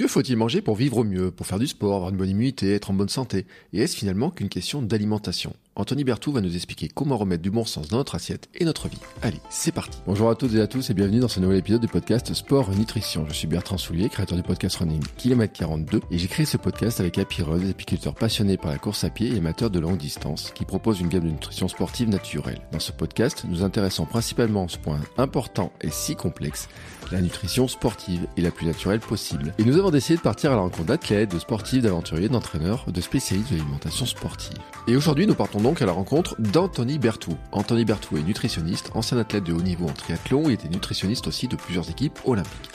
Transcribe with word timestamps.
Que 0.00 0.08
faut-il 0.08 0.38
manger 0.38 0.62
pour 0.62 0.76
vivre 0.76 1.04
mieux, 1.04 1.30
pour 1.30 1.46
faire 1.46 1.58
du 1.58 1.66
sport, 1.66 1.96
avoir 1.96 2.08
une 2.08 2.16
bonne 2.16 2.30
immunité, 2.30 2.72
être 2.72 2.90
en 2.90 2.94
bonne 2.94 3.10
santé? 3.10 3.44
Et 3.74 3.80
est-ce 3.80 3.94
finalement 3.94 4.30
qu'une 4.30 4.48
question 4.48 4.80
d'alimentation? 4.80 5.54
Anthony 5.80 6.04
Bertou 6.04 6.30
va 6.30 6.42
nous 6.42 6.54
expliquer 6.54 6.88
comment 6.88 7.16
remettre 7.16 7.42
du 7.42 7.50
bon 7.50 7.64
sens 7.64 7.88
dans 7.88 7.96
notre 7.96 8.14
assiette 8.14 8.50
et 8.52 8.66
notre 8.66 8.86
vie. 8.88 8.98
Allez, 9.22 9.40
c'est 9.48 9.72
parti 9.72 9.96
Bonjour 10.06 10.28
à 10.28 10.34
toutes 10.34 10.54
et 10.54 10.60
à 10.60 10.66
tous 10.66 10.90
et 10.90 10.94
bienvenue 10.94 11.20
dans 11.20 11.28
ce 11.28 11.40
nouvel 11.40 11.56
épisode 11.56 11.80
du 11.80 11.88
podcast 11.88 12.34
Sport 12.34 12.70
Nutrition. 12.72 13.24
Je 13.26 13.32
suis 13.32 13.46
Bertrand 13.46 13.78
Soulier, 13.78 14.10
créateur 14.10 14.36
du 14.36 14.42
podcast 14.42 14.76
Running 14.76 15.02
Kilomètre 15.16 15.54
42 15.54 16.02
et 16.10 16.18
j'ai 16.18 16.28
créé 16.28 16.44
ce 16.44 16.58
podcast 16.58 17.00
avec 17.00 17.16
Happy 17.16 17.40
Run, 17.40 17.60
des 17.60 17.74
passionnés 18.18 18.58
par 18.58 18.70
la 18.72 18.76
course 18.76 19.04
à 19.04 19.08
pied 19.08 19.32
et 19.34 19.38
amateurs 19.38 19.70
de 19.70 19.80
longue 19.80 19.96
distance 19.96 20.52
qui 20.54 20.66
proposent 20.66 21.00
une 21.00 21.08
gamme 21.08 21.24
de 21.24 21.30
nutrition 21.30 21.66
sportive 21.66 22.10
naturelle. 22.10 22.60
Dans 22.72 22.78
ce 22.78 22.92
podcast, 22.92 23.46
nous 23.48 23.64
intéressons 23.64 24.04
principalement 24.04 24.66
à 24.66 24.68
ce 24.68 24.76
point 24.76 25.00
important 25.16 25.72
et 25.80 25.88
si 25.90 26.14
complexe, 26.14 26.68
la 27.10 27.22
nutrition 27.22 27.68
sportive 27.68 28.26
et 28.36 28.42
la 28.42 28.50
plus 28.50 28.66
naturelle 28.66 29.00
possible. 29.00 29.54
Et 29.56 29.64
nous 29.64 29.78
avons 29.78 29.90
décidé 29.90 30.18
de 30.18 30.22
partir 30.22 30.52
à 30.52 30.56
la 30.56 30.60
rencontre 30.60 30.84
d'athlètes, 30.84 31.32
de 31.32 31.38
sportifs, 31.38 31.82
d'aventuriers, 31.82 32.28
d'entraîneurs, 32.28 32.84
de 32.86 33.00
spécialistes 33.00 33.50
de 33.50 33.56
l'alimentation 33.56 34.04
sportive. 34.04 34.58
Et 34.86 34.94
aujourd'hui, 34.94 35.26
nous 35.26 35.34
partons 35.34 35.60
donc 35.60 35.69
à 35.78 35.86
la 35.86 35.92
rencontre 35.92 36.34
d'Anthony 36.40 36.98
Bertou. 36.98 37.36
Anthony 37.52 37.84
Bertou 37.84 38.16
est 38.16 38.22
nutritionniste, 38.22 38.90
ancien 38.94 39.18
athlète 39.18 39.44
de 39.44 39.52
haut 39.52 39.62
niveau 39.62 39.86
en 39.86 39.92
triathlon 39.92 40.50
et 40.50 40.54
était 40.54 40.68
nutritionniste 40.68 41.28
aussi 41.28 41.46
de 41.46 41.54
plusieurs 41.54 41.88
équipes 41.88 42.18
olympiques. 42.24 42.70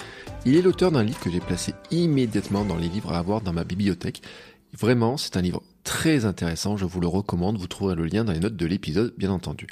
Il 0.45 0.55
est 0.55 0.61
l'auteur 0.61 0.91
d'un 0.91 1.03
livre 1.03 1.19
que 1.19 1.29
j'ai 1.29 1.41
placé 1.41 1.73
immédiatement 1.91 2.63
dans 2.63 2.77
les 2.77 2.87
livres 2.87 3.11
à 3.11 3.17
avoir 3.17 3.41
dans 3.41 3.51
ma 3.51 3.65
bibliothèque. 3.65 4.21
Vraiment, 4.79 5.17
c'est 5.17 5.35
un 5.35 5.41
livre 5.41 5.61
très 5.83 6.23
intéressant, 6.23 6.77
je 6.77 6.85
vous 6.85 7.01
le 7.01 7.07
recommande, 7.07 7.57
vous 7.57 7.67
trouverez 7.67 7.95
le 7.95 8.05
lien 8.05 8.23
dans 8.23 8.31
les 8.31 8.39
notes 8.39 8.55
de 8.55 8.65
l'épisode, 8.65 9.13
bien 9.17 9.29
entendu. 9.29 9.67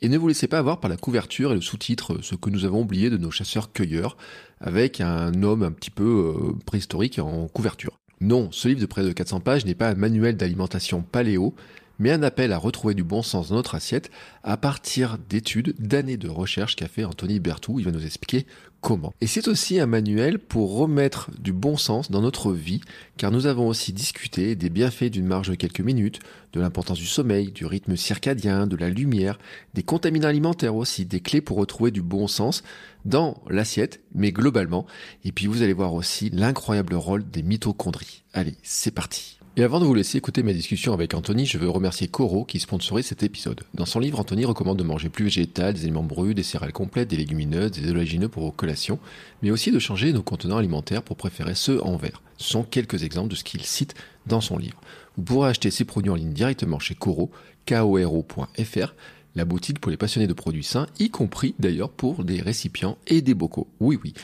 Et 0.00 0.08
ne 0.08 0.16
vous 0.16 0.28
laissez 0.28 0.46
pas 0.46 0.58
avoir 0.58 0.78
par 0.78 0.88
la 0.88 0.96
couverture 0.96 1.50
et 1.50 1.56
le 1.56 1.60
sous-titre, 1.60 2.18
ce 2.22 2.36
que 2.36 2.48
nous 2.48 2.64
avons 2.64 2.82
oublié 2.82 3.10
de 3.10 3.16
nos 3.16 3.32
chasseurs-cueilleurs, 3.32 4.16
avec 4.60 5.00
un 5.00 5.42
homme 5.42 5.64
un 5.64 5.72
petit 5.72 5.90
peu 5.90 6.04
euh, 6.36 6.52
préhistorique 6.64 7.18
en 7.18 7.48
couverture. 7.48 7.98
Non, 8.20 8.50
ce 8.52 8.68
livre 8.68 8.80
de 8.80 8.86
près 8.86 9.02
de 9.02 9.12
400 9.12 9.40
pages 9.40 9.64
n'est 9.64 9.74
pas 9.74 9.88
un 9.88 9.94
manuel 9.94 10.36
d'alimentation 10.36 11.02
paléo, 11.02 11.54
mais 11.98 12.10
un 12.10 12.22
appel 12.22 12.52
à 12.52 12.58
retrouver 12.58 12.94
du 12.94 13.04
bon 13.04 13.22
sens 13.22 13.48
dans 13.48 13.56
notre 13.56 13.74
assiette 13.74 14.10
à 14.42 14.56
partir 14.56 15.18
d'études, 15.28 15.74
d'années 15.78 16.16
de 16.16 16.28
recherche 16.28 16.76
qu'a 16.76 16.88
fait 16.88 17.04
Anthony 17.04 17.40
Bertou. 17.40 17.78
Il 17.78 17.84
va 17.84 17.90
nous 17.90 18.06
expliquer 18.06 18.46
comment. 18.80 19.12
Et 19.20 19.26
c'est 19.26 19.48
aussi 19.48 19.80
un 19.80 19.86
manuel 19.86 20.38
pour 20.38 20.76
remettre 20.76 21.30
du 21.38 21.52
bon 21.52 21.76
sens 21.76 22.10
dans 22.10 22.20
notre 22.20 22.52
vie, 22.52 22.80
car 23.16 23.30
nous 23.30 23.46
avons 23.46 23.66
aussi 23.66 23.92
discuté 23.92 24.54
des 24.54 24.70
bienfaits 24.70 25.10
d'une 25.10 25.26
marge 25.26 25.48
de 25.48 25.54
quelques 25.54 25.80
minutes, 25.80 26.20
de 26.52 26.60
l'importance 26.60 26.98
du 26.98 27.06
sommeil, 27.06 27.50
du 27.50 27.66
rythme 27.66 27.96
circadien, 27.96 28.66
de 28.66 28.76
la 28.76 28.90
lumière, 28.90 29.38
des 29.74 29.82
contaminants 29.82 30.28
alimentaires 30.28 30.76
aussi, 30.76 31.04
des 31.04 31.20
clés 31.20 31.40
pour 31.40 31.56
retrouver 31.56 31.90
du 31.90 32.02
bon 32.02 32.28
sens 32.28 32.62
dans 33.04 33.42
l'assiette, 33.48 34.00
mais 34.14 34.32
globalement. 34.32 34.86
Et 35.24 35.32
puis 35.32 35.46
vous 35.46 35.62
allez 35.62 35.72
voir 35.72 35.94
aussi 35.94 36.30
l'incroyable 36.30 36.94
rôle 36.94 37.28
des 37.28 37.42
mitochondries. 37.42 38.22
Allez, 38.32 38.56
c'est 38.62 38.92
parti. 38.92 39.37
Et 39.58 39.64
avant 39.64 39.80
de 39.80 39.84
vous 39.84 39.94
laisser 39.94 40.18
écouter 40.18 40.44
ma 40.44 40.52
discussion 40.52 40.92
avec 40.92 41.14
Anthony, 41.14 41.44
je 41.44 41.58
veux 41.58 41.68
remercier 41.68 42.06
Coro 42.06 42.44
qui 42.44 42.60
sponsorise 42.60 43.06
cet 43.06 43.24
épisode. 43.24 43.64
Dans 43.74 43.86
son 43.86 43.98
livre, 43.98 44.20
Anthony 44.20 44.44
recommande 44.44 44.78
de 44.78 44.84
manger 44.84 45.08
plus 45.08 45.24
végétal, 45.24 45.74
des 45.74 45.82
aliments 45.82 46.04
brus, 46.04 46.32
des 46.36 46.44
céréales 46.44 46.72
complètes, 46.72 47.08
des 47.08 47.16
légumineuses, 47.16 47.72
des 47.72 47.90
oléagineux 47.90 48.28
pour 48.28 48.44
vos 48.44 48.52
collations, 48.52 49.00
mais 49.42 49.50
aussi 49.50 49.72
de 49.72 49.80
changer 49.80 50.12
nos 50.12 50.22
contenants 50.22 50.58
alimentaires 50.58 51.02
pour 51.02 51.16
préférer 51.16 51.56
ceux 51.56 51.82
en 51.82 51.96
verre. 51.96 52.22
Ce 52.36 52.50
sont 52.50 52.62
quelques 52.62 53.02
exemples 53.02 53.30
de 53.30 53.34
ce 53.34 53.42
qu'il 53.42 53.62
cite 53.62 53.96
dans 54.26 54.40
son 54.40 54.58
livre. 54.58 54.80
Vous 55.16 55.24
pourrez 55.24 55.48
acheter 55.48 55.72
ces 55.72 55.84
produits 55.84 56.12
en 56.12 56.14
ligne 56.14 56.32
directement 56.32 56.78
chez 56.78 56.94
Coro, 56.94 57.32
koro.fr, 57.66 58.94
la 59.34 59.44
boutique 59.44 59.80
pour 59.80 59.90
les 59.90 59.96
passionnés 59.96 60.28
de 60.28 60.34
produits 60.34 60.62
sains, 60.62 60.86
y 61.00 61.10
compris 61.10 61.56
d'ailleurs 61.58 61.90
pour 61.90 62.22
des 62.22 62.40
récipients 62.40 62.96
et 63.08 63.22
des 63.22 63.34
bocaux. 63.34 63.66
Oui, 63.80 63.98
oui. 64.04 64.14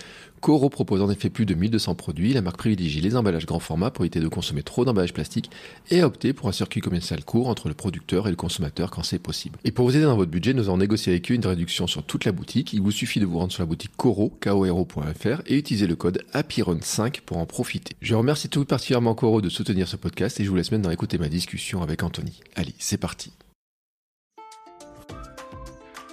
Coro 0.45 0.69
propose 0.69 1.00
en 1.00 1.09
effet 1.09 1.31
plus 1.31 1.47
de 1.47 1.55
1200 1.55 1.95
produits. 1.95 2.34
La 2.34 2.42
marque 2.42 2.59
privilégie 2.59 3.00
les 3.00 3.17
emballages 3.17 3.47
grand 3.47 3.61
format 3.61 3.91
pour 3.91 4.05
éviter 4.05 4.20
de 4.20 4.28
consommer 4.28 4.62
trop 4.62 4.84
d'emballages 4.84 5.14
plastiques 5.14 5.50
et 5.91 6.03
a 6.03 6.06
opté 6.06 6.34
pour 6.34 6.50
un 6.50 6.53
circuit 6.53 6.83
commercial 6.83 7.25
court 7.25 7.49
entre 7.49 7.69
le 7.69 7.75
producteur 7.75 8.28
et 8.28 8.31
le 8.31 8.37
consommateur 8.37 8.91
quand 8.91 9.03
c'est 9.03 9.19
possible. 9.19 9.59
Et 9.65 9.71
pour 9.71 9.87
vous 9.87 9.97
aider 9.97 10.05
dans 10.05 10.19
votre 10.19 10.31
budget, 10.31 10.53
nous 10.53 10.69
avons 10.69 10.77
négocié 10.77 11.12
avec 11.12 11.32
eux 11.32 11.34
une 11.34 11.47
réduction 11.47 11.87
sur 11.87 12.03
toute 12.03 12.27
la 12.27 12.32
boutique. 12.32 12.75
Il 12.75 12.82
vous 12.82 12.91
suffit 12.91 13.21
de 13.21 13.25
vous 13.25 13.38
rendre 13.38 13.53
sur 13.53 13.62
la 13.62 13.66
boutique 13.66 13.97
Coro, 13.97 14.37
koro.fr 14.38 15.41
et 15.47 15.56
utiliser 15.56 15.87
le 15.87 15.97
code 15.97 16.22
APIRON5 16.34 17.22
pour 17.22 17.38
en 17.38 17.47
profiter. 17.47 17.97
Je 18.03 18.15
remercie 18.15 18.50
tout 18.50 18.66
particulièrement 18.66 19.15
Coro 19.15 19.41
de 19.41 19.49
soutenir 19.49 19.88
ce 19.88 19.97
podcast 19.97 20.41
et 20.41 20.44
je 20.44 20.50
vous 20.50 20.56
laisse 20.56 20.72
maintenant 20.72 20.91
écouter 20.91 21.16
ma 21.16 21.31
discussion 21.31 21.81
avec 21.81 22.03
Anthony. 22.03 22.43
Allez, 22.55 22.75
c'est 22.78 22.99
parti. 22.99 23.32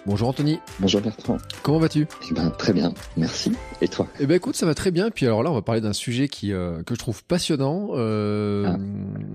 Bonjour 0.07 0.29
Anthony. 0.29 0.59
Bonjour 0.79 0.99
Bertrand. 0.99 1.37
Comment 1.61 1.77
vas-tu 1.77 2.07
eh 2.29 2.33
ben, 2.33 2.49
Très 2.49 2.73
bien, 2.73 2.91
merci. 3.17 3.51
Et 3.81 3.87
toi? 3.87 4.07
Eh 4.19 4.25
ben 4.25 4.35
écoute, 4.35 4.55
ça 4.55 4.65
va 4.65 4.73
très 4.73 4.89
bien. 4.89 5.07
Et 5.07 5.11
puis 5.11 5.27
alors 5.27 5.43
là, 5.43 5.51
on 5.51 5.53
va 5.53 5.61
parler 5.61 5.79
d'un 5.79 5.93
sujet 5.93 6.27
qui 6.27 6.53
euh, 6.53 6.81
que 6.81 6.95
je 6.95 6.99
trouve 6.99 7.23
passionnant, 7.23 7.89
euh, 7.93 8.65
ah. 8.67 8.77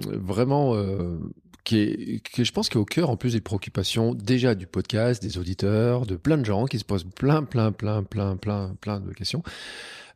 vraiment, 0.05 0.75
euh, 0.75 1.21
qui 1.63 1.79
est, 1.79 2.29
qui 2.29 2.45
je 2.45 2.53
pense, 2.53 2.69
qui 2.69 2.79
est 2.79 2.81
au 2.81 2.85
cœur 2.85 3.11
en 3.11 3.17
plus 3.17 3.35
des 3.35 3.41
préoccupations 3.41 4.13
déjà 4.13 4.57
du 4.57 4.67
podcast, 4.67 5.23
des 5.23 5.39
auditeurs, 5.39 6.05
de 6.05 6.17
plein 6.17 6.37
de 6.37 6.45
gens 6.45 6.65
qui 6.67 6.81
se 6.81 6.85
posent 6.85 7.07
plein, 7.15 7.45
plein, 7.45 7.71
plein, 7.71 8.03
plein, 8.03 8.37
plein, 8.37 8.75
plein 8.81 8.99
de 8.99 9.13
questions. 9.13 9.45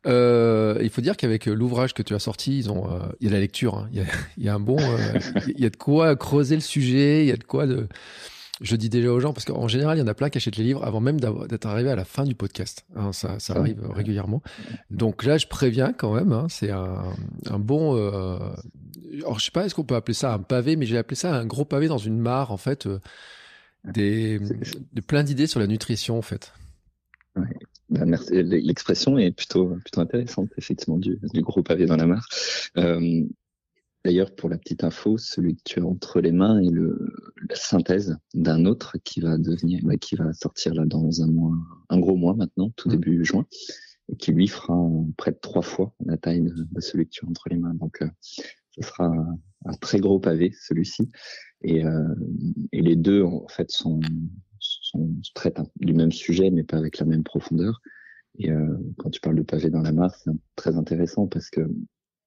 Euh, 0.05 0.79
il 0.81 0.89
faut 0.89 1.01
dire 1.01 1.15
qu'avec 1.15 1.45
l'ouvrage 1.45 1.93
que 1.93 2.01
tu 2.01 2.13
as 2.13 2.19
sorti, 2.19 2.57
ils 2.57 2.69
ont, 2.69 2.89
il 3.21 3.27
y 3.27 3.29
a 3.29 3.33
la 3.33 3.39
lecture, 3.39 3.75
hein. 3.77 3.87
il, 3.93 3.99
y 3.99 4.01
a, 4.01 4.05
il, 4.37 4.43
y 4.43 4.49
a, 4.49 4.55
un 4.55 4.59
bon, 4.59 4.77
il 5.47 5.61
y 5.61 5.65
a 5.65 5.69
de 5.69 5.77
quoi 5.77 6.17
creuser 6.17 6.55
le 6.55 6.61
sujet, 6.61 7.23
il 7.23 7.27
y 7.27 7.31
a 7.31 7.37
de 7.37 7.43
quoi 7.45 7.67
de 7.67 7.87
je 8.61 8.75
dis 8.75 8.89
déjà 8.89 9.11
aux 9.11 9.19
gens, 9.19 9.33
parce 9.33 9.45
qu'en 9.45 9.67
général, 9.67 9.97
il 9.97 10.01
y 10.01 10.03
en 10.03 10.07
a 10.07 10.13
plein 10.13 10.29
qui 10.29 10.37
achètent 10.37 10.55
les 10.55 10.63
livres 10.63 10.83
avant 10.85 11.01
même 11.01 11.19
d'être 11.19 11.65
arrivé 11.65 11.89
à 11.89 11.95
la 11.95 12.05
fin 12.05 12.23
du 12.23 12.35
podcast. 12.35 12.85
Hein, 12.95 13.11
ça, 13.11 13.39
ça, 13.39 13.57
arrive 13.57 13.83
régulièrement. 13.91 14.41
Donc 14.91 15.23
là, 15.23 15.37
je 15.37 15.47
préviens 15.47 15.93
quand 15.93 16.13
même, 16.13 16.31
hein, 16.31 16.47
c'est 16.49 16.69
un, 16.69 17.03
un, 17.49 17.59
bon... 17.59 17.97
Euh... 17.97 18.37
Alors, 19.13 19.39
je 19.39 19.45
sais 19.45 19.51
pas, 19.51 19.65
est-ce 19.65 19.75
qu'on 19.75 19.83
peut 19.83 19.95
appeler 19.95 20.13
ça 20.13 20.33
un 20.33 20.39
pavé, 20.39 20.75
mais 20.75 20.85
j'ai 20.85 20.97
appelé 20.97 21.15
ça 21.15 21.35
un 21.35 21.45
gros 21.45 21.65
pavé 21.65 21.87
dans 21.87 21.97
une 21.97 22.19
mare, 22.19 22.51
en 22.51 22.57
fait, 22.57 22.85
euh, 22.85 22.99
des, 23.83 24.39
de 24.39 25.01
plein 25.01 25.23
d'idées 25.23 25.47
sur 25.47 25.59
la 25.59 25.67
nutrition, 25.67 26.17
en 26.17 26.21
fait. 26.21 26.53
Ouais. 27.35 27.47
Ben, 27.89 28.05
merci. 28.05 28.41
L'expression 28.43 29.17
est 29.17 29.31
plutôt 29.31 29.75
plutôt 29.83 29.99
intéressante, 29.99 30.49
effectivement, 30.57 30.97
du, 30.97 31.19
du 31.33 31.41
gros 31.41 31.61
pavé 31.61 31.85
dans 31.85 31.97
la 31.97 32.05
mare. 32.05 32.25
Euh, 32.77 33.23
D'ailleurs, 34.03 34.33
pour 34.33 34.49
la 34.49 34.57
petite 34.57 34.83
info, 34.83 35.17
celui 35.17 35.55
que 35.55 35.61
tu 35.63 35.79
as 35.79 35.85
entre 35.85 36.21
les 36.21 36.31
mains 36.31 36.59
est 36.59 36.71
le, 36.71 37.13
la 37.47 37.55
synthèse 37.55 38.17
d'un 38.33 38.65
autre 38.65 38.97
qui 39.03 39.21
va 39.21 39.37
devenir, 39.37 39.79
bah, 39.83 39.97
qui 39.97 40.15
va 40.15 40.33
sortir 40.33 40.73
là 40.73 40.85
dans 40.85 41.21
un 41.21 41.27
mois, 41.27 41.53
un 41.89 41.99
gros 41.99 42.15
mois 42.15 42.33
maintenant, 42.33 42.71
tout 42.75 42.89
mmh. 42.89 42.91
début 42.91 43.25
juin, 43.25 43.45
et 44.09 44.15
qui 44.15 44.31
lui 44.31 44.47
fera 44.47 44.75
près 45.17 45.31
de 45.31 45.37
trois 45.39 45.61
fois 45.61 45.93
la 46.05 46.17
taille 46.17 46.41
de, 46.41 46.81
celui 46.81 47.05
que 47.05 47.11
tu 47.11 47.25
as 47.25 47.29
entre 47.29 47.47
les 47.49 47.57
mains. 47.57 47.75
Donc, 47.75 48.01
euh, 48.01 48.09
ce 48.71 48.81
sera 48.81 49.13
un, 49.65 49.73
très 49.81 49.99
gros 49.99 50.19
pavé, 50.19 50.51
celui-ci. 50.59 51.11
Et, 51.61 51.85
euh, 51.85 52.15
et 52.71 52.81
les 52.81 52.95
deux, 52.95 53.23
en 53.23 53.47
fait, 53.49 53.69
sont, 53.69 53.99
sont 54.59 55.15
traitent 55.35 55.61
du 55.79 55.93
même 55.93 56.11
sujet, 56.11 56.49
mais 56.49 56.63
pas 56.63 56.77
avec 56.77 56.97
la 56.97 57.05
même 57.05 57.23
profondeur. 57.23 57.81
Et 58.39 58.51
euh, 58.51 58.77
quand 58.97 59.09
tu 59.09 59.19
parles 59.19 59.35
de 59.35 59.43
pavé 59.43 59.69
dans 59.69 59.81
la 59.81 59.91
mare, 59.91 60.15
c'est 60.15 60.31
très 60.55 60.75
intéressant 60.75 61.27
parce 61.27 61.49
que 61.49 61.61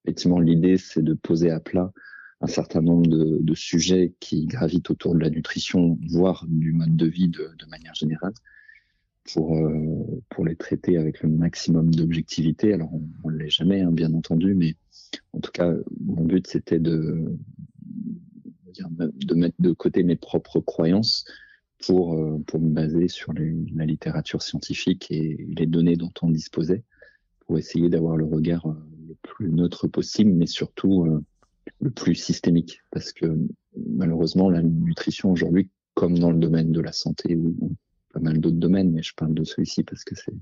effectivement, 0.05 0.39
l'idée, 0.39 0.77
c'est 0.77 1.03
de 1.03 1.13
poser 1.13 1.49
à 1.49 1.59
plat 1.59 1.91
un 2.41 2.47
certain 2.47 2.81
nombre 2.81 3.07
de, 3.07 3.55
sujets 3.55 4.13
qui 4.19 4.45
gravitent 4.45 4.91
autour 4.91 5.15
de 5.15 5.19
la 5.19 5.29
nutrition, 5.29 5.97
voire 6.09 6.45
du 6.47 6.73
mode 6.73 6.95
de 6.95 7.07
vie 7.07 7.29
de, 7.29 7.49
de 7.57 7.65
manière 7.65 7.95
générale, 7.95 8.33
pour, 9.33 9.57
euh, 9.57 10.21
pour 10.29 10.45
les 10.45 10.55
traiter 10.55 10.97
avec 10.97 11.23
le 11.23 11.29
maximum 11.29 11.89
d'objectivité. 11.93 12.73
Alors, 12.73 12.91
on 13.23 13.31
ne 13.31 13.37
l'est 13.37 13.49
jamais, 13.49 13.81
hein, 13.81 13.91
bien 13.91 14.13
entendu, 14.13 14.53
mais 14.53 14.75
en 15.33 15.39
tout 15.39 15.51
cas, 15.51 15.73
mon 16.01 16.23
but, 16.25 16.45
c'était 16.45 16.79
de, 16.79 17.35
de 18.77 19.33
mettre 19.33 19.55
de 19.59 19.71
côté 19.71 20.03
mes 20.03 20.17
propres 20.17 20.59
croyances 20.59 21.25
pour, 21.85 22.13
euh, 22.13 22.37
pour 22.45 22.59
me 22.59 22.69
baser 22.69 23.07
sur 23.07 23.33
la 23.33 23.85
littérature 23.85 24.43
scientifique 24.43 25.09
et 25.09 25.47
les 25.49 25.65
données 25.65 25.95
dont 25.95 26.13
on 26.21 26.29
disposait, 26.29 26.83
pour 27.47 27.57
essayer 27.57 27.89
d'avoir 27.89 28.17
le 28.17 28.25
regard 28.25 28.67
euh, 28.67 28.75
plus 29.25 29.51
neutre 29.51 29.87
possible, 29.87 30.31
mais 30.31 30.47
surtout 30.47 31.05
euh, 31.05 31.23
le 31.81 31.91
plus 31.91 32.15
systémique. 32.15 32.81
Parce 32.91 33.11
que 33.11 33.37
malheureusement, 33.75 34.49
la 34.49 34.61
nutrition 34.61 35.31
aujourd'hui, 35.31 35.69
comme 35.93 36.17
dans 36.17 36.31
le 36.31 36.37
domaine 36.37 36.71
de 36.71 36.81
la 36.81 36.91
santé 36.91 37.35
ou, 37.35 37.75
pas 38.13 38.19
mal 38.19 38.39
d'autres 38.39 38.55
domaines, 38.55 38.91
mais 38.91 39.03
je 39.03 39.13
parle 39.13 39.33
de 39.33 39.43
celui-ci 39.43 39.83
parce 39.83 40.03
que 40.03 40.15
c'est 40.15 40.33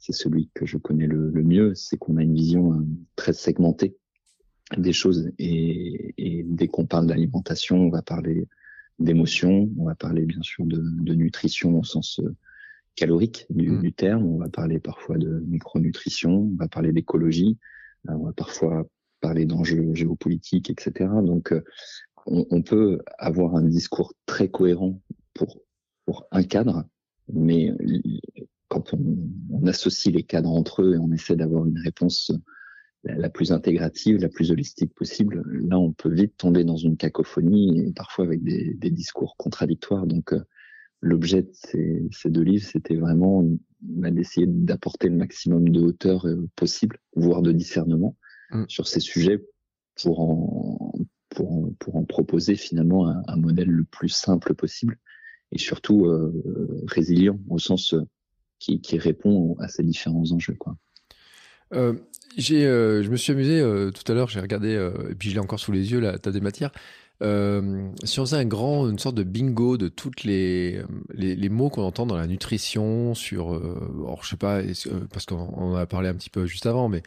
c'est 0.00 0.12
celui 0.12 0.48
que 0.54 0.64
je 0.64 0.78
connais 0.78 1.06
le, 1.08 1.30
mieux, 1.42 1.74
c'est 1.74 1.96
qu'on 1.96 2.16
a 2.18 2.22
une 2.22 2.34
vision 2.34 2.72
euh, 2.72 2.84
très 3.16 3.32
segmentée 3.32 3.96
des 4.76 4.92
choses. 4.92 5.30
Et, 5.38 6.14
et 6.18 6.44
dès 6.44 6.68
qu'on 6.68 6.86
parle 6.86 7.06
d'alimentation, 7.06 7.78
on 7.78 7.90
va 7.90 8.02
parler 8.02 8.46
d'émotion, 8.98 9.70
on 9.78 9.84
va 9.84 9.94
parler 9.94 10.24
bien 10.24 10.42
sûr 10.42 10.64
de, 10.66 10.80
de 10.80 11.14
nutrition 11.14 11.78
au 11.78 11.84
sens 11.84 12.20
euh, 12.20 12.34
calorique 12.96 13.46
du, 13.50 13.70
mmh. 13.70 13.80
du, 13.80 13.92
terme, 13.92 14.26
on 14.26 14.38
va 14.38 14.48
parler 14.48 14.80
parfois 14.80 15.18
de 15.18 15.42
micronutrition, 15.46 16.50
on 16.52 16.56
va 16.56 16.68
parler 16.68 16.92
d'écologie, 16.92 17.58
on 18.06 18.24
va 18.24 18.32
parfois 18.32 18.86
parler 19.20 19.46
d'enjeux 19.46 19.94
géopolitiques, 19.94 20.70
etc. 20.70 21.10
Donc, 21.22 21.52
euh, 21.52 21.62
on, 22.26 22.62
peut 22.62 23.00
avoir 23.16 23.56
un 23.56 23.62
discours 23.62 24.12
très 24.26 24.48
cohérent 24.48 25.00
pour, 25.32 25.62
pour 26.04 26.26
un 26.30 26.42
cadre, 26.42 26.84
mais 27.32 27.72
quand 28.68 28.92
on, 28.92 29.66
associe 29.66 30.14
les 30.14 30.22
cadres 30.22 30.50
entre 30.50 30.82
eux 30.82 30.94
et 30.94 30.98
on 30.98 31.10
essaie 31.12 31.36
d'avoir 31.36 31.66
une 31.66 31.78
réponse 31.78 32.32
la, 33.04 33.30
plus 33.30 33.52
intégrative, 33.52 34.18
la 34.18 34.28
plus 34.28 34.50
holistique 34.50 34.94
possible. 34.94 35.42
Là, 35.46 35.78
on 35.78 35.92
peut 35.92 36.12
vite 36.12 36.36
tomber 36.36 36.64
dans 36.64 36.76
une 36.76 36.96
cacophonie 36.96 37.80
et 37.80 37.92
parfois 37.92 38.24
avec 38.24 38.42
des, 38.42 38.74
des 38.74 38.90
discours 38.90 39.36
contradictoires. 39.36 40.06
Donc, 40.06 40.32
euh, 40.32 40.44
l'objet 41.00 41.42
de 41.42 41.50
ces, 41.52 42.08
ces, 42.10 42.30
deux 42.30 42.42
livres, 42.42 42.66
c'était 42.66 42.96
vraiment 42.96 43.44
bah, 43.80 44.10
d'essayer 44.10 44.46
d'apporter 44.46 45.08
le 45.08 45.16
maximum 45.16 45.68
de 45.68 45.80
hauteur 45.80 46.26
euh, 46.26 46.48
possible, 46.56 46.98
voire 47.14 47.42
de 47.42 47.52
discernement 47.52 48.16
mm. 48.50 48.64
sur 48.68 48.88
ces 48.88 49.00
sujets 49.00 49.44
pour 50.02 50.20
en, 50.20 50.92
pour 51.28 51.52
en, 51.52 51.72
pour 51.78 51.96
en 51.96 52.04
proposer 52.04 52.56
finalement 52.56 53.08
un, 53.08 53.22
un, 53.26 53.36
modèle 53.36 53.68
le 53.68 53.84
plus 53.84 54.08
simple 54.08 54.54
possible 54.54 54.98
et 55.52 55.58
surtout 55.58 56.06
euh, 56.06 56.32
résilient 56.86 57.38
au 57.48 57.58
sens 57.58 57.94
qui, 58.58 58.80
qui 58.80 58.98
répond 58.98 59.56
à 59.60 59.68
ces 59.68 59.82
différents 59.82 60.30
enjeux. 60.32 60.54
Quoi. 60.54 60.76
Euh, 61.74 61.94
j'ai, 62.36 62.66
euh, 62.66 63.02
je 63.02 63.10
me 63.10 63.16
suis 63.16 63.32
amusé 63.32 63.60
euh, 63.60 63.90
tout 63.90 64.10
à 64.10 64.14
l'heure, 64.14 64.28
j'ai 64.28 64.40
regardé, 64.40 64.72
et 65.10 65.14
puis 65.14 65.30
je 65.30 65.34
l'ai 65.34 65.40
encore 65.40 65.60
sous 65.60 65.72
les 65.72 65.92
yeux, 65.92 66.00
la 66.00 66.18
table 66.18 66.34
des 66.34 66.40
matières. 66.40 66.72
Si 67.20 68.20
on 68.20 68.24
faisait 68.24 68.36
un 68.36 68.44
grand, 68.44 68.88
une 68.88 68.98
sorte 68.98 69.16
de 69.16 69.22
bingo 69.24 69.76
de 69.76 69.88
toutes 69.88 70.24
les, 70.24 70.82
les, 71.12 71.34
les 71.34 71.48
mots 71.48 71.70
qu'on 71.70 71.82
entend 71.82 72.06
dans 72.06 72.16
la 72.16 72.26
nutrition, 72.26 73.14
sur, 73.14 73.54
alors 73.54 74.22
je 74.22 74.30
sais 74.30 74.36
pas, 74.36 74.60
parce 75.12 75.26
qu'on 75.26 75.36
en 75.54 75.74
a 75.74 75.86
parlé 75.86 76.08
un 76.08 76.14
petit 76.14 76.30
peu 76.30 76.46
juste 76.46 76.66
avant, 76.66 76.88
mais 76.88 77.02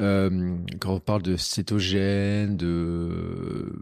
euh, 0.00 0.56
quand 0.80 0.94
on 0.94 1.00
parle 1.00 1.22
de 1.22 1.36
cétogène, 1.36 2.56
de, 2.56 3.72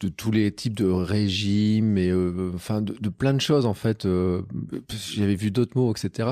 de, 0.00 0.08
tous 0.08 0.32
les 0.32 0.50
types 0.50 0.74
de 0.74 0.86
régimes, 0.86 1.98
et 1.98 2.10
euh, 2.10 2.50
enfin 2.54 2.80
de, 2.82 2.96
de, 3.00 3.08
plein 3.08 3.32
de 3.32 3.40
choses 3.40 3.64
en 3.64 3.74
fait. 3.74 4.06
Euh, 4.06 4.42
J'avais 4.90 5.36
vu 5.36 5.52
d'autres 5.52 5.78
mots, 5.78 5.92
etc. 5.92 6.30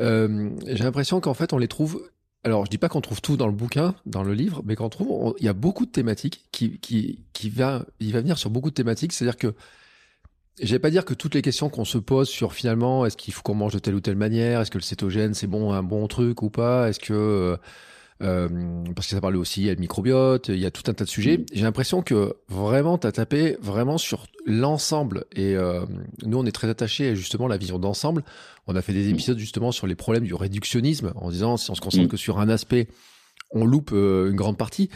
Euh, 0.00 0.50
J'ai 0.66 0.84
l'impression 0.84 1.20
qu'en 1.20 1.34
fait 1.34 1.52
on 1.52 1.58
les 1.58 1.68
trouve. 1.68 2.02
Alors 2.48 2.64
je 2.64 2.70
dis 2.70 2.78
pas 2.78 2.88
qu'on 2.88 3.02
trouve 3.02 3.20
tout 3.20 3.36
dans 3.36 3.46
le 3.46 3.52
bouquin, 3.52 3.94
dans 4.06 4.22
le 4.22 4.32
livre, 4.32 4.62
mais 4.64 4.74
qu'on 4.74 4.88
trouve, 4.88 5.34
il 5.38 5.44
y 5.44 5.48
a 5.48 5.52
beaucoup 5.52 5.84
de 5.84 5.90
thématiques 5.90 6.46
qui 6.50 6.78
qui 6.78 7.20
qui 7.34 7.50
va, 7.50 7.84
il 8.00 8.12
va 8.12 8.20
venir 8.20 8.38
sur 8.38 8.48
beaucoup 8.48 8.70
de 8.70 8.74
thématiques. 8.74 9.12
C'est-à-dire 9.12 9.36
que 9.36 9.54
je 10.60 10.70
vais 10.72 10.78
pas 10.78 10.90
dire 10.90 11.04
que 11.04 11.12
toutes 11.14 11.34
les 11.34 11.42
questions 11.42 11.68
qu'on 11.68 11.84
se 11.84 11.98
pose 11.98 12.28
sur 12.28 12.54
finalement, 12.54 13.04
est-ce 13.04 13.18
qu'il 13.18 13.34
faut 13.34 13.42
qu'on 13.42 13.54
mange 13.54 13.74
de 13.74 13.78
telle 13.78 13.94
ou 13.94 14.00
telle 14.00 14.16
manière, 14.16 14.62
est-ce 14.62 14.70
que 14.70 14.78
le 14.78 14.82
cétogène 14.82 15.34
c'est 15.34 15.46
bon, 15.46 15.72
un 15.74 15.82
bon 15.82 16.08
truc 16.08 16.42
ou 16.42 16.48
pas, 16.48 16.88
est-ce 16.88 16.98
que 17.00 17.58
euh, 18.20 18.48
parce 18.94 19.06
que 19.06 19.14
ça 19.14 19.20
parle 19.20 19.36
aussi, 19.36 19.60
il 19.60 19.66
y 19.66 19.70
a 19.70 19.74
le 19.74 19.80
microbiote, 19.80 20.48
il 20.48 20.58
y 20.58 20.66
a 20.66 20.70
tout 20.70 20.82
un 20.90 20.94
tas 20.94 21.04
de 21.04 21.08
sujets. 21.08 21.44
J'ai 21.52 21.62
l'impression 21.62 22.02
que 22.02 22.34
vraiment, 22.48 22.98
tu 22.98 23.06
as 23.06 23.12
tapé 23.12 23.56
vraiment 23.60 23.98
sur 23.98 24.26
l'ensemble. 24.44 25.24
Et 25.32 25.56
euh, 25.56 25.84
nous, 26.24 26.38
on 26.38 26.46
est 26.46 26.52
très 26.52 26.68
attachés 26.68 27.10
à 27.10 27.14
justement 27.14 27.46
la 27.46 27.56
vision 27.56 27.78
d'ensemble. 27.78 28.24
On 28.66 28.74
a 28.74 28.82
fait 28.82 28.92
des 28.92 29.08
épisodes 29.08 29.38
justement 29.38 29.72
sur 29.72 29.86
les 29.86 29.94
problèmes 29.94 30.24
du 30.24 30.34
réductionnisme, 30.34 31.12
en 31.14 31.30
disant 31.30 31.56
si 31.56 31.70
on 31.70 31.74
se 31.74 31.80
concentre 31.80 32.06
mm. 32.06 32.08
que 32.08 32.16
sur 32.16 32.40
un 32.40 32.48
aspect, 32.48 32.88
on 33.52 33.64
loupe 33.64 33.90
euh, 33.92 34.30
une 34.30 34.36
grande 34.36 34.58
partie. 34.58 34.90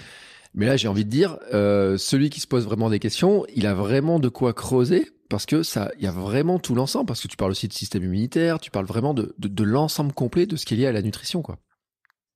Mais 0.54 0.66
là, 0.66 0.76
j'ai 0.76 0.88
envie 0.88 1.04
de 1.04 1.10
dire, 1.10 1.38
euh, 1.54 1.96
celui 1.96 2.28
qui 2.28 2.40
se 2.40 2.46
pose 2.46 2.64
vraiment 2.64 2.90
des 2.90 2.98
questions, 2.98 3.46
il 3.54 3.66
a 3.66 3.72
vraiment 3.72 4.18
de 4.18 4.28
quoi 4.28 4.52
creuser 4.52 5.10
parce 5.30 5.46
que 5.46 5.62
ça, 5.62 5.90
il 5.96 6.04
y 6.04 6.06
a 6.06 6.10
vraiment 6.10 6.58
tout 6.58 6.74
l'ensemble. 6.74 7.06
Parce 7.06 7.22
que 7.22 7.28
tu 7.28 7.38
parles 7.38 7.52
aussi 7.52 7.68
de 7.68 7.72
système 7.72 8.02
immunitaire, 8.02 8.58
tu 8.58 8.70
parles 8.70 8.84
vraiment 8.84 9.14
de, 9.14 9.34
de, 9.38 9.48
de 9.48 9.64
l'ensemble 9.64 10.12
complet 10.12 10.44
de 10.44 10.56
ce 10.56 10.66
qui 10.66 10.74
est 10.74 10.76
lié 10.76 10.86
à 10.86 10.92
la 10.92 11.00
nutrition, 11.00 11.40
quoi. 11.40 11.58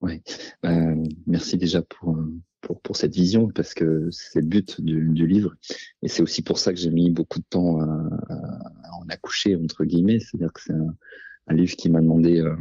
Oui, 0.07 0.23
euh, 0.65 1.05
merci 1.27 1.57
déjà 1.57 1.83
pour, 1.83 2.17
pour, 2.61 2.81
pour 2.81 2.97
cette 2.97 3.15
vision 3.15 3.49
parce 3.49 3.75
que 3.75 4.09
c'est 4.11 4.41
le 4.41 4.47
but 4.47 4.81
du, 4.81 5.09
du 5.11 5.27
livre 5.27 5.55
et 6.03 6.09
c'est 6.09 6.23
aussi 6.23 6.43
pour 6.43 6.59
ça 6.59 6.73
que 6.73 6.79
j'ai 6.79 6.91
mis 6.91 7.11
beaucoup 7.11 7.39
de 7.39 7.45
temps 7.49 7.81
à, 7.81 8.09
à, 8.29 8.95
en 9.01 9.09
accoucher 9.09 9.57
entre 9.57 9.85
guillemets, 9.85 10.21
c'est-à-dire 10.21 10.53
que 10.53 10.61
c'est 10.63 10.73
un, 10.73 10.95
un, 11.49 11.55
livre 11.55 11.77
qui 11.77 11.91
m'a 11.91 12.01
demandé 12.01 12.41
euh, 12.41 12.57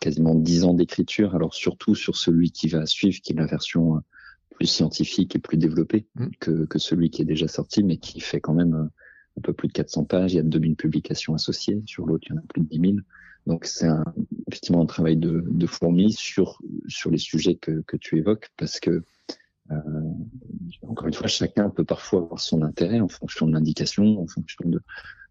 quasiment 0.00 0.34
dix 0.34 0.64
ans 0.64 0.74
d'écriture, 0.74 1.34
alors 1.34 1.54
surtout 1.54 1.94
sur 1.94 2.16
celui 2.16 2.50
qui 2.50 2.68
va 2.68 2.86
suivre, 2.86 3.20
qui 3.22 3.32
est 3.32 3.36
la 3.36 3.46
version 3.46 3.96
euh, 3.96 4.00
plus 4.50 4.66
scientifique 4.66 5.36
et 5.36 5.38
plus 5.38 5.56
développée 5.56 6.06
mmh. 6.14 6.26
que, 6.40 6.64
que 6.66 6.78
celui 6.78 7.10
qui 7.10 7.22
est 7.22 7.26
déjà 7.26 7.48
sorti, 7.48 7.82
mais 7.82 7.98
qui 7.98 8.20
fait 8.20 8.40
quand 8.40 8.54
même 8.54 8.74
euh, 8.74 8.88
un 9.38 9.40
peu 9.42 9.52
plus 9.52 9.68
de 9.68 9.72
400 9.72 10.04
pages. 10.04 10.32
Il 10.32 10.36
y 10.36 10.40
a 10.40 10.42
2000 10.42 10.76
publications 10.76 11.34
associées. 11.34 11.82
Sur 11.86 12.06
l'autre, 12.06 12.26
il 12.28 12.34
y 12.34 12.38
en 12.38 12.40
a 12.40 12.46
plus 12.48 12.62
de 12.62 12.66
10 12.66 12.80
000. 12.80 12.96
Donc 13.46 13.64
c'est 13.64 13.88
effectivement 14.48 14.82
un 14.82 14.86
travail 14.86 15.16
de, 15.16 15.44
de 15.48 15.66
fourmi 15.66 16.12
sur 16.12 16.60
sur 16.88 17.10
les 17.10 17.18
sujets 17.18 17.56
que, 17.56 17.82
que 17.82 17.96
tu 17.96 18.18
évoques 18.18 18.50
parce 18.56 18.78
que 18.78 19.02
euh, 19.70 19.74
encore 20.82 21.08
une 21.08 21.14
fois 21.14 21.26
chacun 21.26 21.70
peut 21.70 21.84
parfois 21.84 22.20
avoir 22.20 22.40
son 22.40 22.62
intérêt 22.62 23.00
en 23.00 23.08
fonction 23.08 23.46
de 23.46 23.52
l'indication, 23.52 24.20
en 24.20 24.26
fonction 24.26 24.64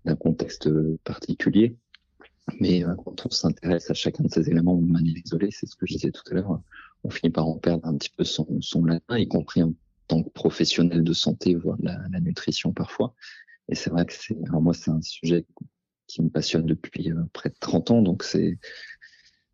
d'un 0.05 0.15
contexte 0.15 0.69
particulier. 1.03 1.77
Mais 2.59 2.83
euh, 2.83 2.95
quand 2.95 3.25
on 3.25 3.29
s'intéresse 3.29 3.89
à 3.89 3.93
chacun 3.93 4.23
de 4.23 4.29
ces 4.29 4.49
éléments 4.49 4.75
de 4.75 4.91
manière 4.91 5.15
isolée, 5.23 5.49
c'est 5.51 5.67
ce 5.67 5.75
que 5.75 5.85
je 5.85 5.93
disais 5.93 6.11
tout 6.11 6.23
à 6.31 6.33
l'heure, 6.33 6.59
on 7.03 7.09
finit 7.09 7.31
par 7.31 7.47
en 7.47 7.57
perdre 7.57 7.87
un 7.87 7.95
petit 7.95 8.09
peu 8.15 8.23
son, 8.23 8.59
son 8.61 8.83
latin, 8.83 9.17
y 9.17 9.27
compris 9.27 9.63
en 9.63 9.73
tant 10.07 10.23
que 10.23 10.29
professionnel 10.29 11.03
de 11.03 11.13
santé, 11.13 11.55
voire 11.55 11.77
la, 11.81 11.99
la 12.11 12.19
nutrition 12.19 12.73
parfois. 12.73 13.13
Et 13.69 13.75
c'est 13.75 13.89
vrai 13.89 14.05
que 14.05 14.13
c'est, 14.13 14.35
moi, 14.51 14.73
c'est 14.73 14.91
un 14.91 15.01
sujet 15.01 15.45
qui 16.11 16.21
me 16.21 16.29
passionne 16.29 16.65
depuis 16.65 17.11
euh, 17.11 17.23
près 17.33 17.49
de 17.49 17.55
30 17.59 17.91
ans. 17.91 18.01
Donc 18.01 18.23
c'est 18.23 18.59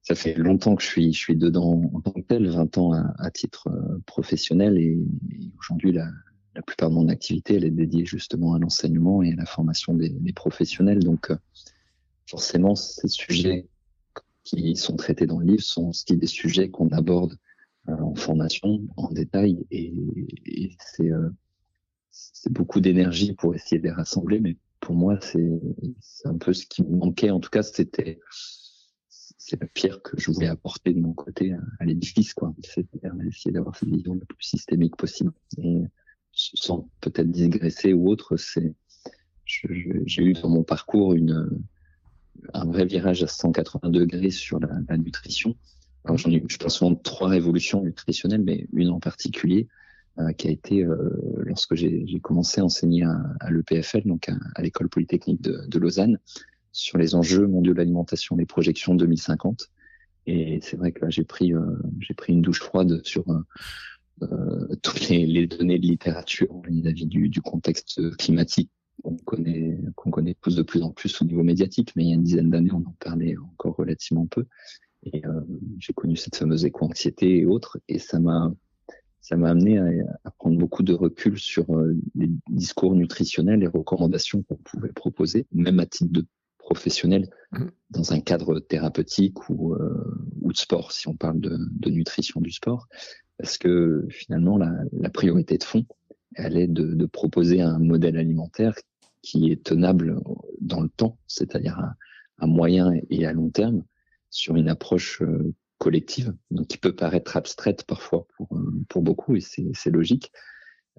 ça 0.01 0.15
fait 0.15 0.35
longtemps 0.35 0.75
que 0.75 0.83
je 0.83 0.87
suis 0.87 1.13
je 1.13 1.19
suis 1.19 1.35
dedans 1.35 1.81
en 1.93 2.01
tant 2.01 2.11
que 2.11 2.21
tel, 2.21 2.49
20 2.49 2.77
ans 2.77 2.93
à, 2.93 3.13
à 3.19 3.31
titre 3.31 3.67
euh, 3.67 3.99
professionnel 4.05 4.77
et, 4.77 4.97
aujourd'hui 5.59 5.91
la, 5.91 6.09
la 6.55 6.61
plupart 6.61 6.89
de 6.89 6.95
mon 6.95 7.09
activité 7.09 7.55
elle 7.55 7.65
est 7.65 7.71
dédiée 7.71 8.05
justement 8.05 8.53
à 8.53 8.59
l'enseignement 8.59 9.21
et 9.21 9.33
à 9.33 9.35
la 9.35 9.45
formation 9.45 9.93
des, 9.93 10.09
des 10.09 10.33
professionnels. 10.33 10.99
Donc 10.99 11.31
euh, 11.31 11.37
forcément 12.25 12.75
ces 12.75 13.07
sujets 13.07 13.67
qui 14.43 14.75
sont 14.75 14.95
traités 14.95 15.27
dans 15.27 15.39
le 15.39 15.45
livre 15.45 15.63
sont 15.63 15.89
aussi 15.89 16.15
des 16.15 16.27
sujets 16.27 16.69
qu'on 16.69 16.89
aborde 16.89 17.37
en 17.87 18.15
formation 18.15 18.81
en 18.97 19.09
détail 19.11 19.65
et, 19.71 19.93
et 20.45 20.75
c'est 20.79 21.09
c'est 22.09 22.51
beaucoup 22.51 22.81
d'énergie 22.81 23.33
pour 23.33 23.55
essayer 23.55 23.79
de 23.79 23.83
les 23.83 23.91
rassembler, 23.91 24.39
mais 24.39 24.57
pour 24.87 24.95
moi, 24.95 25.19
c'est 25.19 25.59
un 26.23 26.37
peu 26.37 26.53
ce 26.53 26.65
qui 26.65 26.81
me 26.81 26.95
manquait. 26.95 27.29
En 27.29 27.41
tout 27.41 27.49
cas, 27.49 27.61
c'était 27.61 28.21
c'est 29.09 29.59
la 29.59 29.67
pierre 29.67 30.01
que 30.01 30.17
je 30.17 30.31
voulais 30.31 30.47
apporter 30.47 30.93
de 30.93 31.01
mon 31.01 31.11
côté 31.11 31.53
à, 31.81 31.83
l'édifice, 31.83 32.33
quoi. 32.33 32.55
C'est-à-dire 32.63 33.13
essayer 33.27 33.51
d'avoir 33.51 33.75
cette 33.75 33.89
vision 33.89 34.13
la 34.13 34.25
plus 34.25 34.41
systémique 34.47 34.95
possible. 34.95 35.33
Et 35.57 35.81
sans 36.31 36.89
peut-être 37.01 37.29
digresser 37.29 37.91
ou 37.91 38.07
autre, 38.09 38.37
c'est 38.37 38.75
j'ai 39.43 40.23
eu 40.23 40.31
dans 40.31 40.49
mon 40.49 40.63
parcours 40.63 41.13
une 41.13 41.49
un 42.53 42.65
vrai 42.65 42.85
virage 42.85 43.23
à 43.23 43.27
180 43.27 43.89
degrés 43.89 44.31
sur 44.31 44.57
la, 44.61 44.97
nutrition. 44.97 45.57
Alors 46.05 46.17
j'en 46.17 46.31
ai, 46.31 46.41
je 46.47 46.57
pense 46.57 46.77
souvent 46.77 46.95
trois 46.95 47.27
révolutions 47.27 47.83
nutritionnelles, 47.83 48.43
mais 48.43 48.67
une 48.71 48.91
en 48.91 49.01
particulier 49.01 49.67
qui 50.37 50.47
a 50.47 50.51
été 50.51 50.83
euh, 50.83 50.95
lorsque 51.45 51.75
j'ai 51.75 52.19
commencé 52.21 52.61
à 52.61 52.65
enseigner 52.65 53.03
à, 53.03 53.15
à 53.39 53.51
l'EPFL, 53.51 54.01
donc 54.05 54.29
à, 54.55 54.61
l'école 54.61 54.89
polytechnique 54.89 55.41
de, 55.41 55.65
de, 55.67 55.79
Lausanne, 55.79 56.19
sur 56.71 56.97
les 56.97 57.15
enjeux 57.15 57.47
mondiaux 57.47 57.73
de 57.73 57.77
l'alimentation, 57.77 58.35
les 58.35 58.45
projections 58.45 58.95
2050. 58.95 59.69
Et 60.25 60.59
c'est 60.61 60.75
vrai 60.75 60.91
que 60.91 61.05
là, 61.05 61.09
j'ai 61.09 61.23
pris, 61.23 61.53
euh, 61.53 61.61
j'ai 61.99 62.13
pris 62.13 62.33
une 62.33 62.41
douche 62.41 62.61
froide 62.61 63.01
sur 63.03 63.25
euh, 64.21 64.75
toutes 64.81 65.07
les, 65.09 65.25
les, 65.25 65.47
données 65.47 65.79
de 65.79 65.85
littérature 65.85 66.61
vis-à-vis 66.67 67.05
du, 67.05 67.29
du, 67.29 67.41
contexte 67.41 68.01
climatique 68.17 68.71
qu'on 69.03 69.17
connaît, 69.17 69.79
qu'on 69.95 70.09
connaît 70.09 70.35
tous 70.41 70.55
de 70.55 70.63
plus 70.63 70.81
en 70.81 70.91
plus 70.91 71.21
au 71.21 71.25
niveau 71.25 71.43
médiatique, 71.43 71.93
mais 71.95 72.03
il 72.03 72.09
y 72.09 72.11
a 72.11 72.15
une 72.15 72.23
dizaine 72.23 72.49
d'années, 72.49 72.71
on 72.73 72.77
en 72.77 72.95
parlait 72.99 73.35
encore 73.37 73.75
relativement 73.75 74.25
peu. 74.25 74.45
Et 75.03 75.25
euh, 75.25 75.41
j'ai 75.79 75.93
connu 75.93 76.15
cette 76.15 76.35
fameuse 76.35 76.65
éco-anxiété 76.65 77.39
et 77.39 77.45
autres, 77.45 77.79
et 77.87 77.99
ça 77.99 78.19
m'a 78.19 78.51
ça 79.27 79.35
m'a 79.35 79.49
amené 79.49 79.77
à, 79.77 79.83
à, 80.23 80.31
prendre 80.31 80.57
beaucoup 80.57 80.83
de 80.83 80.93
recul 80.93 81.37
sur 81.37 81.75
euh, 81.75 81.93
les 82.15 82.29
discours 82.49 82.95
nutritionnels, 82.95 83.59
les 83.59 83.67
recommandations 83.67 84.41
qu'on 84.43 84.55
pouvait 84.55 84.93
proposer, 84.93 85.45
même 85.51 85.81
à 85.81 85.85
titre 85.85 86.13
de 86.13 86.25
professionnel, 86.57 87.29
mmh. 87.51 87.65
dans 87.89 88.13
un 88.13 88.21
cadre 88.21 88.61
thérapeutique 88.61 89.49
ou, 89.49 89.73
euh, 89.73 90.29
ou 90.41 90.53
de 90.53 90.57
sport, 90.57 90.93
si 90.93 91.09
on 91.09 91.13
parle 91.13 91.41
de, 91.41 91.57
de, 91.59 91.89
nutrition 91.89 92.39
du 92.39 92.51
sport, 92.51 92.87
parce 93.37 93.57
que 93.57 94.05
finalement 94.09 94.57
la, 94.57 94.71
la 94.93 95.09
priorité 95.09 95.57
de 95.57 95.63
fond, 95.63 95.85
elle 96.35 96.55
est 96.55 96.67
de, 96.67 96.93
de, 96.93 97.05
proposer 97.05 97.59
un 97.59 97.79
modèle 97.79 98.15
alimentaire 98.15 98.75
qui 99.23 99.51
est 99.51 99.61
tenable 99.61 100.21
dans 100.61 100.79
le 100.79 100.89
temps, 100.89 101.17
c'est-à-dire 101.27 101.77
à, 101.79 101.95
à, 102.37 102.47
moyen 102.47 102.93
et 103.09 103.25
à 103.25 103.33
long 103.33 103.49
terme, 103.49 103.83
sur 104.29 104.55
une 104.55 104.69
approche 104.69 105.21
euh, 105.21 105.53
collective, 105.77 106.33
donc 106.51 106.67
qui 106.67 106.77
peut 106.77 106.95
paraître 106.95 107.37
abstraite 107.37 107.83
parfois 107.83 108.27
pour, 108.35 108.49
pour 108.89 109.01
beaucoup, 109.01 109.35
et 109.35 109.41
c'est 109.41 109.91
logique, 109.91 110.31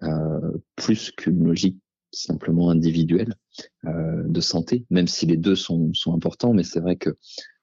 euh, 0.02 0.52
plus 0.76 1.10
qu'une 1.10 1.44
logique 1.44 1.78
simplement 2.12 2.70
individuelle 2.70 3.34
euh, 3.84 4.22
de 4.24 4.40
santé, 4.40 4.84
même 4.90 5.08
si 5.08 5.26
les 5.26 5.36
deux 5.36 5.56
sont, 5.56 5.92
sont 5.94 6.14
importants, 6.14 6.54
mais 6.54 6.62
c'est 6.62 6.80
vrai 6.80 6.96
que 6.96 7.16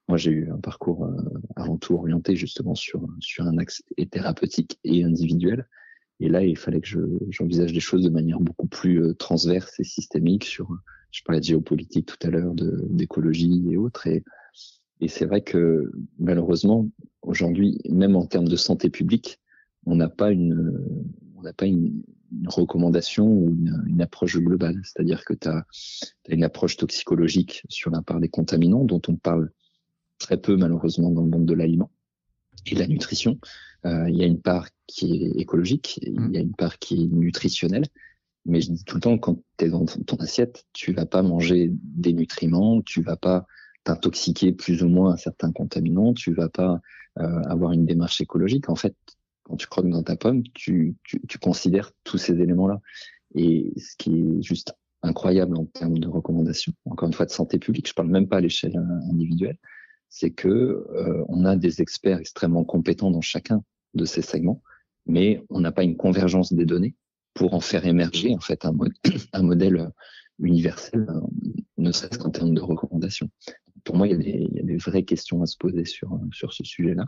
moi 0.07 0.17
j'ai 0.17 0.31
eu 0.31 0.51
un 0.51 0.59
parcours 0.59 1.05
euh, 1.05 1.15
avant 1.55 1.77
tout 1.77 1.95
orienté 1.95 2.35
justement 2.35 2.75
sur, 2.75 3.07
sur 3.19 3.45
un 3.45 3.57
axe 3.57 3.81
thérapeutique 4.11 4.79
et 4.83 5.03
individuel, 5.03 5.67
et 6.19 6.29
là 6.29 6.43
il 6.43 6.57
fallait 6.57 6.81
que 6.81 6.89
j'envisage 7.29 7.73
les 7.73 7.79
choses 7.79 8.03
de 8.03 8.09
manière 8.09 8.39
beaucoup 8.39 8.67
plus 8.67 9.01
euh, 9.01 9.13
transverse 9.13 9.79
et 9.79 9.83
systémique 9.83 10.43
sur, 10.43 10.69
je 11.11 11.23
parlais 11.23 11.39
de 11.39 11.45
géopolitique 11.45 12.05
tout 12.05 12.27
à 12.27 12.29
l'heure, 12.29 12.53
d'écologie 12.55 13.63
et 13.71 13.77
autres, 13.77 14.07
et 14.07 14.23
et 15.01 15.07
c'est 15.07 15.25
vrai 15.25 15.41
que 15.41 15.91
malheureusement, 16.19 16.89
aujourd'hui, 17.21 17.77
même 17.89 18.15
en 18.15 18.25
termes 18.25 18.47
de 18.47 18.55
santé 18.55 18.89
publique, 18.89 19.39
on 19.85 19.95
n'a 19.95 20.09
pas 20.09 20.31
une, 20.31 20.79
on 21.35 21.41
n'a 21.41 21.53
pas 21.53 21.65
une, 21.65 22.03
recommandation 22.47 23.25
ou 23.25 23.55
une, 23.87 24.01
approche 24.01 24.37
globale. 24.37 24.81
C'est-à-dire 24.83 25.23
que 25.23 25.33
tu 25.33 25.47
as, 25.47 25.65
une 26.27 26.43
approche 26.43 26.75
toxicologique 26.75 27.63
sur 27.69 27.91
la 27.91 28.01
part 28.01 28.19
des 28.19 28.27
contaminants 28.27 28.83
dont 28.83 29.01
on 29.07 29.15
parle 29.15 29.51
très 30.17 30.35
peu 30.35 30.57
malheureusement 30.57 31.11
dans 31.11 31.21
le 31.21 31.29
monde 31.29 31.45
de 31.45 31.53
l'aliment 31.53 31.91
et 32.65 32.75
de 32.75 32.79
la 32.79 32.87
nutrition. 32.87 33.39
Euh, 33.85 34.09
il 34.09 34.15
y 34.15 34.23
a 34.23 34.25
une 34.25 34.41
part 34.41 34.67
qui 34.87 35.23
est 35.23 35.39
écologique, 35.39 35.99
il 36.01 36.31
y 36.31 36.37
a 36.37 36.41
une 36.41 36.55
part 36.55 36.77
qui 36.77 37.03
est 37.03 37.07
nutritionnelle. 37.07 37.85
Mais 38.45 38.59
je 38.59 38.71
dis 38.71 38.83
tout 38.83 38.95
le 38.95 39.01
temps, 39.01 39.17
quand 39.17 39.39
tu 39.57 39.65
es 39.65 39.69
dans 39.69 39.85
ton 39.85 40.17
assiette, 40.17 40.65
tu 40.73 40.91
vas 40.91 41.05
pas 41.05 41.21
manger 41.21 41.71
des 41.71 42.11
nutriments, 42.11 42.81
tu 42.81 43.01
vas 43.01 43.15
pas 43.15 43.45
t'intoxiquer 43.85 44.51
plus 44.51 44.83
ou 44.83 44.89
moins 44.89 45.13
à 45.13 45.17
certains 45.17 45.51
contaminants, 45.51 46.13
tu 46.13 46.33
vas 46.33 46.49
pas 46.49 46.81
euh, 47.19 47.41
avoir 47.43 47.71
une 47.71 47.85
démarche 47.85 48.19
écologique. 48.19 48.69
En 48.69 48.75
fait, 48.75 48.95
quand 49.43 49.55
tu 49.55 49.67
croques 49.67 49.89
dans 49.89 50.03
ta 50.03 50.17
pomme, 50.17 50.43
tu, 50.53 50.95
tu, 51.03 51.21
tu 51.27 51.37
considères 51.37 51.91
tous 52.03 52.17
ces 52.17 52.33
éléments-là. 52.33 52.81
Et 53.35 53.71
ce 53.77 53.95
qui 53.97 54.19
est 54.19 54.41
juste 54.41 54.73
incroyable 55.03 55.55
en 55.55 55.65
termes 55.65 55.99
de 55.99 56.07
recommandations, 56.07 56.73
encore 56.85 57.07
une 57.07 57.13
fois 57.13 57.27
de 57.27 57.31
santé 57.31 57.59
publique, 57.59 57.87
je 57.87 57.93
parle 57.93 58.09
même 58.09 58.27
pas 58.27 58.37
à 58.37 58.41
l'échelle 58.41 58.75
individuelle, 59.09 59.57
c'est 60.09 60.31
que 60.31 60.47
euh, 60.47 61.23
on 61.27 61.45
a 61.45 61.55
des 61.55 61.81
experts 61.81 62.19
extrêmement 62.19 62.63
compétents 62.63 63.11
dans 63.11 63.21
chacun 63.21 63.63
de 63.93 64.05
ces 64.05 64.21
segments, 64.21 64.61
mais 65.05 65.43
on 65.49 65.59
n'a 65.59 65.71
pas 65.71 65.83
une 65.83 65.95
convergence 65.95 66.53
des 66.53 66.65
données 66.65 66.95
pour 67.35 67.53
en 67.53 67.59
faire 67.59 67.85
émerger 67.85 68.33
en 68.33 68.39
fait 68.39 68.65
un, 68.65 68.73
un 69.33 69.43
modèle 69.43 69.91
universel, 70.39 71.05
euh, 71.07 71.19
ne 71.77 71.91
serait-ce 71.91 72.17
qu'en 72.17 72.31
termes 72.31 72.55
de 72.55 72.61
recommandations. 72.61 73.29
Pour 73.85 73.95
moi, 73.95 74.07
il 74.07 74.11
y, 74.11 74.13
a 74.13 74.17
des, 74.17 74.47
il 74.51 74.57
y 74.57 74.59
a 74.59 74.63
des 74.63 74.77
vraies 74.77 75.03
questions 75.03 75.41
à 75.41 75.45
se 75.45 75.55
poser 75.57 75.85
sur 75.85 76.19
sur 76.31 76.51
ce 76.51 76.65
sujet-là 76.65 77.05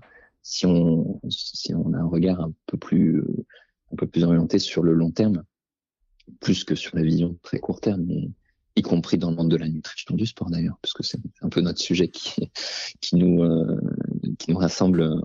si 0.47 0.65
on, 0.65 1.19
si 1.29 1.73
on 1.73 1.93
a 1.93 1.97
un 1.97 2.07
regard 2.07 2.39
un 2.39 2.53
peu 2.67 2.77
plus, 2.77 3.21
un 3.91 3.95
peu 3.97 4.07
plus 4.07 4.23
orienté 4.23 4.59
sur 4.59 4.81
le 4.81 4.93
long 4.93 5.11
terme, 5.11 5.43
plus 6.39 6.63
que 6.63 6.73
sur 6.73 6.95
la 6.95 7.03
vision 7.03 7.37
très 7.43 7.59
court 7.59 7.81
terme, 7.81 8.05
mais 8.07 8.29
y 8.77 8.81
compris 8.81 9.17
dans 9.17 9.29
le 9.29 9.35
monde 9.35 9.51
de 9.51 9.57
la 9.57 9.67
nutrition 9.67 10.15
du 10.15 10.25
sport 10.25 10.49
d'ailleurs, 10.49 10.77
parce 10.81 10.93
que 10.93 11.03
c'est 11.03 11.19
un 11.41 11.49
peu 11.49 11.59
notre 11.59 11.81
sujet 11.81 12.07
qui, 12.07 12.49
qui 13.01 13.17
nous, 13.17 13.43
euh, 13.43 13.77
qui 14.39 14.51
nous 14.51 14.57
rassemble, 14.57 15.21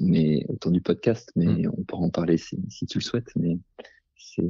mais 0.00 0.44
autour 0.48 0.70
du 0.70 0.80
podcast, 0.80 1.32
mais 1.34 1.46
mm. 1.46 1.72
on 1.76 1.82
pourra 1.82 2.02
en 2.02 2.10
parler 2.10 2.36
si, 2.36 2.56
si 2.68 2.86
tu 2.86 2.98
le 2.98 3.02
souhaites, 3.02 3.32
mais 3.34 3.58
c'est, 4.16 4.48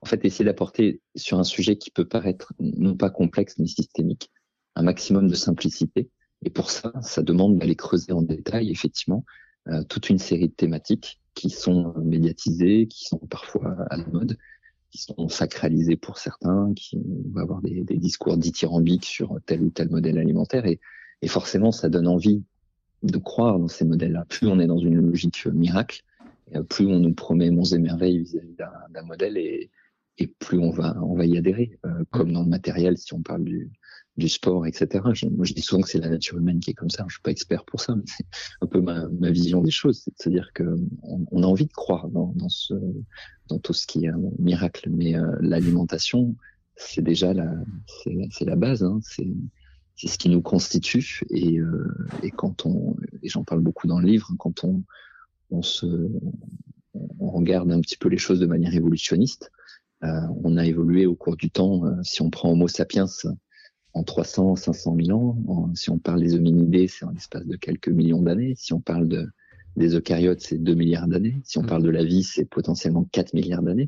en 0.00 0.06
fait, 0.06 0.24
essayer 0.24 0.44
d'apporter 0.44 1.00
sur 1.14 1.38
un 1.38 1.44
sujet 1.44 1.78
qui 1.78 1.92
peut 1.92 2.08
paraître 2.08 2.54
non 2.58 2.96
pas 2.96 3.10
complexe 3.10 3.56
mais 3.58 3.68
systémique, 3.68 4.32
un 4.74 4.82
maximum 4.82 5.28
de 5.28 5.34
simplicité, 5.34 6.10
et 6.44 6.50
pour 6.50 6.70
ça, 6.70 6.92
ça 7.02 7.22
demande 7.22 7.58
d'aller 7.58 7.76
creuser 7.76 8.12
en 8.12 8.22
détail, 8.22 8.70
effectivement, 8.70 9.24
euh, 9.68 9.82
toute 9.84 10.10
une 10.10 10.18
série 10.18 10.48
de 10.48 10.54
thématiques 10.54 11.20
qui 11.34 11.50
sont 11.50 11.94
médiatisées, 11.98 12.86
qui 12.88 13.04
sont 13.04 13.18
parfois 13.18 13.76
à 13.90 13.96
la 13.96 14.06
mode, 14.06 14.36
qui 14.90 14.98
sont 14.98 15.28
sacralisées 15.28 15.96
pour 15.96 16.18
certains, 16.18 16.72
qui 16.74 16.98
vont 17.32 17.40
avoir 17.40 17.62
des, 17.62 17.82
des 17.82 17.96
discours 17.96 18.36
dithyrambiques 18.36 19.04
sur 19.04 19.38
tel 19.46 19.62
ou 19.62 19.70
tel 19.70 19.88
modèle 19.88 20.18
alimentaire. 20.18 20.66
Et, 20.66 20.80
et, 21.22 21.28
forcément, 21.28 21.72
ça 21.72 21.88
donne 21.88 22.08
envie 22.08 22.42
de 23.02 23.18
croire 23.18 23.58
dans 23.58 23.68
ces 23.68 23.84
modèles-là. 23.84 24.24
Plus 24.28 24.48
on 24.48 24.58
est 24.58 24.66
dans 24.66 24.78
une 24.78 24.96
logique 24.96 25.46
miracle, 25.46 26.02
euh, 26.54 26.62
plus 26.62 26.86
on 26.86 26.98
nous 26.98 27.14
promet 27.14 27.50
monts 27.50 27.64
et 27.64 27.78
merveilles 27.78 28.18
vis-à-vis 28.18 28.56
d'un 28.90 29.02
modèle 29.02 29.36
et, 29.36 29.70
et 30.18 30.26
plus 30.26 30.58
on 30.58 30.70
va, 30.70 30.96
on 31.02 31.14
va 31.14 31.26
y 31.26 31.36
adhérer. 31.38 31.78
Euh, 31.86 32.04
comme 32.10 32.32
dans 32.32 32.42
le 32.42 32.48
matériel, 32.48 32.98
si 32.98 33.14
on 33.14 33.22
parle 33.22 33.44
du, 33.44 33.70
du 34.16 34.28
sport, 34.28 34.66
etc. 34.66 35.04
Je, 35.14 35.26
moi, 35.26 35.44
je 35.44 35.54
dis 35.54 35.62
souvent 35.62 35.82
que 35.82 35.88
c'est 35.88 36.00
la 36.00 36.08
nature 36.08 36.38
humaine 36.38 36.60
qui 36.60 36.70
est 36.70 36.74
comme 36.74 36.90
ça. 36.90 37.04
Je 37.08 37.14
suis 37.14 37.22
pas 37.22 37.30
expert 37.30 37.64
pour 37.64 37.80
ça, 37.80 37.94
mais 37.94 38.04
c'est 38.06 38.26
un 38.60 38.66
peu 38.66 38.80
ma, 38.80 39.08
ma, 39.08 39.30
vision 39.30 39.62
des 39.62 39.70
choses. 39.70 40.04
C'est-à-dire 40.16 40.50
que 40.54 40.76
on, 41.02 41.24
on, 41.30 41.42
a 41.42 41.46
envie 41.46 41.66
de 41.66 41.72
croire 41.72 42.08
dans, 42.08 42.32
dans, 42.36 42.48
ce, 42.48 42.74
dans 43.48 43.58
tout 43.58 43.72
ce 43.72 43.86
qui 43.86 44.04
est 44.04 44.08
un 44.08 44.20
miracle, 44.38 44.90
mais 44.90 45.16
euh, 45.16 45.36
l'alimentation, 45.40 46.36
c'est 46.76 47.02
déjà 47.02 47.32
la, 47.32 47.52
c'est 48.30 48.44
la 48.44 48.56
base. 48.56 48.82
Hein. 48.82 49.00
C'est 49.02 49.28
c'est 49.94 50.08
ce 50.08 50.18
qui 50.18 50.28
nous 50.28 50.42
constitue. 50.42 51.20
Et, 51.30 51.58
euh, 51.58 51.94
et 52.22 52.30
quand 52.30 52.66
on, 52.66 52.96
et 53.22 53.28
j'en 53.28 53.44
parle 53.44 53.60
beaucoup 53.60 53.86
dans 53.86 54.00
le 54.00 54.06
livre, 54.06 54.30
quand 54.38 54.64
on, 54.64 54.82
on 55.50 55.62
se, 55.62 55.86
on 56.94 57.30
regarde 57.30 57.70
un 57.70 57.80
petit 57.80 57.96
peu 57.96 58.08
les 58.08 58.18
choses 58.18 58.40
de 58.40 58.46
manière 58.46 58.74
évolutionniste. 58.74 59.52
Euh, 60.04 60.20
on 60.42 60.56
a 60.56 60.66
évolué 60.66 61.06
au 61.06 61.14
cours 61.14 61.36
du 61.36 61.50
temps. 61.50 61.84
Euh, 61.84 62.02
si 62.02 62.22
on 62.22 62.30
prend 62.30 62.50
Homo 62.50 62.68
sapiens, 62.68 63.06
en 63.94 64.02
300, 64.02 64.56
500 64.56 64.96
000 65.04 65.18
ans. 65.18 65.70
si 65.74 65.90
on 65.90 65.98
parle 65.98 66.20
des 66.20 66.34
hominidés, 66.34 66.88
c'est 66.88 67.04
en 67.04 67.10
l'espace 67.10 67.46
de 67.46 67.56
quelques 67.56 67.88
millions 67.88 68.22
d'années. 68.22 68.54
Si 68.56 68.72
on 68.72 68.80
parle 68.80 69.06
de, 69.06 69.28
des 69.76 69.94
eucaryotes, 69.94 70.40
c'est 70.40 70.58
2 70.58 70.74
milliards 70.74 71.08
d'années. 71.08 71.36
Si 71.44 71.58
on 71.58 71.62
mm. 71.62 71.66
parle 71.66 71.82
de 71.82 71.90
la 71.90 72.04
vie, 72.04 72.22
c'est 72.22 72.44
potentiellement 72.44 73.06
4 73.12 73.34
milliards 73.34 73.62
d'années. 73.62 73.86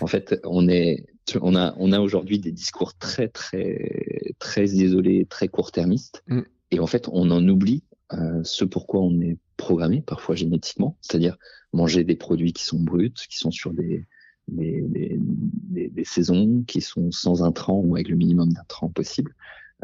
en 0.00 0.06
fait, 0.06 0.38
on 0.44 0.68
est, 0.68 1.06
on 1.40 1.56
a, 1.56 1.74
on 1.78 1.92
a 1.92 2.00
aujourd'hui 2.00 2.38
des 2.38 2.52
discours 2.52 2.96
très, 2.98 3.28
très, 3.28 4.34
très 4.38 4.66
isolés, 4.66 5.26
très 5.26 5.48
court-termistes. 5.48 6.22
Mm. 6.28 6.40
Et 6.70 6.80
en 6.80 6.86
fait, 6.86 7.08
on 7.10 7.30
en 7.30 7.46
oublie 7.48 7.82
euh, 8.12 8.42
ce 8.44 8.64
pourquoi 8.64 9.00
on 9.00 9.20
est 9.20 9.38
programmé, 9.56 10.02
parfois 10.02 10.34
génétiquement, 10.34 10.96
c'est-à-dire 11.00 11.36
manger 11.72 12.04
des 12.04 12.16
produits 12.16 12.52
qui 12.52 12.64
sont 12.64 12.78
bruts, 12.78 13.12
qui 13.28 13.38
sont 13.38 13.50
sur 13.50 13.72
des, 13.72 14.06
des, 14.48 14.82
des, 14.82 15.88
des, 15.88 16.04
saisons 16.04 16.64
qui 16.66 16.80
sont 16.80 17.10
sans 17.10 17.42
intrants 17.42 17.80
ou 17.80 17.96
avec 17.96 18.08
le 18.08 18.16
minimum 18.16 18.52
d'intrants 18.52 18.88
possible. 18.88 19.34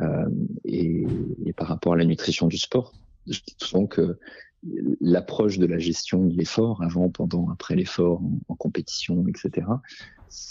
Euh, 0.00 0.28
et, 0.64 1.06
et, 1.44 1.52
par 1.52 1.68
rapport 1.68 1.92
à 1.92 1.96
la 1.96 2.04
nutrition 2.04 2.48
du 2.48 2.58
sport, 2.58 2.92
je 3.26 3.40
dis 3.40 3.54
souvent 3.58 3.86
que 3.86 4.18
l'approche 5.00 5.58
de 5.58 5.66
la 5.66 5.78
gestion 5.78 6.26
de 6.26 6.36
l'effort, 6.36 6.82
avant, 6.82 7.10
pendant, 7.10 7.48
après 7.50 7.76
l'effort, 7.76 8.22
en, 8.48 8.54
compétition, 8.54 9.26
etc., 9.28 9.66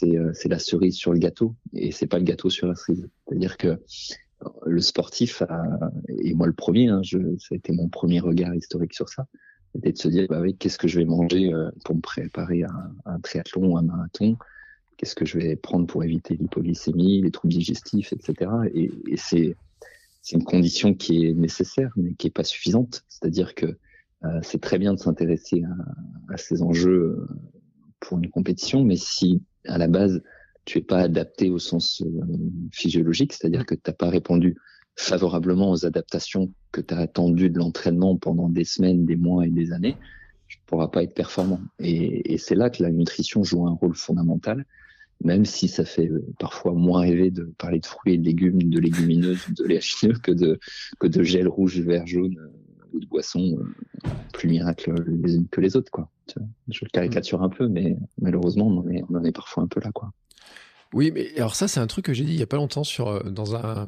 euh, 0.04 0.32
c'est 0.34 0.48
la 0.48 0.60
cerise 0.60 0.96
sur 0.96 1.12
le 1.12 1.20
gâteau 1.20 1.56
et 1.74 1.92
c'est 1.92 2.08
pas 2.08 2.18
le 2.18 2.24
gâteau 2.24 2.50
sur 2.50 2.68
la 2.68 2.76
cerise. 2.76 3.10
C'est-à-dire 3.28 3.58
que 3.58 3.82
le 4.66 4.82
sportif, 4.82 5.42
a, 5.42 5.64
et 6.24 6.34
moi 6.34 6.48
le 6.48 6.54
premier, 6.54 6.88
hein, 6.88 7.02
je, 7.04 7.18
ça 7.38 7.50
a 7.52 7.56
été 7.56 7.74
mon 7.74 7.90
premier 7.90 8.20
regard 8.20 8.56
historique 8.56 8.94
sur 8.94 9.10
ça, 9.10 9.28
c'était 9.74 9.92
de 9.92 9.98
se 9.98 10.08
dire 10.08 10.28
bah 10.30 10.40
oui, 10.40 10.56
qu'est-ce 10.56 10.78
que 10.78 10.88
je 10.88 11.00
vais 11.00 11.06
manger 11.06 11.54
euh, 11.54 11.72
pour 11.84 11.96
me 11.96 12.02
préparer 12.02 12.64
à 12.64 12.92
un, 13.06 13.20
triathlon 13.20 13.72
ou 13.72 13.78
un 13.78 13.82
marathon? 13.82 14.38
Qu'est-ce 14.98 15.16
que 15.16 15.26
je 15.26 15.38
vais 15.38 15.56
prendre 15.56 15.88
pour 15.88 16.04
éviter 16.04 16.36
l'hypoglycémie, 16.36 17.22
les 17.22 17.32
troubles 17.32 17.54
digestifs, 17.54 18.14
etc. 18.14 18.52
Et, 18.74 18.92
et 19.08 19.18
c'est 19.18 19.56
c'est 20.22 20.38
une 20.38 20.46
condition 20.46 20.94
qui 20.94 21.26
est 21.26 21.34
nécessaire, 21.34 21.92
mais 21.98 22.14
qui 22.14 22.28
est 22.28 22.32
pas 22.32 22.46
suffisante. 22.46 23.04
C'est-à-dire 23.10 23.56
que 23.56 23.66
euh, 23.66 24.40
c'est 24.42 24.62
très 24.62 24.78
bien 24.78 24.94
de 24.94 25.00
s'intéresser 25.00 25.64
à, 25.64 26.34
à, 26.34 26.38
ces 26.38 26.62
enjeux 26.62 27.18
euh, 27.20 27.28
pour 28.00 28.20
une 28.20 28.30
compétition, 28.30 28.86
mais 28.86 28.96
si 28.96 29.42
à 29.68 29.78
la 29.78 29.88
base 29.88 30.22
tu 30.66 30.78
es 30.78 30.82
pas 30.82 31.00
adapté 31.00 31.50
au 31.50 31.60
sens 31.60 32.02
physiologique, 32.72 33.34
c'est-à-dire 33.34 33.66
que 33.66 33.76
tu 33.76 33.82
n'as 33.88 33.94
pas 33.94 34.10
répondu 34.10 34.56
favorablement 34.96 35.72
aux 35.72 35.86
adaptations 35.86 36.52
que 36.72 36.82
tu 36.82 36.94
as 36.94 37.00
attendues 37.00 37.50
de 37.50 37.58
l'entraînement 37.58 38.16
pendant 38.16 38.50
des 38.50 38.66
semaines, 38.66 39.06
des 39.06 39.16
mois 39.16 39.46
et 39.46 39.50
des 39.50 39.72
années, 39.72 39.98
tu 40.48 40.58
ne 40.60 40.64
pourras 40.68 40.88
pas 40.88 41.04
être 41.04 41.14
performant. 41.14 41.62
Et, 41.80 42.34
et 42.34 42.38
c'est 42.38 42.56
là 42.56 42.70
que 42.70 42.84
la 42.84 42.92
nutrition 42.92 43.44
joue 43.44 43.68
un 43.68 43.72
rôle 43.72 43.96
fondamental, 43.96 44.66
même 45.24 45.46
si 45.46 45.68
ça 45.68 45.86
fait 45.86 46.08
euh, 46.08 46.26
parfois 46.40 46.74
moins 46.74 47.02
rêver 47.02 47.32
de 47.32 47.44
parler 47.58 47.80
de 47.80 47.86
fruits 47.86 48.14
et 48.14 48.18
de 48.18 48.26
légumes, 48.26 48.62
de 48.62 48.80
légumineuses, 48.80 49.48
de 49.58 49.64
léagineux 49.66 50.18
que 50.22 50.32
de, 50.32 50.60
que 51.00 51.08
de 51.08 51.24
gel 51.24 51.48
rouge, 51.48 51.80
vert, 51.80 52.06
jaune 52.06 52.38
euh, 52.38 52.88
ou 52.94 53.00
de 53.00 53.06
boissons 53.08 53.58
euh, 53.58 54.10
plus 54.34 54.50
miracles 54.50 54.94
les 55.08 55.36
unes 55.36 55.48
que 55.50 55.62
les 55.62 55.76
autres. 55.76 55.92
Quoi. 55.92 56.10
Je 56.70 56.80
le 56.84 56.90
caricature 56.90 57.42
un 57.42 57.50
peu, 57.50 57.68
mais 57.68 57.98
malheureusement, 58.22 58.68
on 58.68 58.80
en 58.80 58.90
est, 58.90 59.04
on 59.10 59.16
en 59.16 59.24
est 59.24 59.32
parfois 59.32 59.64
un 59.64 59.68
peu 59.68 59.80
là. 59.80 59.92
Quoi. 59.92 60.12
Oui, 60.94 61.12
mais 61.14 61.32
alors 61.38 61.56
ça, 61.56 61.68
c'est 61.68 61.80
un 61.80 61.88
truc 61.88 62.06
que 62.06 62.14
j'ai 62.14 62.24
dit 62.24 62.34
il 62.34 62.40
y 62.40 62.44
a 62.44 62.48
pas 62.48 62.58
longtemps 62.58 62.84
sur 62.84 63.08
euh, 63.10 63.24
dans 63.24 63.56
un 63.56 63.88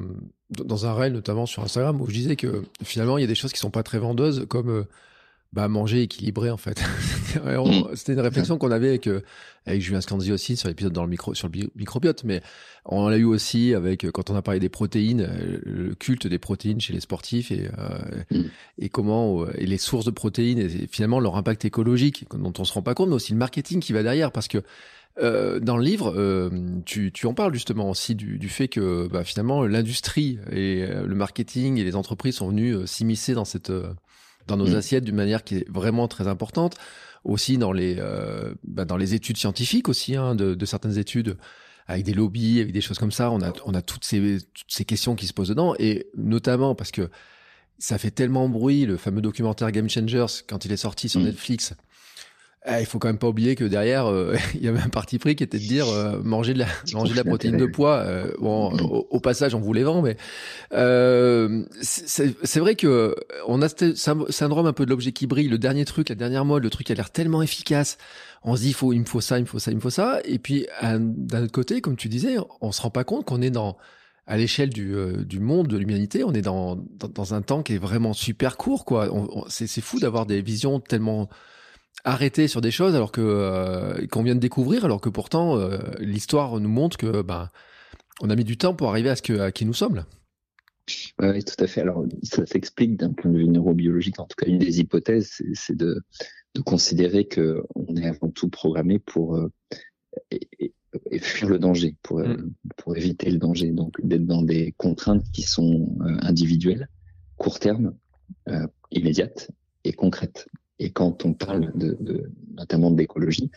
dans 0.50 0.86
un 0.86 0.94
réel 0.94 1.12
notamment 1.12 1.46
sur 1.46 1.62
Instagram 1.62 2.00
où 2.00 2.06
je 2.06 2.12
disais 2.12 2.36
que 2.36 2.62
finalement 2.84 3.18
il 3.18 3.22
y 3.22 3.24
a 3.24 3.26
des 3.26 3.34
choses 3.34 3.52
qui 3.52 3.58
sont 3.58 3.70
pas 3.70 3.82
très 3.82 3.98
vendeuses 3.98 4.46
comme 4.48 4.70
euh, 4.70 4.84
bah, 5.52 5.66
manger 5.66 6.02
équilibré 6.02 6.50
en 6.50 6.56
fait. 6.56 6.82
Mm. 7.36 7.94
C'était 7.94 8.14
une 8.14 8.20
réflexion 8.20 8.56
qu'on 8.56 8.70
avait 8.70 8.88
avec 8.88 9.06
euh, 9.06 9.20
avec 9.66 9.82
Julien 9.82 10.00
Scanzi 10.00 10.32
aussi 10.32 10.56
sur 10.56 10.68
l'épisode 10.68 10.94
dans 10.94 11.04
le 11.04 11.10
micro 11.10 11.34
sur 11.34 11.48
le 11.48 11.68
microbiote, 11.76 12.24
mais 12.24 12.40
on 12.86 13.08
l'a 13.10 13.18
eu 13.18 13.24
aussi 13.24 13.74
avec 13.74 14.10
quand 14.10 14.30
on 14.30 14.34
a 14.36 14.40
parlé 14.40 14.58
des 14.58 14.70
protéines, 14.70 15.28
le 15.62 15.94
culte 15.94 16.26
des 16.26 16.38
protéines 16.38 16.80
chez 16.80 16.94
les 16.94 17.00
sportifs 17.00 17.50
et 17.50 17.68
mm. 18.30 18.42
et 18.78 18.88
comment 18.88 19.46
et 19.50 19.66
les 19.66 19.76
sources 19.76 20.06
de 20.06 20.10
protéines 20.12 20.58
et 20.58 20.88
finalement 20.90 21.20
leur 21.20 21.36
impact 21.36 21.66
écologique 21.66 22.24
dont 22.34 22.54
on 22.58 22.64
se 22.64 22.72
rend 22.72 22.82
pas 22.82 22.94
compte, 22.94 23.10
mais 23.10 23.16
aussi 23.16 23.32
le 23.32 23.38
marketing 23.38 23.80
qui 23.80 23.92
va 23.92 24.02
derrière 24.02 24.32
parce 24.32 24.48
que 24.48 24.62
euh, 25.18 25.60
dans 25.60 25.76
le 25.78 25.84
livre, 25.84 26.12
euh, 26.14 26.50
tu, 26.84 27.10
tu, 27.10 27.26
en 27.26 27.32
parles 27.32 27.54
justement 27.54 27.88
aussi 27.88 28.14
du, 28.14 28.38
du 28.38 28.48
fait 28.48 28.68
que 28.68 29.08
bah, 29.08 29.24
finalement 29.24 29.64
l'industrie 29.64 30.38
et 30.50 30.82
euh, 30.82 31.06
le 31.06 31.14
marketing 31.14 31.78
et 31.78 31.84
les 31.84 31.96
entreprises 31.96 32.36
sont 32.36 32.48
venus 32.48 32.76
euh, 32.76 32.86
s'immiscer 32.86 33.32
dans 33.32 33.46
cette 33.46 33.72
dans 34.46 34.56
nos 34.56 34.68
mm. 34.68 34.74
assiettes 34.74 35.04
d'une 35.04 35.16
manière 35.16 35.42
qui 35.42 35.56
est 35.56 35.68
vraiment 35.70 36.06
très 36.08 36.28
importante. 36.28 36.76
Aussi 37.24 37.58
dans 37.58 37.72
les 37.72 38.00
bah, 38.62 38.84
dans 38.84 38.96
les 38.96 39.14
études 39.14 39.36
scientifiques 39.36 39.88
aussi, 39.88 40.14
hein, 40.14 40.36
de, 40.36 40.54
de, 40.54 40.64
certaines 40.64 40.96
études 40.96 41.36
avec 41.88 42.04
des 42.04 42.14
lobbies, 42.14 42.60
avec 42.60 42.72
des 42.72 42.80
choses 42.80 42.98
comme 42.98 43.10
ça. 43.10 43.32
On 43.32 43.42
a 43.42 43.52
on 43.64 43.74
a 43.74 43.82
toutes 43.82 44.04
ces 44.04 44.38
toutes 44.54 44.70
ces 44.70 44.84
questions 44.84 45.16
qui 45.16 45.26
se 45.26 45.32
posent 45.32 45.48
dedans 45.48 45.74
et 45.80 46.06
notamment 46.16 46.76
parce 46.76 46.92
que 46.92 47.10
ça 47.78 47.98
fait 47.98 48.12
tellement 48.12 48.48
bruit 48.48 48.86
le 48.86 48.96
fameux 48.96 49.22
documentaire 49.22 49.72
Game 49.72 49.90
Changers 49.90 50.44
quand 50.48 50.64
il 50.66 50.72
est 50.72 50.76
sorti 50.76 51.08
sur 51.08 51.20
mm. 51.20 51.24
Netflix 51.24 51.74
il 52.68 52.86
faut 52.86 52.98
quand 52.98 53.08
même 53.08 53.18
pas 53.18 53.28
oublier 53.28 53.54
que 53.54 53.64
derrière, 53.64 54.06
euh, 54.06 54.36
il 54.54 54.62
y 54.62 54.68
avait 54.68 54.80
un 54.80 54.88
parti 54.88 55.18
pris 55.18 55.36
qui 55.36 55.44
était 55.44 55.58
de 55.58 55.64
dire 55.64 55.88
euh, 55.88 56.20
manger 56.22 56.54
de 56.54 56.58
la 56.60 56.66
manger 56.92 57.12
de 57.12 57.16
la 57.16 57.24
protéine 57.24 57.56
de 57.56 57.66
poids. 57.66 57.96
Euh, 57.98 58.32
bon, 58.38 58.72
au, 59.10 59.20
passage, 59.20 59.54
on 59.54 59.60
vous 59.60 59.72
les 59.72 59.84
vend, 59.84 60.02
mais 60.02 60.16
c'est 61.80 62.58
vrai 62.58 62.74
que 62.74 63.14
on 63.46 63.62
a 63.62 63.68
ce 63.68 63.94
syndrome 64.30 64.66
un 64.66 64.72
peu 64.72 64.84
de 64.84 64.90
l'objet 64.90 65.12
qui 65.12 65.26
brille. 65.26 65.48
Le 65.48 65.58
dernier 65.58 65.84
truc, 65.84 66.08
la 66.08 66.14
dernière 66.14 66.44
mode, 66.44 66.62
le 66.62 66.70
truc 66.70 66.86
qui 66.86 66.92
a 66.92 66.96
l'air 66.96 67.10
tellement 67.10 67.42
efficace. 67.42 67.98
On 68.42 68.54
se 68.54 68.60
dit, 68.60 68.68
il 68.68 68.74
faut, 68.74 68.92
il 68.92 69.00
me 69.00 69.04
faut 69.04 69.20
ça, 69.20 69.38
il 69.38 69.42
me 69.42 69.46
faut 69.46 69.58
ça, 69.58 69.72
il 69.72 69.76
me 69.76 69.80
faut 69.80 69.90
ça. 69.90 70.20
Et 70.24 70.38
puis 70.38 70.66
d'un 70.82 71.42
autre 71.42 71.52
côté, 71.52 71.80
comme 71.80 71.96
tu 71.96 72.08
disais, 72.08 72.36
on 72.60 72.72
se 72.72 72.82
rend 72.82 72.90
pas 72.90 73.04
compte 73.04 73.24
qu'on 73.24 73.42
est 73.42 73.50
dans 73.50 73.76
à 74.28 74.36
l'échelle 74.36 74.70
du, 74.70 74.92
du 75.24 75.38
monde 75.38 75.68
de 75.68 75.76
l'humanité, 75.76 76.24
on 76.24 76.32
est 76.32 76.42
dans, 76.42 76.74
dans, 76.74 77.08
dans 77.08 77.34
un 77.34 77.42
temps 77.42 77.62
qui 77.62 77.74
est 77.74 77.78
vraiment 77.78 78.12
super 78.12 78.56
court, 78.56 78.84
quoi. 78.84 79.08
C'est 79.48 79.80
fou 79.80 80.00
d'avoir 80.00 80.26
des 80.26 80.42
visions 80.42 80.80
tellement 80.80 81.28
arrêter 82.06 82.46
sur 82.46 82.60
des 82.60 82.70
choses 82.70 82.94
alors 82.94 83.12
que 83.12 83.20
euh, 83.20 84.06
qu'on 84.06 84.22
vient 84.22 84.36
de 84.36 84.40
découvrir, 84.40 84.84
alors 84.84 85.00
que 85.00 85.08
pourtant 85.08 85.58
euh, 85.58 85.78
l'histoire 85.98 86.58
nous 86.60 86.68
montre 86.68 86.96
que 86.96 87.20
ben 87.20 87.50
on 88.22 88.30
a 88.30 88.36
mis 88.36 88.44
du 88.44 88.56
temps 88.56 88.74
pour 88.74 88.88
arriver 88.88 89.10
à 89.10 89.16
ce 89.16 89.22
que 89.22 89.38
à 89.38 89.52
qui 89.52 89.66
nous 89.66 89.74
sommes. 89.74 90.04
Oui, 91.20 91.44
tout 91.44 91.62
à 91.62 91.66
fait. 91.66 91.80
Alors 91.80 92.06
ça 92.22 92.46
s'explique 92.46 92.96
d'un 92.96 93.12
point 93.12 93.30
de 93.30 93.38
vue 93.38 93.48
neurobiologique. 93.48 94.20
En 94.20 94.24
tout 94.24 94.36
cas, 94.36 94.46
une 94.46 94.58
des 94.58 94.78
hypothèses, 94.78 95.42
c'est 95.52 95.76
de, 95.76 96.00
de 96.54 96.60
considérer 96.60 97.26
que 97.26 97.64
on 97.74 97.96
est 97.96 98.06
avant 98.06 98.30
tout 98.30 98.48
programmé 98.48 99.00
pour 99.00 99.34
euh, 99.34 99.50
fuir 101.20 101.50
le 101.50 101.58
danger, 101.58 101.96
pour, 102.04 102.20
mm. 102.20 102.52
pour 102.76 102.96
éviter 102.96 103.30
le 103.30 103.38
danger. 103.38 103.72
Donc 103.72 103.96
d'être 104.00 104.26
dans 104.26 104.42
des 104.42 104.72
contraintes 104.78 105.24
qui 105.32 105.42
sont 105.42 105.98
individuelles, 106.20 106.88
court 107.36 107.58
terme, 107.58 107.96
immédiates 108.92 109.50
et 109.82 109.92
concrètes. 109.92 110.46
Et 110.78 110.90
quand 110.90 111.24
on 111.24 111.32
parle 111.32 111.72
de, 111.76 111.96
de 112.00 112.30
notamment 112.56 112.90
d'écologie, 112.90 113.50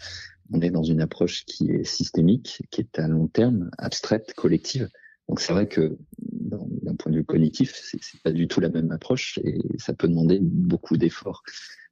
on 0.52 0.62
est 0.62 0.72
dans 0.72 0.84
une 0.84 1.02
approche 1.02 1.46
qui 1.46 1.72
est 1.72 1.84
systémique, 1.84 2.64
qui 2.72 2.82
est 2.82 3.00
à 3.00 3.08
long 3.08 3.28
terme, 3.28 3.70
abstraite, 3.78 4.34
collective. 4.36 4.90
Donc 5.28 5.42
c'est 5.42 5.54
vrai 5.54 5.68
que 5.68 5.98
d'un 6.18 6.96
point 6.96 7.12
de 7.12 7.18
vue 7.18 7.24
cognitif, 7.24 7.72
c'est 7.76 8.22
pas 8.24 8.32
du 8.32 8.48
tout 8.48 8.60
la 8.60 8.70
même 8.70 8.92
approche 8.92 9.38
et 9.44 9.60
ça 9.78 9.94
peut 9.94 10.08
demander 10.08 10.40
beaucoup 10.42 10.98
d'efforts. 10.98 11.44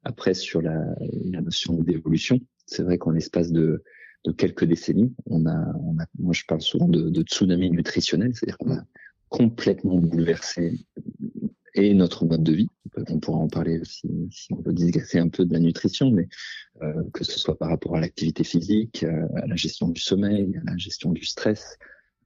Après, 0.04 0.34
sur 0.34 0.62
la, 0.62 0.84
la 1.26 1.42
notion 1.42 1.82
d'évolution, 1.82 2.40
c'est 2.66 2.82
vrai 2.82 2.98
qu'en 2.98 3.12
l'espace 3.12 3.52
de, 3.52 3.84
de, 4.26 4.32
quelques 4.32 4.66
décennies, 4.66 5.14
on 5.28 5.46
a, 5.46 5.74
on 5.84 6.00
a, 6.00 6.06
moi 6.18 6.34
je 6.34 6.44
parle 6.48 6.62
souvent 6.62 6.88
de, 6.88 7.10
de 7.10 7.22
tsunami 7.22 7.70
nutritionnel, 7.70 8.34
c'est-à-dire 8.34 8.58
qu'on 8.58 8.74
a 8.74 8.84
complètement 9.30 9.98
bouleversé 9.98 10.80
et 11.78 11.94
notre 11.94 12.26
mode 12.26 12.44
de 12.44 12.54
vie. 12.54 12.70
On 13.10 13.20
pourra 13.20 13.40
en 13.40 13.48
parler 13.48 13.80
aussi 13.80 14.10
si 14.32 14.54
on 14.54 14.62
veut 14.62 14.74
digresser 14.74 15.20
un 15.20 15.30
peu 15.30 15.46
de 15.46 15.54
la 15.54 15.60
nutrition, 15.60 16.12
mais 16.12 16.28
euh, 16.82 17.04
que 17.14 17.24
ce 17.24 17.38
soit 17.38 17.58
par 17.58 17.70
rapport 17.70 17.96
à 17.96 18.00
l'activité 18.00 18.44
physique, 18.44 19.04
euh, 19.04 19.28
à 19.36 19.48
la 19.48 19.56
gestion 19.56 19.90
du 19.90 20.02
sommeil, 20.02 20.58
à 20.66 20.72
la 20.72 20.78
gestion 20.78 21.12
du 21.12 21.26
stress, 21.26 21.78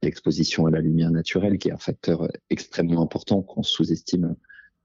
l'exposition 0.02 0.66
à 0.66 0.70
la 0.70 0.80
lumière 0.80 1.10
naturelle, 1.10 1.58
qui 1.58 1.68
est 1.68 1.72
un 1.72 1.78
facteur 1.78 2.28
extrêmement 2.50 3.02
important 3.02 3.42
qu'on 3.42 3.62
sous-estime 3.62 4.34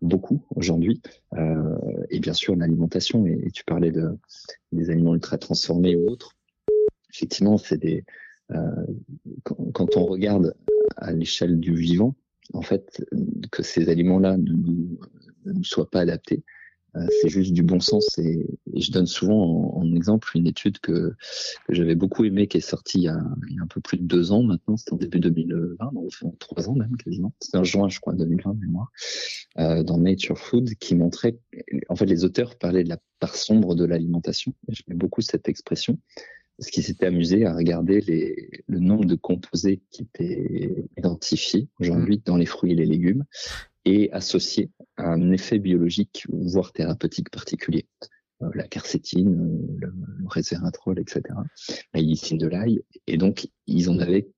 beaucoup 0.02 0.46
aujourd'hui, 0.56 1.02
euh, 1.34 1.78
et 2.10 2.20
bien 2.20 2.34
sûr 2.34 2.56
l'alimentation. 2.56 3.26
Et, 3.26 3.50
tu 3.52 3.64
parlais 3.64 3.92
de 3.92 4.18
des 4.72 4.90
aliments 4.90 5.16
ultra 5.16 5.38
transformés 5.38 5.96
ou 5.96 6.08
autres. 6.10 6.36
Effectivement, 7.14 7.58
c'est 7.58 7.78
des 7.78 8.04
euh, 8.52 8.86
quand, 9.44 9.72
quand, 9.74 9.98
on 9.98 10.06
regarde 10.06 10.54
à 10.98 11.12
l'échelle 11.12 11.60
du 11.60 11.76
vivant, 11.76 12.16
en 12.54 12.62
fait, 12.62 13.04
que 13.52 13.64
ces 13.64 13.90
aliments-là 13.90 14.38
ne 14.38 14.52
nous, 14.54 15.64
soient 15.64 15.90
pas 15.90 16.02
adaptés. 16.02 16.44
Euh, 16.96 17.06
c'est 17.22 17.30
juste 17.30 17.52
du 17.52 17.64
bon 17.64 17.82
sens 17.82 18.18
et, 18.18 18.46
je 18.74 18.92
donne 18.92 19.08
souvent 19.08 19.76
en, 19.76 19.94
exemple 19.94 20.30
une 20.36 20.48
étude 20.48 20.80
que, 20.80 21.14
que 21.68 21.74
j'avais 21.74 21.96
beaucoup 21.96 22.24
aimée 22.24 22.48
qui 22.48 22.58
est 22.58 22.62
sortie 22.62 23.00
il 23.00 23.04
y, 23.04 23.08
a, 23.10 23.20
il 23.50 23.56
y, 23.56 23.60
a, 23.60 23.64
un 23.64 23.68
peu 23.68 23.82
plus 23.82 23.98
de 23.98 24.04
deux 24.04 24.32
ans 24.32 24.42
maintenant, 24.42 24.78
c'était 24.78 24.94
en 24.94 24.98
début 24.98 25.20
2020, 25.20 25.92
donc 25.94 26.40
trois 26.40 26.70
ans 26.70 26.76
même 26.76 26.96
quasiment, 26.96 27.34
c'était 27.42 27.58
en 27.58 27.64
juin 27.64 27.90
je 27.90 28.00
crois 28.00 28.14
2020 28.14 28.54
de 28.54 28.60
mémoire, 28.60 28.92
euh, 29.60 29.84
dans 29.84 29.98
Nature 29.98 30.38
Food 30.38 30.76
qui 30.76 30.96
montrait, 30.96 31.38
en 31.90 31.96
fait 31.96 32.06
les 32.06 32.24
auteurs 32.24 32.56
parlaient 32.56 32.86
de 32.86 32.90
la 32.90 33.00
part 33.20 33.36
sombre 33.36 33.76
de 33.76 33.84
l'alimentation, 33.84 34.54
j'aimais 34.70 34.98
beaucoup 34.98 35.22
cette 35.22 35.50
expression, 35.50 36.00
parce 36.58 36.72
qu'ils 36.72 36.84
s'étaient 36.84 37.06
amusés 37.06 37.46
à 37.46 37.56
regarder 37.56 38.02
les, 38.02 38.50
le 38.68 38.80
nombre 38.80 39.06
de 39.06 39.16
composés 39.16 39.82
qui 39.92 40.04
étaient 40.04 40.88
identifiés 40.98 41.68
aujourd'hui 41.80 42.22
dans 42.26 42.38
les 42.38 42.46
fruits 42.46 42.72
et 42.72 42.76
les 42.76 42.86
légumes 42.86 43.24
et 43.86 44.12
associés 44.12 44.70
à 44.98 45.08
un 45.08 45.32
effet 45.32 45.60
biologique, 45.60 46.26
voire 46.30 46.74
thérapeutique 46.74 47.30
particulier. 47.30 47.88
Euh, 48.44 48.50
la 48.54 48.68
quercétine, 48.68 49.30
euh, 49.30 49.78
le, 49.80 49.94
le 50.20 50.28
resveratrol, 50.28 51.00
etc., 51.00 51.22
la 51.94 52.02
lysine 52.02 52.38
de 52.38 52.48
l'ail. 52.48 52.84
Et 53.08 53.18
donc, 53.18 53.50
ils 53.66 53.90
en 53.90 53.98
avaient 53.98 54.30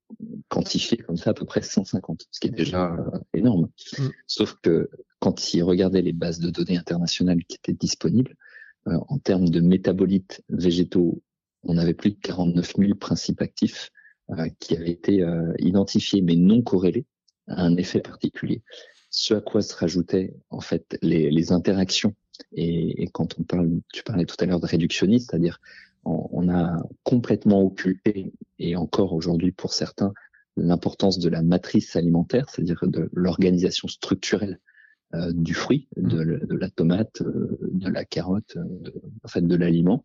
quantifié 0.48 0.98
comme 0.98 1.18
ça 1.18 1.32
à 1.32 1.34
peu 1.34 1.46
près 1.46 1.62
150, 1.62 2.28
ce 2.32 2.40
qui 2.40 2.48
est 2.48 2.52
déjà 2.52 2.94
euh, 2.94 3.20
énorme. 3.34 3.70
Mm. 3.98 4.08
Sauf 4.26 4.56
que 4.62 4.90
quand 5.20 5.54
ils 5.54 5.64
regardaient 5.64 6.02
les 6.02 6.14
bases 6.14 6.40
de 6.40 6.50
données 6.50 6.78
internationales 6.78 7.44
qui 7.46 7.58
étaient 7.58 7.74
disponibles, 7.74 8.36
en 8.86 9.20
termes 9.20 9.50
de 9.50 9.60
métabolites 9.60 10.42
végétaux 10.48 11.22
on 11.64 11.78
avait 11.78 11.94
plus 11.94 12.12
de 12.12 12.18
49 12.22 12.74
000 12.78 12.96
principes 12.96 13.42
actifs 13.42 13.92
euh, 14.32 14.48
qui 14.60 14.76
avaient 14.76 14.92
été 14.92 15.22
euh, 15.22 15.54
identifiés 15.60 16.22
mais 16.22 16.36
non 16.36 16.62
corrélés 16.62 17.06
à 17.48 17.64
un 17.64 17.76
effet 17.78 18.00
particulier. 18.00 18.62
Ce 19.10 19.34
à 19.34 19.42
quoi 19.42 19.62
se 19.62 19.76
rajoutaient 19.76 20.34
en 20.50 20.62
fait 20.62 20.98
les, 21.02 21.52
interactions 21.52 22.14
et, 22.54 23.10
quand 23.12 23.40
on 23.40 23.44
parle, 23.44 23.70
tu 23.92 24.04
parlais 24.04 24.26
tout 24.26 24.36
à 24.40 24.46
l'heure 24.46 24.60
de 24.60 24.68
réductionniste, 24.68 25.32
c'est-à-dire 25.32 25.60
on, 26.06 26.48
a 26.50 26.78
complètement 27.04 27.62
occulté 27.62 28.32
et 28.60 28.76
encore 28.76 29.14
aujourd'hui 29.14 29.52
pour 29.52 29.74
certains 29.74 30.14
l'importance 30.56 31.20
de 31.20 31.30
la 31.30 31.42
matrice 31.42 31.96
alimentaire, 31.96 32.50
c'est-à-dire 32.50 32.80
de 32.84 33.10
l'organisation 33.14 33.88
structurelle 33.88 34.60
euh, 35.16 35.32
du 35.34 35.56
fruit, 35.56 35.88
de, 35.98 36.46
de, 36.46 36.56
la 36.56 36.70
tomate, 36.70 37.22
euh, 37.22 37.58
de 37.62 37.90
la 37.90 38.06
carotte, 38.06 38.58
euh, 38.58 38.64
de, 38.82 38.94
en 39.24 39.28
fait 39.28 39.42
de 39.42 39.56
l'aliment. 39.56 40.04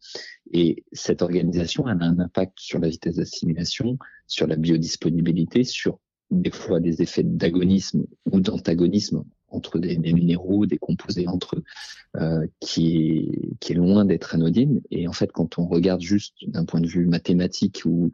Et 0.53 0.85
cette 0.93 1.21
organisation 1.21 1.87
elle 1.89 2.03
a 2.03 2.07
un 2.07 2.19
impact 2.19 2.59
sur 2.59 2.79
la 2.79 2.89
vitesse 2.89 3.17
d'assimilation, 3.17 3.99
sur 4.27 4.47
la 4.47 4.57
biodisponibilité, 4.57 5.63
sur 5.65 5.99
des 6.31 6.51
fois 6.51 6.81
des 6.81 7.03
effets 7.03 7.23
d'agonisme 7.23 8.07
ou 8.33 8.41
d'antagonisme 8.41 9.25
entre 9.49 9.79
des, 9.79 9.97
des, 9.97 10.13
minéraux, 10.15 10.67
des 10.67 10.79
composés 10.79 11.29
entre 11.29 11.57
eux, 11.57 11.65
euh, 12.17 12.47
qui, 12.61 12.97
est, 12.97 13.59
qui 13.61 13.73
est 13.73 13.77
loin 13.77 14.05
d'être 14.05 14.35
anodine. 14.35 14.81
Et 14.91 15.07
en 15.07 15.13
fait, 15.13 15.31
quand 15.33 15.59
on 15.59 15.67
regarde 15.67 16.01
juste 16.01 16.35
d'un 16.49 16.65
point 16.65 16.81
de 16.81 16.89
vue 16.89 17.07
mathématique 17.07 17.83
ou, 17.85 18.11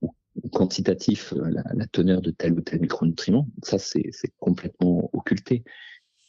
ou 0.00 0.48
quantitatif 0.48 1.34
la, 1.36 1.62
la, 1.74 1.86
teneur 1.86 2.22
de 2.22 2.30
tel 2.30 2.52
ou 2.54 2.60
tel 2.60 2.80
micronutriment, 2.80 3.48
ça 3.62 3.78
c'est 3.78 4.10
complètement 4.38 5.10
occulté. 5.12 5.64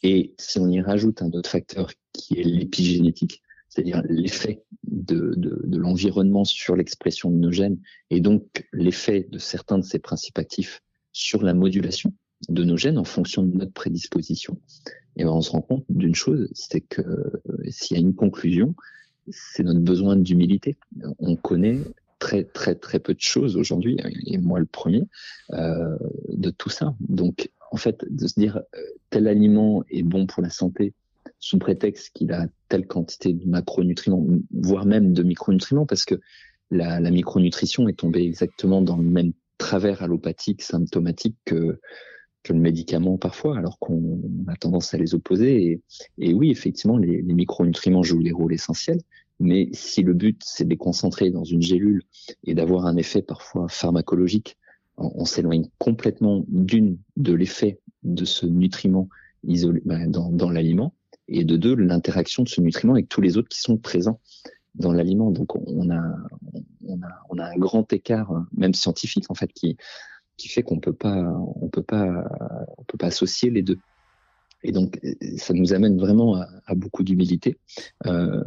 Et 0.02 0.34
si 0.38 0.58
on 0.58 0.68
y 0.68 0.80
rajoute 0.80 1.22
un 1.22 1.30
autre 1.30 1.50
facteur 1.50 1.90
qui 2.12 2.38
est 2.38 2.44
l'épigénétique, 2.44 3.42
c'est-à-dire 3.68 4.02
l'effet 4.08 4.62
de, 4.82 5.34
de, 5.36 5.60
de 5.64 5.78
l'environnement 5.78 6.44
sur 6.44 6.76
l'expression 6.76 7.30
de 7.30 7.36
nos 7.36 7.52
gènes 7.52 7.78
et 8.10 8.20
donc 8.20 8.66
l'effet 8.72 9.26
de 9.30 9.38
certains 9.38 9.78
de 9.78 9.84
ces 9.84 9.98
principes 9.98 10.38
actifs 10.38 10.82
sur 11.12 11.42
la 11.42 11.54
modulation 11.54 12.12
de 12.48 12.64
nos 12.64 12.76
gènes 12.76 12.98
en 12.98 13.04
fonction 13.04 13.42
de 13.44 13.56
notre 13.56 13.72
prédisposition, 13.72 14.58
et 15.16 15.24
ben 15.24 15.30
on 15.30 15.40
se 15.40 15.50
rend 15.50 15.60
compte 15.60 15.84
d'une 15.88 16.14
chose, 16.14 16.48
c'est 16.54 16.80
que 16.80 17.02
s'il 17.68 17.96
y 17.96 18.00
a 18.00 18.02
une 18.02 18.14
conclusion, 18.14 18.74
c'est 19.30 19.62
notre 19.62 19.80
besoin 19.80 20.16
d'humilité. 20.16 20.76
On 21.18 21.36
connaît 21.36 21.78
très 22.18 22.44
très 22.44 22.74
très 22.74 22.98
peu 22.98 23.14
de 23.14 23.20
choses 23.20 23.56
aujourd'hui, 23.56 23.96
et 24.26 24.38
moi 24.38 24.58
le 24.58 24.66
premier, 24.66 25.04
euh, 25.52 25.96
de 26.28 26.50
tout 26.50 26.70
ça. 26.70 26.94
Donc 27.00 27.50
en 27.72 27.78
fait, 27.78 28.04
de 28.08 28.26
se 28.26 28.38
dire 28.38 28.58
euh, 28.58 28.78
tel 29.10 29.26
aliment 29.26 29.82
est 29.90 30.02
bon 30.02 30.26
pour 30.26 30.42
la 30.42 30.50
santé 30.50 30.94
sous 31.38 31.58
prétexte 31.58 32.10
qu'il 32.14 32.32
a 32.32 32.46
telle 32.68 32.86
quantité 32.86 33.32
de 33.32 33.44
macronutriments, 33.48 34.24
voire 34.52 34.86
même 34.86 35.12
de 35.12 35.22
micronutriments, 35.22 35.86
parce 35.86 36.04
que 36.04 36.20
la, 36.70 37.00
micronutrition 37.10 37.88
est 37.88 37.98
tombée 37.98 38.22
exactement 38.22 38.80
dans 38.80 38.96
le 38.96 39.08
même 39.08 39.32
travers 39.58 40.02
allopathique, 40.02 40.62
symptomatique 40.62 41.36
que, 41.44 41.80
que 42.42 42.52
le 42.52 42.60
médicament 42.60 43.18
parfois, 43.18 43.58
alors 43.58 43.78
qu'on 43.78 44.20
a 44.48 44.56
tendance 44.56 44.94
à 44.94 44.98
les 44.98 45.14
opposer. 45.14 45.64
Et, 45.64 45.82
et 46.18 46.34
oui, 46.34 46.50
effectivement, 46.50 46.96
les, 46.96 47.22
les, 47.22 47.34
micronutriments 47.34 48.02
jouent 48.02 48.20
les 48.20 48.32
rôles 48.32 48.54
essentiels, 48.54 49.00
mais 49.40 49.68
si 49.72 50.02
le 50.02 50.14
but 50.14 50.40
c'est 50.44 50.64
de 50.64 50.70
les 50.70 50.76
concentrer 50.76 51.30
dans 51.30 51.44
une 51.44 51.62
gélule 51.62 52.02
et 52.44 52.54
d'avoir 52.54 52.86
un 52.86 52.96
effet 52.96 53.22
parfois 53.22 53.68
pharmacologique 53.68 54.56
on, 54.96 55.24
s'éloigne 55.24 55.68
complètement 55.78 56.44
d'une 56.48 56.98
de 57.16 57.32
l'effet 57.32 57.80
de 58.02 58.24
ce 58.24 58.46
nutriment 58.46 59.08
isolé 59.44 59.82
bah, 59.84 60.06
dans, 60.06 60.50
l'aliment 60.50 60.94
et 61.28 61.44
de 61.44 61.56
deux 61.56 61.74
l'interaction 61.74 62.42
de 62.42 62.48
ce 62.48 62.60
nutriment 62.60 62.92
avec 62.92 63.08
tous 63.08 63.20
les 63.20 63.36
autres 63.36 63.48
qui 63.48 63.60
sont 63.60 63.78
présents 63.78 64.20
dans 64.74 64.92
l'aliment. 64.92 65.30
Donc 65.30 65.56
on 65.56 65.90
a, 65.90 66.02
on 66.86 67.02
a 67.02 67.08
on 67.30 67.38
a 67.38 67.44
un 67.44 67.56
grand 67.56 67.90
écart 67.92 68.32
même 68.52 68.74
scientifique 68.74 69.30
en 69.30 69.34
fait 69.34 69.52
qui 69.52 69.76
qui 70.36 70.48
fait 70.48 70.62
qu'on 70.62 70.80
peut 70.80 70.92
pas 70.92 71.22
on 71.56 71.68
peut 71.68 71.82
pas 71.82 72.24
on 72.78 72.84
peut 72.84 72.98
pas 72.98 73.08
associer 73.08 73.50
les 73.50 73.62
deux. 73.62 73.78
Et 74.64 74.72
donc, 74.72 75.00
ça 75.36 75.54
nous 75.54 75.72
amène 75.72 75.98
vraiment 75.98 76.36
à, 76.36 76.74
beaucoup 76.74 77.02
d'humilité. 77.02 77.58
Euh, 78.06 78.42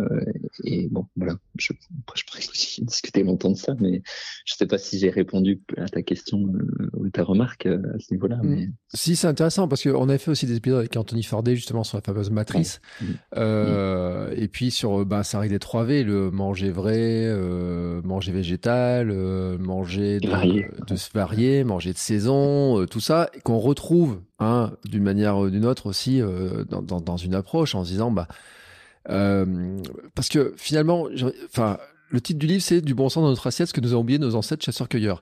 et 0.63 0.87
bon, 0.89 1.05
voilà, 1.15 1.35
je, 1.57 1.73
je 2.15 2.23
pourrais 2.25 2.39
aussi 2.49 2.83
discuter 2.83 3.23
longtemps 3.23 3.51
de 3.51 3.57
ça, 3.57 3.75
mais 3.79 4.01
je 4.45 4.55
sais 4.55 4.65
pas 4.65 4.77
si 4.77 4.99
j'ai 4.99 5.09
répondu 5.09 5.61
à 5.77 5.87
ta 5.87 6.01
question 6.01 6.47
euh, 6.47 6.89
ou 6.93 7.09
ta 7.09 7.23
remarque 7.23 7.65
euh, 7.65 7.81
à 7.95 7.99
ce 7.99 8.13
niveau-là. 8.13 8.37
Mm. 8.37 8.47
Mais... 8.47 8.69
Si, 8.93 9.15
c'est 9.15 9.27
intéressant 9.27 9.67
parce 9.67 9.83
qu'on 9.83 10.09
avait 10.09 10.17
fait 10.17 10.31
aussi 10.31 10.45
des 10.45 10.55
épisodes 10.55 10.79
avec 10.79 10.95
Anthony 10.95 11.23
Fordet 11.23 11.55
justement 11.55 11.83
sur 11.83 11.97
la 11.97 12.01
fameuse 12.01 12.31
matrice. 12.31 12.81
Mm. 13.01 13.05
Euh, 13.37 14.33
Et 14.35 14.47
puis 14.47 14.71
sur 14.71 15.05
bah, 15.05 15.23
ça 15.23 15.37
arrive 15.37 15.51
des 15.51 15.59
3V, 15.59 16.03
le 16.03 16.31
manger 16.31 16.71
vrai, 16.71 17.25
euh, 17.25 18.01
manger 18.03 18.31
végétal, 18.31 19.09
euh, 19.11 19.57
manger 19.57 20.19
de, 20.19 20.85
de, 20.87 20.95
se 20.95 21.09
varier, 21.13 21.63
manger 21.63 21.93
de 21.93 21.97
saison, 21.97 22.85
tout 22.85 22.99
ça, 22.99 23.29
qu'on 23.43 23.59
retrouve 23.59 24.21
hein, 24.39 24.71
d'une 24.85 25.03
manière 25.03 25.37
ou 25.37 25.49
d'une 25.49 25.65
autre 25.65 25.87
aussi 25.87 26.04
dans, 26.11 26.81
dans, 26.81 27.01
dans, 27.01 27.17
une 27.17 27.35
approche 27.35 27.75
en 27.75 27.83
se 27.83 27.91
disant 27.91 28.11
bah 28.11 28.27
euh, 29.09 29.77
parce 30.15 30.29
que 30.29 30.53
finalement, 30.57 31.07
enfin, 31.45 31.77
le 32.09 32.21
titre 32.21 32.39
du 32.39 32.47
livre, 32.47 32.61
c'est 32.61 32.81
Du 32.81 32.93
bon 32.93 33.09
sens 33.09 33.23
dans 33.23 33.29
notre 33.29 33.47
assiette, 33.47 33.67
ce 33.67 33.73
que 33.73 33.81
nous 33.81 33.91
avons 33.91 34.01
oublié 34.01 34.19
nos 34.19 34.35
ancêtres 34.35 34.63
chasseurs-cueilleurs. 34.63 35.21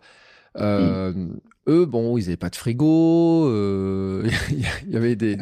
Euh. 0.57 1.13
Eux, 1.67 1.85
bon, 1.85 2.17
ils 2.17 2.23
n'avaient 2.23 2.37
pas 2.37 2.49
de 2.49 2.55
frigo. 2.55 3.47
Euh, 3.47 4.29
il 4.51 4.91
y 4.91 4.97
avait 4.97 5.15
des, 5.15 5.37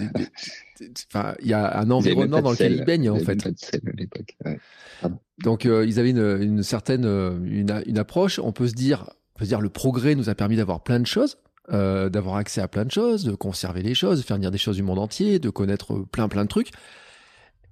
enfin, 1.12 1.34
il 1.42 1.48
y 1.48 1.54
a 1.54 1.80
un 1.80 1.90
environnement 1.90 2.42
dans 2.42 2.52
lequel 2.52 2.74
ils 2.74 2.86
baignent 2.86 3.10
en 3.10 3.20
fait. 3.20 3.40
Donc, 5.44 5.66
euh, 5.66 5.84
ils 5.86 6.00
avaient 6.00 6.12
une, 6.12 6.38
une 6.42 6.64
certaine 6.64 7.06
une, 7.06 7.84
une, 7.88 7.98
approche. 7.98 8.40
On 8.40 8.52
peut 8.52 8.68
se 8.68 8.76
dire, 8.76 9.10
on 9.36 9.40
peut 9.40 9.46
se 9.46 9.50
dire, 9.50 9.62
le 9.62 9.70
progrès 9.70 10.14
nous 10.14 10.30
a 10.30 10.36
permis 10.36 10.58
d'avoir 10.58 10.84
plein 10.84 11.00
de 11.00 11.08
choses. 11.08 11.38
Euh, 11.74 12.10
d'avoir 12.10 12.36
accès 12.36 12.60
à 12.60 12.68
plein 12.68 12.84
de 12.84 12.92
choses, 12.92 13.24
de 13.24 13.34
conserver 13.34 13.82
les 13.82 13.94
choses, 13.94 14.20
de 14.20 14.26
faire 14.26 14.36
venir 14.36 14.52
des 14.52 14.58
choses 14.58 14.76
du 14.76 14.84
monde 14.84 15.00
entier, 15.00 15.40
de 15.40 15.50
connaître 15.50 16.06
plein 16.12 16.28
plein 16.28 16.44
de 16.44 16.50
trucs. 16.50 16.72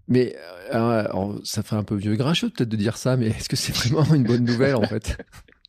Mais 0.07 0.38
euh, 0.73 1.03
ça 1.43 1.63
ferait 1.63 1.75
un 1.75 1.83
peu 1.83 1.95
vieux 1.95 2.15
grincheux 2.15 2.49
peut-être 2.49 2.69
de 2.69 2.77
dire 2.77 2.95
ça, 2.95 3.17
mais 3.17 3.27
est-ce 3.27 3.49
que 3.49 3.57
c'est 3.57 3.75
vraiment 3.75 4.15
une 4.15 4.23
bonne 4.23 4.45
nouvelle 4.45 4.75
en 4.75 4.83
fait? 4.83 5.17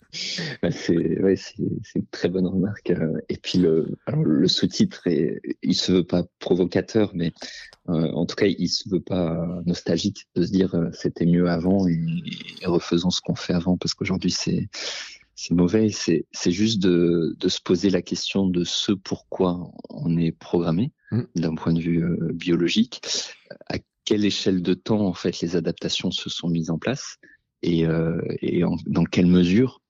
Bah, 0.63 0.71
c'est 0.71 1.23
ouais, 1.23 1.37
une 1.59 2.07
très 2.11 2.29
bonne 2.29 2.47
remarque. 2.47 2.91
Euh, 2.91 3.21
et 3.29 3.37
puis 3.37 3.59
le, 3.59 3.97
alors 4.07 4.25
le 4.25 4.49
sous-titre, 4.49 5.07
il 5.07 5.75
se 5.75 5.93
veut 5.93 6.05
pas 6.05 6.25
provocateur, 6.41 7.13
mais 7.15 7.33
euh, 7.89 8.11
en 8.13 8.27
tout 8.27 8.35
cas, 8.35 8.47
il 8.47 8.69
se 8.69 8.89
veut 8.89 9.01
pas 9.01 9.47
nostalgique 9.67 10.27
de 10.35 10.45
se 10.45 10.51
dire 10.51 10.75
euh, 10.75 10.91
c'était 10.93 11.27
mieux 11.27 11.49
avant 11.49 11.87
et, 11.87 11.99
et, 12.63 12.67
refaisons 12.67 13.11
ce 13.11 13.21
qu'on 13.21 13.37
fait 13.37 13.55
avant 13.55 13.77
parce 13.77 13.95
qu'aujourd'hui 13.95 14.31
c'est 14.31 14.69
c'est 15.41 15.55
mauvais. 15.55 15.89
C'est 15.89 16.27
c'est 16.33 16.51
juste 16.51 16.81
de, 16.81 17.35
de 17.39 17.49
se 17.49 17.61
poser 17.63 17.89
la 17.89 18.03
question 18.03 18.47
de 18.47 18.63
ce 18.63 18.93
pourquoi 18.93 19.73
on 19.89 20.19
est 20.19 20.33
programmé 20.33 20.93
mmh. 21.13 21.23
d'un 21.37 21.55
point 21.55 21.73
de 21.73 21.81
vue 21.81 22.05
euh, 22.05 22.31
biologique, 22.35 23.01
à 23.67 23.79
quelle 24.05 24.27
échelle 24.27 24.61
de 24.61 24.75
temps 24.75 25.01
en 25.01 25.15
fait 25.15 25.41
les 25.41 25.57
adaptations 25.57 26.11
se 26.11 26.29
sont 26.29 26.49
mises 26.49 26.69
en 26.69 26.79
place 26.79 27.17
et, 27.63 27.87
euh, 27.87 28.21
et 28.43 28.63
dans 28.87 29.05
quelle 29.05 29.29
mesure 29.29 29.81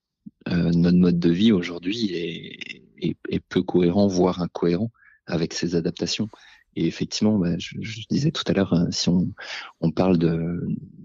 euh, 0.49 0.71
notre 0.71 0.99
mode 0.99 1.19
de 1.19 1.31
vie 1.31 1.51
aujourd'hui 1.51 2.13
est, 2.15 3.09
est, 3.09 3.17
est, 3.29 3.41
peu 3.41 3.63
cohérent, 3.63 4.07
voire 4.07 4.41
incohérent 4.41 4.93
avec 5.27 5.53
ces 5.53 5.75
adaptations? 5.75 6.29
Et 6.77 6.87
effectivement, 6.87 7.37
bah, 7.39 7.59
je, 7.59 7.75
je, 7.81 8.03
disais 8.09 8.31
tout 8.31 8.45
à 8.47 8.53
l'heure, 8.53 8.73
hein, 8.73 8.87
si 8.93 9.09
on, 9.09 9.33
on 9.81 9.91
parle 9.91 10.17
de, 10.17 10.61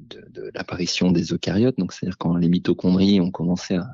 de, 0.09 0.23
de 0.29 0.51
l'apparition 0.53 1.11
des 1.11 1.33
eucaryotes, 1.33 1.79
donc 1.79 1.93
c'est-à-dire 1.93 2.19
quand 2.19 2.37
les 2.37 2.47
mitochondries 2.47 3.19
ont 3.19 3.31
commencé 3.31 3.73
à, 3.73 3.87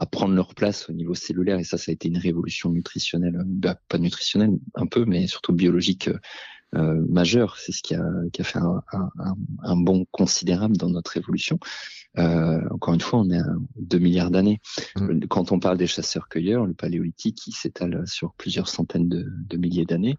à 0.00 0.06
prendre 0.06 0.34
leur 0.34 0.54
place 0.54 0.88
au 0.88 0.92
niveau 0.92 1.14
cellulaire, 1.14 1.58
et 1.58 1.64
ça, 1.64 1.76
ça 1.76 1.90
a 1.90 1.92
été 1.92 2.08
une 2.08 2.18
révolution 2.18 2.70
nutritionnelle, 2.70 3.38
bah, 3.44 3.78
pas 3.88 3.98
nutritionnelle, 3.98 4.52
un 4.74 4.86
peu, 4.86 5.04
mais 5.04 5.26
surtout 5.26 5.52
biologique 5.52 6.08
euh, 6.74 7.04
majeur. 7.08 7.58
C'est 7.58 7.72
ce 7.72 7.82
qui 7.82 7.94
a, 7.94 8.04
qui 8.32 8.40
a 8.40 8.44
fait 8.44 8.58
un, 8.58 8.82
un, 8.92 9.10
un, 9.62 9.76
bond 9.76 10.06
considérable 10.10 10.78
dans 10.78 10.88
notre 10.88 11.18
évolution. 11.18 11.58
Euh, 12.18 12.60
encore 12.70 12.94
une 12.94 13.00
fois, 13.00 13.18
on 13.20 13.30
est 13.30 13.40
à 13.40 13.54
2 13.76 13.98
milliards 13.98 14.30
d'années. 14.30 14.60
Mmh. 14.96 15.26
Quand 15.28 15.52
on 15.52 15.60
parle 15.60 15.76
des 15.76 15.86
chasseurs-cueilleurs, 15.86 16.64
le 16.64 16.72
paléolithique, 16.72 17.46
il 17.46 17.52
s'étale 17.52 18.06
sur 18.06 18.32
plusieurs 18.34 18.68
centaines 18.68 19.08
de, 19.08 19.26
de 19.28 19.56
milliers 19.58 19.84
d'années. 19.84 20.16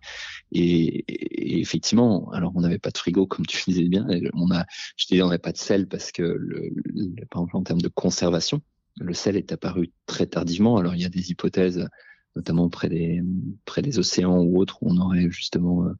Et, 0.51 1.05
et, 1.07 1.59
effectivement, 1.59 2.29
alors 2.33 2.51
on 2.55 2.61
n'avait 2.61 2.79
pas 2.79 2.91
de 2.91 2.97
frigo, 2.97 3.25
comme 3.25 3.47
tu 3.47 3.63
disais 3.65 3.87
bien. 3.87 4.05
On 4.33 4.51
a, 4.51 4.65
je 4.95 5.07
disais, 5.07 5.23
on 5.23 5.27
n'avait 5.27 5.39
pas 5.39 5.53
de 5.53 5.57
sel 5.57 5.87
parce 5.87 6.11
que, 6.11 6.21
le, 6.21 6.69
le, 6.85 7.25
par 7.31 7.41
exemple, 7.41 7.57
en 7.57 7.63
termes 7.63 7.81
de 7.81 7.89
conservation, 7.89 8.61
le 8.99 9.13
sel 9.13 9.37
est 9.37 9.51
apparu 9.51 9.91
très 10.05 10.27
tardivement. 10.27 10.77
Alors 10.77 10.95
il 10.95 11.01
y 11.01 11.05
a 11.05 11.09
des 11.09 11.31
hypothèses 11.31 11.87
notamment 12.35 12.69
près 12.69 12.89
des 12.89 13.99
océans 13.99 14.39
ou 14.39 14.59
autres 14.59 14.81
où 14.81 14.91
on 14.91 14.97
aurait 14.97 15.29
justement 15.29 15.85
euh, 15.85 15.93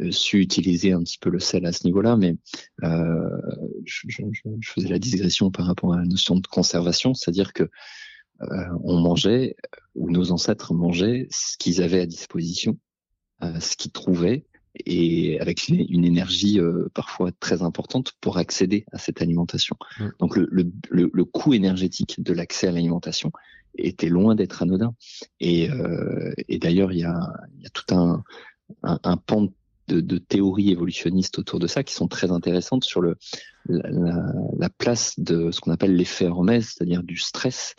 euh, 0.00 0.10
su 0.10 0.40
utiliser 0.40 0.92
un 0.92 1.02
petit 1.02 1.18
peu 1.18 1.30
le 1.30 1.38
sel 1.38 1.66
à 1.66 1.72
ce 1.72 1.84
niveau-là, 1.84 2.16
mais 2.16 2.36
euh, 2.82 3.28
je, 3.84 4.00
faisais 4.64 4.88
la 4.88 4.98
digression 4.98 5.50
par 5.50 5.66
rapport 5.66 5.94
à 5.94 5.98
la 5.98 6.04
notion 6.04 6.36
de 6.36 6.46
conservation, 6.46 7.14
c'est-à-dire 7.14 7.52
que 7.52 7.68
on 8.82 8.98
mangeait, 8.98 9.54
ou 9.94 10.10
nos 10.10 10.32
ancêtres 10.32 10.74
mangeaient 10.74 11.28
ce 11.30 11.56
qu'ils 11.56 11.80
avaient 11.80 12.00
à 12.00 12.06
disposition, 12.06 12.76
ce 13.40 13.76
qu'ils 13.76 13.92
trouvaient, 13.92 14.46
et 14.74 15.38
avec 15.40 15.68
une, 15.68 16.04
énergie 16.04 16.58
euh, 16.58 16.88
parfois 16.94 17.30
très 17.32 17.62
importante 17.62 18.12
pour 18.20 18.38
accéder 18.38 18.84
à 18.92 18.98
cette 18.98 19.20
alimentation. 19.20 19.76
Mmh. 19.98 20.08
Donc 20.18 20.36
le, 20.36 20.48
le, 20.50 20.72
le, 20.90 21.10
le, 21.12 21.24
coût 21.24 21.54
énergétique 21.54 22.22
de 22.22 22.32
l'accès 22.32 22.68
à 22.68 22.72
l'alimentation 22.72 23.32
était 23.76 24.08
loin 24.08 24.34
d'être 24.34 24.62
anodin. 24.62 24.94
Et, 25.40 25.70
euh, 25.70 26.32
et 26.48 26.58
d'ailleurs, 26.58 26.92
il 26.92 27.00
y 27.00 27.04
a, 27.04 27.18
y 27.60 27.66
a 27.66 27.70
tout 27.70 27.94
un, 27.94 28.22
un, 28.82 28.98
un 29.02 29.16
pan 29.16 29.48
de, 29.88 30.00
de, 30.00 30.18
théories 30.18 30.70
évolutionnistes 30.70 31.38
autour 31.38 31.58
de 31.58 31.66
ça 31.66 31.82
qui 31.82 31.94
sont 31.94 32.08
très 32.08 32.30
intéressantes 32.30 32.84
sur 32.84 33.00
le, 33.00 33.16
la, 33.66 34.32
la 34.58 34.70
place 34.70 35.18
de 35.18 35.50
ce 35.50 35.60
qu'on 35.60 35.72
appelle 35.72 35.96
l'effet 35.96 36.26
Hermès, 36.26 36.74
c'est-à-dire 36.74 37.02
du 37.02 37.16
stress 37.16 37.74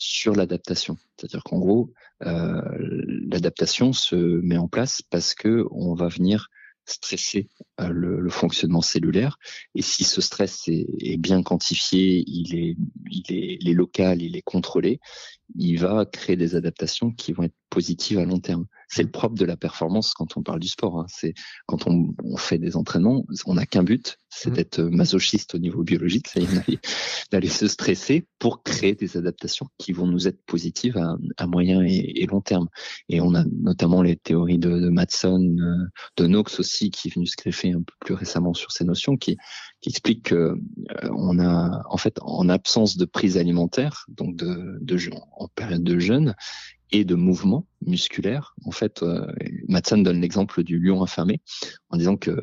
sur 0.00 0.34
l'adaptation. 0.34 0.96
C'est-à-dire 1.16 1.44
qu'en 1.44 1.58
gros, 1.58 1.92
euh, 2.24 2.62
l'adaptation 3.30 3.92
se 3.92 4.16
met 4.16 4.56
en 4.56 4.66
place 4.66 5.02
parce 5.02 5.34
que 5.34 5.66
on 5.70 5.94
va 5.94 6.08
venir 6.08 6.48
stresser 6.86 7.48
euh, 7.80 7.90
le, 7.90 8.30
fonctionnement 8.30 8.80
cellulaire. 8.80 9.38
Et 9.74 9.82
si 9.82 10.04
ce 10.04 10.22
stress 10.22 10.66
est, 10.68 11.18
bien 11.18 11.42
quantifié, 11.42 12.24
il 12.26 12.58
est, 12.58 12.76
il 13.10 13.68
est 13.68 13.74
local, 13.74 14.22
il 14.22 14.36
est 14.36 14.42
contrôlé, 14.42 15.00
il 15.54 15.78
va 15.78 16.06
créer 16.06 16.36
des 16.36 16.56
adaptations 16.56 17.12
qui 17.12 17.32
vont 17.32 17.42
être 17.42 17.54
positives 17.68 18.18
à 18.18 18.24
long 18.24 18.40
terme. 18.40 18.66
C'est 18.90 19.02
le 19.02 19.10
propre 19.10 19.36
de 19.36 19.44
la 19.44 19.56
performance 19.56 20.14
quand 20.14 20.36
on 20.36 20.42
parle 20.42 20.60
du 20.60 20.68
sport. 20.68 21.00
Hein. 21.00 21.06
C'est 21.08 21.34
quand 21.66 21.86
on, 21.86 22.12
on, 22.24 22.36
fait 22.36 22.58
des 22.58 22.76
entraînements, 22.76 23.24
on 23.46 23.54
n'a 23.54 23.66
qu'un 23.66 23.84
but, 23.84 24.18
c'est 24.28 24.50
mmh. 24.50 24.54
d'être 24.54 24.80
masochiste 24.80 25.54
au 25.54 25.58
niveau 25.58 25.82
biologique, 25.82 26.26
d'aller 27.30 27.48
se 27.48 27.68
stresser 27.68 28.26
pour 28.38 28.62
créer 28.62 28.94
des 28.94 29.16
adaptations 29.16 29.66
qui 29.78 29.92
vont 29.92 30.06
nous 30.06 30.26
être 30.26 30.42
positives 30.44 30.96
à, 30.96 31.16
à 31.36 31.46
moyen 31.46 31.82
et, 31.82 32.22
et, 32.22 32.26
long 32.26 32.40
terme. 32.40 32.68
Et 33.08 33.20
on 33.20 33.34
a 33.34 33.44
notamment 33.44 34.02
les 34.02 34.16
théories 34.16 34.58
de, 34.58 34.78
de 34.78 34.88
Matson, 34.88 35.56
euh, 35.60 35.86
de 36.16 36.26
Knox 36.26 36.58
aussi, 36.58 36.90
qui 36.90 37.08
est 37.08 37.14
venu 37.14 37.26
se 37.26 37.36
greffer 37.36 37.72
un 37.72 37.82
peu 37.82 37.94
plus 38.00 38.14
récemment 38.14 38.54
sur 38.54 38.72
ces 38.72 38.84
notions, 38.84 39.16
qui, 39.16 39.36
qui 39.80 39.90
explique 39.90 40.24
que 40.24 40.34
euh, 40.34 40.56
on 41.14 41.38
a, 41.38 41.82
en 41.88 41.96
fait, 41.96 42.18
en 42.22 42.48
absence 42.48 42.96
de 42.96 43.04
prise 43.04 43.36
alimentaire, 43.36 44.04
donc 44.08 44.36
de, 44.36 44.78
de 44.80 45.00
en 45.32 45.48
période 45.48 45.82
de 45.82 45.98
jeûne, 45.98 46.34
et 46.92 47.04
de 47.04 47.14
mouvement 47.14 47.66
musculaire. 47.86 48.54
En 48.64 48.70
fait, 48.70 49.02
euh, 49.02 49.26
Matson 49.68 49.98
donne 49.98 50.20
l'exemple 50.20 50.62
du 50.62 50.78
lion 50.78 51.02
affamé 51.02 51.40
en 51.90 51.96
disant 51.96 52.16
que 52.16 52.40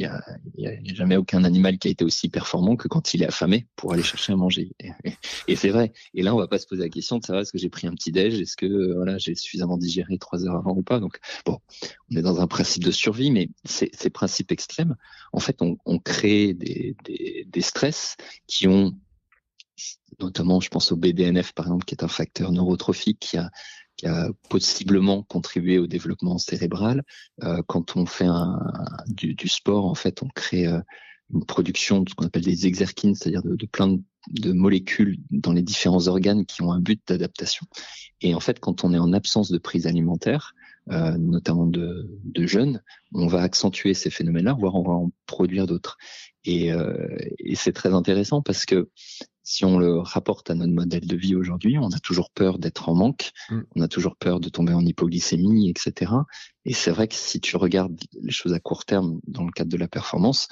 il 0.00 0.04
y 0.04 0.66
a, 0.66 0.70
a, 0.70 0.94
jamais 0.94 1.16
aucun 1.16 1.44
animal 1.44 1.76
qui 1.78 1.88
a 1.88 1.90
été 1.90 2.04
aussi 2.06 2.30
performant 2.30 2.74
que 2.74 2.88
quand 2.88 3.12
il 3.12 3.22
est 3.22 3.26
affamé 3.26 3.66
pour 3.76 3.92
aller 3.92 4.02
chercher 4.02 4.32
à 4.32 4.36
manger. 4.36 4.72
Et, 4.80 4.92
et 5.46 5.56
c'est 5.56 5.68
vrai. 5.68 5.92
Et 6.14 6.22
là, 6.22 6.34
on 6.34 6.38
va 6.38 6.48
pas 6.48 6.58
se 6.58 6.66
poser 6.66 6.82
la 6.82 6.88
question 6.88 7.18
de 7.18 7.24
savoir 7.24 7.42
est-ce 7.42 7.52
que 7.52 7.58
j'ai 7.58 7.68
pris 7.68 7.86
un 7.86 7.92
petit 7.92 8.10
déj, 8.10 8.40
est-ce 8.40 8.56
que 8.56 8.64
euh, 8.64 8.94
voilà 8.94 9.18
j'ai 9.18 9.34
suffisamment 9.34 9.76
digéré 9.76 10.16
trois 10.16 10.46
heures 10.46 10.56
avant 10.56 10.74
ou 10.74 10.82
pas. 10.82 11.00
Donc 11.00 11.18
bon, 11.44 11.58
on 12.10 12.16
est 12.16 12.22
dans 12.22 12.40
un 12.40 12.46
principe 12.46 12.82
de 12.82 12.90
survie, 12.90 13.30
mais 13.30 13.50
ces, 13.64 13.90
ces 13.92 14.08
principes 14.08 14.52
extrêmes, 14.52 14.96
en 15.34 15.40
fait, 15.40 15.60
on, 15.60 15.76
on 15.84 15.98
crée 15.98 16.54
des, 16.54 16.96
des, 17.04 17.46
des 17.46 17.60
stress 17.60 18.16
qui 18.46 18.68
ont 18.68 18.94
notamment 20.20 20.60
je 20.60 20.68
pense 20.68 20.92
au 20.92 20.96
BDNF 20.96 21.52
par 21.52 21.66
exemple, 21.66 21.84
qui 21.84 21.94
est 21.94 22.04
un 22.04 22.08
facteur 22.08 22.52
neurotrophique 22.52 23.18
qui 23.20 23.36
a, 23.36 23.50
possiblement 24.48 25.22
contribué 25.24 25.78
au 25.78 25.86
développement 25.86 26.38
cérébral. 26.38 27.02
Euh, 27.42 27.62
quand 27.66 27.96
on 27.96 28.06
fait 28.06 28.28
du, 29.08 29.48
sport, 29.48 29.84
en 29.84 29.94
fait, 29.94 30.22
on 30.22 30.28
crée 30.28 30.66
euh, 30.66 30.80
une 31.34 31.44
production 31.44 32.00
de 32.00 32.08
ce 32.08 32.14
qu'on 32.14 32.24
appelle 32.24 32.44
des 32.44 32.66
exerkines, 32.66 33.14
c'est-à-dire 33.14 33.42
de, 33.42 33.66
plein 33.66 33.98
de, 34.30 34.52
molécules 34.52 35.18
dans 35.30 35.52
les 35.52 35.62
différents 35.62 36.08
organes 36.08 36.46
qui 36.46 36.62
ont 36.62 36.72
un 36.72 36.80
but 36.80 37.00
d'adaptation. 37.06 37.66
Et 38.22 38.34
en 38.34 38.40
fait, 38.40 38.58
quand 38.58 38.84
on 38.84 38.94
est 38.94 38.98
en 38.98 39.12
absence 39.12 39.50
de 39.50 39.58
prise 39.58 39.86
alimentaire, 39.86 40.54
euh, 40.90 41.18
notamment 41.18 41.66
de, 41.66 42.08
jeunes, 42.46 42.82
on 43.12 43.26
va 43.26 43.42
accentuer 43.42 43.92
ces 43.92 44.08
phénomènes-là, 44.10 44.54
voire 44.54 44.76
on 44.76 44.82
va 44.82 44.92
en 44.92 45.10
produire 45.26 45.66
d'autres. 45.66 45.98
Et 46.46 46.72
c'est 47.54 47.74
très 47.74 47.92
intéressant 47.92 48.40
parce 48.40 48.64
que 48.64 48.88
si 49.50 49.64
on 49.64 49.78
le 49.78 49.98
rapporte 49.98 50.48
à 50.48 50.54
notre 50.54 50.72
modèle 50.72 51.08
de 51.08 51.16
vie 51.16 51.34
aujourd'hui, 51.34 51.76
on 51.76 51.90
a 51.90 51.98
toujours 51.98 52.30
peur 52.30 52.60
d'être 52.60 52.88
en 52.88 52.94
manque, 52.94 53.32
mm. 53.50 53.60
on 53.74 53.80
a 53.80 53.88
toujours 53.88 54.14
peur 54.14 54.38
de 54.38 54.48
tomber 54.48 54.72
en 54.72 54.86
hypoglycémie, 54.86 55.68
etc. 55.68 56.12
Et 56.64 56.72
c'est 56.72 56.92
vrai 56.92 57.08
que 57.08 57.16
si 57.16 57.40
tu 57.40 57.56
regardes 57.56 57.98
les 58.22 58.30
choses 58.30 58.52
à 58.52 58.60
court 58.60 58.84
terme 58.84 59.18
dans 59.26 59.44
le 59.44 59.50
cadre 59.50 59.68
de 59.68 59.76
la 59.76 59.88
performance, 59.88 60.46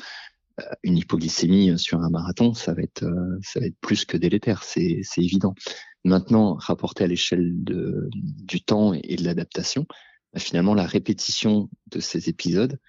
une 0.82 0.98
hypoglycémie 0.98 1.78
sur 1.78 2.00
un 2.00 2.10
marathon, 2.10 2.54
ça 2.54 2.74
va 2.74 2.82
être, 2.82 3.08
ça 3.40 3.60
va 3.60 3.66
être 3.66 3.78
plus 3.80 4.04
que 4.04 4.16
délétère, 4.16 4.64
c'est 4.64 5.00
évident. 5.16 5.54
Maintenant, 6.04 6.54
rapporté 6.54 7.04
à 7.04 7.06
l'échelle 7.06 7.52
du 7.54 8.62
temps 8.62 8.94
et 8.94 9.14
de 9.14 9.22
l'adaptation, 9.22 9.86
bah, 10.32 10.40
finalement, 10.40 10.74
la 10.74 10.86
répétition 10.86 11.70
de 11.86 12.00
ces 12.00 12.28
épisodes 12.28 12.80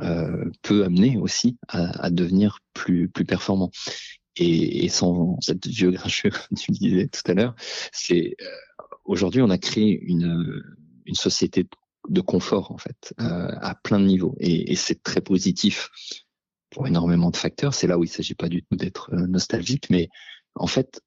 euh, 0.00 0.44
peut 0.62 0.84
amener 0.84 1.18
aussi 1.18 1.58
à, 1.68 2.04
à, 2.04 2.10
devenir 2.10 2.60
plus 2.72 3.08
plus 3.08 3.24
performant. 3.24 3.70
Et, 4.38 4.84
et 4.84 4.88
sans 4.88 5.38
cette 5.40 5.66
vieux 5.66 5.90
grincheux, 5.90 6.30
comme 6.30 6.58
tu 6.58 6.72
disais 6.72 7.08
tout 7.08 7.30
à 7.30 7.34
l'heure, 7.34 7.54
c'est 7.92 8.36
euh, 8.40 8.46
aujourd'hui 9.04 9.42
on 9.42 9.50
a 9.50 9.58
créé 9.58 10.00
une 10.00 10.62
une 11.06 11.14
société 11.14 11.66
de 12.08 12.20
confort 12.20 12.70
en 12.70 12.78
fait 12.78 13.14
euh, 13.20 13.50
à 13.60 13.74
plein 13.74 13.98
de 13.98 14.04
niveaux 14.04 14.36
et, 14.40 14.72
et 14.72 14.76
c'est 14.76 15.02
très 15.02 15.20
positif 15.20 15.90
pour 16.70 16.86
énormément 16.86 17.30
de 17.30 17.36
facteurs. 17.36 17.74
C'est 17.74 17.86
là 17.86 17.98
où 17.98 18.04
il 18.04 18.08
s'agit 18.08 18.34
pas 18.34 18.48
du 18.48 18.62
tout 18.62 18.76
d'être 18.76 19.10
euh, 19.12 19.26
nostalgique, 19.26 19.88
mais 19.90 20.08
en 20.54 20.66
fait 20.66 21.00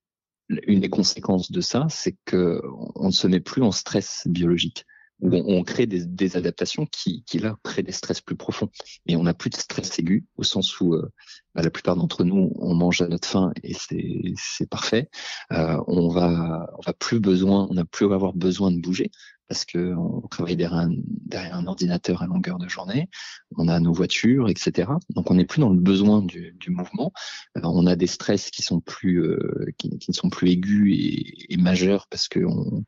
une 0.67 0.82
des 0.82 0.89
conséquences 0.89 1.52
de 1.52 1.62
ça, 1.62 1.88
c'est 1.89 2.17
que 2.26 2.62
on 2.96 3.08
ne 3.08 3.12
se 3.12 3.28
met 3.28 3.39
plus 3.39 3.62
en 3.62 3.72
stress 3.72 4.24
biologique 4.26 4.86
où 5.21 5.34
on, 5.34 5.63
crée 5.63 5.86
des, 5.86 6.05
des, 6.05 6.36
adaptations 6.36 6.86
qui, 6.86 7.23
qui, 7.23 7.39
là, 7.39 7.55
créent 7.63 7.84
des 7.84 7.91
stress 7.91 8.21
plus 8.21 8.36
profonds. 8.36 8.69
Et 9.05 9.15
on 9.15 9.23
n'a 9.23 9.34
plus 9.34 9.49
de 9.49 9.55
stress 9.55 9.99
aigu, 9.99 10.25
au 10.38 10.43
sens 10.43 10.79
où 10.79 10.95
euh, 10.95 11.12
bah, 11.55 11.62
la 11.62 11.69
plupart 11.69 11.95
d'entre 11.95 12.23
nous, 12.23 12.51
on 12.60 12.73
mange 12.73 13.01
à 13.01 13.07
notre 13.07 13.27
faim 13.27 13.51
et 13.63 13.73
c'est 13.75 14.69
parfait. 14.69 15.10
Euh, 15.51 15.77
on 15.88 16.10
va 16.10 16.69
on 16.77 16.81
va 16.81 16.93
plus 16.93 17.19
besoin, 17.19 17.67
on 17.69 17.75
n'a 17.75 17.86
plus 17.86 18.12
avoir 18.12 18.34
besoin 18.34 18.71
de 18.71 18.79
bouger 18.79 19.12
parce 19.51 19.65
que 19.65 19.93
on 19.95 20.25
travaille 20.29 20.55
derrière 20.55 20.79
un, 20.79 20.91
derrière 21.05 21.55
un 21.55 21.67
ordinateur 21.67 22.21
à 22.21 22.25
longueur 22.25 22.57
de 22.57 22.69
journée, 22.69 23.10
on 23.57 23.67
a 23.67 23.81
nos 23.81 23.91
voitures, 23.91 24.47
etc. 24.47 24.89
Donc 25.10 25.29
on 25.29 25.34
n'est 25.36 25.45
plus 25.45 25.60
dans 25.60 25.69
le 25.69 25.79
besoin 25.79 26.21
du, 26.21 26.55
du 26.57 26.69
mouvement. 26.69 27.12
Euh, 27.57 27.62
on 27.65 27.86
a 27.86 27.97
des 27.97 28.07
stress 28.07 28.49
qui 28.49 28.62
sont 28.62 28.79
plus 28.79 29.21
euh, 29.21 29.65
qui, 29.77 29.89
ne 29.89 30.13
sont 30.13 30.29
plus 30.29 30.51
aigus 30.51 30.93
et, 30.97 31.53
et 31.53 31.57
majeurs 31.57 32.07
parce 32.10 32.29
que 32.29 32.39
on, 32.39 32.86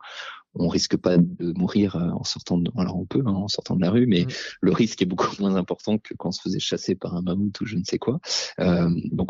on 0.55 0.67
risque 0.67 0.97
pas 0.97 1.17
de 1.17 1.53
mourir 1.57 1.95
euh, 1.95 2.09
en 2.11 2.23
sortant 2.23 2.57
de, 2.57 2.71
alors 2.77 2.97
on 2.97 3.05
peut 3.05 3.23
hein, 3.25 3.33
en 3.33 3.47
sortant 3.47 3.75
de 3.75 3.81
la 3.81 3.89
rue, 3.89 4.07
mais 4.07 4.25
mm. 4.25 4.27
le 4.61 4.71
risque 4.71 5.01
est 5.01 5.05
beaucoup 5.05 5.27
moins 5.39 5.55
important 5.55 5.97
que 5.97 6.13
quand 6.13 6.29
on 6.29 6.31
se 6.31 6.41
faisait 6.41 6.59
chasser 6.59 6.95
par 6.95 7.15
un 7.15 7.21
mammouth 7.21 7.59
ou 7.61 7.65
je 7.65 7.75
ne 7.75 7.83
sais 7.83 7.99
quoi. 7.99 8.19
Euh, 8.59 8.89
donc 9.11 9.29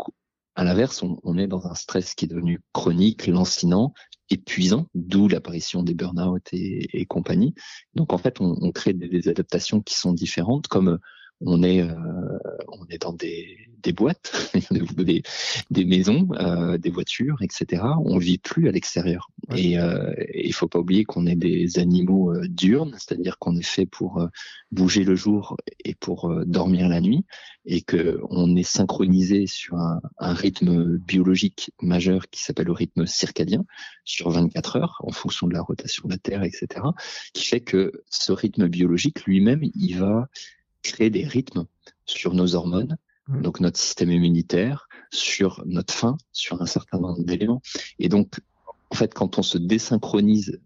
à 0.56 0.64
l'inverse, 0.64 1.02
on, 1.02 1.18
on, 1.24 1.36
est 1.36 1.48
dans 1.48 1.66
un 1.66 1.74
stress 1.74 2.14
qui 2.14 2.26
est 2.26 2.28
devenu 2.28 2.60
chronique, 2.72 3.26
lancinant, 3.26 3.92
épuisant, 4.30 4.88
d'où 4.94 5.26
l'apparition 5.26 5.82
des 5.82 5.94
burn-out 5.94 6.46
et, 6.52 6.86
et, 6.92 7.06
compagnie. 7.06 7.54
Donc 7.94 8.12
en 8.12 8.18
fait, 8.18 8.40
on, 8.40 8.56
on 8.60 8.70
crée 8.70 8.92
des, 8.92 9.08
des, 9.08 9.28
adaptations 9.28 9.80
qui 9.80 9.94
sont 9.94 10.12
différentes, 10.12 10.68
comme 10.68 10.98
on 11.40 11.62
est 11.62 11.82
euh, 11.82 12.38
on 12.68 12.86
est 12.88 13.02
dans 13.02 13.12
des, 13.12 13.58
des 13.84 13.92
boîtes, 13.92 14.32
des, 14.96 15.22
des 15.70 15.84
maisons, 15.84 16.28
euh, 16.32 16.78
des 16.78 16.90
voitures, 16.90 17.42
etc. 17.42 17.82
On 18.04 18.18
vit 18.18 18.38
plus 18.38 18.68
à 18.68 18.72
l'extérieur. 18.72 19.30
Et 19.54 19.78
euh, 19.78 20.12
il 20.34 20.52
faut 20.52 20.68
pas 20.68 20.78
oublier 20.78 21.04
qu'on 21.04 21.26
est 21.26 21.36
des 21.36 21.78
animaux 21.78 22.32
euh, 22.32 22.48
diurnes, 22.48 22.96
c'est-à-dire 22.98 23.38
qu'on 23.38 23.56
est 23.56 23.66
fait 23.66 23.86
pour 23.86 24.20
euh, 24.20 24.28
bouger 24.72 25.04
le 25.04 25.14
jour 25.14 25.56
et 25.84 25.94
pour 25.94 26.30
euh, 26.30 26.44
dormir 26.46 26.88
la 26.88 27.00
nuit, 27.00 27.24
et 27.66 27.82
que 27.82 28.20
on 28.30 28.56
est 28.56 28.62
synchronisé 28.62 29.46
sur 29.46 29.76
un, 29.76 30.00
un 30.18 30.32
rythme 30.32 30.96
biologique 30.96 31.72
majeur 31.82 32.28
qui 32.30 32.42
s'appelle 32.42 32.66
le 32.66 32.72
rythme 32.72 33.06
circadien 33.06 33.64
sur 34.04 34.30
24 34.30 34.76
heures 34.76 34.96
en 35.00 35.12
fonction 35.12 35.46
de 35.46 35.52
la 35.52 35.62
rotation 35.62 36.08
de 36.08 36.12
la 36.12 36.18
Terre, 36.18 36.42
etc. 36.42 36.66
Qui 37.34 37.44
fait 37.44 37.60
que 37.60 37.92
ce 38.08 38.32
rythme 38.32 38.68
biologique 38.68 39.24
lui-même, 39.24 39.60
il 39.62 39.98
va 39.98 40.28
créer 40.84 41.10
des 41.10 41.26
rythmes 41.26 41.66
sur 42.06 42.34
nos 42.34 42.54
hormones, 42.54 42.96
mmh. 43.26 43.42
donc 43.42 43.58
notre 43.58 43.80
système 43.80 44.12
immunitaire, 44.12 44.86
sur 45.10 45.62
notre 45.66 45.92
faim, 45.92 46.16
sur 46.32 46.62
un 46.62 46.66
certain 46.66 46.98
nombre 47.00 47.24
d'éléments. 47.24 47.62
Et 47.98 48.08
donc, 48.08 48.40
en 48.90 48.94
fait, 48.94 49.12
quand 49.12 49.38
on 49.38 49.42
se 49.42 49.58
désynchronise, 49.58 50.60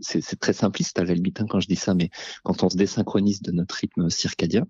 c'est 0.00 0.38
très 0.38 0.52
simpliste 0.52 0.98
à 0.98 1.04
la 1.04 1.14
limite 1.14 1.40
hein, 1.40 1.46
quand 1.48 1.60
je 1.60 1.68
dis 1.68 1.76
ça, 1.76 1.94
mais 1.94 2.10
quand 2.44 2.62
on 2.62 2.68
se 2.68 2.76
désynchronise 2.76 3.42
de 3.42 3.52
notre 3.52 3.74
rythme 3.76 4.10
circadien, 4.10 4.66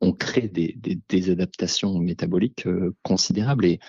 on 0.00 0.12
crée 0.12 0.48
des, 0.48 0.74
des, 0.76 1.00
des 1.08 1.30
adaptations 1.30 1.98
métaboliques 1.98 2.66
euh, 2.66 2.94
considérables. 3.02 3.66
Et 3.66 3.80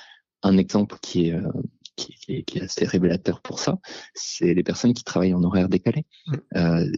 un 0.41 0.57
exemple 0.57 0.97
qui 1.01 1.27
est, 1.27 1.33
euh, 1.33 1.51
qui, 1.99 2.33
est, 2.33 2.43
qui, 2.43 2.57
est, 2.57 2.63
assez 2.63 2.85
révélateur 2.85 3.41
pour 3.41 3.59
ça, 3.59 3.77
c'est 4.13 4.53
les 4.53 4.63
personnes 4.63 4.93
qui 4.93 5.03
travaillent 5.03 5.33
en 5.33 5.43
horaire 5.43 5.69
décalé. 5.69 6.05
Mm. 6.27 6.35
Euh, 6.55 6.91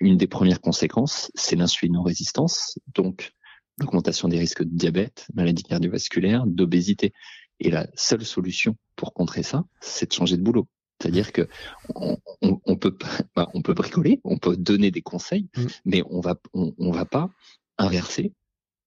une 0.00 0.16
des 0.16 0.26
premières 0.26 0.60
conséquences, 0.60 1.30
c'est 1.34 1.56
l'insulinorésistance, 1.56 2.78
donc 2.94 3.32
l'augmentation 3.78 4.28
des 4.28 4.38
risques 4.38 4.62
de 4.62 4.70
diabète, 4.70 5.26
maladie 5.34 5.62
cardiovasculaire, 5.62 6.46
d'obésité. 6.46 7.12
Et 7.60 7.70
la 7.70 7.86
seule 7.94 8.24
solution 8.24 8.76
pour 8.96 9.14
contrer 9.14 9.42
ça, 9.42 9.64
c'est 9.80 10.08
de 10.08 10.12
changer 10.12 10.36
de 10.36 10.42
boulot. 10.42 10.68
C'est-à-dire 11.00 11.32
que 11.32 11.48
on, 11.94 12.16
on, 12.42 12.60
on 12.64 12.76
peut 12.76 12.96
bah, 13.34 13.48
on 13.52 13.62
peut 13.62 13.74
bricoler, 13.74 14.20
on 14.24 14.38
peut 14.38 14.56
donner 14.56 14.90
des 14.90 15.02
conseils, 15.02 15.48
mm. 15.56 15.66
mais 15.84 16.02
on 16.08 16.20
va 16.20 16.36
on, 16.54 16.74
on 16.78 16.90
va 16.90 17.04
pas 17.04 17.30
inverser 17.78 18.32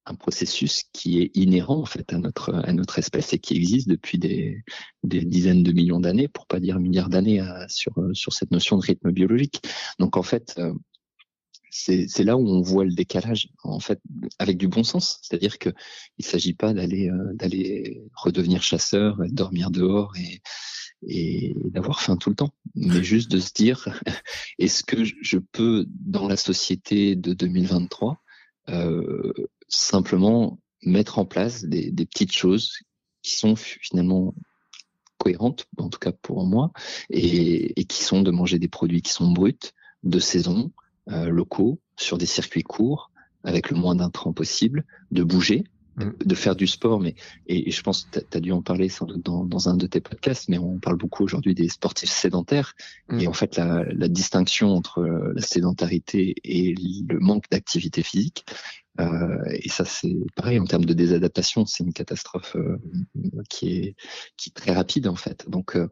un 0.09 0.15
processus 0.15 0.83
qui 0.93 1.21
est 1.21 1.31
inhérent 1.35 1.79
en 1.81 1.85
fait 1.85 2.11
à 2.13 2.17
notre 2.17 2.53
à 2.53 2.73
notre 2.73 2.99
espèce 2.99 3.33
et 3.33 3.39
qui 3.39 3.55
existe 3.55 3.87
depuis 3.87 4.17
des, 4.17 4.63
des 5.03 5.23
dizaines 5.23 5.63
de 5.63 5.71
millions 5.71 5.99
d'années, 5.99 6.27
pour 6.27 6.47
pas 6.47 6.59
dire 6.59 6.79
milliards 6.79 7.09
d'années, 7.09 7.41
sur 7.67 7.93
sur 8.13 8.33
cette 8.33 8.51
notion 8.51 8.77
de 8.77 8.81
rythme 8.81 9.11
biologique. 9.11 9.61
Donc 9.99 10.17
en 10.17 10.23
fait, 10.23 10.55
euh, 10.57 10.73
c'est 11.71 12.23
là 12.23 12.35
où 12.35 12.47
on 12.47 12.61
voit 12.61 12.85
le 12.85 12.93
décalage 12.93 13.49
en 13.63 13.79
fait 13.79 14.01
avec 14.39 14.57
du 14.57 14.67
bon 14.67 14.83
sens, 14.83 15.19
c'est-à-dire 15.21 15.59
que 15.59 15.69
il 16.17 16.25
s'agit 16.25 16.53
pas 16.53 16.73
d'aller 16.73 17.09
euh, 17.09 17.33
d'aller 17.33 18.01
redevenir 18.15 18.63
chasseur, 18.63 19.17
dormir 19.29 19.71
dehors 19.71 20.13
et 20.17 20.41
et 21.07 21.55
d'avoir 21.65 22.01
faim 22.01 22.17
tout 22.17 22.29
le 22.29 22.35
temps, 22.35 22.53
mais 22.75 23.03
juste 23.03 23.31
de 23.31 23.39
se 23.39 23.53
dire 23.53 23.87
est-ce 24.59 24.83
que 24.83 25.03
je 25.05 25.37
peux 25.37 25.85
dans 25.89 26.27
la 26.27 26.35
société 26.35 27.15
de 27.15 27.33
2023 27.33 28.21
euh, 28.69 29.33
simplement 29.69 30.59
mettre 30.83 31.19
en 31.19 31.25
place 31.25 31.63
des, 31.63 31.91
petites 31.91 32.31
choses 32.31 32.79
qui 33.21 33.35
sont 33.35 33.55
finalement 33.55 34.33
cohérentes, 35.17 35.67
en 35.77 35.89
tout 35.89 35.99
cas 35.99 36.11
pour 36.11 36.45
moi, 36.45 36.71
et, 37.09 37.79
et, 37.79 37.85
qui 37.85 38.03
sont 38.03 38.21
de 38.21 38.31
manger 38.31 38.59
des 38.59 38.67
produits 38.67 39.01
qui 39.01 39.11
sont 39.11 39.31
bruts, 39.31 39.73
de 40.03 40.19
saison, 40.19 40.71
euh, 41.09 41.29
locaux, 41.29 41.81
sur 41.97 42.17
des 42.17 42.25
circuits 42.25 42.63
courts, 42.63 43.11
avec 43.43 43.69
le 43.69 43.77
moins 43.77 43.95
d'intrants 43.95 44.33
possible, 44.33 44.85
de 45.11 45.23
bouger, 45.23 45.63
Mm. 45.99 46.13
de 46.25 46.35
faire 46.35 46.55
du 46.55 46.67
sport, 46.67 46.99
mais 46.99 47.15
et, 47.47 47.71
je 47.71 47.81
pense 47.81 48.03
que 48.05 48.19
tu 48.19 48.37
as 48.37 48.39
dû 48.39 48.51
en 48.51 48.61
parler 48.61 48.89
sans 48.89 49.05
doute 49.05 49.23
dans, 49.23 49.43
dans, 49.43 49.67
un 49.67 49.75
de 49.75 49.85
tes 49.85 49.99
podcasts, 49.99 50.47
mais 50.47 50.57
on 50.57 50.79
parle 50.79 50.97
beaucoup 50.97 51.23
aujourd'hui 51.23 51.53
des 51.53 51.67
sportifs 51.67 52.09
sédentaires 52.09 52.73
mm. 53.09 53.19
et 53.19 53.27
en 53.27 53.33
fait 53.33 53.57
la, 53.57 53.83
la, 53.83 54.07
distinction 54.07 54.69
entre 54.69 55.03
la 55.03 55.41
sédentarité 55.41 56.35
et 56.43 56.73
le 56.73 57.19
manque 57.19 57.45
d'activité 57.51 58.01
physique. 58.01 58.45
Euh, 58.99 59.43
et 59.51 59.69
ça 59.69 59.85
c'est 59.85 60.15
pareil 60.35 60.59
en 60.59 60.65
termes 60.65 60.85
de 60.85 60.93
désadaptation, 60.93 61.65
c'est 61.65 61.83
une 61.83 61.93
catastrophe 61.93 62.55
euh, 62.57 62.77
qui 63.49 63.77
est 63.77 63.95
qui 64.35 64.49
est 64.49 64.53
très 64.53 64.73
rapide 64.73 65.07
en 65.07 65.15
fait. 65.15 65.49
Donc 65.49 65.77
euh, 65.77 65.87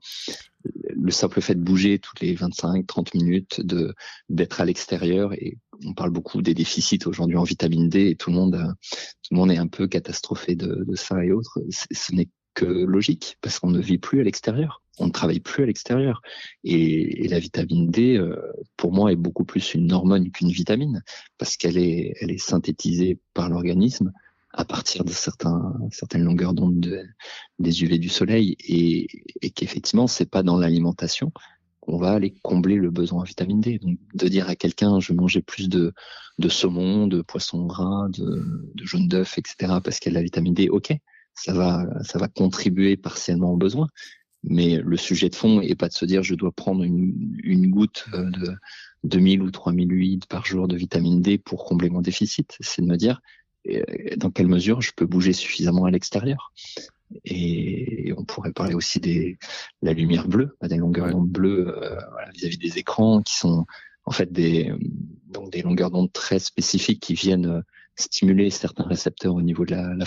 le 0.64 1.12
simple 1.12 1.40
fait 1.42 1.56
de 1.56 1.62
bouger 1.62 2.00
toutes 2.00 2.20
les 2.20 2.36
25-30 2.36 3.16
minutes, 3.16 3.62
de 3.62 3.94
d'être 4.30 4.60
à 4.60 4.66
l'extérieur 4.66 5.34
et 5.34 5.58
on 5.86 5.94
parle 5.94 6.12
beaucoup 6.12 6.42
des 6.42 6.54
déficits 6.54 7.00
aujourd'hui 7.06 7.38
en 7.38 7.44
vitamine 7.44 7.90
D 7.90 8.10
et 8.10 8.16
tout 8.16 8.30
le 8.30 8.36
monde, 8.36 8.56
euh, 8.56 8.72
tout 9.24 9.34
le 9.34 9.38
monde 9.38 9.52
est 9.52 9.58
un 9.58 9.68
peu 9.68 9.88
catastrophé 9.88 10.56
de, 10.56 10.86
ça 10.96 11.24
et 11.24 11.32
autres. 11.32 11.60
Ce 11.70 12.14
n'est 12.14 12.30
que 12.54 12.66
logique 12.66 13.38
parce 13.42 13.60
qu'on 13.60 13.70
ne 13.70 13.80
vit 13.80 14.00
plus 14.00 14.20
à 14.20 14.24
l'extérieur, 14.24 14.82
on 14.98 15.08
ne 15.08 15.12
travaille 15.12 15.40
plus 15.40 15.64
à 15.64 15.66
l'extérieur 15.68 16.22
et, 16.64 17.26
et, 17.26 17.28
la 17.28 17.40
vitamine 17.40 17.90
D, 17.90 18.18
euh, 18.18 18.36
pour 18.78 18.92
moi, 18.92 19.12
est 19.12 19.16
beaucoup 19.16 19.46
plus 19.46 19.76
une 19.76 19.92
hormone 19.92 20.32
qu'une 20.32 20.50
vitamine 20.50 21.04
parce 21.38 21.56
qu'elle 21.56 21.78
est, 21.78 22.14
elle 22.20 22.32
est 22.32 22.40
synthétisée 22.40 23.20
par 23.34 23.50
l'organisme 23.50 24.12
à 24.54 24.66
partir 24.66 25.04
de 25.04 25.12
certains, 25.12 25.76
certaines 25.92 26.24
longueurs 26.24 26.54
d'onde 26.54 26.80
de, 26.80 27.04
des 27.60 27.84
UV 27.84 28.00
du 28.00 28.10
soleil 28.10 28.56
et, 28.60 29.08
et 29.42 29.52
qu'effectivement 29.52 30.08
c'est 30.08 30.30
pas 30.30 30.42
dans 30.42 30.58
l'alimentation 30.58 31.32
qu'on 31.88 31.98
va 31.98 32.12
aller 32.12 32.36
combler 32.44 32.76
le 32.76 32.92
besoin 32.92 33.22
en 33.22 33.24
vitamine 33.24 33.62
D. 33.62 33.80
Donc 33.80 33.98
de 34.14 34.28
dire 34.28 34.50
à 34.50 34.56
quelqu'un 34.56 35.00
je 35.00 35.14
vais 35.14 35.42
plus 35.42 35.70
de, 35.70 35.94
saumon, 36.50 37.08
de 37.08 37.22
poisson 37.22 37.66
gras, 37.66 38.08
de, 38.10 38.44
jaune 38.84 39.08
d'œuf, 39.08 39.38
etc. 39.38 39.80
parce 39.84 40.00
qu'il 40.00 40.12
a 40.12 40.14
de 40.14 40.16
la 40.16 40.24
vitamine 40.24 40.54
D, 40.54 40.70
ok, 40.70 40.94
ça 41.34 41.54
va 41.54 42.28
contribuer 42.36 42.98
partiellement 42.98 43.54
au 43.54 43.58
besoin. 43.58 43.88
Mais 44.44 44.78
le 44.78 44.98
sujet 44.98 45.30
de 45.30 45.36
fond 45.36 45.62
est 45.62 45.76
pas 45.76 45.88
de 45.88 45.94
se 45.94 46.06
dire 46.06 46.24
je 46.24 46.36
dois 46.36 46.52
prendre 46.52 46.84
une, 46.84 47.72
goutte 47.72 48.06
euh, 48.14 48.30
de 48.30 48.56
2000 49.04 49.42
ou 49.42 49.52
3000 49.52 49.92
huiles 49.92 50.26
par 50.30 50.46
jour 50.46 50.68
de 50.68 50.76
vitamine 50.76 51.22
D 51.22 51.38
pour 51.38 51.66
combler 51.66 51.90
mon 51.90 52.02
déficit. 52.02 52.56
C'est 52.60 52.82
de 52.82 52.88
me 52.88 52.98
dire 52.98 53.22
dans 54.16 54.32
quelle 54.32 54.48
mesure 54.48 54.82
je 54.82 54.92
peux 54.96 55.06
bouger 55.06 55.34
suffisamment 55.34 55.86
à 55.86 55.92
l'extérieur. 55.92 56.54
Et 57.24 58.14
on 58.18 58.24
pourrait 58.24 58.52
parler 58.52 58.74
aussi 58.74 59.00
des 59.00 59.38
la 59.82 59.94
lumière 59.94 60.28
bleue, 60.28 60.58
des 60.62 60.78
longueurs 60.78 61.10
d'onde 61.10 61.30
bleues 61.30 61.78
euh, 61.82 62.00
vis-à-vis 62.34 62.58
des 62.58 62.78
écrans 62.78 63.22
qui 63.22 63.36
sont 63.36 63.66
en 64.06 64.12
fait 64.12 64.32
des 64.32 64.74
donc 65.28 65.52
des 65.52 65.62
longueurs 65.62 65.92
d'onde 65.92 66.12
très 66.12 66.40
spécifiques 66.40 67.02
qui 67.02 67.14
viennent 67.14 67.64
stimuler 67.96 68.50
certains 68.50 68.84
récepteurs 68.84 69.36
au 69.36 69.42
niveau 69.42 69.66
de 69.66 69.72
la, 69.72 69.94
la 69.94 70.06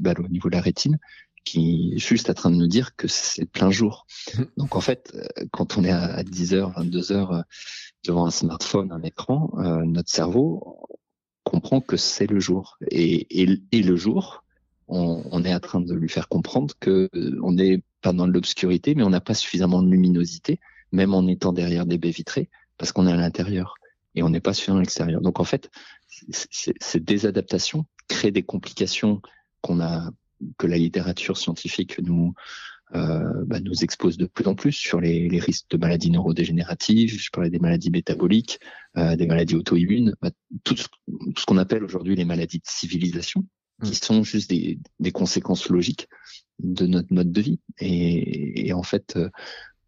bah, 0.00 0.14
au 0.18 0.28
niveau 0.28 0.48
de 0.48 0.54
la 0.54 0.60
rétine, 0.60 0.98
qui 1.44 1.92
est 1.94 1.98
juste 1.98 2.30
en 2.30 2.34
train 2.34 2.50
de 2.50 2.56
nous 2.56 2.66
dire 2.66 2.96
que 2.96 3.08
c'est 3.08 3.46
plein 3.46 3.70
jour. 3.70 4.06
Mmh. 4.34 4.42
Donc 4.56 4.76
en 4.76 4.80
fait, 4.80 5.12
euh, 5.14 5.44
quand 5.50 5.76
on 5.76 5.84
est 5.84 5.90
à 5.90 6.22
10h, 6.22 6.74
22h 6.74 7.42
devant 8.04 8.26
un 8.26 8.30
smartphone, 8.30 8.92
un 8.92 9.02
écran, 9.02 9.50
euh, 9.58 9.84
notre 9.84 10.10
cerveau 10.10 10.86
comprend 11.42 11.80
que 11.80 11.96
c'est 11.96 12.26
le 12.26 12.40
jour. 12.40 12.78
Et, 12.90 13.42
et, 13.42 13.60
et 13.72 13.82
le 13.82 13.96
jour, 13.96 14.43
on, 14.88 15.44
est 15.44 15.54
en 15.54 15.60
train 15.60 15.80
de 15.80 15.94
lui 15.94 16.08
faire 16.08 16.28
comprendre 16.28 16.74
que 16.78 17.08
euh, 17.14 17.38
on 17.42 17.52
n'est 17.52 17.82
pas 18.02 18.12
dans 18.12 18.26
l'obscurité, 18.26 18.94
mais 18.94 19.02
on 19.02 19.10
n'a 19.10 19.20
pas 19.20 19.34
suffisamment 19.34 19.82
de 19.82 19.90
luminosité, 19.90 20.60
même 20.92 21.14
en 21.14 21.26
étant 21.26 21.52
derrière 21.52 21.86
des 21.86 21.98
baies 21.98 22.10
vitrées, 22.10 22.50
parce 22.76 22.92
qu'on 22.92 23.06
est 23.06 23.12
à 23.12 23.16
l'intérieur 23.16 23.74
et 24.14 24.22
on 24.22 24.28
n'est 24.28 24.40
pas 24.40 24.54
suffisamment 24.54 24.78
à 24.78 24.82
l'extérieur. 24.82 25.20
Donc 25.20 25.40
en 25.40 25.44
fait, 25.44 25.70
ces 26.30 27.00
désadaptations 27.00 27.86
créent 28.08 28.30
des 28.30 28.42
complications 28.42 29.20
qu'on 29.62 29.80
a 29.80 30.10
que 30.58 30.66
la 30.66 30.76
littérature 30.76 31.38
scientifique 31.38 31.98
nous 32.00 32.34
euh, 32.94 33.44
bah, 33.46 33.58
expose 33.80 34.16
de 34.18 34.26
plus 34.26 34.46
en 34.46 34.54
plus 34.54 34.72
sur 34.72 35.00
les, 35.00 35.28
risques 35.40 35.70
de 35.70 35.76
maladies 35.76 36.10
neurodégénératives. 36.10 37.18
Je 37.18 37.30
parlais 37.30 37.50
des 37.50 37.58
maladies 37.58 37.90
métaboliques, 37.90 38.60
euh, 38.96 39.16
des 39.16 39.26
maladies 39.26 39.56
auto-immunes, 39.56 40.14
bah, 40.20 40.30
tout 40.62 40.76
ce 40.76 41.46
qu'on 41.46 41.58
appelle 41.58 41.82
aujourd'hui 41.82 42.14
les 42.14 42.24
maladies 42.24 42.58
de 42.58 42.66
civilisation, 42.66 43.44
qui 43.82 43.90
mm. 43.90 43.94
sont 43.94 44.22
juste 44.22 44.50
des, 44.50 44.78
des, 45.00 45.12
conséquences 45.12 45.68
logiques 45.68 46.08
de 46.58 46.86
notre 46.86 47.12
mode 47.12 47.32
de 47.32 47.40
vie. 47.40 47.60
Et, 47.78 48.68
et 48.68 48.72
en 48.72 48.82
fait, 48.82 49.16
euh, 49.16 49.30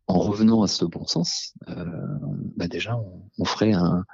en 0.06 0.18
revenant 0.18 0.62
à 0.62 0.68
ce 0.68 0.84
bon 0.84 1.06
sens, 1.06 1.54
euh, 1.68 1.84
bah 2.56 2.68
déjà, 2.68 2.96
on, 2.96 3.28
on, 3.38 3.44
ferait 3.44 3.72
un, 3.72 4.04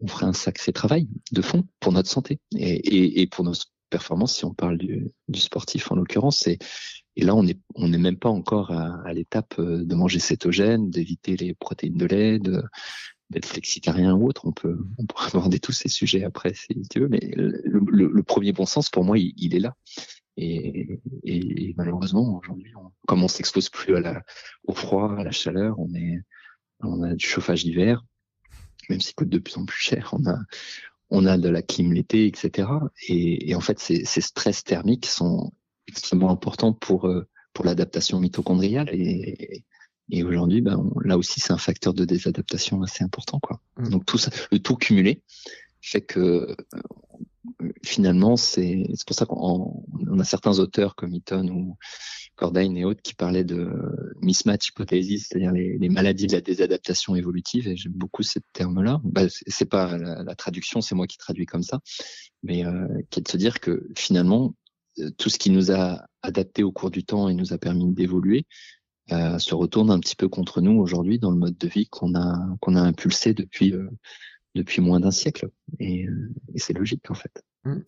on 0.00 0.06
ferait 0.06 0.26
un 0.26 0.32
sacré 0.32 0.72
travail 0.72 1.08
de 1.32 1.42
fond 1.42 1.64
pour 1.80 1.92
notre 1.92 2.10
santé 2.10 2.40
et, 2.56 2.74
et, 2.74 3.22
et 3.22 3.26
pour 3.26 3.44
nos 3.44 3.54
performances, 3.90 4.36
si 4.36 4.44
on 4.44 4.54
parle 4.54 4.78
du, 4.78 5.10
du 5.28 5.40
sportif 5.40 5.92
en 5.92 5.96
l'occurrence. 5.96 6.46
Et, 6.46 6.58
et 7.16 7.24
là, 7.24 7.34
on 7.34 7.44
n'est 7.44 7.58
on 7.76 7.92
est 7.92 7.98
même 7.98 8.18
pas 8.18 8.28
encore 8.28 8.72
à, 8.72 9.00
à 9.04 9.12
l'étape 9.12 9.54
euh, 9.58 9.84
de 9.84 9.94
manger 9.94 10.18
cétogène, 10.18 10.90
d'éviter 10.90 11.36
les 11.36 11.54
protéines 11.54 11.96
de 11.96 12.06
lait, 12.06 12.40
d'être 13.34 13.46
flexitarien 13.46 14.14
ou 14.14 14.28
autre. 14.28 14.46
On 14.46 14.52
peut, 14.52 14.78
on 14.98 15.04
peut 15.04 15.14
aborder 15.32 15.58
tous 15.58 15.72
ces 15.72 15.88
sujets 15.88 16.24
après 16.24 16.54
si 16.54 16.82
tu 16.88 17.00
veux, 17.00 17.08
mais 17.08 17.20
le, 17.34 17.62
le, 17.64 18.22
premier 18.22 18.52
bon 18.52 18.66
sens 18.66 18.88
pour 18.88 19.04
moi, 19.04 19.18
il, 19.18 19.34
il 19.36 19.54
est 19.54 19.60
là. 19.60 19.76
Et, 20.36 21.00
et, 21.22 21.74
malheureusement, 21.76 22.40
aujourd'hui, 22.42 22.72
comme 23.06 23.22
on 23.22 23.28
s'expose 23.28 23.68
plus 23.68 23.94
à 23.96 24.00
la, 24.00 24.22
au 24.64 24.74
froid, 24.74 25.14
à 25.16 25.22
la 25.22 25.30
chaleur, 25.30 25.78
on 25.78 25.94
est, 25.94 26.20
on 26.80 27.02
a 27.02 27.14
du 27.14 27.24
chauffage 27.24 27.64
d'hiver, 27.64 28.04
même 28.88 29.00
s'il 29.00 29.14
coûte 29.14 29.28
de 29.28 29.38
plus 29.38 29.56
en 29.56 29.64
plus 29.64 29.80
cher. 29.80 30.10
On 30.12 30.26
a, 30.26 30.38
on 31.10 31.26
a 31.26 31.38
de 31.38 31.48
la 31.48 31.62
clim 31.62 31.92
l'été, 31.92 32.26
etc. 32.26 32.68
Et, 33.08 33.50
et, 33.50 33.54
en 33.54 33.60
fait, 33.60 33.78
ces, 33.78 34.04
ces 34.04 34.20
stress 34.20 34.64
thermiques 34.64 35.06
sont 35.06 35.52
extrêmement 35.86 36.30
importants 36.30 36.72
pour 36.72 37.06
euh, 37.06 37.28
pour 37.54 37.64
l'adaptation 37.64 38.20
mitochondriale 38.20 38.90
et, 38.92 39.64
et 40.10 40.22
aujourd'hui, 40.22 40.60
ben, 40.60 40.90
là 41.02 41.16
aussi, 41.16 41.40
c'est 41.40 41.52
un 41.52 41.58
facteur 41.58 41.94
de 41.94 42.04
désadaptation 42.04 42.82
assez 42.82 43.04
important, 43.04 43.40
quoi. 43.40 43.60
Mmh. 43.78 43.88
Donc 43.88 44.06
tout 44.06 44.18
ça, 44.18 44.30
le 44.52 44.58
tout 44.58 44.76
cumulé 44.76 45.22
fait 45.80 46.02
que 46.02 46.20
euh, 46.20 47.72
finalement, 47.82 48.36
c'est 48.36 48.84
pour 49.06 49.14
ça 49.14 49.26
qu'on 49.26 49.84
on 50.08 50.18
a 50.18 50.24
certains 50.24 50.58
auteurs 50.58 50.94
comme 50.94 51.14
Eaton 51.14 51.46
ou 51.48 51.76
Cordain 52.36 52.74
et 52.74 52.84
autres 52.84 53.02
qui 53.02 53.14
parlaient 53.14 53.44
de 53.44 53.70
mismatch 54.20 54.70
hypothesis, 54.70 55.26
c'est-à-dire 55.28 55.52
les, 55.52 55.78
les, 55.78 55.88
maladies 55.88 56.26
de 56.26 56.32
la 56.32 56.40
désadaptation 56.40 57.14
évolutive. 57.14 57.68
Et 57.68 57.76
j'aime 57.76 57.92
beaucoup 57.92 58.22
ce 58.22 58.38
terme-là. 58.52 59.00
Bah, 59.04 59.22
c'est 59.28 59.68
pas 59.68 59.96
la, 59.96 60.22
la 60.22 60.34
traduction, 60.34 60.80
c'est 60.80 60.94
moi 60.94 61.06
qui 61.06 61.18
traduis 61.18 61.46
comme 61.46 61.62
ça, 61.62 61.80
mais 62.42 62.64
euh, 62.64 62.88
qui 63.10 63.20
est 63.20 63.22
de 63.22 63.28
se 63.28 63.36
dire 63.36 63.60
que 63.60 63.86
finalement, 63.96 64.54
euh, 64.98 65.10
tout 65.16 65.28
ce 65.28 65.38
qui 65.38 65.50
nous 65.50 65.70
a 65.70 66.04
adapté 66.22 66.62
au 66.62 66.72
cours 66.72 66.90
du 66.90 67.04
temps 67.04 67.28
et 67.28 67.34
nous 67.34 67.52
a 67.52 67.58
permis 67.58 67.92
d'évoluer 67.92 68.46
se 69.08 69.54
retourne 69.54 69.90
un 69.90 70.00
petit 70.00 70.16
peu 70.16 70.28
contre 70.28 70.60
nous 70.60 70.78
aujourd'hui 70.78 71.18
dans 71.18 71.30
le 71.30 71.36
mode 71.36 71.56
de 71.58 71.68
vie 71.68 71.86
qu'on 71.86 72.14
a 72.14 72.34
qu'on 72.60 72.76
a 72.76 72.80
impulsé 72.80 73.34
depuis 73.34 73.72
euh, 73.72 73.90
depuis 74.54 74.80
moins 74.80 75.00
d'un 75.00 75.10
siècle. 75.10 75.48
Et, 75.80 76.06
euh, 76.06 76.30
c'est 76.56 76.76
logique 76.76 77.10
en 77.10 77.14
fait. 77.14 77.42
Mmh. 77.64 77.80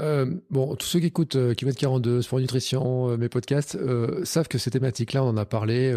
Euh, 0.00 0.26
bon, 0.50 0.74
tous 0.74 0.86
ceux 0.86 1.00
qui 1.00 1.06
écoutent 1.06 1.36
euh, 1.36 1.54
Kilomètre 1.54 1.78
42, 1.78 2.22
Sport 2.22 2.40
Nutrition, 2.40 3.10
euh, 3.10 3.16
mes 3.16 3.28
podcasts, 3.28 3.78
savent 4.24 4.48
que 4.48 4.58
ces 4.58 4.70
thématiques-là, 4.70 5.22
on 5.22 5.28
en 5.28 5.36
a 5.36 5.44
parlé 5.44 5.94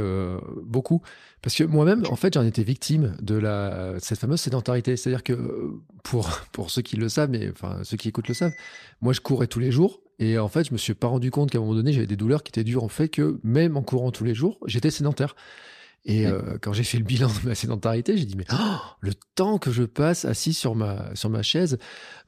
beaucoup. 0.63 1.01
Parce 1.41 1.55
que 1.55 1.63
moi-même, 1.63 2.03
en 2.09 2.15
fait, 2.15 2.33
j'en 2.33 2.43
étais 2.43 2.63
victime 2.63 3.15
de 3.21 3.35
la, 3.35 3.95
cette 3.99 4.19
fameuse 4.19 4.41
sédentarité. 4.41 4.97
C'est-à-dire 4.97 5.23
que, 5.23 5.71
pour, 6.03 6.41
pour 6.51 6.71
ceux 6.71 6.81
qui 6.81 6.97
le 6.97 7.09
savent, 7.09 7.29
mais 7.29 7.49
enfin, 7.49 7.79
ceux 7.83 7.97
qui 7.97 8.09
écoutent 8.09 8.27
le 8.27 8.33
savent, 8.33 8.53
moi, 9.01 9.13
je 9.13 9.21
courais 9.21 9.47
tous 9.47 9.59
les 9.59 9.71
jours. 9.71 10.01
Et 10.17 10.37
en 10.37 10.47
fait, 10.47 10.65
je 10.67 10.73
me 10.73 10.77
suis 10.77 10.93
pas 10.93 11.07
rendu 11.07 11.29
compte 11.29 11.51
qu'à 11.51 11.57
un 11.57 11.61
moment 11.61 11.75
donné, 11.75 11.91
j'avais 11.91 12.07
des 12.07 12.15
douleurs 12.15 12.43
qui 12.43 12.49
étaient 12.49 12.63
dures, 12.63 12.83
en 12.83 12.89
fait, 12.89 13.09
que 13.09 13.39
même 13.43 13.77
en 13.77 13.83
courant 13.83 14.11
tous 14.11 14.23
les 14.23 14.33
jours, 14.33 14.59
j'étais 14.65 14.91
sédentaire. 14.91 15.35
Et 16.07 16.27
euh, 16.27 16.57
quand 16.61 16.71
j'ai 16.71 16.83
fait 16.83 16.99
le 16.99 17.03
bilan 17.03 17.27
de 17.27 17.49
ma 17.49 17.55
sédentarité, 17.55 18.15
j'ai 18.15 18.25
dit 18.25 18.35
mais 18.37 18.45
oh, 18.53 18.77
le 18.99 19.13
temps 19.33 19.57
que 19.57 19.71
je 19.71 19.81
passe 19.81 20.23
assis 20.23 20.53
sur 20.53 20.75
ma 20.75 21.09
sur 21.15 21.31
ma 21.31 21.41
chaise, 21.41 21.79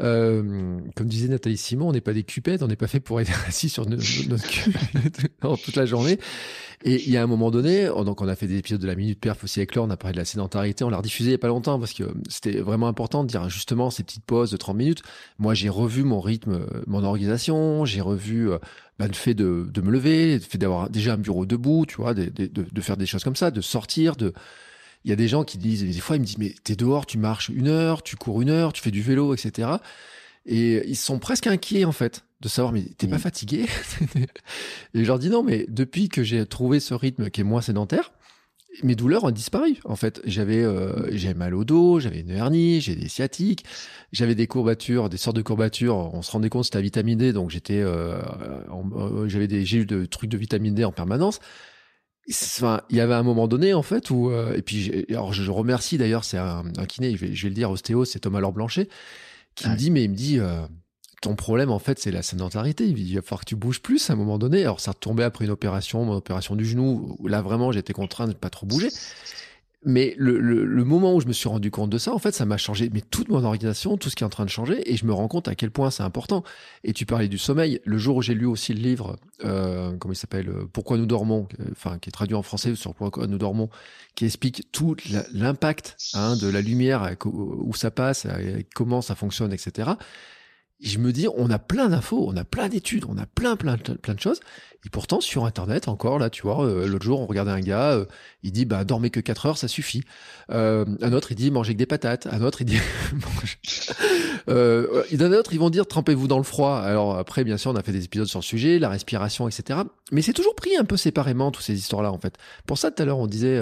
euh, 0.01 0.79
comme 0.95 1.07
disait 1.07 1.27
Nathalie 1.27 1.57
Simon, 1.57 1.89
on 1.89 1.91
n'est 1.91 2.01
pas 2.01 2.13
des 2.13 2.23
cupettes, 2.23 2.63
on 2.63 2.67
n'est 2.67 2.75
pas 2.75 2.87
fait 2.87 2.99
pour 2.99 3.21
être 3.21 3.31
assis 3.47 3.69
sur 3.69 3.87
notre, 3.87 4.03
notre 4.29 4.47
cul 4.47 4.73
toute 5.63 5.75
la 5.75 5.85
journée. 5.85 6.19
Et 6.83 7.03
il 7.03 7.09
y 7.09 7.17
a 7.17 7.23
un 7.23 7.27
moment 7.27 7.49
donné, 7.49 7.89
oh, 7.89 8.03
donc 8.03 8.21
on 8.21 8.27
a 8.27 8.35
fait 8.35 8.45
des 8.45 8.57
épisodes 8.57 8.79
de 8.79 8.85
la 8.85 8.93
minute 8.93 9.19
perf 9.19 9.43
aussi 9.43 9.59
avec 9.59 9.73
Laure, 9.73 9.87
on 9.87 9.89
a 9.89 9.97
parlé 9.97 10.13
de 10.13 10.19
la 10.19 10.25
sédentarité, 10.25 10.83
on 10.83 10.89
l'a 10.89 10.97
rediffusé 10.97 11.29
il 11.29 11.31
y 11.31 11.35
a 11.35 11.39
pas 11.39 11.47
longtemps 11.47 11.79
parce 11.79 11.93
que 11.93 12.03
c'était 12.29 12.59
vraiment 12.59 12.87
important 12.87 13.23
de 13.23 13.29
dire 13.29 13.49
justement 13.49 13.89
ces 13.89 14.03
petites 14.03 14.23
pauses 14.23 14.51
de 14.51 14.57
30 14.57 14.77
minutes. 14.77 15.01
Moi, 15.39 15.55
j'ai 15.55 15.69
revu 15.69 16.03
mon 16.03 16.21
rythme, 16.21 16.67
mon 16.85 17.03
organisation, 17.03 17.85
j'ai 17.85 18.01
revu 18.01 18.51
euh, 18.51 18.59
bah, 18.99 19.07
le 19.07 19.13
fait 19.13 19.33
de, 19.33 19.67
de, 19.73 19.81
me 19.81 19.91
lever, 19.91 20.35
le 20.35 20.39
fait 20.39 20.59
d'avoir 20.59 20.89
déjà 20.89 21.13
un 21.13 21.17
bureau 21.17 21.47
debout, 21.47 21.85
tu 21.87 21.95
vois, 21.95 22.13
de, 22.13 22.25
de, 22.25 22.47
de, 22.47 22.81
faire 22.81 22.95
des 22.97 23.07
choses 23.07 23.23
comme 23.23 23.35
ça, 23.35 23.49
de 23.49 23.61
sortir, 23.61 24.15
de. 24.15 24.33
Il 25.03 25.09
y 25.09 25.13
a 25.13 25.15
des 25.15 25.27
gens 25.27 25.43
qui 25.43 25.57
disent, 25.57 25.83
des 25.83 25.99
fois, 25.99 26.15
ils 26.17 26.19
me 26.19 26.25
disent, 26.25 26.37
mais 26.37 26.53
t'es 26.63 26.75
dehors, 26.75 27.05
tu 27.05 27.17
marches 27.17 27.49
une 27.49 27.67
heure, 27.67 28.03
tu 28.03 28.17
cours 28.17 28.41
une 28.41 28.49
heure, 28.49 28.73
tu 28.73 28.81
fais 28.81 28.91
du 28.91 29.01
vélo, 29.01 29.33
etc. 29.33 29.69
Et 30.47 30.87
ils 30.87 30.95
sont 30.95 31.19
presque 31.19 31.47
inquiets, 31.47 31.85
en 31.85 31.91
fait, 31.91 32.23
de 32.41 32.47
savoir, 32.47 32.73
mais 32.73 32.83
t'es 32.97 33.07
pas 33.07 33.17
mmh. 33.17 33.19
fatigué 33.19 33.65
Et 34.93 35.03
je 35.03 35.07
leur 35.07 35.19
dis, 35.19 35.29
non, 35.29 35.43
mais 35.43 35.65
depuis 35.67 36.09
que 36.09 36.23
j'ai 36.23 36.45
trouvé 36.45 36.79
ce 36.79 36.93
rythme 36.93 37.29
qui 37.29 37.41
est 37.41 37.43
moins 37.43 37.61
sédentaire, 37.61 38.11
mes 38.83 38.95
douleurs 38.95 39.23
ont 39.23 39.31
disparu. 39.31 39.77
En 39.85 39.95
fait, 39.95 40.21
j'avais 40.25 40.63
euh, 40.63 41.09
j'avais 41.15 41.33
mal 41.33 41.55
au 41.55 41.63
dos, 41.63 41.99
j'avais 41.99 42.21
une 42.21 42.31
hernie, 42.31 42.81
j'ai 42.81 42.95
des 42.95 43.07
sciatiques, 43.07 43.65
j'avais 44.11 44.35
des 44.35 44.47
courbatures, 44.47 45.09
des 45.09 45.17
sortes 45.17 45.35
de 45.35 45.41
courbatures. 45.41 45.95
On 45.95 46.21
se 46.21 46.31
rendait 46.31 46.49
compte 46.49 46.65
c'était 46.65 46.77
la 46.77 46.83
vitamine 46.83 47.17
D, 47.17 47.33
donc 47.33 47.49
j'étais 47.49 47.81
euh, 47.81 48.19
euh 48.71 49.27
j'avais 49.27 49.47
des 49.47 49.65
j'ai 49.65 49.79
eu 49.79 49.85
de 49.85 50.05
trucs 50.05 50.29
de 50.29 50.37
vitamine 50.37 50.75
D 50.75 50.83
en 50.85 50.91
permanence. 50.91 51.39
Enfin, 52.29 52.81
il 52.89 52.97
y 52.97 52.99
avait 52.99 53.13
un 53.13 53.23
moment 53.23 53.47
donné 53.47 53.73
en 53.73 53.83
fait 53.83 54.09
où 54.09 54.29
euh, 54.29 54.53
et 54.53 54.61
puis 54.61 55.05
alors 55.09 55.31
je 55.31 55.49
remercie 55.49 55.97
d'ailleurs 55.97 56.25
c'est 56.25 56.37
un, 56.37 56.65
un, 56.77 56.85
kiné, 56.85 57.15
je 57.15 57.25
vais, 57.25 57.33
je 57.33 57.43
vais 57.43 57.49
le 57.49 57.55
dire 57.55 57.71
ostéo, 57.71 58.03
c'est 58.03 58.19
Thomas 58.19 58.41
Laure 58.41 58.51
Blanchet 58.51 58.89
qui 59.57 59.69
me 59.69 59.75
dit 59.75 59.91
mais 59.91 60.03
il 60.03 60.11
me 60.11 60.15
dit 60.15 60.39
euh, 60.39 60.65
ton 61.21 61.35
problème, 61.35 61.71
en 61.71 61.79
fait, 61.79 61.99
c'est 61.99 62.11
la 62.11 62.21
sédentarité. 62.21 62.85
Il 62.85 63.15
va 63.15 63.21
falloir 63.21 63.41
que 63.41 63.45
tu 63.45 63.55
bouges 63.55 63.81
plus 63.81 64.09
à 64.09 64.13
un 64.13 64.15
moment 64.15 64.37
donné. 64.37 64.61
Alors, 64.61 64.79
ça 64.79 64.93
tombait 64.93 65.23
après 65.23 65.45
une 65.45 65.51
opération, 65.51 66.05
mon 66.05 66.13
opération 66.13 66.55
du 66.55 66.65
genou, 66.65 67.15
où 67.19 67.27
là, 67.27 67.41
vraiment, 67.41 67.71
j'étais 67.71 67.93
contraint 67.93 68.27
de 68.27 68.33
pas 68.33 68.49
trop 68.49 68.67
bouger. 68.67 68.89
Mais 69.87 70.15
le, 70.17 70.37
le, 70.37 70.65
le, 70.65 70.83
moment 70.83 71.15
où 71.15 71.21
je 71.21 71.27
me 71.27 71.31
suis 71.33 71.47
rendu 71.47 71.71
compte 71.71 71.89
de 71.89 71.97
ça, 71.97 72.13
en 72.13 72.19
fait, 72.19 72.33
ça 72.33 72.45
m'a 72.45 72.57
changé 72.57 72.89
mais 72.93 72.99
toute 72.99 73.29
mon 73.29 73.43
organisation, 73.45 73.95
tout 73.95 74.09
ce 74.09 74.17
qui 74.17 74.23
est 74.23 74.25
en 74.25 74.29
train 74.29 74.43
de 74.43 74.49
changer, 74.49 74.91
et 74.91 74.97
je 74.97 75.05
me 75.05 75.13
rends 75.13 75.29
compte 75.29 75.47
à 75.47 75.55
quel 75.55 75.71
point 75.71 75.91
c'est 75.91 76.03
important. 76.03 76.43
Et 76.83 76.91
tu 76.91 77.05
parlais 77.05 77.29
du 77.29 77.37
sommeil. 77.37 77.79
Le 77.85 77.97
jour 77.97 78.17
où 78.17 78.21
j'ai 78.21 78.33
lu 78.33 78.45
aussi 78.45 78.73
le 78.73 78.81
livre, 78.81 79.15
euh, 79.45 79.95
comment 79.97 80.11
il 80.11 80.17
s'appelle, 80.17 80.49
euh, 80.49 80.65
Pourquoi 80.71 80.97
nous 80.97 81.05
dormons, 81.05 81.47
enfin 81.71 81.99
qui 81.99 82.09
est 82.09 82.11
traduit 82.11 82.35
en 82.35 82.43
français 82.43 82.75
sur 82.75 82.93
Pourquoi 82.93 83.27
nous 83.27 83.37
dormons, 83.37 83.69
qui 84.15 84.25
explique 84.25 84.69
tout 84.73 84.97
l'impact 85.33 85.95
hein, 86.13 86.35
de 86.35 86.49
la 86.49 86.59
lumière, 86.61 87.15
où 87.23 87.73
ça 87.73 87.89
passe, 87.89 88.27
comment 88.75 89.01
ça 89.01 89.15
fonctionne, 89.15 89.53
etc 89.53 89.91
je 90.79 90.99
me 90.99 91.11
dis, 91.11 91.27
on 91.35 91.49
a 91.49 91.57
plein 91.57 91.89
d'infos, 91.89 92.25
on 92.27 92.37
a 92.37 92.43
plein 92.43 92.69
d'études, 92.69 93.05
on 93.09 93.17
a 93.17 93.25
plein, 93.25 93.55
plein, 93.55 93.77
plein 93.77 94.13
de 94.13 94.19
choses. 94.19 94.39
Et 94.85 94.89
pourtant, 94.89 95.21
sur 95.21 95.45
Internet, 95.45 95.87
encore 95.87 96.19
là, 96.19 96.29
tu 96.29 96.43
vois, 96.43 96.63
euh, 96.63 96.87
l'autre 96.87 97.03
jour, 97.03 97.19
on 97.19 97.25
regardait 97.25 97.51
un 97.51 97.59
gars, 97.61 97.93
euh, 97.93 98.05
il 98.43 98.51
dit, 98.51 98.65
bah, 98.65 98.83
dormez 98.83 99.09
que 99.09 99.19
4 99.19 99.47
heures, 99.47 99.57
ça 99.57 99.67
suffit. 99.67 100.03
Euh, 100.51 100.85
un 101.01 101.13
autre, 101.13 101.31
il 101.31 101.35
dit, 101.35 101.49
mangez 101.49 101.73
que 101.73 101.79
des 101.79 101.87
patates. 101.87 102.27
Un 102.27 102.43
autre, 102.43 102.61
il 102.61 102.65
dit, 102.65 102.77
euh, 104.49 105.03
d'un 105.11 105.33
autre, 105.33 105.51
ils 105.51 105.59
vont 105.59 105.71
dire, 105.71 105.87
trempez-vous 105.87 106.27
dans 106.27 106.37
le 106.37 106.43
froid. 106.43 106.77
Alors 106.77 107.17
après, 107.17 107.43
bien 107.43 107.57
sûr, 107.57 107.71
on 107.71 107.75
a 107.75 107.81
fait 107.81 107.91
des 107.91 108.05
épisodes 108.05 108.27
sur 108.27 108.39
le 108.39 108.45
sujet, 108.45 108.77
la 108.77 108.89
respiration, 108.89 109.47
etc. 109.47 109.79
Mais 110.11 110.21
c'est 110.21 110.33
toujours 110.33 110.55
pris 110.55 110.77
un 110.77 110.85
peu 110.85 110.95
séparément, 110.95 111.49
toutes 111.51 111.65
ces 111.65 111.77
histoires-là, 111.77 112.11
en 112.11 112.19
fait. 112.19 112.37
Pour 112.67 112.77
ça, 112.77 112.91
tout 112.91 113.01
à 113.01 113.05
l'heure, 113.05 113.19
on 113.19 113.27
disait, 113.27 113.59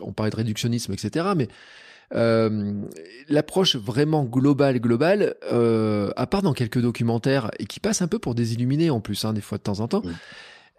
on 0.00 0.12
parlait 0.12 0.30
de 0.30 0.36
réductionnisme, 0.36 0.92
etc. 0.92 1.26
Mais 1.36 1.48
euh, 2.14 2.72
l'approche 3.28 3.76
vraiment 3.76 4.24
globale, 4.24 4.80
globale, 4.80 5.34
euh, 5.52 6.10
à 6.16 6.26
part 6.26 6.42
dans 6.42 6.52
quelques 6.52 6.80
documentaires 6.80 7.50
et 7.58 7.66
qui 7.66 7.80
passe 7.80 8.02
un 8.02 8.08
peu 8.08 8.18
pour 8.18 8.34
des 8.34 8.54
illuminés 8.54 8.90
en 8.90 9.00
plus, 9.00 9.24
hein, 9.24 9.32
des 9.32 9.40
fois 9.40 9.58
de 9.58 9.62
temps 9.62 9.80
en 9.80 9.88
temps. 9.88 10.02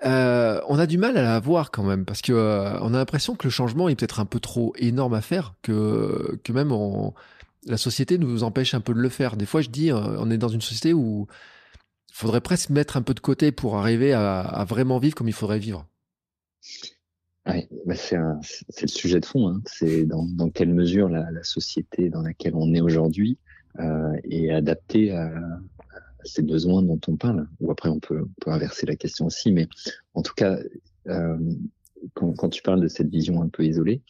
Euh, 0.05 0.61
on 0.67 0.77
a 0.77 0.85
du 0.85 0.97
mal 0.99 1.17
à 1.17 1.23
la 1.23 1.39
voir 1.39 1.71
quand 1.71 1.83
même 1.83 2.05
parce 2.05 2.21
que 2.21 2.31
euh, 2.31 2.79
on 2.81 2.93
a 2.93 2.97
l'impression 2.97 3.35
que 3.35 3.47
le 3.47 3.49
changement 3.49 3.89
est 3.89 3.95
peut-être 3.95 4.19
un 4.19 4.25
peu 4.25 4.39
trop 4.39 4.73
énorme 4.77 5.15
à 5.15 5.21
faire 5.21 5.55
que 5.63 6.39
que 6.43 6.53
même 6.53 6.71
on 6.71 7.15
la 7.65 7.77
société 7.77 8.19
nous 8.19 8.43
empêche 8.43 8.75
un 8.75 8.79
peu 8.79 8.93
de 8.93 8.99
le 8.99 9.09
faire. 9.09 9.35
Des 9.35 9.47
fois, 9.47 9.61
je 9.61 9.69
dis, 9.69 9.91
on 9.91 10.31
est 10.31 10.37
dans 10.37 10.47
une 10.47 10.61
société 10.61 10.93
où 10.93 11.27
il 12.09 12.15
faudrait 12.15 12.39
presque 12.39 12.69
mettre 12.69 12.95
un 12.95 13.01
peu 13.01 13.13
de 13.13 13.19
côté 13.19 13.51
pour 13.51 13.77
arriver 13.77 14.13
à, 14.13 14.65
vraiment 14.67 14.99
vivre 14.99 15.15
comme 15.15 15.27
il 15.27 15.33
faudrait 15.33 15.59
vivre. 15.59 15.85
Bah 17.85 17.95
c'est 17.95 18.17
le 18.17 18.87
sujet 18.87 19.19
de 19.19 19.25
fond. 19.25 19.47
Hein. 19.47 19.61
C'est 19.65 20.05
dans, 20.05 20.25
dans, 20.25 20.49
quelle 20.49 20.73
mesure 20.73 21.07
la, 21.07 21.31
la, 21.31 21.43
société 21.43 22.09
dans 22.09 22.21
laquelle 22.21 22.55
on 22.55 22.73
est 22.73 22.81
aujourd'hui 22.81 23.37
euh, 23.79 24.13
est 24.29 24.49
adaptée 24.49 25.11
à, 25.11 25.31
ces 26.23 26.41
besoins 26.41 26.81
dont 26.81 26.99
on 27.07 27.15
parle. 27.15 27.47
Ou 27.61 27.71
après, 27.71 27.89
on 27.89 27.99
peut, 27.99 28.23
on 28.23 28.41
peut 28.41 28.51
inverser 28.51 28.85
la 28.85 28.95
question 28.95 29.27
aussi. 29.27 29.51
Mais 29.51 29.69
en 30.13 30.21
tout 30.23 30.33
cas, 30.33 30.57
euh, 31.07 31.37
quand, 32.13 32.33
quand, 32.33 32.49
tu 32.49 32.61
parles 32.61 32.81
de 32.81 32.89
cette 32.89 33.09
vision 33.09 33.41
un 33.41 33.47
peu 33.47 33.63
isolée, 33.63 34.01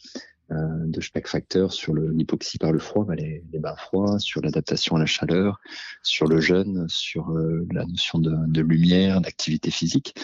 de 0.50 1.02
chaque 1.02 1.28
facteur 1.28 1.74
sur 1.74 1.93
l'hypoxie 1.93 2.58
par 2.58 2.72
le 2.72 2.80
froid, 2.80 3.06
bah 3.06 3.16
les, 3.16 3.43
bains 3.54 3.76
froids, 3.76 4.20
sur 4.20 4.41
l'adaptation 4.41 4.95
à 4.95 5.00
la 5.00 5.06
chaleur, 5.06 5.60
sur 6.04 6.28
le 6.28 6.39
jeûne, 6.39 6.86
sur 6.88 7.32
euh, 7.32 7.68
la 7.72 7.86
notion 7.86 8.20
de, 8.20 8.62
lumière, 8.62 9.22
d'activité 9.22 9.72
physique. 9.72 10.16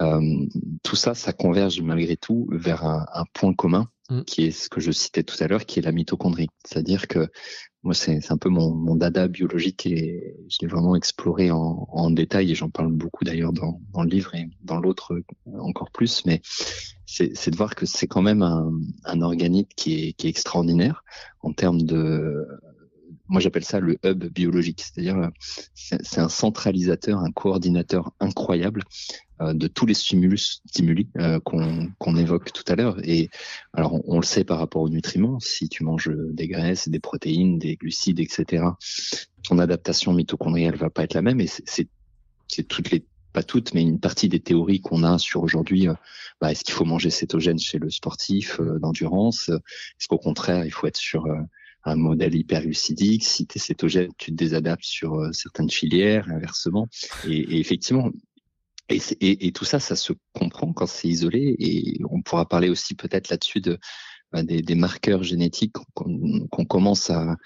Euh, 0.00 0.46
tout 0.82 0.96
ça, 0.96 1.14
ça 1.14 1.32
converge 1.32 1.80
malgré 1.80 2.16
tout 2.16 2.48
vers 2.50 2.84
un 2.84 3.24
point 3.32 3.54
commun 3.54 3.88
mm. 4.08 4.22
qui 4.22 4.44
est 4.44 4.50
ce 4.50 4.68
que 4.68 4.80
je 4.80 4.90
citais 4.90 5.22
tout 5.22 5.36
à 5.40 5.46
l'heure, 5.46 5.66
qui 5.66 5.78
est 5.78 5.82
la 5.82 5.92
mitochondrie. 5.92 6.48
C'est-à-dire 6.64 7.08
que 7.08 7.28
moi, 7.84 7.94
c'est 7.94 8.32
un 8.32 8.36
peu 8.36 8.48
mon, 8.48 8.74
mon, 8.74 8.96
dada 8.96 9.28
biologique 9.28 9.86
et 9.86 10.34
je 10.48 10.58
l'ai 10.60 10.66
vraiment 10.66 10.96
exploré 10.96 11.50
en, 11.50 11.88
en 11.90 12.10
détail 12.10 12.50
et 12.50 12.54
j'en 12.54 12.70
parle 12.70 12.92
beaucoup 12.92 13.24
d'ailleurs 13.24 13.52
dans, 13.52 13.80
dans, 13.92 14.02
le 14.02 14.08
livre 14.08 14.34
et 14.34 14.50
dans 14.62 14.80
l'autre 14.80 15.22
encore 15.58 15.90
plus. 15.90 16.24
Mais 16.26 16.40
c'est 17.06 17.50
de 17.50 17.56
voir 17.56 17.74
que 17.74 17.86
c'est 17.86 18.06
quand 18.08 18.20
même 18.20 18.42
un, 18.42 18.72
un 19.04 19.22
organite 19.22 19.72
qui 19.74 20.08
est, 20.08 20.12
qui 20.12 20.26
est 20.26 20.30
extraordinaire 20.30 21.04
en 21.40 21.52
termes 21.52 21.82
de 21.82 22.46
moi 23.28 23.40
j'appelle 23.40 23.64
ça 23.64 23.80
le 23.80 23.98
hub 24.04 24.24
biologique, 24.24 24.82
c'est-à-dire 24.82 25.30
c'est 25.74 26.20
un 26.20 26.28
centralisateur, 26.28 27.18
un 27.18 27.30
coordinateur 27.30 28.12
incroyable 28.20 28.82
euh, 29.40 29.54
de 29.54 29.68
tous 29.68 29.86
les 29.86 29.94
stimulus, 29.94 30.62
stimuli 30.66 31.08
euh, 31.18 31.38
qu'on 31.40 32.16
évoque 32.16 32.52
tout 32.52 32.64
à 32.66 32.74
l'heure. 32.74 32.98
Et 33.04 33.30
alors 33.72 34.00
on, 34.08 34.18
le 34.18 34.24
sait 34.24 34.44
par 34.44 34.58
rapport 34.58 34.82
aux 34.82 34.88
nutriments, 34.88 35.38
si 35.38 35.68
tu 35.68 35.84
manges 35.84 36.10
des 36.32 36.48
graisses, 36.48 36.88
des 36.88 36.98
protéines, 36.98 37.58
des 37.58 37.76
glucides, 37.76 38.18
etc., 38.20 38.64
ton 39.44 39.58
adaptation 39.58 40.12
mitochondriale 40.12 40.76
va 40.76 40.90
pas 40.90 41.04
être 41.04 41.14
la 41.14 41.22
même. 41.22 41.40
Et 41.40 41.46
c'est 41.46 41.88
toutes 42.66 42.90
les 42.90 43.04
pas 43.34 43.42
toutes, 43.42 43.74
mais 43.74 43.82
une 43.82 44.00
partie 44.00 44.30
des 44.30 44.40
théories 44.40 44.80
qu'on 44.80 45.04
a 45.04 45.18
sur 45.18 45.42
aujourd'hui. 45.42 45.86
Euh, 45.86 45.94
bah, 46.40 46.50
Est-ce 46.50 46.64
qu'il 46.64 46.74
faut 46.74 46.86
manger 46.86 47.10
cétogène 47.10 47.58
chez 47.58 47.78
le 47.78 47.90
sportif 47.90 48.60
d'endurance? 48.60 49.50
Est-ce 49.50 50.08
qu'au 50.08 50.18
contraire, 50.18 50.64
il 50.64 50.72
faut 50.72 50.86
être 50.86 50.96
sur 50.96 51.26
un 51.88 51.96
modèle 51.96 52.34
hyperlucidique. 52.34 53.24
Si 53.24 53.46
tu 53.46 53.58
es 53.58 53.60
cétogène, 53.60 54.10
tu 54.18 54.30
te 54.30 54.36
désadaptes 54.36 54.84
sur 54.84 55.14
euh, 55.14 55.32
certaines 55.32 55.70
filières, 55.70 56.28
inversement. 56.30 56.88
Et, 57.26 57.58
effectivement, 57.58 58.10
et, 58.88 59.00
et, 59.20 59.52
tout 59.52 59.64
ça, 59.64 59.80
ça 59.80 59.96
se 59.96 60.12
comprend 60.32 60.72
quand 60.72 60.86
c'est 60.86 61.08
isolé. 61.08 61.56
Et 61.58 62.00
on 62.10 62.22
pourra 62.22 62.48
parler 62.48 62.68
aussi 62.68 62.94
peut-être 62.94 63.28
là-dessus 63.28 63.60
de, 63.60 63.78
bah, 64.32 64.42
des, 64.42 64.62
des, 64.62 64.74
marqueurs 64.74 65.22
génétiques 65.22 65.74
qu'on 65.94 66.64
commence 66.64 67.10
à, 67.10 67.36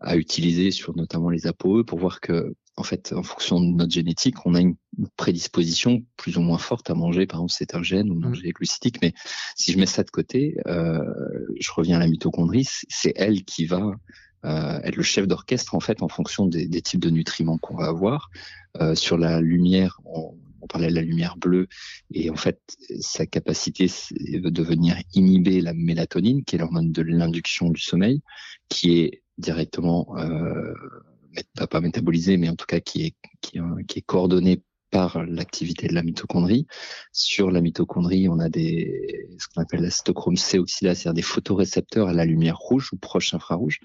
à 0.00 0.16
utiliser 0.16 0.70
sur 0.70 0.96
notamment 0.96 1.30
les 1.30 1.46
APOE 1.46 1.84
pour 1.84 1.98
voir 1.98 2.20
que 2.20 2.54
en 2.78 2.82
fait, 2.82 3.12
en 3.12 3.22
fonction 3.22 3.60
de 3.60 3.66
notre 3.66 3.92
génétique, 3.92 4.46
on 4.46 4.54
a 4.54 4.60
une 4.60 4.76
prédisposition 5.16 6.04
plus 6.16 6.36
ou 6.36 6.40
moins 6.40 6.58
forte 6.58 6.90
à 6.90 6.94
manger, 6.94 7.26
par 7.26 7.38
exemple, 7.38 7.52
cétogène 7.52 8.10
ou 8.10 8.14
manger 8.14 8.50
glucidique. 8.50 9.00
Mais 9.02 9.12
si 9.56 9.72
je 9.72 9.78
mets 9.78 9.86
ça 9.86 10.04
de 10.04 10.10
côté, 10.10 10.56
euh, 10.66 11.00
je 11.58 11.70
reviens 11.72 11.96
à 11.96 12.00
la 12.00 12.06
mitochondrie, 12.06 12.66
c'est 12.88 13.12
elle 13.16 13.44
qui 13.44 13.66
va 13.66 13.92
euh, 14.44 14.80
être 14.82 14.96
le 14.96 15.02
chef 15.02 15.26
d'orchestre, 15.26 15.74
en 15.74 15.80
fait, 15.80 16.02
en 16.02 16.08
fonction 16.08 16.46
des, 16.46 16.68
des 16.68 16.82
types 16.82 17.00
de 17.00 17.10
nutriments 17.10 17.58
qu'on 17.58 17.76
va 17.76 17.86
avoir. 17.86 18.30
Euh, 18.80 18.94
sur 18.94 19.18
la 19.18 19.40
lumière, 19.40 20.00
on, 20.04 20.34
on, 20.60 20.66
parlait 20.66 20.88
de 20.88 20.94
la 20.94 21.02
lumière 21.02 21.36
bleue, 21.36 21.68
et 22.12 22.30
en 22.30 22.36
fait, 22.36 22.60
sa 23.00 23.26
capacité 23.26 23.90
de 24.20 24.62
venir 24.62 24.96
inhiber 25.14 25.60
la 25.60 25.74
mélatonine, 25.74 26.44
qui 26.44 26.56
est 26.56 26.58
l'hormone 26.58 26.92
de 26.92 27.02
l'induction 27.02 27.70
du 27.70 27.80
sommeil, 27.80 28.22
qui 28.68 29.00
est 29.00 29.22
directement 29.38 30.16
euh, 30.18 30.74
pas 31.70 31.80
métabolisé, 31.80 32.36
mais 32.36 32.48
en 32.48 32.56
tout 32.56 32.66
cas 32.66 32.80
qui 32.80 33.06
est, 33.06 33.14
qui, 33.40 33.58
est 33.58 34.02
coordonné 34.02 34.62
par 34.90 35.22
l'activité 35.24 35.86
de 35.86 35.94
la 35.94 36.02
mitochondrie. 36.02 36.66
Sur 37.12 37.50
la 37.50 37.60
mitochondrie, 37.60 38.28
on 38.28 38.38
a 38.38 38.48
des, 38.48 39.28
ce 39.38 39.46
qu'on 39.48 39.62
appelle 39.62 39.82
la 39.82 39.90
cytochrome 39.90 40.36
C 40.36 40.58
oxydase, 40.58 40.98
c'est-à-dire 40.98 41.14
des 41.14 41.22
photorécepteurs 41.22 42.08
à 42.08 42.12
la 42.12 42.24
lumière 42.24 42.56
rouge 42.56 42.92
ou 42.92 42.96
proche 42.96 43.34
infrarouge. 43.34 43.80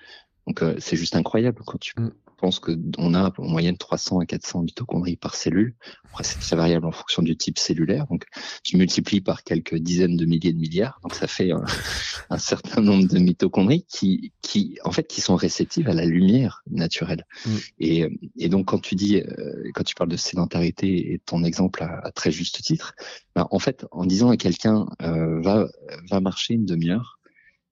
Donc 0.48 0.62
euh, 0.62 0.76
c'est 0.80 0.98
juste 0.98 1.16
incroyable 1.16 1.62
quand 1.66 1.80
tu 1.80 1.94
mm 1.98 2.12
pense 2.44 2.60
qu'on 2.60 3.14
a 3.14 3.32
en 3.38 3.48
moyenne 3.48 3.78
300 3.78 4.20
à 4.20 4.26
400 4.26 4.64
mitochondries 4.64 5.16
par 5.16 5.34
cellule. 5.34 5.76
Après, 6.04 6.26
c'est 6.26 6.40
très 6.40 6.58
variable 6.58 6.86
en 6.86 6.92
fonction 6.92 7.24
du 7.24 7.38
type 7.38 7.58
cellulaire. 7.58 8.06
Donc, 8.08 8.26
tu 8.66 8.76
multiplies 8.76 9.22
par 9.22 9.46
quelques 9.46 9.76
dizaines 9.76 10.18
de 10.18 10.26
milliers 10.26 10.52
de 10.52 10.58
milliards. 10.58 11.00
Donc, 11.04 11.16
ça 11.16 11.28
fait 11.28 11.52
un, 11.52 11.64
un 12.30 12.38
certain 12.38 12.82
nombre 12.82 13.08
de 13.08 13.18
mitochondries 13.18 13.86
qui, 13.88 14.34
qui, 14.42 14.78
en 14.84 14.92
fait, 14.92 15.08
qui 15.08 15.22
sont 15.22 15.38
réceptives 15.38 15.88
à 15.88 15.94
la 15.94 16.06
lumière 16.06 16.64
naturelle. 16.70 17.26
Mm. 17.46 17.50
Et, 17.80 18.10
et, 18.40 18.50
donc, 18.50 18.66
quand 18.66 18.80
tu 18.80 18.96
dis, 18.96 19.22
euh, 19.22 19.72
quand 19.74 19.86
tu 19.86 19.96
parles 19.96 20.12
de 20.12 20.18
sédentarité 20.18 21.14
et 21.14 21.20
ton 21.20 21.46
exemple 21.46 21.82
à, 21.82 22.12
très 22.12 22.32
juste 22.32 22.62
titre, 22.62 22.94
ben, 23.36 23.48
en 23.52 23.60
fait, 23.60 23.86
en 23.92 24.06
disant 24.06 24.32
à 24.32 24.36
quelqu'un 24.36 24.88
euh, 25.02 25.40
va, 25.40 25.70
va 26.10 26.20
marcher 26.20 26.56
une 26.56 26.66
demi-heure 26.66 27.20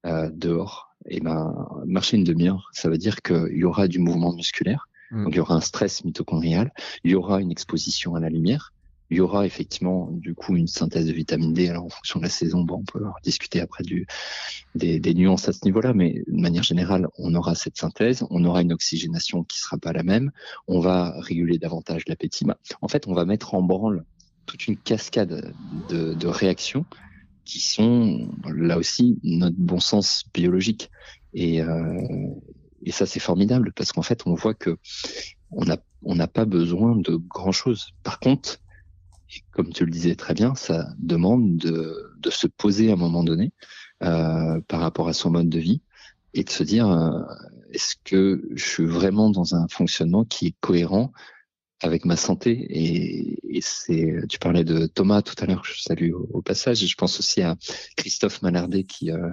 euh, 0.06 0.30
dehors 0.34 0.91
et 1.06 1.18
eh 1.18 1.20
ben, 1.20 1.68
marcher 1.86 2.18
une 2.18 2.24
demi-heure, 2.24 2.70
ça 2.74 2.90
veut 2.90 2.98
dire 2.98 3.22
qu'il 3.22 3.58
y 3.58 3.64
aura 3.64 3.88
du 3.88 4.00
mouvement 4.00 4.34
musculaire, 4.34 4.88
mm. 5.12 5.24
donc 5.24 5.34
il 5.34 5.38
y 5.38 5.40
aura 5.40 5.56
un 5.56 5.62
stress 5.62 6.04
mitochondrial, 6.04 6.72
il 7.04 7.12
y 7.12 7.16
aura 7.16 7.42
une 7.42 7.52
exposition 7.52 8.16
à 8.16 8.20
la 8.20 8.30
lumière, 8.30 8.74
il 9.12 9.18
y 9.18 9.20
aura 9.20 9.46
effectivement 9.46 10.08
du 10.10 10.34
coup 10.34 10.56
une 10.56 10.68
synthèse 10.68 11.06
de 11.06 11.12
vitamine 11.12 11.54
D. 11.54 11.68
Alors 11.68 11.84
en 11.86 11.90
fonction 11.90 12.20
de 12.20 12.24
la 12.24 12.30
saison, 12.30 12.64
bon, 12.64 12.76
on 12.76 12.84
peut 12.84 13.04
discuter 13.24 13.60
après 13.60 13.84
du, 13.84 14.08
des, 14.74 15.02
des 15.02 15.14
nuances 15.14 15.50
à 15.50 15.54
ce 15.54 15.66
niveau-là, 15.66 15.94
mais 15.94 16.24
de 16.28 16.42
manière 16.42 16.64
générale, 16.64 17.08
on 17.18 17.36
aura 17.36 17.54
cette 17.54 17.78
synthèse, 17.78 18.26
on 18.30 18.46
aura 18.46 18.62
une 18.62 18.72
oxygénation 18.72 19.44
qui 19.44 19.60
sera 19.60 19.78
pas 19.78 19.92
la 19.92 20.04
même, 20.04 20.32
on 20.68 20.80
va 20.80 21.14
réguler 21.20 21.58
davantage 21.58 22.04
l'appétit. 22.08 22.46
En 22.82 22.88
fait, 22.88 23.06
on 23.08 23.14
va 23.14 23.26
mettre 23.26 23.54
en 23.54 23.62
branle 23.62 24.06
toute 24.46 24.68
une 24.68 24.78
cascade 24.78 25.54
de, 25.90 26.14
de 26.14 26.28
réactions 26.28 26.86
qui 27.46 27.60
sont 27.60 28.30
là 28.46 28.78
aussi 28.78 29.20
notre 29.24 29.58
bon 29.58 29.80
sens 29.80 30.24
biologique. 30.34 30.90
Et, 31.34 31.62
euh, 31.62 32.02
et 32.84 32.92
ça, 32.92 33.06
c'est 33.06 33.20
formidable 33.20 33.72
parce 33.76 33.92
qu'en 33.92 34.02
fait, 34.02 34.24
on 34.26 34.34
voit 34.34 34.54
que 34.54 34.78
on 35.52 35.66
n'a 35.66 35.78
on 36.04 36.16
n'a 36.16 36.28
pas 36.28 36.46
besoin 36.46 36.96
de 36.96 37.16
grand 37.16 37.52
chose. 37.52 37.92
Par 38.04 38.20
contre, 38.20 38.58
comme 39.52 39.72
tu 39.72 39.86
le 39.86 39.92
disais 39.92 40.16
très 40.16 40.34
bien, 40.34 40.56
ça 40.56 40.88
demande 40.98 41.58
de, 41.58 42.14
de 42.18 42.30
se 42.30 42.48
poser 42.48 42.90
à 42.90 42.94
un 42.94 42.98
moment 42.98 43.24
donné 43.24 43.52
euh, 44.04 44.60
par 44.68 44.80
rapport 44.80 45.08
à 45.08 45.14
son 45.14 45.30
mode 45.30 45.50
de 45.50 45.60
vie 45.60 45.82
et 46.34 46.44
de 46.44 46.50
se 46.50 46.64
dire 46.64 46.90
euh, 46.90 47.22
est-ce 47.72 47.96
que 48.04 48.42
je 48.54 48.66
suis 48.66 48.86
vraiment 48.86 49.30
dans 49.30 49.56
un 49.56 49.68
fonctionnement 49.68 50.26
qui 50.26 50.48
est 50.48 50.56
cohérent 50.60 51.12
avec 51.82 52.06
ma 52.06 52.16
santé. 52.16 52.52
Et, 52.70 53.58
et 53.58 53.62
c'est, 53.62 54.14
tu 54.30 54.40
parlais 54.40 54.64
de 54.64 54.86
Thomas 54.86 55.22
tout 55.22 55.36
à 55.40 55.46
l'heure, 55.46 55.64
je 55.66 55.82
salue 55.82 56.12
au, 56.14 56.42
passage. 56.42 56.84
Et 56.84 56.88
je 56.88 56.96
pense 56.96 57.20
aussi 57.20 57.42
à 57.42 57.56
Christophe 57.98 58.42
Malardet 58.42 58.84
qui, 58.84 59.12
euh, 59.12 59.30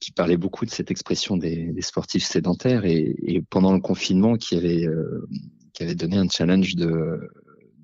qui 0.00 0.12
parlait 0.12 0.36
beaucoup 0.36 0.64
de 0.64 0.70
cette 0.70 0.90
expression 0.90 1.36
des, 1.36 1.72
des 1.72 1.82
sportifs 1.82 2.24
sédentaires 2.24 2.84
et, 2.84 3.14
et, 3.22 3.42
pendant 3.42 3.72
le 3.72 3.80
confinement 3.80 4.36
qui 4.36 4.56
avait, 4.56 4.86
euh, 4.86 5.26
qui 5.72 5.82
avait 5.82 5.94
donné 5.94 6.16
un 6.16 6.28
challenge 6.28 6.76
de 6.76 7.20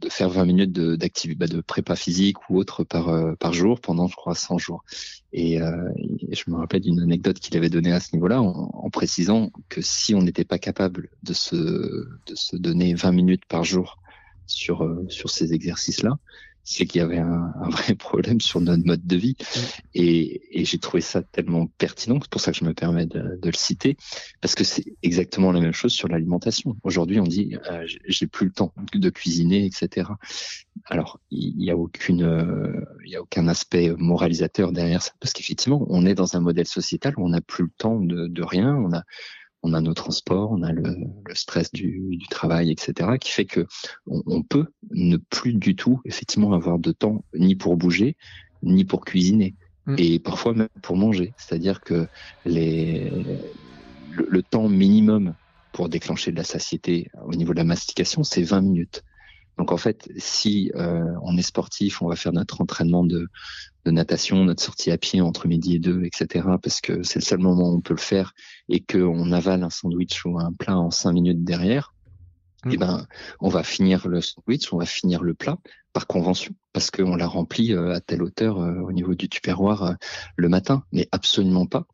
de 0.03 0.09
faire 0.09 0.29
20 0.29 0.45
minutes 0.45 0.73
de, 0.73 0.99
bah, 1.37 1.47
de 1.47 1.61
prépa 1.61 1.97
physique 1.97 2.51
ou 2.51 2.59
autre 2.59 2.85
par, 2.85 3.09
euh, 3.09 3.35
par 3.35 3.53
jour 3.53 3.81
pendant, 3.81 4.09
je 4.09 4.17
crois, 4.17 4.35
100 4.35 4.59
jours. 4.59 4.85
Et, 5.33 5.61
euh, 5.61 5.89
je 6.31 6.43
me 6.49 6.57
rappelle 6.57 6.83
d'une 6.83 7.01
anecdote 7.01 7.39
qu'il 7.39 7.57
avait 7.57 7.71
donnée 7.71 7.93
à 7.93 8.01
ce 8.01 8.15
niveau-là 8.15 8.43
en, 8.43 8.71
en, 8.73 8.91
précisant 8.91 9.51
que 9.69 9.81
si 9.81 10.15
on 10.15 10.23
n'était 10.23 10.45
pas 10.45 10.59
capable 10.59 11.09
de 11.23 11.33
se, 11.33 11.57
de 11.57 12.35
se 12.35 12.57
donner 12.57 12.95
20 12.95 13.13
minutes 13.13 13.45
par 13.47 13.65
jour 13.65 13.99
sur, 14.47 14.85
euh, 14.85 15.07
sur 15.09 15.31
ces 15.31 15.55
exercices-là, 15.55 16.19
c'est 16.65 16.87
qu'il 16.87 17.01
y 17.01 17.05
avait 17.05 17.19
un, 17.19 17.53
un, 17.61 17.69
vrai 17.71 17.95
problème 17.95 18.41
sur 18.41 18.61
notre 18.61 18.85
mode 18.85 19.05
de 19.07 19.17
vie. 19.17 19.37
Mm. 19.39 19.59
Et, 19.95 20.61
et 20.61 20.65
j'ai 20.65 20.79
trouvé 20.79 21.01
ça 21.01 21.23
tellement 21.23 21.67
pertinent, 21.67 22.19
c'est 22.21 22.31
pour 22.31 22.41
ça 22.41 22.53
que 22.53 22.59
je 22.59 22.65
me 22.65 22.75
permets 22.75 23.07
de, 23.07 23.39
de 23.41 23.47
le 23.47 23.57
citer, 23.57 23.97
parce 24.41 24.55
que 24.55 24.65
c'est 24.65 24.85
exactement 25.03 25.53
la 25.53 25.61
même 25.61 25.73
chose 25.73 25.93
sur 25.93 26.09
l'alimentation. 26.09 26.77
Aujourd'hui, 26.83 27.21
on 27.21 27.25
dit 27.25 27.57
euh, 27.71 27.87
j'ai 28.07 28.27
plus 28.27 28.47
le 28.47 28.53
temps 28.53 28.73
de 28.95 29.11
cuisiner, 29.11 29.65
etc. 29.67 30.09
Alors, 30.87 31.21
il 31.31 31.57
n'y 31.57 31.71
a 31.71 31.77
aucune, 31.77 32.23
euh, 32.23 32.85
il 33.05 33.11
y 33.11 33.17
a 33.17 33.23
aucun 33.23 33.49
aspect 33.49 33.93
moralisateur 33.97 34.73
derrière 34.73 35.03
ça, 35.03 35.13
parce 35.21 35.33
qu'effectivement, 35.33 35.85
on 35.89 36.07
est 36.07 36.15
dans 36.15 36.37
un 36.37 36.41
modèle 36.41 36.67
sociétal 36.67 37.15
où 37.17 37.25
on 37.25 37.31
n'a 37.31 37.41
plus 37.41 37.65
le 37.65 37.71
temps 37.77 38.01
de, 38.01 38.27
de 38.27 38.43
rien, 38.43 38.75
on 38.75 38.93
a 38.93 39.03
on 39.63 39.75
a 39.75 39.81
nos 39.81 39.95
transports, 39.95 40.51
on 40.51 40.63
a 40.63 40.73
le, 40.73 40.83
le 40.83 41.35
stress 41.35 41.71
du, 41.73 42.17
du, 42.17 42.27
travail, 42.29 42.71
etc., 42.71 43.11
qui 43.21 43.31
fait 43.31 43.45
que 43.45 43.67
on, 44.07 44.23
on, 44.27 44.43
peut 44.43 44.67
ne 44.91 45.17
plus 45.17 45.55
du 45.55 45.77
tout 45.77 46.01
effectivement 46.05 46.53
avoir 46.53 46.79
de 46.79 46.93
temps 46.93 47.25
ni 47.35 47.55
pour 47.55 47.77
bouger, 47.77 48.17
ni 48.63 48.85
pour 48.85 49.05
cuisiner, 49.05 49.55
mm. 49.87 49.97
et 49.99 50.19
parfois 50.19 50.55
même 50.55 50.69
pour 50.83 50.97
manger. 50.97 51.33
C'est-à-dire 51.37 51.81
que 51.81 52.07
les 52.45 53.11
le, 54.13 54.43
temps 54.43 54.69
minimum 54.69 55.35
pour 55.73 55.89
déclencher 55.89 56.33
de 56.33 56.37
la 56.37 56.45
satiété 56.45 57.11
au 57.25 57.35
niveau 57.35 57.53
de 57.53 57.59
la 57.59 57.65
mastication, 57.65 58.25
c'est 58.25 58.43
20 58.43 58.61
minutes. 58.61 59.05
Donc 59.59 59.73
en 59.73 59.77
fait, 59.77 60.11
si 60.17 60.73
euh, 60.77 61.05
on 61.23 61.37
est 61.37 61.43
sportif, 61.43 62.03
on 62.03 62.09
va 62.09 62.17
faire 62.17 62.33
notre 62.33 62.61
entraînement 62.61 63.05
de, 63.05 63.29
de, 63.85 63.91
natation, 63.91 64.45
notre 64.45 64.63
sortie 64.63 64.91
à 64.91 64.99
pied 64.99 65.21
entre 65.21 65.47
midi 65.47 65.75
et 65.75 65.79
deux, 65.79 66.05
etc. 66.05 66.47
Parce 66.63 66.81
que 66.81 67.03
c'est 67.03 67.19
le 67.19 67.25
seul 67.25 67.39
moment 67.39 67.71
où 67.71 67.77
on 67.77 67.81
peut 67.81 67.95
le 67.95 68.01
faire 68.01 68.33
et 68.69 68.81
qu'on 68.81 69.31
avale 69.33 69.63
un 69.63 69.71
sandwich 69.71 70.25
ou 70.25 70.39
un 70.39 70.53
plat 70.53 70.79
en 70.79 70.91
cinq 70.91 71.13
minutes 71.13 71.45
derrière. 71.45 71.93
Et 72.67 72.75
eh 72.75 72.77
ben, 72.77 73.07
on 73.41 73.49
va 73.49 73.65
finir 73.65 74.07
le 74.07 74.21
sandwich, 74.21 74.73
on 74.73 74.79
va 74.79 74.87
finir 74.87 75.25
le 75.25 75.35
plat 75.35 75.59
par 75.93 76.07
convention, 76.07 76.55
parce 76.73 76.93
qu'on 76.93 77.17
l'a 77.17 77.27
rempli 77.27 77.73
euh, 77.73 77.93
à 77.93 78.01
telle 78.01 78.23
hauteur 78.23 78.61
euh, 78.61 78.81
au 78.83 78.93
niveau 78.93 79.15
du 79.15 79.29
tupperware 79.29 79.83
euh, 79.83 79.93
le 80.37 80.49
matin, 80.49 80.85
mais 80.93 81.09
absolument 81.11 81.67
pas 81.67 81.87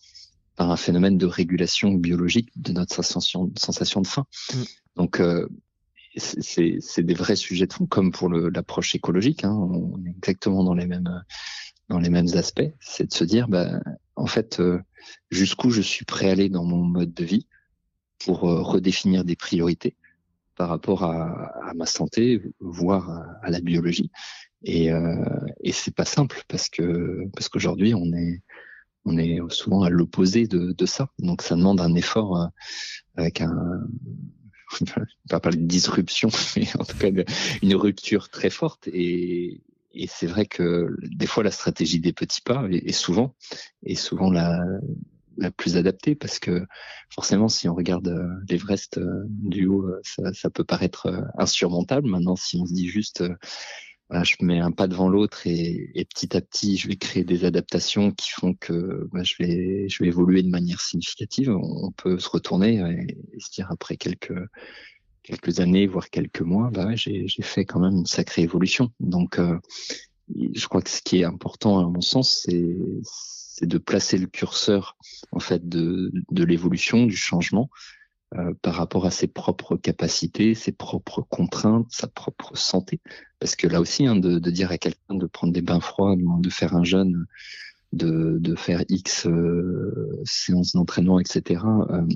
par 0.56 0.70
un 0.70 0.76
phénomène 0.76 1.16
de 1.16 1.26
régulation 1.26 1.92
biologique 1.92 2.50
de 2.56 2.72
notre 2.72 2.94
sensation, 2.94 3.50
sensation 3.56 4.02
de 4.02 4.06
faim. 4.06 4.26
Mm. 4.52 4.62
Donc, 4.96 5.22
c'est 6.19 7.03
des 7.03 7.14
vrais 7.14 7.37
sujets 7.37 7.66
de 7.66 7.73
fond, 7.73 7.87
comme 7.87 8.12
pour 8.12 8.29
l'approche 8.29 8.95
écologique. 8.95 9.45
Hein, 9.45 9.53
on 9.53 10.05
est 10.05 10.11
exactement 10.11 10.64
dans 10.64 10.75
les 10.75 10.87
mêmes 10.87 11.23
dans 11.89 11.99
les 11.99 12.11
mêmes 12.11 12.29
aspects. 12.35 12.71
C'est 12.81 13.07
de 13.07 13.14
se 13.14 13.25
dire, 13.25 13.49
bah, 13.49 13.81
en 14.14 14.27
fait, 14.27 14.61
jusqu'où 15.31 15.71
je 15.71 15.81
suis 15.81 16.05
prêt 16.05 16.29
à 16.29 16.33
aller 16.33 16.51
dans 16.51 16.64
mon 16.64 16.85
mode 16.85 17.14
de 17.14 17.25
vie 17.25 17.47
pour 18.19 18.41
redéfinir 18.41 19.25
des 19.25 19.37
priorités 19.37 19.97
par 20.59 20.69
rapport 20.69 21.05
à, 21.05 21.73
ma 21.77 21.87
santé, 21.87 22.43
voire 22.61 23.09
à, 23.43 23.51
la 23.51 23.61
biologie. 23.61 24.11
Et, 24.64 24.93
euh, 24.93 25.25
et 25.61 25.73
c'est 25.73 25.95
pas 25.95 26.05
simple 26.05 26.43
parce 26.49 26.69
que 26.69 27.25
parce 27.33 27.49
qu'aujourd'hui 27.49 27.95
on 27.95 28.12
est 28.12 28.43
on 29.05 29.16
est 29.16 29.39
souvent 29.51 29.83
à 29.83 29.89
l'opposé 29.89 30.47
de, 30.47 30.87
ça. 30.87 31.09
Donc 31.19 31.43
ça 31.43 31.57
demande 31.57 31.81
un 31.81 31.95
effort 31.95 32.37
euh, 32.37 32.47
avec 33.16 33.41
un 33.41 33.81
pas 35.29 35.41
parler 35.41 35.59
de 35.59 35.66
disruption, 35.66 36.29
mais 36.57 36.69
en 36.79 36.85
tout 36.85 36.97
cas 36.97 37.09
une 37.62 37.75
rupture 37.75 38.29
très 38.29 38.51
forte. 38.51 38.89
Et, 38.89 39.62
et 39.93 40.07
c'est 40.07 40.27
vrai 40.27 40.47
que 40.47 40.97
des 41.03 41.27
fois 41.27 41.43
la 41.43 41.51
stratégie 41.51 42.01
des 42.01 42.12
petits 42.12 42.43
pas 42.43 42.66
est, 42.71 42.93
souvent 42.93 43.35
est 43.85 43.95
souvent 43.95 44.31
la 44.31 44.61
plus 45.57 45.77
adaptée 45.77 46.14
parce 46.14 46.39
que 46.39 46.66
forcément, 47.11 47.49
si 47.49 47.69
on 47.69 47.75
regarde 47.75 48.09
euh, 48.09 48.29
l'Everest 48.49 48.99
euh, 48.99 49.25
du 49.27 49.66
haut, 49.66 49.87
euh, 49.87 50.01
ça, 50.33 50.51
peut 50.51 50.64
paraître 50.64 51.11
insurmontable. 51.39 52.09
Maintenant, 52.09 52.37
si 52.37 52.59
on 52.61 52.66
se 52.66 52.73
dit 52.73 52.89
juste, 52.89 53.25
je 54.11 54.36
mets 54.40 54.61
un 54.61 54.70
pas 54.70 54.88
devant 54.88 55.09
l'autre 55.09 55.46
et, 55.46 55.90
et, 55.94 56.04
petit 56.04 56.36
à 56.36 56.40
petit, 56.40 56.76
je 56.76 56.88
vais 56.88 56.96
créer 56.96 57.24
des 57.24 57.44
adaptations 57.44 58.11
qui 58.12 58.30
font 58.30 58.54
que 58.54 59.09
bah, 59.12 59.22
je 59.22 59.34
vais, 59.38 59.88
je 59.88 60.02
vais 60.02 60.09
évoluer 60.09 60.42
de 60.42 60.48
manière 60.48 60.80
significative. 60.80 61.50
On 61.50 61.92
peut 61.92 62.18
se 62.18 62.28
retourner 62.28 62.76
et, 62.76 63.16
se 63.38 63.50
dire 63.50 63.70
après 63.70 63.96
quelques 63.96 64.34
quelques 65.22 65.61
années, 65.61 65.86
voire 65.86 66.09
quelques 66.09 66.40
mois, 66.40 66.70
bah 66.70 66.96
j'ai 66.96 67.26
fait 67.42 67.66
quand 67.66 67.80
même 67.80 67.98
une 67.98 68.06
sacrée 68.06 68.42
évolution. 68.42 68.92
Donc, 68.98 69.38
je 69.38 70.66
crois 70.66 70.80
que 70.80 70.88
ce 70.88 71.02
qui 71.02 71.20
est 71.20 71.24
important 71.24 71.78
à 71.80 71.90
mon 71.90 72.00
sens, 72.00 72.44
c'est 72.46 72.76
c'est 73.02 73.66
de 73.66 73.78
placer 73.78 74.18
le 74.18 74.28
curseur 74.28 74.96
en 75.32 75.40
fait 75.40 75.68
de, 75.68 76.12
de 76.30 76.44
l'évolution, 76.44 77.06
du 77.06 77.16
changement 77.16 77.68
euh, 78.37 78.53
par 78.61 78.74
rapport 78.74 79.07
à 79.07 79.11
ses 79.11 79.26
propres 79.26 79.76
capacités, 79.76 80.55
ses 80.55 80.72
propres 80.72 81.22
contraintes, 81.22 81.87
sa 81.91 82.07
propre 82.07 82.57
santé. 82.57 83.01
Parce 83.39 83.57
que 83.57 83.66
là 83.66 83.81
aussi, 83.81 84.07
hein, 84.07 84.16
de, 84.16 84.39
de, 84.39 84.51
dire 84.51 84.70
à 84.70 84.79
quelqu'un 84.79 85.14
de 85.14 85.26
prendre 85.26 85.53
des 85.53 85.62
bains 85.62 85.81
froids, 85.81 86.14
de 86.16 86.51
faire 86.51 86.74
un 86.74 86.85
jeûne, 86.85 87.26
de, 87.93 88.39
de 88.39 88.55
faire 88.55 88.85
X 88.89 89.26
euh, 89.26 90.20
séances 90.24 90.72
d'entraînement, 90.72 91.20
etc. 91.20 91.62
Euh, 91.91 92.07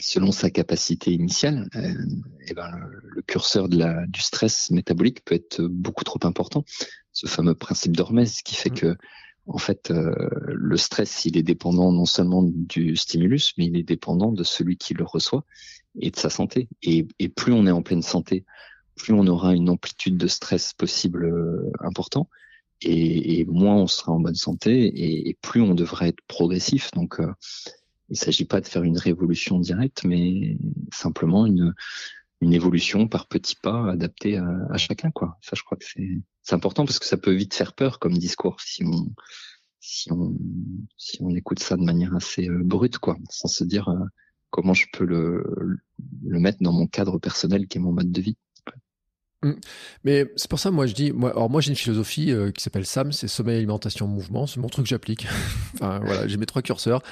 selon 0.00 0.32
sa 0.32 0.50
capacité 0.50 1.12
initiale, 1.12 1.68
et 1.74 1.78
euh, 1.78 2.04
eh 2.48 2.54
ben 2.54 2.70
le, 3.02 3.22
curseur 3.22 3.68
de 3.68 3.78
la, 3.78 4.06
du 4.06 4.20
stress 4.20 4.70
métabolique 4.70 5.24
peut 5.24 5.34
être 5.34 5.62
beaucoup 5.62 6.04
trop 6.04 6.20
important. 6.22 6.64
Ce 7.12 7.26
fameux 7.26 7.54
principe 7.54 7.96
d'Hormèse 7.96 8.42
qui 8.42 8.54
fait 8.54 8.70
mmh. 8.70 8.74
que 8.74 8.96
en 9.48 9.58
fait, 9.58 9.90
euh, 9.90 10.12
le 10.46 10.76
stress, 10.76 11.24
il 11.24 11.36
est 11.36 11.42
dépendant 11.42 11.90
non 11.90 12.04
seulement 12.04 12.42
du 12.42 12.96
stimulus, 12.96 13.54
mais 13.56 13.66
il 13.66 13.76
est 13.76 13.82
dépendant 13.82 14.30
de 14.30 14.44
celui 14.44 14.76
qui 14.76 14.94
le 14.94 15.04
reçoit 15.04 15.44
et 15.98 16.10
de 16.10 16.16
sa 16.16 16.28
santé. 16.28 16.68
Et, 16.82 17.06
plus 17.28 17.52
on 17.52 17.66
est 17.66 17.70
en 17.70 17.82
pleine 17.82 18.02
santé, 18.02 18.44
plus 18.94 19.14
on 19.14 19.26
aura 19.26 19.54
une 19.54 19.70
amplitude 19.70 20.18
de 20.18 20.26
stress 20.26 20.74
possible 20.74 21.24
euh, 21.24 21.70
important, 21.80 22.28
et, 22.82 23.44
moins 23.46 23.76
on 23.76 23.86
sera 23.86 24.12
en 24.12 24.20
bonne 24.20 24.34
santé, 24.34 25.28
et, 25.28 25.36
plus 25.40 25.62
on 25.62 25.74
devrait 25.74 26.08
être 26.08 26.22
progressif. 26.28 26.90
Donc, 26.92 27.18
euh, 27.18 27.32
il 28.10 28.12
ne 28.12 28.16
s'agit 28.16 28.44
pas 28.44 28.60
de 28.60 28.66
faire 28.66 28.84
une 28.84 28.98
révolution 28.98 29.58
directe, 29.58 30.04
mais 30.04 30.58
simplement 30.92 31.46
une, 31.46 31.74
une 32.42 32.52
évolution 32.52 33.08
par 33.08 33.26
petits 33.28 33.56
pas 33.62 33.90
adaptée 33.90 34.36
à, 34.36 34.46
à 34.70 34.76
chacun. 34.76 35.10
Quoi. 35.10 35.38
Ça, 35.40 35.52
je 35.56 35.62
crois 35.62 35.78
que 35.78 35.84
c'est 35.86 36.20
c'est 36.48 36.54
important 36.54 36.86
parce 36.86 36.98
que 36.98 37.04
ça 37.04 37.18
peut 37.18 37.34
vite 37.34 37.52
faire 37.52 37.74
peur 37.74 37.98
comme 37.98 38.16
discours 38.16 38.58
si 38.62 38.82
on 38.82 39.12
si 39.80 40.10
on 40.10 40.34
si 40.96 41.18
on 41.20 41.28
écoute 41.34 41.58
ça 41.58 41.76
de 41.76 41.82
manière 41.82 42.14
assez 42.14 42.48
euh, 42.48 42.62
brute 42.64 42.96
quoi, 42.96 43.18
sans 43.28 43.48
se 43.48 43.64
dire 43.64 43.90
euh, 43.90 44.06
comment 44.48 44.72
je 44.72 44.86
peux 44.90 45.04
le 45.04 45.44
le 46.24 46.40
mettre 46.40 46.62
dans 46.62 46.72
mon 46.72 46.86
cadre 46.86 47.18
personnel 47.18 47.68
qui 47.68 47.76
est 47.76 47.82
mon 47.82 47.92
mode 47.92 48.10
de 48.10 48.20
vie. 48.22 48.38
Mmh. 49.44 49.52
Mais 50.02 50.26
c'est 50.34 50.50
pour 50.50 50.58
ça, 50.58 50.72
moi, 50.72 50.86
je 50.86 50.94
dis, 50.94 51.12
moi, 51.12 51.30
alors 51.30 51.48
moi, 51.48 51.60
j'ai 51.60 51.70
une 51.70 51.76
philosophie 51.76 52.32
euh, 52.32 52.50
qui 52.50 52.60
s'appelle 52.60 52.84
SAM, 52.84 53.12
c'est 53.12 53.28
sommeil, 53.28 53.58
alimentation, 53.58 54.08
mouvement. 54.08 54.48
C'est 54.48 54.58
mon 54.58 54.68
truc 54.68 54.86
que 54.86 54.88
j'applique. 54.88 55.28
enfin, 55.74 56.00
voilà, 56.04 56.26
j'ai 56.26 56.36
mes 56.36 56.46
trois 56.46 56.60
curseurs. 56.60 57.02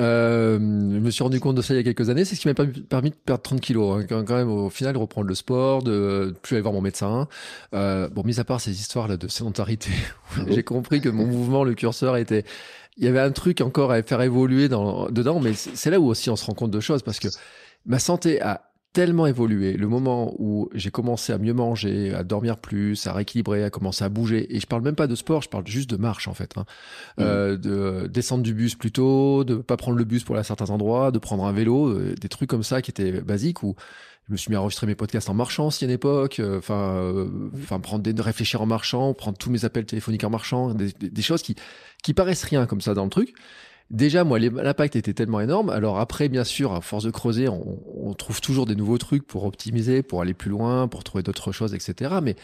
Euh, 0.00 0.58
je 0.58 0.98
me 0.98 1.10
suis 1.10 1.22
rendu 1.22 1.40
compte 1.40 1.56
de 1.56 1.62
ça 1.62 1.74
il 1.74 1.76
y 1.76 1.80
a 1.80 1.82
quelques 1.82 2.08
années. 2.08 2.24
C'est 2.24 2.36
ce 2.36 2.40
qui 2.40 2.48
m'a 2.48 2.54
permis 2.54 3.10
de 3.10 3.16
perdre 3.16 3.42
30 3.42 3.60
kilos. 3.60 4.02
Hein, 4.02 4.06
quand, 4.08 4.34
même, 4.34 4.50
au 4.50 4.70
final, 4.70 4.96
reprendre 4.96 5.26
le 5.26 5.34
sport, 5.34 5.82
de 5.82 6.34
plus 6.40 6.56
aller 6.56 6.62
voir 6.62 6.72
mon 6.72 6.80
médecin. 6.80 7.28
Euh, 7.74 8.08
bon, 8.08 8.22
mis 8.24 8.40
à 8.40 8.44
part 8.44 8.62
ces 8.62 8.72
histoires 8.72 9.06
là 9.06 9.18
de 9.18 9.28
sédentarité, 9.28 9.90
j'ai 10.48 10.62
compris 10.62 11.02
que 11.02 11.10
mon 11.10 11.26
mouvement, 11.26 11.64
le 11.64 11.74
curseur 11.74 12.16
était, 12.16 12.44
il 12.96 13.04
y 13.04 13.08
avait 13.08 13.20
un 13.20 13.32
truc 13.32 13.60
encore 13.60 13.92
à 13.92 14.02
faire 14.02 14.22
évoluer 14.22 14.70
dans, 14.70 15.10
dedans, 15.10 15.38
mais 15.38 15.52
c'est 15.52 15.90
là 15.90 16.00
où 16.00 16.06
aussi 16.06 16.30
on 16.30 16.36
se 16.36 16.46
rend 16.46 16.54
compte 16.54 16.70
de 16.70 16.80
choses 16.80 17.02
parce 17.02 17.18
que 17.18 17.28
ma 17.84 17.98
santé 17.98 18.40
a 18.40 18.70
tellement 18.94 19.26
évolué. 19.26 19.74
Le 19.74 19.88
moment 19.88 20.34
où 20.38 20.70
j'ai 20.72 20.90
commencé 20.90 21.34
à 21.34 21.38
mieux 21.38 21.52
manger, 21.52 22.14
à 22.14 22.24
dormir 22.24 22.56
plus, 22.56 23.06
à 23.06 23.12
rééquilibrer, 23.12 23.62
à 23.62 23.68
commencer 23.68 24.04
à 24.04 24.08
bouger, 24.08 24.56
et 24.56 24.60
je 24.60 24.66
parle 24.66 24.82
même 24.82 24.94
pas 24.94 25.06
de 25.06 25.14
sport, 25.14 25.42
je 25.42 25.50
parle 25.50 25.66
juste 25.66 25.90
de 25.90 25.96
marche 25.96 26.28
en 26.28 26.34
fait, 26.34 26.56
hein. 26.56 26.64
Mmh. 27.18 27.22
euh, 27.22 27.56
de 27.58 28.06
descendre 28.06 28.42
du 28.42 28.54
bus 28.54 28.74
plus 28.74 28.92
tôt, 28.92 29.44
de 29.44 29.56
pas 29.56 29.76
prendre 29.76 29.98
le 29.98 30.04
bus 30.04 30.24
pour 30.24 30.36
aller 30.36 30.40
à 30.40 30.44
certains 30.44 30.70
endroits, 30.70 31.10
de 31.10 31.18
prendre 31.18 31.44
un 31.44 31.52
vélo, 31.52 31.88
euh, 31.88 32.14
des 32.18 32.28
trucs 32.30 32.48
comme 32.48 32.62
ça 32.62 32.80
qui 32.80 32.90
étaient 32.90 33.20
basiques 33.20 33.62
où 33.62 33.74
je 34.28 34.32
me 34.32 34.36
suis 34.36 34.50
mis 34.50 34.56
à 34.56 34.60
enregistrer 34.60 34.86
mes 34.86 34.94
podcasts 34.94 35.28
en 35.28 35.34
marchant 35.34 35.66
aussi 35.66 35.84
à 35.84 35.86
une 35.86 35.92
époque, 35.92 36.40
euh, 36.40 36.58
enfin, 36.58 36.96
euh, 36.96 37.28
enfin 37.62 37.78
prendre 37.78 38.02
des, 38.02 38.20
réfléchir 38.22 38.62
en 38.62 38.66
marchant, 38.66 39.12
prendre 39.12 39.36
tous 39.36 39.50
mes 39.50 39.64
appels 39.64 39.84
téléphoniques 39.84 40.24
en 40.24 40.30
marchant, 40.30 40.72
des, 40.72 40.92
des 40.92 41.22
choses 41.22 41.42
qui 41.42 41.56
qui 42.02 42.14
paraissent 42.14 42.44
rien 42.44 42.66
comme 42.66 42.80
ça 42.80 42.94
dans 42.94 43.04
le 43.04 43.10
truc. 43.10 43.34
Déjà, 43.90 44.24
moi, 44.24 44.38
l'impact 44.38 44.96
était 44.96 45.12
tellement 45.12 45.40
énorme. 45.40 45.70
Alors 45.70 45.98
après, 45.98 46.28
bien 46.28 46.44
sûr, 46.44 46.72
à 46.72 46.80
force 46.80 47.04
de 47.04 47.10
creuser, 47.10 47.48
on, 47.48 48.14
trouve 48.14 48.40
toujours 48.40 48.66
des 48.66 48.76
nouveaux 48.76 48.98
trucs 48.98 49.26
pour 49.26 49.44
optimiser, 49.44 50.02
pour 50.02 50.22
aller 50.22 50.34
plus 50.34 50.50
loin, 50.50 50.88
pour 50.88 51.04
trouver 51.04 51.22
d'autres 51.22 51.52
choses, 51.52 51.74
etc. 51.74 52.16
Mais 52.22 52.36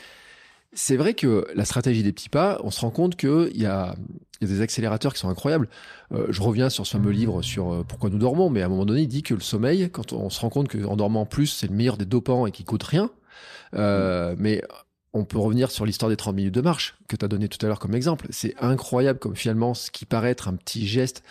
c'est 0.72 0.97
vrai 0.97 1.14
que 1.14 1.47
la 1.55 1.64
stratégie 1.64 2.03
des 2.03 2.12
petits 2.12 2.28
pas, 2.28 2.61
on 2.62 2.70
se 2.70 2.80
rend 2.80 2.91
compte 2.91 3.16
qu'il 3.16 3.57
y 3.57 3.66
a, 3.66 3.95
y 4.41 4.45
a 4.45 4.49
des 4.49 4.61
accélérateurs 4.61 5.14
qui 5.14 5.20
sont 5.20 5.28
incroyables. 5.28 5.68
Euh, 6.12 6.26
je 6.28 6.43
reviens 6.43 6.70
sur 6.70 6.86
ce 6.86 6.93
fameux 6.93 7.11
livre 7.11 7.43
sur 7.43 7.72
euh, 7.72 7.84
pourquoi 7.86 8.11
nous 8.11 8.18
dormons, 8.18 8.51
mais 8.51 8.62
à 8.62 8.66
un 8.66 8.68
moment 8.68 8.84
donné, 8.84 9.03
il 9.03 9.09
dit 9.09 9.22
que 9.22 9.34
le 9.34 9.41
sommeil, 9.41 9.91
quand 9.91 10.12
on 10.12 10.28
se 10.28 10.41
rend 10.41 10.51
compte 10.51 10.68
qu'en 10.68 10.97
dormant 10.97 11.24
plus, 11.24 11.47
c'est 11.47 11.68
le 11.68 11.74
meilleur 11.74 11.97
des 11.97 12.05
dopants 12.05 12.47
et 12.47 12.51
qui 12.51 12.64
coûte 12.64 12.82
rien. 12.82 13.11
Euh, 13.74 14.34
mais 14.38 14.62
on 15.12 15.24
peut 15.24 15.38
revenir 15.38 15.70
sur 15.70 15.86
l'histoire 15.86 16.08
des 16.08 16.16
30 16.16 16.36
minutes 16.36 16.54
de 16.54 16.61
marche 16.61 16.96
que 17.08 17.16
tu 17.16 17.24
as 17.24 17.28
donné 17.28 17.48
tout 17.48 17.58
à 17.64 17.68
l'heure 17.68 17.78
comme 17.78 17.94
exemple. 17.94 18.26
C'est 18.30 18.54
incroyable 18.61 19.18
comme 19.18 19.36
finalement 19.36 19.74
ce 19.74 19.90
qui 19.90 20.06
paraît 20.06 20.30
être 20.30 20.48
un 20.48 20.54
petit 20.54 20.86
geste 20.86 21.22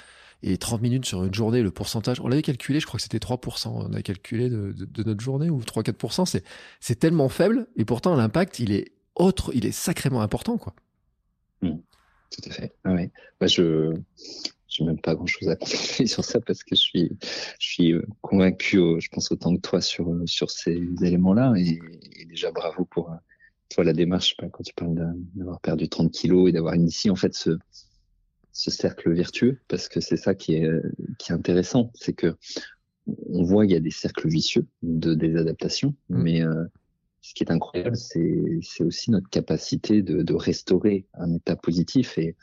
et 0.42 0.58
30 0.58 0.82
minutes 0.82 1.06
sur 1.06 1.24
une 1.24 1.34
journée, 1.34 1.62
le 1.62 1.72
pourcentage, 1.72 2.22
on 2.22 2.28
l'avait 2.28 2.42
calculé, 2.42 2.80
je 2.80 2.86
crois 2.86 2.98
que 2.98 3.04
c'était 3.04 3.18
3%, 3.18 3.68
on 3.68 3.94
a 3.94 4.02
calculé 4.02 4.50
de, 4.50 5.04
notre 5.04 5.20
journée 5.20 5.50
ou 5.50 5.60
3-4%, 5.60 6.26
c'est, 6.80 6.96
tellement 6.96 7.28
faible 7.28 7.68
et 7.76 7.84
pourtant 7.84 8.16
l'impact, 8.16 8.60
il 8.60 8.72
est 8.72 8.94
autre, 9.16 9.52
il 9.54 9.66
est 9.66 9.74
sacrément 9.74 10.22
important, 10.22 10.58
quoi. 10.58 10.74
Mmh. 11.62 11.72
tout 12.32 12.50
à 12.50 12.54
fait. 12.54 12.74
Ah 12.86 12.94
ouais. 12.94 13.12
Bah, 13.42 13.48
je, 13.48 13.94
j'ai 14.70 14.86
même 14.86 15.00
pas 15.00 15.16
grand 15.16 15.26
chose 15.26 15.50
à 15.50 15.56
compléter 15.56 16.08
sur 16.08 16.24
ça 16.24 16.40
parce 16.40 16.64
que 16.64 16.76
je 16.76 16.82
suis, 16.82 17.12
je 17.60 17.68
suis 17.68 17.92
euh, 17.92 18.06
convaincu, 18.22 18.78
je 19.00 19.10
pense 19.10 19.32
autant 19.32 19.56
que 19.56 19.62
toi 19.62 19.82
sur, 19.82 20.10
euh, 20.10 20.26
sur 20.26 20.50
ces 20.50 20.80
éléments-là 21.02 21.54
et, 21.58 21.80
déjà 22.26 22.52
bravo 22.52 22.86
pour, 22.86 23.12
euh, 23.12 23.16
toi, 23.70 23.84
la 23.84 23.94
démarche, 23.94 24.36
quand 24.38 24.64
tu 24.64 24.74
parles 24.74 24.96
d'avoir 25.36 25.60
perdu 25.62 25.88
30 25.90 26.12
kilos 26.12 26.50
et 26.50 26.52
d'avoir 26.52 26.76
initié 26.76 27.12
en 27.12 27.16
fait 27.16 27.34
ce, 27.34 27.58
ce 28.52 28.72
cercle 28.72 29.14
vertueux, 29.14 29.60
parce 29.68 29.88
que 29.88 30.02
c'est 30.02 30.18
ça 30.18 30.36
qui 30.36 30.56
est, 30.56 30.70
qui 31.18 31.32
est 31.32 31.36
intéressant, 31.36 31.92
c'est 31.94 32.14
que 32.14 32.36
on 33.30 33.44
voit 33.44 33.64
qu'il 33.64 33.74
y 33.74 33.78
a 33.78 33.82
des 33.82 33.92
cercles 33.92 34.28
vicieux 34.28 34.68
de 34.84 35.14
désadaptation, 35.14 35.96
mmh. 36.10 36.22
mais 36.22 36.44
euh, 36.44 36.66
ce 37.22 37.34
qui 37.34 37.44
est 37.44 37.52
incroyable, 37.52 37.96
c'est, 37.96 38.60
c'est 38.62 38.84
aussi 38.84 39.12
notre 39.12 39.30
capacité 39.30 40.02
de, 40.02 40.22
de 40.22 40.34
restaurer 40.34 41.06
un 41.14 41.34
état 41.34 41.56
positif. 41.56 42.18
Et 42.18 42.36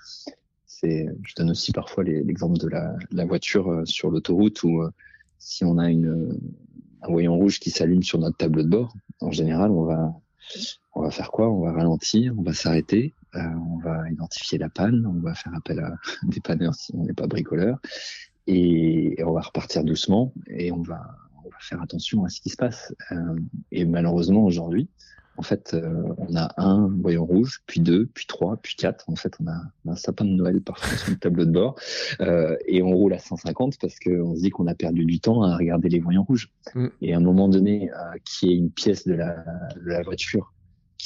c'est, 0.66 1.06
je 1.22 1.34
donne 1.34 1.50
aussi 1.50 1.72
parfois 1.72 2.04
l'exemple 2.04 2.58
de 2.58 2.68
la, 2.68 2.94
la 3.10 3.24
voiture 3.24 3.68
euh, 3.68 3.84
sur 3.84 4.10
l'autoroute 4.10 4.62
où 4.62 4.82
euh, 4.82 4.90
si 5.38 5.64
on 5.64 5.78
a 5.78 5.90
une, 5.90 6.38
un 7.02 7.10
voyant 7.10 7.36
rouge 7.36 7.58
qui 7.58 7.70
s'allume 7.70 8.02
sur 8.02 8.18
notre 8.18 8.36
tableau 8.36 8.62
de 8.62 8.68
bord, 8.68 8.94
en 9.20 9.30
général, 9.30 9.70
on 9.70 9.84
va, 9.84 10.12
on 10.96 11.02
va 11.02 11.10
faire 11.10 11.30
quoi? 11.30 11.50
On 11.50 11.60
va 11.60 11.72
ralentir, 11.72 12.34
on 12.38 12.42
va 12.42 12.54
s'arrêter, 12.54 13.14
euh, 13.34 13.40
on 13.70 13.78
va 13.78 14.10
identifier 14.10 14.58
la 14.58 14.68
panne, 14.68 15.06
on 15.06 15.20
va 15.20 15.34
faire 15.34 15.54
appel 15.54 15.78
à 15.80 15.94
des 16.24 16.40
panneurs 16.40 16.74
si 16.74 16.92
on 16.94 17.04
n'est 17.04 17.12
pas 17.12 17.26
bricoleur, 17.26 17.78
et, 18.46 19.22
on 19.24 19.32
va 19.32 19.42
repartir 19.42 19.84
doucement 19.84 20.32
et 20.48 20.72
on 20.72 20.82
va, 20.82 21.00
on 21.44 21.48
va 21.48 21.56
faire 21.60 21.82
attention 21.82 22.24
à 22.24 22.28
ce 22.30 22.40
qui 22.40 22.48
se 22.48 22.56
passe. 22.56 22.94
Euh, 23.12 23.36
et 23.72 23.84
malheureusement 23.84 24.44
aujourd'hui, 24.44 24.88
en 25.38 25.42
fait, 25.42 25.74
euh, 25.74 26.14
on 26.18 26.34
a 26.36 26.54
un 26.56 26.88
voyant 26.88 27.24
rouge, 27.24 27.62
puis 27.66 27.80
deux, 27.80 28.06
puis 28.06 28.26
trois, 28.26 28.56
puis 28.56 28.74
quatre. 28.74 29.04
En 29.08 29.16
fait, 29.16 29.34
on 29.40 29.46
a, 29.48 29.60
un 29.86 29.96
sapin 29.96 30.24
de 30.24 30.30
Noël 30.30 30.60
parfois 30.62 30.96
sur 30.96 31.10
le 31.10 31.18
tableau 31.18 31.44
de 31.44 31.50
bord 31.50 31.76
euh, 32.20 32.56
et 32.66 32.82
on 32.82 32.90
roule 32.90 33.12
à 33.12 33.18
150 33.18 33.78
parce 33.78 33.98
qu'on 33.98 34.34
se 34.34 34.40
dit 34.40 34.50
qu'on 34.50 34.66
a 34.66 34.74
perdu 34.74 35.04
du 35.04 35.20
temps 35.20 35.42
à 35.42 35.56
regarder 35.56 35.88
les 35.88 36.00
voyants 36.00 36.24
rouges. 36.24 36.50
Mm. 36.74 36.86
Et 37.02 37.14
à 37.14 37.18
un 37.18 37.20
moment 37.20 37.48
donné, 37.48 37.90
euh, 37.90 37.94
qui 38.24 38.50
est 38.50 38.56
une 38.56 38.70
pièce 38.70 39.06
de 39.06 39.14
la, 39.14 39.44
de 39.76 39.88
la 39.90 40.02
voiture 40.02 40.52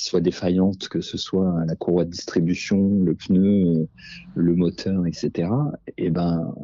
qui 0.01 0.07
soit 0.07 0.23
défaillante, 0.23 0.89
que 0.89 1.03
ce 1.03 1.19
soit 1.19 1.63
la 1.67 1.77
courroie 1.77 2.07
de 2.07 2.11
distribution, 2.11 3.05
le 3.05 3.15
pneu, 3.15 3.87
le 4.35 4.55
moteur, 4.55 5.07
etc. 5.07 5.51
Et 5.99 6.07
eh 6.07 6.11
ben, 6.11 6.55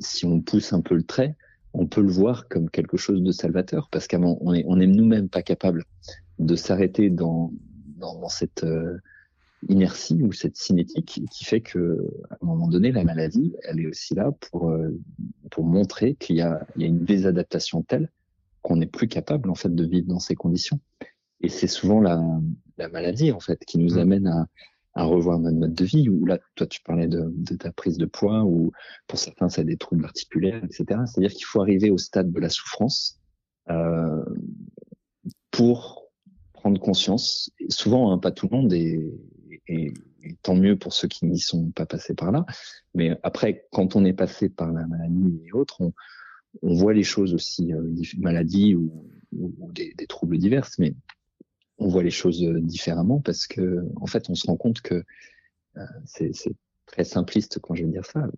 si 0.00 0.26
on 0.26 0.40
pousse 0.40 0.72
un 0.72 0.80
peu 0.80 0.96
le 0.96 1.04
trait, 1.04 1.36
on 1.74 1.86
peut 1.86 2.00
le 2.00 2.10
voir 2.10 2.48
comme 2.48 2.68
quelque 2.68 2.96
chose 2.96 3.22
de 3.22 3.30
salvateur 3.30 3.88
parce 3.92 4.08
qu'on 4.08 4.52
est, 4.52 4.64
on 4.66 4.80
est 4.80 4.88
nous-mêmes 4.88 5.28
pas 5.28 5.42
capable 5.42 5.84
de 6.40 6.56
s'arrêter 6.56 7.08
dans, 7.08 7.52
dans, 7.98 8.28
cette 8.28 8.64
euh, 8.64 8.98
inertie 9.68 10.20
ou 10.24 10.32
cette 10.32 10.56
cinétique 10.56 11.22
qui 11.30 11.44
fait 11.44 11.60
que 11.60 12.04
un 12.30 12.44
moment 12.44 12.66
donné 12.66 12.90
la 12.90 13.04
maladie 13.04 13.54
elle 13.62 13.78
est 13.78 13.86
aussi 13.86 14.14
là 14.14 14.32
pour 14.50 14.70
euh, 14.70 14.98
pour 15.50 15.64
montrer 15.64 16.14
qu'il 16.14 16.36
y 16.36 16.40
a, 16.40 16.66
il 16.74 16.82
y 16.82 16.84
a 16.86 16.88
une 16.88 17.04
désadaptation 17.04 17.82
telle 17.82 18.10
qu'on 18.62 18.76
n'est 18.76 18.86
plus 18.86 19.06
capable 19.06 19.50
en 19.50 19.54
fait 19.54 19.72
de 19.72 19.84
vivre 19.84 20.08
dans 20.08 20.18
ces 20.18 20.34
conditions 20.34 20.80
et 21.40 21.48
c'est 21.48 21.66
souvent 21.66 22.00
la, 22.00 22.22
la 22.78 22.88
maladie 22.88 23.32
en 23.32 23.40
fait 23.40 23.64
qui 23.64 23.78
nous 23.78 23.94
mmh. 23.94 23.98
amène 23.98 24.26
à, 24.26 24.46
à 24.94 25.04
revoir 25.04 25.38
notre 25.38 25.56
mode 25.56 25.74
de 25.74 25.84
vie 25.84 26.08
ou 26.08 26.26
là 26.26 26.38
toi 26.54 26.66
tu 26.66 26.80
parlais 26.82 27.08
de, 27.08 27.32
de 27.34 27.54
ta 27.54 27.72
prise 27.72 27.98
de 27.98 28.06
poids 28.06 28.44
ou 28.44 28.72
pour 29.06 29.18
certains 29.18 29.48
ça 29.48 29.62
a 29.62 29.64
des 29.64 29.76
troubles 29.76 30.04
articulaires 30.04 30.62
etc 30.64 31.00
c'est 31.06 31.18
à 31.18 31.20
dire 31.20 31.32
qu'il 31.32 31.46
faut 31.46 31.60
arriver 31.60 31.90
au 31.90 31.98
stade 31.98 32.32
de 32.32 32.40
la 32.40 32.48
souffrance 32.48 33.20
euh, 33.70 34.24
pour 35.50 36.00
prendre 36.52 36.80
conscience. 36.80 37.50
souvent, 37.68 38.12
hein, 38.12 38.18
pas 38.18 38.30
tout 38.30 38.48
le 38.50 38.56
monde, 38.56 38.72
et, 38.72 39.00
et, 39.66 39.92
tant 40.42 40.54
mieux 40.54 40.76
pour 40.76 40.92
ceux 40.92 41.08
qui 41.08 41.24
n'y 41.26 41.38
sont 41.38 41.70
pas 41.70 41.86
passés 41.86 42.14
par 42.14 42.30
là. 42.30 42.44
Mais 42.94 43.18
après, 43.22 43.66
quand 43.72 43.96
on 43.96 44.04
est 44.04 44.12
passé 44.12 44.48
par 44.48 44.70
la 44.72 44.86
maladie 44.86 45.40
et 45.46 45.52
autres, 45.52 45.80
on, 45.80 45.92
on 46.62 46.74
voit 46.74 46.92
les 46.92 47.02
choses 47.02 47.34
aussi, 47.34 47.72
euh, 47.72 47.82
maladies 48.18 48.74
ou, 48.74 49.06
ou 49.32 49.72
des, 49.72 49.94
des, 49.96 50.06
troubles 50.06 50.38
divers, 50.38 50.68
mais 50.78 50.94
on 51.80 51.88
voit 51.88 52.02
les 52.02 52.10
choses 52.10 52.44
euh, 52.44 52.60
différemment 52.60 53.20
parce 53.20 53.46
que, 53.46 53.84
en 53.96 54.06
fait, 54.06 54.30
on 54.30 54.34
se 54.34 54.46
rend 54.46 54.56
compte 54.56 54.82
que 54.82 55.02
euh, 55.76 55.86
c'est 56.04 56.32
très 56.86 57.04
simpliste 57.04 57.58
quand 57.60 57.74
je 57.74 57.84
vais 57.84 57.90
dire 57.90 58.04
ça. 58.04 58.28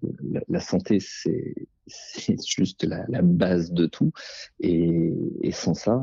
La, 0.49 0.61
santé, 0.61 0.99
c'est 1.01 1.55
juste 2.47 2.85
la, 2.85 3.23
base 3.23 3.73
de 3.73 3.87
tout, 3.87 4.13
et, 4.61 5.13
sans 5.53 5.75
ça, 5.75 6.03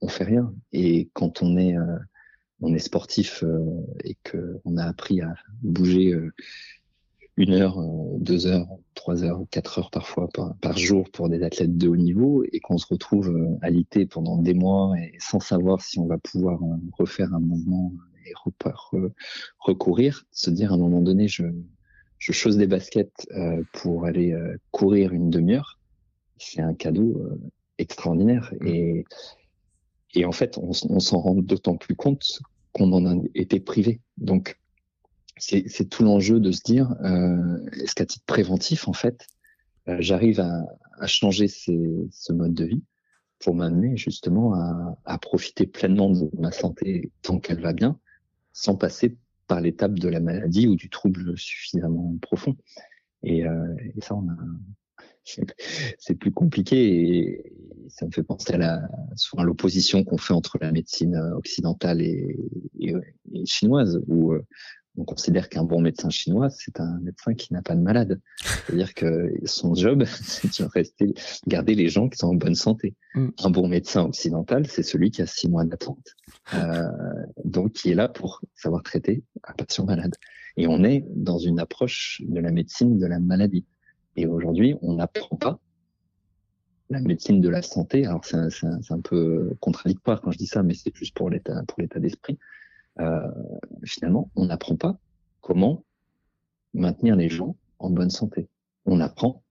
on 0.00 0.08
fait 0.08 0.24
rien. 0.24 0.52
Et 0.72 1.08
quand 1.12 1.42
on 1.42 1.56
est 1.56 1.76
euh, 1.76 1.96
on 2.62 2.74
est 2.74 2.78
sportif 2.78 3.42
et 4.04 4.18
que 4.22 4.60
on 4.66 4.76
a 4.76 4.84
appris 4.84 5.22
à 5.22 5.32
bouger 5.62 6.14
une 7.36 7.54
heure, 7.54 7.80
deux 8.18 8.46
heures, 8.46 8.68
trois 8.94 9.24
heures, 9.24 9.42
quatre 9.50 9.78
heures 9.78 9.90
parfois 9.90 10.28
par, 10.60 10.78
jour 10.78 11.10
pour 11.10 11.28
des 11.28 11.42
athlètes 11.42 11.76
de 11.76 11.88
haut 11.88 11.96
niveau 11.96 12.44
et 12.52 12.60
qu'on 12.60 12.78
se 12.78 12.86
retrouve 12.86 13.58
alité 13.62 14.06
pendant 14.06 14.36
des 14.36 14.54
mois 14.54 14.94
et 14.98 15.14
sans 15.18 15.40
savoir 15.40 15.80
si 15.80 15.98
on 15.98 16.06
va 16.06 16.18
pouvoir 16.18 16.60
refaire 16.98 17.32
un 17.32 17.40
mouvement 17.40 17.92
et 18.26 18.32
recourir, 19.58 20.24
se 20.32 20.50
dire 20.50 20.72
à 20.72 20.74
un 20.74 20.78
moment 20.78 21.00
donné, 21.00 21.28
je, 21.28 21.44
je 22.18 22.32
chose 22.32 22.56
des 22.58 22.66
baskets 22.66 23.26
pour 23.72 24.04
aller 24.04 24.36
courir 24.70 25.12
une 25.12 25.30
demi-heure, 25.30 25.78
c'est 26.36 26.60
un 26.60 26.74
cadeau 26.74 27.26
extraordinaire. 27.78 28.52
Et, 28.64 29.04
et 30.14 30.24
en 30.24 30.32
fait, 30.32 30.58
on, 30.58 30.70
on 30.88 31.00
s'en 31.00 31.20
rend 31.20 31.34
d'autant 31.36 31.76
plus 31.76 31.96
compte 31.96 32.40
qu'on 32.72 32.92
en 32.92 33.06
a 33.06 33.20
été 33.34 33.60
privé. 33.60 34.00
Donc, 34.18 34.59
c'est 35.40 35.88
tout 35.88 36.04
l'enjeu 36.04 36.38
de 36.38 36.52
se 36.52 36.62
dire, 36.62 36.94
euh, 37.02 37.66
est-ce 37.72 37.94
qu'à 37.94 38.06
titre 38.06 38.24
préventif, 38.26 38.88
en 38.88 38.92
fait, 38.92 39.26
euh, 39.88 39.96
j'arrive 40.00 40.40
à, 40.40 40.62
à, 40.98 41.06
changer 41.06 41.48
ces, 41.48 41.80
ce 42.10 42.32
mode 42.32 42.54
de 42.54 42.64
vie 42.64 42.82
pour 43.38 43.54
m'amener 43.54 43.96
justement 43.96 44.54
à, 44.54 44.98
à, 45.06 45.18
profiter 45.18 45.66
pleinement 45.66 46.10
de 46.10 46.30
ma 46.38 46.52
santé 46.52 47.10
tant 47.22 47.38
qu'elle 47.38 47.60
va 47.60 47.72
bien, 47.72 47.98
sans 48.52 48.76
passer 48.76 49.16
par 49.46 49.60
l'étape 49.60 49.98
de 49.98 50.08
la 50.08 50.20
maladie 50.20 50.68
ou 50.68 50.76
du 50.76 50.90
trouble 50.90 51.36
suffisamment 51.38 52.16
profond? 52.20 52.56
Et, 53.22 53.46
euh, 53.46 53.74
et 53.96 54.00
ça, 54.00 54.14
on 54.14 54.28
a, 54.28 54.36
c'est 55.98 56.14
plus 56.14 56.32
compliqué 56.32 57.18
et 57.18 57.52
ça 57.88 58.06
me 58.06 58.10
fait 58.10 58.22
penser 58.22 58.54
à 58.54 58.58
la 58.58 58.88
souvent 59.16 59.42
l'opposition 59.42 60.04
qu'on 60.04 60.16
fait 60.16 60.32
entre 60.32 60.58
la 60.60 60.72
médecine 60.72 61.16
occidentale 61.36 62.00
et, 62.02 62.36
et, 62.78 62.94
chinoise 63.44 64.00
où 64.06 64.32
euh, 64.32 64.44
on 64.96 65.04
considère 65.04 65.48
qu'un 65.48 65.64
bon 65.64 65.80
médecin 65.80 66.10
chinois, 66.10 66.50
c'est 66.50 66.80
un 66.80 66.98
médecin 67.00 67.34
qui 67.34 67.52
n'a 67.52 67.62
pas 67.62 67.74
de 67.74 67.80
malade. 67.80 68.20
C'est-à-dire 68.66 68.94
que 68.94 69.32
son 69.44 69.74
job, 69.74 70.04
c'est 70.22 70.60
de 70.60 70.68
rester, 70.68 71.14
garder 71.46 71.74
les 71.74 71.88
gens 71.88 72.08
qui 72.08 72.18
sont 72.18 72.28
en 72.28 72.34
bonne 72.34 72.54
santé. 72.54 72.94
Mm. 73.14 73.28
Un 73.38 73.50
bon 73.50 73.68
médecin 73.68 74.02
occidental, 74.02 74.66
c'est 74.66 74.82
celui 74.82 75.10
qui 75.10 75.22
a 75.22 75.26
six 75.26 75.48
mois 75.48 75.64
d'attente. 75.64 76.16
Euh, 76.54 76.88
donc, 77.44 77.72
qui 77.72 77.90
est 77.90 77.94
là 77.94 78.08
pour 78.08 78.40
savoir 78.54 78.82
traiter 78.82 79.22
un 79.44 79.52
patient 79.52 79.84
malade. 79.84 80.16
Et 80.56 80.66
on 80.66 80.82
est 80.82 81.04
dans 81.14 81.38
une 81.38 81.60
approche 81.60 82.20
de 82.26 82.40
la 82.40 82.50
médecine 82.50 82.98
de 82.98 83.06
la 83.06 83.20
maladie. 83.20 83.64
Et 84.16 84.26
aujourd'hui, 84.26 84.74
on 84.82 84.94
n'apprend 84.94 85.36
pas 85.36 85.60
la 86.90 87.00
médecine 87.00 87.40
de 87.40 87.48
la 87.48 87.62
santé. 87.62 88.04
Alors 88.04 88.24
c'est 88.24 88.36
un, 88.36 88.48
un, 88.90 89.00
peu 89.00 89.54
contradictoire 89.60 90.20
quand 90.20 90.32
je 90.32 90.38
dis 90.38 90.48
ça, 90.48 90.64
mais 90.64 90.74
c'est 90.74 90.94
juste 90.94 91.14
pour 91.14 91.30
l'état 91.30 91.62
pour 91.68 91.80
l'état 91.80 92.00
d'esprit. 92.00 92.36
Euh, 92.98 93.30
finalement, 93.84 94.30
on 94.36 94.46
n'apprend 94.46 94.76
pas 94.76 94.98
comment 95.40 95.84
maintenir 96.74 97.16
les 97.16 97.28
gens 97.28 97.56
en 97.78 97.90
bonne 97.90 98.10
santé. 98.10 98.48
On 98.84 99.00
apprend 99.00 99.42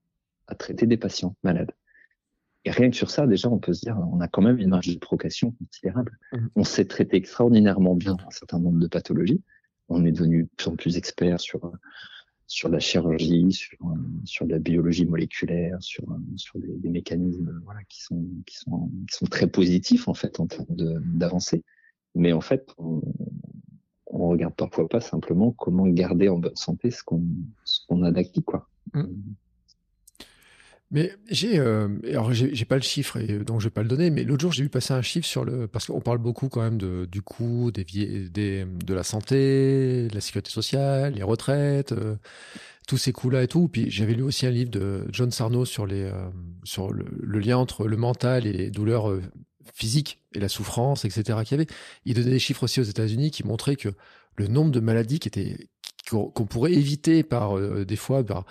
à 0.47 0.55
traiter 0.55 0.87
des 0.87 0.97
patients 0.97 1.35
malades. 1.43 1.71
Et 2.65 2.71
rien 2.71 2.89
que 2.89 2.95
sur 2.95 3.09
ça, 3.09 3.25
déjà, 3.25 3.49
on 3.49 3.59
peut 3.59 3.73
se 3.73 3.81
dire, 3.81 3.97
on 4.11 4.19
a 4.19 4.27
quand 4.27 4.41
même 4.41 4.59
une 4.59 4.69
marge 4.69 4.93
de 4.93 4.99
progression 4.99 5.51
considérable. 5.51 6.17
Mmh. 6.33 6.37
On 6.55 6.63
sait 6.63 6.85
traiter 6.85 7.17
extraordinairement 7.17 7.95
bien 7.95 8.17
un 8.25 8.31
certain 8.31 8.59
nombre 8.59 8.79
de 8.79 8.87
pathologies. 8.87 9.41
On 9.87 10.05
est 10.05 10.11
devenu 10.11 10.43
de 10.43 10.49
plus 10.57 10.67
en 10.67 10.75
plus 10.75 10.97
expert 10.97 11.39
sur 11.39 11.71
sur 12.49 12.67
la 12.67 12.79
chirurgie, 12.79 13.51
sur, 13.53 13.77
sur 14.25 14.47
la 14.47 14.57
biologie 14.57 15.05
moléculaire, 15.05 15.77
sur, 15.81 16.03
sur 16.35 16.57
des, 16.57 16.75
des 16.77 16.89
mécanismes 16.89 17.61
voilà, 17.63 17.81
qui, 17.87 18.01
sont, 18.01 18.25
qui, 18.47 18.57
sont, 18.57 18.89
qui 19.07 19.17
sont 19.17 19.27
très 19.27 19.45
positifs 19.45 20.07
en 20.07 20.15
fait 20.15 20.39
en 20.39 20.47
termes 20.47 20.65
d'avancée. 20.75 21.63
Mais 22.15 22.33
en 22.33 22.41
fait, 22.41 22.73
on, 22.77 23.01
on 24.09 24.29
regarde 24.29 24.55
parfois 24.55 24.87
pas 24.87 25.01
simplement 25.01 25.51
comment 25.51 25.87
garder 25.87 26.29
en 26.29 26.37
bonne 26.37 26.55
santé 26.55 26.91
ce 26.91 27.03
qu'on 27.03 27.23
qu'on 27.87 28.03
a 28.03 28.11
d'acquis 28.11 28.43
quoi. 28.43 28.67
Mmh. 28.93 29.03
Mais 30.91 31.13
j'ai, 31.29 31.59
euh, 31.59 31.87
alors 32.09 32.33
j'ai 32.33 32.65
pas 32.65 32.75
le 32.75 32.81
chiffre 32.81 33.17
et 33.17 33.37
donc 33.39 33.59
je 33.59 33.67
vais 33.67 33.71
pas 33.71 33.83
le 33.83 33.87
donner, 33.87 34.09
mais 34.09 34.23
l'autre 34.23 34.41
jour 34.41 34.51
j'ai 34.51 34.63
vu 34.63 34.69
passer 34.69 34.91
un 34.91 35.03
chiffre 35.03 35.27
sur 35.27 35.45
le, 35.45 35.67
parce 35.67 35.85
qu'on 35.85 36.01
parle 36.01 36.17
beaucoup 36.17 36.49
quand 36.49 36.63
même 36.63 36.79
de, 36.79 37.05
du 37.05 37.21
coût 37.21 37.69
des, 37.69 37.83
des, 37.83 38.65
de 38.65 38.93
la 38.95 39.03
santé, 39.03 40.07
de 40.07 40.15
la 40.15 40.19
sécurité 40.19 40.49
sociale, 40.49 41.13
les 41.13 41.21
retraites, 41.21 41.91
euh, 41.91 42.15
tous 42.87 42.97
ces 42.97 43.11
coûts-là 43.11 43.43
et 43.43 43.47
tout. 43.47 43.67
Puis 43.67 43.91
j'avais 43.91 44.15
lu 44.15 44.23
aussi 44.23 44.47
un 44.47 44.49
livre 44.49 44.71
de 44.71 45.05
John 45.11 45.29
Sarno 45.29 45.63
sur 45.63 45.85
les, 45.85 46.05
euh, 46.05 46.29
sur 46.63 46.91
le, 46.91 47.05
lien 47.37 47.57
entre 47.57 47.87
le 47.87 47.95
mental 47.95 48.47
et 48.47 48.53
les 48.53 48.71
douleurs 48.71 49.13
euh, 49.69 49.73
physiques 49.73 50.19
et 50.33 50.39
la 50.39 50.49
souffrance, 50.49 51.05
etc. 51.05 51.39
Qu'il 51.43 51.57
y 51.57 51.61
avait. 51.61 51.69
Il 52.05 52.15
donnait 52.15 52.31
des 52.31 52.39
chiffres 52.39 52.63
aussi 52.63 52.79
aux 52.79 52.83
États-Unis 52.83 53.31
qui 53.31 53.45
montraient 53.45 53.75
que 53.75 53.89
le 54.35 54.47
nombre 54.47 54.71
de 54.71 54.79
maladies 54.79 55.19
qu'on 56.09 56.31
pourrait 56.31 56.73
éviter 56.73 57.23
par 57.23 57.59
des 57.59 57.95
fois 57.95 58.23
par 58.23 58.45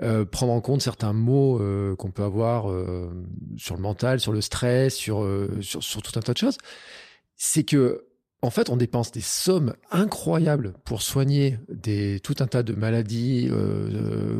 euh, 0.00 0.24
prendre 0.24 0.52
en 0.52 0.60
compte 0.62 0.80
certains 0.80 1.12
mots 1.12 1.60
euh, 1.60 1.94
qu'on 1.96 2.10
peut 2.10 2.22
avoir 2.22 2.70
euh, 2.70 3.10
sur 3.58 3.76
le 3.76 3.82
mental, 3.82 4.20
sur 4.20 4.32
le 4.32 4.40
stress, 4.40 4.94
sur, 4.94 5.28
sur, 5.60 5.82
sur, 5.82 6.02
tout 6.02 6.18
un 6.18 6.22
tas 6.22 6.32
de 6.32 6.38
choses, 6.38 6.56
c'est 7.36 7.62
que 7.62 8.06
en 8.40 8.50
fait, 8.50 8.70
on 8.70 8.76
dépense 8.76 9.12
des 9.12 9.20
sommes 9.20 9.74
incroyables 9.92 10.74
pour 10.84 11.02
soigner 11.02 11.60
des, 11.68 12.18
tout 12.18 12.34
un 12.40 12.48
tas 12.48 12.64
de 12.64 12.72
maladies, 12.72 13.48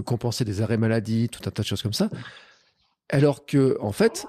compenser 0.04 0.44
des 0.44 0.60
arrêts 0.60 0.76
maladie, 0.76 1.28
tout 1.28 1.42
un 1.46 1.52
tas 1.52 1.62
de 1.62 1.68
choses 1.68 1.82
comme 1.82 1.92
ça. 1.92 2.08
Alors 3.10 3.46
que, 3.46 3.78
en 3.80 3.92
fait, 3.92 4.26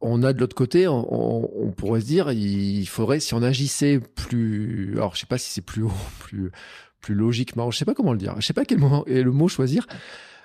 on 0.00 0.22
a 0.22 0.32
de 0.32 0.40
l'autre 0.40 0.56
côté, 0.56 0.86
on, 0.88 1.72
pourrait 1.76 2.00
se 2.00 2.06
dire, 2.06 2.30
il 2.30 2.86
faudrait, 2.86 3.20
si 3.20 3.34
on 3.34 3.42
agissait 3.42 3.98
plus, 3.98 4.92
alors 4.96 5.14
je 5.14 5.20
sais 5.20 5.26
pas 5.26 5.38
si 5.38 5.50
c'est 5.50 5.62
plus 5.62 5.82
haut, 5.82 5.92
plus, 6.18 6.50
plus 7.00 7.14
logiquement, 7.14 7.70
je 7.70 7.78
sais 7.78 7.84
pas 7.84 7.94
comment 7.94 8.12
le 8.12 8.18
dire, 8.18 8.34
je 8.38 8.46
sais 8.46 8.52
pas 8.52 8.64
quel 8.64 8.78
moment, 8.78 9.04
le 9.06 9.30
mot 9.30 9.48
choisir, 9.48 9.86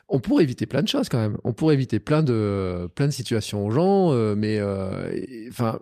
on 0.07 0.19
pourrait 0.19 0.43
éviter 0.43 0.65
plein 0.65 0.81
de 0.81 0.87
choses 0.87 1.07
quand 1.07 1.19
même. 1.19 1.37
On 1.45 1.53
pourrait 1.53 1.73
éviter 1.73 1.99
plein 1.99 2.21
de, 2.21 2.89
plein 2.95 3.07
de 3.07 3.11
situations 3.11 3.65
aux 3.65 3.71
gens, 3.71 4.11
euh, 4.11 4.35
mais 4.35 4.61
enfin, 5.49 5.79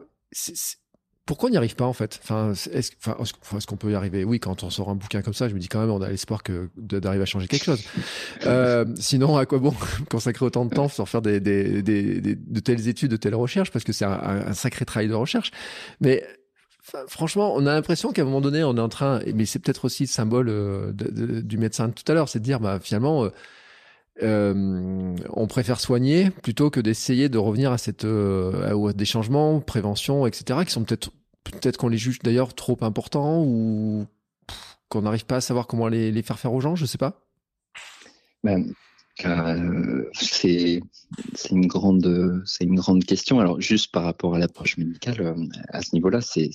pourquoi 1.30 1.50
on 1.50 1.52
n'y 1.52 1.58
arrive 1.58 1.76
pas 1.76 1.86
en 1.86 1.94
fait? 1.94 2.20
Enfin, 2.24 2.54
est-ce 2.74 3.68
qu'on 3.68 3.76
peut 3.76 3.92
y 3.92 3.94
arriver? 3.94 4.24
Oui, 4.24 4.40
quand 4.40 4.64
on 4.64 4.72
sort 4.72 4.90
un 4.90 4.96
bouquin 4.96 5.22
comme 5.22 5.36
ça, 5.36 5.48
je 5.48 5.54
me 5.54 5.60
dis 5.60 5.68
quand 5.68 5.80
même, 5.80 5.92
on 5.92 6.02
a 6.02 6.10
l'espoir 6.10 6.42
que 6.42 6.70
d'arriver 6.76 7.22
à 7.22 7.28
changer 7.28 7.48
quelque 7.48 7.66
chose. 7.66 7.84
Euh, 8.48 8.84
sinon, 8.96 9.38
à 9.38 9.46
quoi 9.46 9.60
bon 9.60 9.76
consacrer 10.10 10.44
autant 10.44 10.66
de 10.66 10.74
temps 10.74 10.90
sur 10.90 11.08
faire 11.08 11.22
de 11.22 11.38
telles 12.62 12.88
études, 12.88 13.12
de 13.12 13.16
telles 13.16 13.36
recherches? 13.36 13.70
Parce 13.70 13.86
que 13.86 13.94
c'est 13.94 14.06
un, 14.06 14.54
sacré 14.54 14.86
travail 14.86 15.08
de 15.08 15.14
recherche. 15.14 15.52
Mais 16.02 16.26
franchement, 17.08 17.54
on 17.56 17.68
a 17.68 17.76
l'impression 17.76 18.12
qu'à 18.12 18.24
un 18.24 18.26
moment 18.26 18.42
donné, 18.42 18.64
on 18.64 18.76
est 18.76 18.82
en 18.82 18.90
train, 18.90 19.20
mais 19.36 19.46
c'est 19.46 19.60
peut-être 19.60 19.86
aussi 19.86 20.06
le 20.06 20.10
symbole 20.10 20.50
euh, 20.50 20.92
du 20.94 21.60
médecin 21.60 21.90
de 21.90 21.94
tout 21.94 22.12
à 22.12 22.16
l'heure, 22.16 22.28
c'est 22.28 22.40
de 22.40 22.44
dire, 22.44 22.60
bah, 22.60 22.80
finalement, 22.82 23.26
euh, 23.26 23.30
euh, 24.22 25.16
on 25.30 25.48
préfère 25.48 25.80
soigner 25.80 26.30
plutôt 26.30 26.70
que 26.70 26.80
d'essayer 26.80 27.30
de 27.30 27.38
revenir 27.38 27.72
à 27.72 27.78
cette 27.78 28.06
à 28.06 28.94
des 28.94 29.06
changements, 29.06 29.60
prévention, 29.60 30.26
etc., 30.28 30.62
qui 30.66 30.72
sont 30.72 30.84
peut-être 30.84 31.12
peut-être 31.44 31.78
qu'on 31.78 31.88
les 31.88 31.98
juge 31.98 32.20
d'ailleurs 32.20 32.54
trop 32.54 32.78
importants 32.82 33.44
ou 33.44 34.06
qu'on 34.90 35.04
n'arrive 35.04 35.26
pas 35.26 35.38
à 35.38 35.42
savoir 35.42 35.68
comment 35.68 35.88
les, 35.88 36.12
les, 36.12 36.22
faire 36.22 36.40
faire 36.40 36.54
aux 36.54 36.62
gens, 36.62 36.76
je 36.76 36.86
sais 36.86 36.98
pas. 36.98 37.22
Ben, 38.44 38.74
euh, 39.26 40.10
c'est 40.14 40.82
une 41.52 41.68
grande 41.68 42.42
c'est 42.46 42.64
une 42.64 42.76
grande 42.76 43.04
question. 43.04 43.40
Alors 43.40 43.60
juste 43.60 43.92
par 43.92 44.04
rapport 44.04 44.36
à 44.36 44.40
l'approche 44.40 44.78
médicale, 44.78 45.22
euh, 45.22 45.46
à 45.70 45.82
ce 45.82 45.94
niveau-là, 45.94 46.22
c'est 46.22 46.50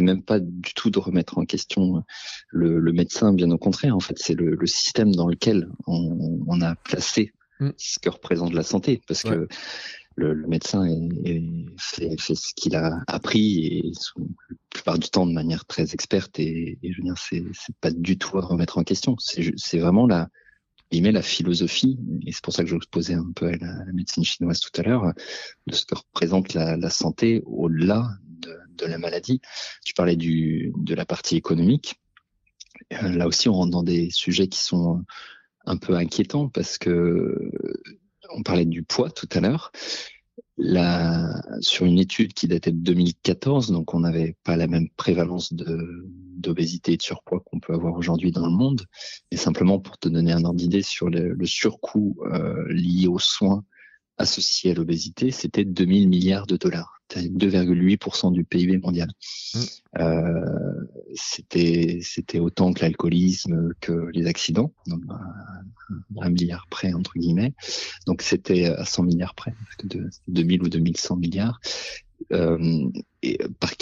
même 0.00 0.22
pas 0.22 0.40
du 0.40 0.74
tout 0.74 0.90
de 0.90 0.98
remettre 0.98 1.38
en 1.38 1.44
question 1.44 2.04
le, 2.50 2.78
le 2.78 2.92
médecin, 2.92 3.32
bien 3.32 3.50
au 3.50 3.58
contraire. 3.58 3.96
En 3.96 4.00
fait, 4.00 4.18
c'est 4.18 4.34
le, 4.34 4.54
le, 4.54 4.66
système 4.66 5.14
dans 5.14 5.28
lequel 5.28 5.68
on, 5.86 6.44
on 6.46 6.60
a 6.60 6.74
placé 6.76 7.32
mm. 7.60 7.70
ce 7.76 7.98
que 7.98 8.08
représente 8.08 8.52
la 8.52 8.62
santé, 8.62 9.02
parce 9.06 9.22
que 9.22 9.48
le, 10.16 10.32
le, 10.32 10.46
médecin 10.46 10.86
est, 10.86 11.42
fait, 11.78 12.20
fait, 12.20 12.34
ce 12.34 12.54
qu'il 12.54 12.74
a 12.76 13.00
appris 13.06 13.66
et 13.66 13.92
la 14.18 14.24
plupart 14.70 14.98
du 14.98 15.08
temps 15.08 15.26
de 15.26 15.32
manière 15.32 15.66
très 15.66 15.92
experte 15.92 16.38
et, 16.38 16.78
et 16.82 16.92
je 16.92 16.98
veux 16.98 17.04
dire 17.04 17.18
c'est 17.18 17.76
pas 17.80 17.90
du 17.90 18.16
tout 18.16 18.38
à 18.38 18.40
remettre 18.40 18.78
en 18.78 18.84
question. 18.84 19.16
C'est 19.18 19.52
c'est 19.56 19.78
vraiment 19.78 20.06
la 20.06 20.28
il 20.90 21.02
met 21.02 21.12
la 21.12 21.22
philosophie, 21.22 21.98
et 22.26 22.32
c'est 22.32 22.42
pour 22.42 22.52
ça 22.52 22.62
que 22.62 22.68
je 22.68 22.76
posais 22.90 23.14
un 23.14 23.32
peu 23.34 23.46
à 23.46 23.56
la, 23.56 23.92
médecine 23.92 24.24
chinoise 24.24 24.60
tout 24.60 24.80
à 24.80 24.84
l'heure, 24.84 25.12
de 25.66 25.74
ce 25.74 25.84
que 25.84 25.94
représente 25.94 26.54
la, 26.54 26.76
la 26.76 26.90
santé 26.90 27.42
au-delà 27.46 28.08
de, 28.24 28.56
de, 28.76 28.86
la 28.86 28.98
maladie. 28.98 29.40
Tu 29.84 29.94
parlais 29.94 30.16
du, 30.16 30.72
de 30.76 30.94
la 30.94 31.04
partie 31.04 31.36
économique. 31.36 31.96
Euh, 32.92 33.08
là 33.08 33.26
aussi, 33.26 33.48
on 33.48 33.54
rentre 33.54 33.72
dans 33.72 33.82
des 33.82 34.10
sujets 34.10 34.48
qui 34.48 34.60
sont 34.60 35.04
un 35.64 35.76
peu 35.76 35.94
inquiétants 35.94 36.48
parce 36.48 36.78
que 36.78 37.50
on 38.30 38.42
parlait 38.42 38.64
du 38.64 38.82
poids 38.82 39.10
tout 39.10 39.28
à 39.32 39.40
l'heure 39.40 39.72
la, 40.58 41.42
sur 41.60 41.86
une 41.86 41.98
étude 41.98 42.32
qui 42.32 42.48
datait 42.48 42.72
de 42.72 42.78
2014, 42.78 43.70
donc 43.70 43.94
on 43.94 44.00
n'avait 44.00 44.36
pas 44.42 44.56
la 44.56 44.66
même 44.66 44.88
prévalence 44.96 45.52
d'obésité 45.52 46.92
et 46.92 46.96
de 46.96 47.02
surpoids 47.02 47.40
qu'on 47.40 47.60
peut 47.60 47.74
avoir 47.74 47.94
aujourd'hui 47.94 48.32
dans 48.32 48.46
le 48.46 48.52
monde. 48.52 48.82
Et 49.30 49.36
simplement 49.36 49.78
pour 49.78 49.98
te 49.98 50.08
donner 50.08 50.32
un 50.32 50.44
ordre 50.44 50.58
d'idée 50.58 50.82
sur 50.82 51.10
le, 51.10 51.36
surcoût 51.44 52.16
euh, 52.32 52.64
lié 52.68 53.06
aux 53.06 53.18
soins 53.18 53.64
associés 54.18 54.70
à 54.70 54.74
l'obésité, 54.74 55.30
c'était 55.30 55.64
2000 55.64 56.08
milliards 56.08 56.46
de 56.46 56.56
dollars. 56.56 56.95
2,8% 57.14 58.32
du 58.32 58.44
PIB 58.44 58.78
mondial. 58.78 59.08
Mmh. 59.54 59.60
Euh, 60.00 60.86
c'était 61.14 62.00
c'était 62.02 62.38
autant 62.38 62.72
que 62.72 62.82
l'alcoolisme, 62.82 63.72
que 63.80 64.10
les 64.12 64.26
accidents, 64.26 64.72
donc 64.86 65.02
un, 66.20 66.30
milliard 66.30 66.66
près 66.68 66.92
entre 66.92 67.12
guillemets. 67.16 67.54
Donc 68.06 68.22
c'était 68.22 68.66
à 68.66 68.84
100 68.84 69.04
milliards 69.04 69.34
près, 69.34 69.54
de 69.84 70.10
2000 70.28 70.62
ou 70.62 70.68
2100 70.68 71.16
milliards. 71.16 71.60
Euh, 72.32 72.90
et 73.22 73.38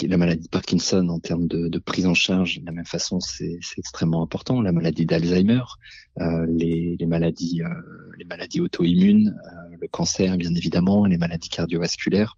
la 0.07 0.17
maladie 0.17 0.43
de 0.43 0.49
Parkinson 0.49 1.07
en 1.09 1.19
termes 1.19 1.47
de, 1.47 1.67
de 1.67 1.79
prise 1.79 2.05
en 2.05 2.13
charge, 2.13 2.59
de 2.59 2.65
la 2.65 2.71
même 2.71 2.85
façon, 2.85 3.19
c'est 3.19 3.59
extrêmement 3.77 4.23
important. 4.23 4.61
La 4.61 4.71
maladie 4.71 5.05
d'Alzheimer, 5.05 5.61
euh, 6.19 6.45
les, 6.47 6.95
les, 6.99 7.05
maladies, 7.05 7.61
euh, 7.61 7.69
les 8.17 8.25
maladies 8.25 8.61
auto-immunes, 8.61 9.37
le 9.79 9.87
cancer, 9.87 10.37
bien 10.37 10.53
évidemment, 10.53 11.05
les 11.05 11.17
maladies 11.17 11.49
cardiovasculaires. 11.49 12.37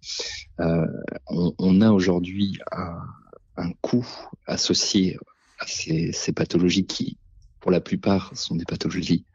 Euh, 0.59 0.85
on, 1.27 1.81
a 1.81 1.91
aujourd'hui 1.91 2.59
un, 2.71 3.71
coût 3.81 4.07
associé 4.45 5.17
à 5.59 5.65
ces, 5.67 6.33
pathologies 6.35 6.85
qui, 6.85 7.17
pour 7.59 7.71
la 7.71 7.81
plupart, 7.81 8.35
sont 8.35 8.55
des 8.55 8.65
pathologies 8.65 9.25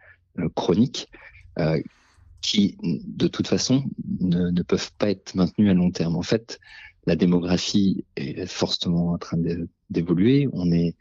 chroniques 0.54 1.08
qui, 2.40 2.76
de 2.82 3.28
toute 3.28 3.46
façon, 3.46 3.84
ne, 4.20 4.50
ne, 4.50 4.62
peuvent 4.62 4.92
pas 4.98 5.10
être 5.10 5.34
maintenus 5.34 5.70
à 5.70 5.74
long 5.74 5.90
terme. 5.90 6.16
En 6.16 6.22
fait, 6.22 6.58
la 7.06 7.16
démographie 7.16 8.04
est 8.16 8.46
fortement 8.46 9.12
en 9.12 9.18
train 9.18 9.38
d'évoluer. 9.90 10.48
On 10.52 10.70
est 10.70 10.94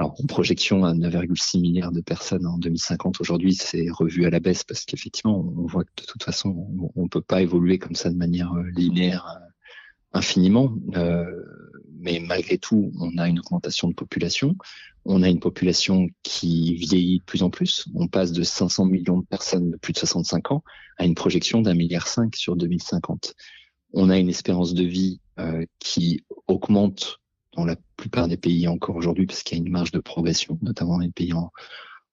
alors 0.00 0.14
en 0.18 0.26
projection 0.26 0.86
à 0.86 0.94
9,6 0.94 1.60
milliards 1.60 1.92
de 1.92 2.00
personnes 2.00 2.46
en 2.46 2.56
2050. 2.56 3.20
Aujourd'hui, 3.20 3.54
c'est 3.54 3.90
revu 3.90 4.24
à 4.24 4.30
la 4.30 4.40
baisse 4.40 4.64
parce 4.64 4.86
qu'effectivement, 4.86 5.38
on 5.38 5.66
voit 5.66 5.84
que 5.84 5.90
de 5.98 6.06
toute 6.06 6.22
façon, 6.22 6.66
on 6.96 7.02
ne 7.02 7.08
peut 7.08 7.20
pas 7.20 7.42
évoluer 7.42 7.78
comme 7.78 7.94
ça 7.94 8.08
de 8.08 8.16
manière 8.16 8.50
euh, 8.54 8.62
linéaire 8.74 9.26
euh, 9.28 9.46
infiniment. 10.14 10.74
Euh, 10.96 11.26
mais 11.98 12.18
malgré 12.18 12.56
tout, 12.56 12.90
on 12.98 13.18
a 13.18 13.28
une 13.28 13.40
augmentation 13.40 13.88
de 13.88 13.94
population. 13.94 14.56
On 15.04 15.22
a 15.22 15.28
une 15.28 15.38
population 15.38 16.08
qui 16.22 16.76
vieillit 16.76 17.18
de 17.18 17.24
plus 17.24 17.42
en 17.42 17.50
plus. 17.50 17.86
On 17.94 18.08
passe 18.08 18.32
de 18.32 18.42
500 18.42 18.86
millions 18.86 19.18
de 19.18 19.26
personnes 19.26 19.70
de 19.70 19.76
plus 19.76 19.92
de 19.92 19.98
65 19.98 20.52
ans 20.52 20.64
à 20.96 21.04
une 21.04 21.14
projection 21.14 21.60
d'un 21.60 21.74
milliard 21.74 22.08
cinq 22.08 22.36
sur 22.36 22.56
2050. 22.56 23.34
On 23.92 24.08
a 24.08 24.18
une 24.18 24.30
espérance 24.30 24.72
de 24.72 24.84
vie 24.84 25.20
euh, 25.38 25.66
qui 25.78 26.24
augmente 26.46 27.20
dans 27.60 27.66
la 27.66 27.76
plupart 27.96 28.26
des 28.26 28.36
pays 28.36 28.66
encore 28.68 28.96
aujourd'hui 28.96 29.26
parce 29.26 29.42
qu'il 29.42 29.58
y 29.58 29.60
a 29.60 29.64
une 29.64 29.70
marge 29.70 29.92
de 29.92 30.00
progression, 30.00 30.58
notamment 30.62 30.92
dans 30.92 31.04
les 31.04 31.10
pays 31.10 31.32
en, 31.32 31.52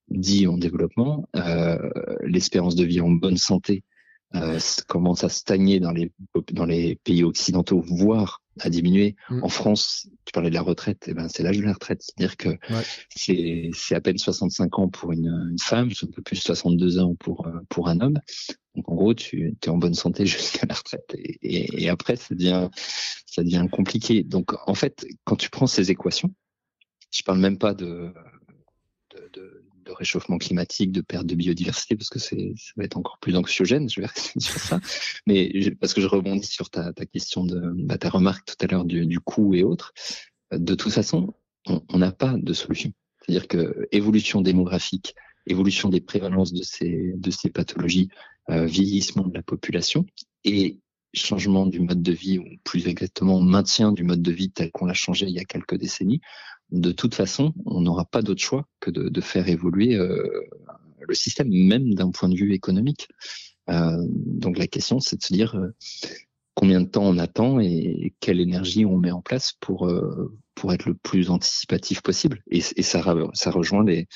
dits 0.10 0.48
en 0.48 0.58
développement. 0.58 1.28
Euh, 1.36 1.78
L'espérance 2.24 2.76
de 2.76 2.84
vie 2.84 3.02
en 3.02 3.10
bonne 3.10 3.38
santé 3.38 3.84
euh, 4.36 4.60
commence 4.88 5.24
à 5.24 5.30
stagner 5.30 5.80
dans 5.80 5.92
les 5.92 6.12
dans 6.52 6.66
les 6.66 6.96
pays 6.96 7.24
occidentaux, 7.24 7.82
voire 7.82 8.42
à 8.60 8.70
diminuer. 8.70 9.16
Mm. 9.30 9.44
En 9.44 9.50
France, 9.50 10.10
tu 10.26 10.34
parlais 10.34 10.50
de 10.50 10.56
la 10.56 10.62
retraite, 10.62 11.08
et 11.08 11.12
eh 11.12 11.14
ben 11.14 11.30
c'est 11.30 11.44
l'âge 11.44 11.60
de 11.60 11.64
la 11.64 11.74
retraite, 11.74 12.02
c'est-à-dire 12.02 12.36
que 12.36 12.50
c'est 13.10 13.70
c'est 13.74 13.96
à 13.96 14.02
peine 14.02 14.18
65 14.18 14.80
ans 14.80 14.90
pour 14.90 15.14
une, 15.14 15.50
une 15.52 15.60
femme, 15.60 15.90
un 16.04 16.08
peu 16.08 16.22
plus 16.22 16.38
62 16.38 17.00
ans 17.00 17.16
pour 17.16 17.48
euh, 17.48 17.60
pour 17.70 17.88
un 17.88 18.02
homme. 18.02 18.20
Donc 18.78 18.90
en 18.90 18.96
gros, 18.96 19.14
tu 19.14 19.56
es 19.62 19.70
en 19.70 19.78
bonne 19.78 19.96
santé 19.96 20.26
jusqu'à 20.28 20.66
la 20.68 20.76
retraite, 20.76 21.16
et, 21.42 21.90
après 21.90 22.16
ça 22.16 22.36
devient 22.36 22.70
ça 23.26 23.44
devient 23.44 23.68
compliqué. 23.72 24.24
Donc 24.24 24.54
en 24.68 24.76
fait, 24.76 25.06
quand 25.26 25.36
tu 25.36 25.50
prends 25.50 25.68
ces 25.68 25.92
équations, 25.92 26.34
je 27.12 27.24
parle 27.24 27.40
même 27.40 27.58
pas 27.58 27.74
de 27.74 28.14
de, 29.34 29.66
de 29.84 29.92
réchauffement 29.92 30.38
climatique, 30.38 30.92
de 30.92 31.02
perte 31.02 31.26
de 31.26 31.34
biodiversité, 31.36 31.96
parce 31.96 32.10
que 32.10 32.20
ça 32.20 32.36
va 32.76 32.84
être 32.84 32.98
encore 32.98 33.18
plus 33.20 33.36
anxiogène, 33.36 33.90
je 33.90 34.00
vais 34.00 34.08
rester 34.08 34.40
sur 34.40 34.60
ça. 34.60 34.80
Mais 35.26 35.52
parce 35.82 35.94
que 35.94 36.02
je 36.02 36.08
rebondis 36.08 36.48
sur 36.48 36.70
ta, 36.70 36.94
ta 36.94 37.06
question 37.06 37.46
de 37.46 37.60
bah, 37.74 37.98
ta 37.98 38.10
remarque 38.10 38.46
tout 38.46 38.56
à 38.64 38.68
l'heure 38.68 38.86
du, 38.86 39.08
du 39.08 39.20
coût 39.20 39.56
et 39.56 39.64
autres. 39.64 39.94
De 40.52 40.76
toute 40.76 40.94
façon, 40.94 41.34
on 41.66 41.98
n'a 41.98 42.12
pas 42.12 42.36
de 42.38 42.54
solution. 42.54 42.94
C'est-à-dire 43.22 43.48
que 43.48 43.88
évolution 43.92 44.42
démographique, 44.42 45.16
évolution 45.48 45.90
des 45.90 46.02
prévalences 46.02 46.54
de 46.54 46.64
ces, 46.64 47.14
de 47.16 47.32
ces 47.32 47.50
pathologies, 47.50 48.10
vieillissement 48.50 49.28
de 49.28 49.34
la 49.34 49.44
population 49.44 50.06
et 50.44 50.80
changement 51.14 51.66
du 51.66 51.80
mode 51.80 52.02
de 52.02 52.12
vie, 52.12 52.40
ou 52.40 52.46
plus 52.64 52.88
exactement 52.88 53.42
maintien 53.42 53.92
du 53.92 54.04
mode 54.04 54.22
de 54.22 54.32
vie 54.32 54.52
tel 54.52 54.72
qu'on 54.72 54.86
l'a 54.86 54.94
changé 54.94 55.26
il 55.26 55.34
y 55.34 55.40
a 55.40 55.46
quelques 55.46 55.76
décennies, 55.76 56.22
de 56.72 56.92
toute 56.92 57.16
façon, 57.16 57.54
on 57.66 57.82
n'aura 57.82 58.06
pas 58.06 58.22
d'autre 58.22 58.42
choix 58.42 58.68
que 58.80 58.92
de, 58.92 59.10
de 59.10 59.22
faire 59.22 59.48
évoluer 59.48 59.96
euh, 59.96 60.42
le 61.00 61.16
système, 61.16 61.50
même 61.50 61.94
d'un 61.94 62.12
point 62.12 62.30
de 62.30 62.36
vue 62.36 62.54
économique. 62.54 63.08
Euh, 63.70 63.98
donc 64.10 64.58
la 64.58 64.68
question, 64.68 65.00
c'est 65.00 65.18
de 65.18 65.24
se 65.24 65.34
dire 65.34 65.56
euh, 65.56 65.74
combien 66.56 66.82
de 66.82 66.88
temps 66.88 67.06
on 67.06 67.18
attend 67.18 67.60
et 67.60 68.14
quelle 68.20 68.42
énergie 68.42 68.86
on 68.86 68.98
met 68.98 69.12
en 69.12 69.22
place 69.22 69.54
pour 69.60 69.88
euh, 69.88 70.38
pour 70.56 70.74
être 70.74 70.88
le 70.88 70.96
plus 70.96 71.30
anticipatif 71.30 72.02
possible. 72.02 72.42
Et, 72.50 72.62
et 72.76 72.84
ça, 72.84 73.16
ça 73.34 73.52
rejoint 73.52 73.86
les, 73.86 74.08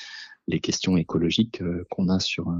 les 0.48 0.60
questions 0.60 0.96
écologiques 0.96 1.62
euh, 1.62 1.84
qu'on 1.90 2.08
a 2.08 2.18
sur 2.18 2.52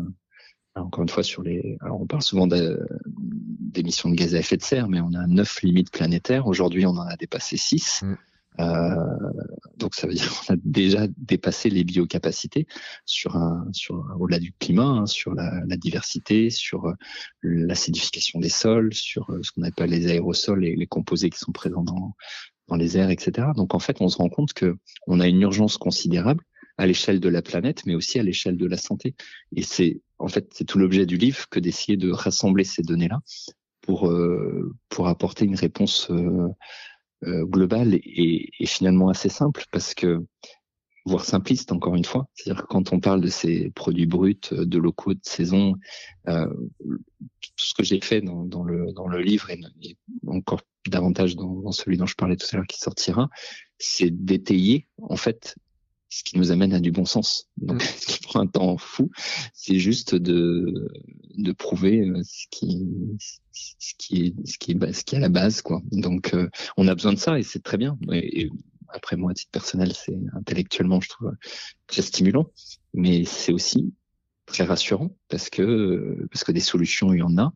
encore 0.75 1.03
une 1.03 1.09
fois 1.09 1.23
sur 1.23 1.43
les 1.43 1.77
alors 1.81 2.01
on 2.01 2.07
parle 2.07 2.23
souvent 2.23 2.47
d'émissions 2.47 4.09
de 4.11 4.15
gaz 4.15 4.35
à 4.35 4.39
effet 4.39 4.57
de 4.57 4.63
serre 4.63 4.89
mais 4.89 5.01
on 5.01 5.13
a 5.15 5.27
neuf 5.27 5.63
limites 5.63 5.91
planétaires 5.91 6.47
aujourd'hui 6.47 6.87
on 6.87 6.97
en 6.97 7.07
a 7.07 7.17
dépassé 7.17 7.57
six 7.57 8.03
mm. 8.03 8.17
Euh, 8.61 8.95
donc 9.79 9.95
ça 9.95 10.07
veut 10.07 10.15
dire 10.15 10.31
qu'on 10.31 10.55
a 10.55 10.57
déjà 10.63 11.07
dépassé 11.17 11.71
les 11.71 11.85
biocapacités 11.85 12.67
sur 13.07 13.37
un, 13.37 13.67
sur 13.73 14.05
au-delà 14.19 14.39
du 14.39 14.53
climat, 14.53 14.85
hein, 14.85 15.07
sur 15.07 15.35
la, 15.35 15.63
la, 15.67 15.77
diversité, 15.77 16.51
sur 16.51 16.87
euh, 16.87 16.95
l'acidification 17.43 18.41
des 18.41 18.49
sols, 18.49 18.93
sur 18.93 19.31
euh, 19.31 19.41
ce 19.43 19.53
qu'on 19.53 19.63
appelle 19.63 19.91
les 19.91 20.09
aérosols 20.09 20.65
et 20.65 20.77
les 20.77 20.87
composés 20.87 21.31
qui 21.31 21.39
sont 21.39 21.53
présents 21.53 21.83
dans, 21.83 22.15
dans 22.69 22.77
les 22.77 22.99
airs, 22.99 23.11
etc. 23.11 23.49
Donc 23.57 23.75
en 23.75 23.79
fait, 23.79 24.01
on 24.01 24.09
se 24.09 24.19
rend 24.19 24.29
compte 24.29 24.53
que 24.53 24.77
on 25.07 25.21
a 25.21 25.27
une 25.27 25.41
urgence 25.41 25.79
considérable 25.79 26.45
à 26.79 26.87
l'échelle 26.87 27.21
de 27.21 27.29
la 27.29 27.43
planète, 27.43 27.85
mais 27.87 27.95
aussi 27.95 28.19
à 28.19 28.23
l'échelle 28.23 28.57
de 28.57 28.67
la 28.67 28.77
santé. 28.77 29.15
Et 29.55 29.63
c'est 29.63 30.01
en 30.23 30.29
fait, 30.29 30.49
c'est 30.55 30.65
tout 30.65 30.79
l'objet 30.79 31.05
du 31.05 31.17
livre 31.17 31.49
que 31.51 31.59
d'essayer 31.59 31.97
de 31.97 32.11
rassembler 32.11 32.65
ces 32.65 32.83
données-là 32.83 33.21
pour 33.81 34.09
euh, 34.09 34.73
pour 34.89 35.09
apporter 35.09 35.45
une 35.45 35.57
réponse 35.57 36.11
euh, 36.11 36.49
euh, 37.25 37.45
globale 37.45 37.95
et, 37.95 38.51
finalement 38.67 39.09
assez 39.09 39.29
simple 39.29 39.65
parce 39.73 39.95
que 39.95 40.25
voire 41.05 41.25
simpliste 41.25 41.73
encore 41.73 41.97
une 41.97 42.05
fois. 42.05 42.29
C'est-à-dire 42.35 42.67
quand 42.69 42.93
on 42.93 43.01
parle 43.01 43.21
de 43.21 43.29
ces 43.29 43.71
produits 43.71 44.07
bruts, 44.07 44.39
de 44.53 44.79
locaux, 44.79 45.15
de 45.15 45.21
saison, 45.25 45.75
tout 46.25 47.01
ce 47.57 47.75
que 47.75 47.83
j'ai 47.83 48.01
fait 48.01 48.21
dans, 48.21 48.45
dans, 48.45 48.63
le, 48.63 48.93
dans 48.93 49.09
le 49.09 49.21
livre 49.21 49.51
et, 49.51 49.59
encore 50.29 50.61
davantage 50.87 51.35
dans, 51.35 51.61
dans, 51.61 51.73
celui 51.73 51.97
dont 51.97 52.07
je 52.07 52.15
parlais 52.15 52.37
tout 52.37 52.47
à 52.53 52.57
l'heure 52.57 52.67
qui 52.69 52.79
sortira, 52.79 53.29
c'est 53.79 54.11
d'étayer 54.11 54.87
en 55.03 55.17
fait 55.17 55.57
ce 56.13 56.23
qui 56.25 56.37
nous 56.39 56.53
amène 56.53 56.75
à 56.75 56.81
du 56.81 56.93
bon 56.93 57.07
sens. 57.07 57.49
Donc, 57.57 57.83
mm. 57.83 57.87
ce 57.99 58.07
qui 58.07 58.21
prend 58.21 58.41
un 58.41 58.47
temps 58.47 58.77
fou, 58.77 59.11
c'est 59.55 59.79
juste 59.79 60.15
de, 60.15 60.91
de 61.39 61.53
prouver 61.53 62.01
euh, 62.01 62.21
ce 62.23 62.47
qui, 62.51 62.87
ce 63.53 63.95
qui 63.97 64.27
est, 64.27 64.47
ce 64.47 64.59
qui 64.59 64.73
est, 64.73 64.93
ce 64.93 65.05
qui 65.05 65.15
est 65.15 65.19
à 65.19 65.23
la 65.23 65.31
base, 65.31 65.63
quoi. 65.63 65.81
Donc, 65.91 66.35
euh, 66.35 66.51
on 66.77 66.87
a 66.87 66.95
besoin 66.95 67.15
de 67.15 67.19
ça 67.19 67.39
et 67.39 67.43
c'est 67.43 67.63
très 67.63 67.79
bien. 67.79 67.99
Et, 68.13 68.51
après, 68.95 69.17
moi, 69.17 69.31
à 69.31 69.35
titre 69.35 69.51
personnel, 69.51 69.95
c'est 69.95 70.19
intellectuellement, 70.35 71.01
je 71.01 71.09
trouve 71.09 71.33
très 71.87 72.03
stimulant, 72.03 72.51
mais 72.93 73.25
c'est 73.25 73.51
aussi 73.51 73.95
très 74.45 74.65
rassurant 74.65 75.17
parce 75.29 75.49
que, 75.49 76.27
parce 76.31 76.45
que 76.45 76.53
des 76.53 76.61
solutions, 76.61 77.15
il 77.15 77.21
y 77.21 77.23
en 77.23 77.39
a 77.39 77.55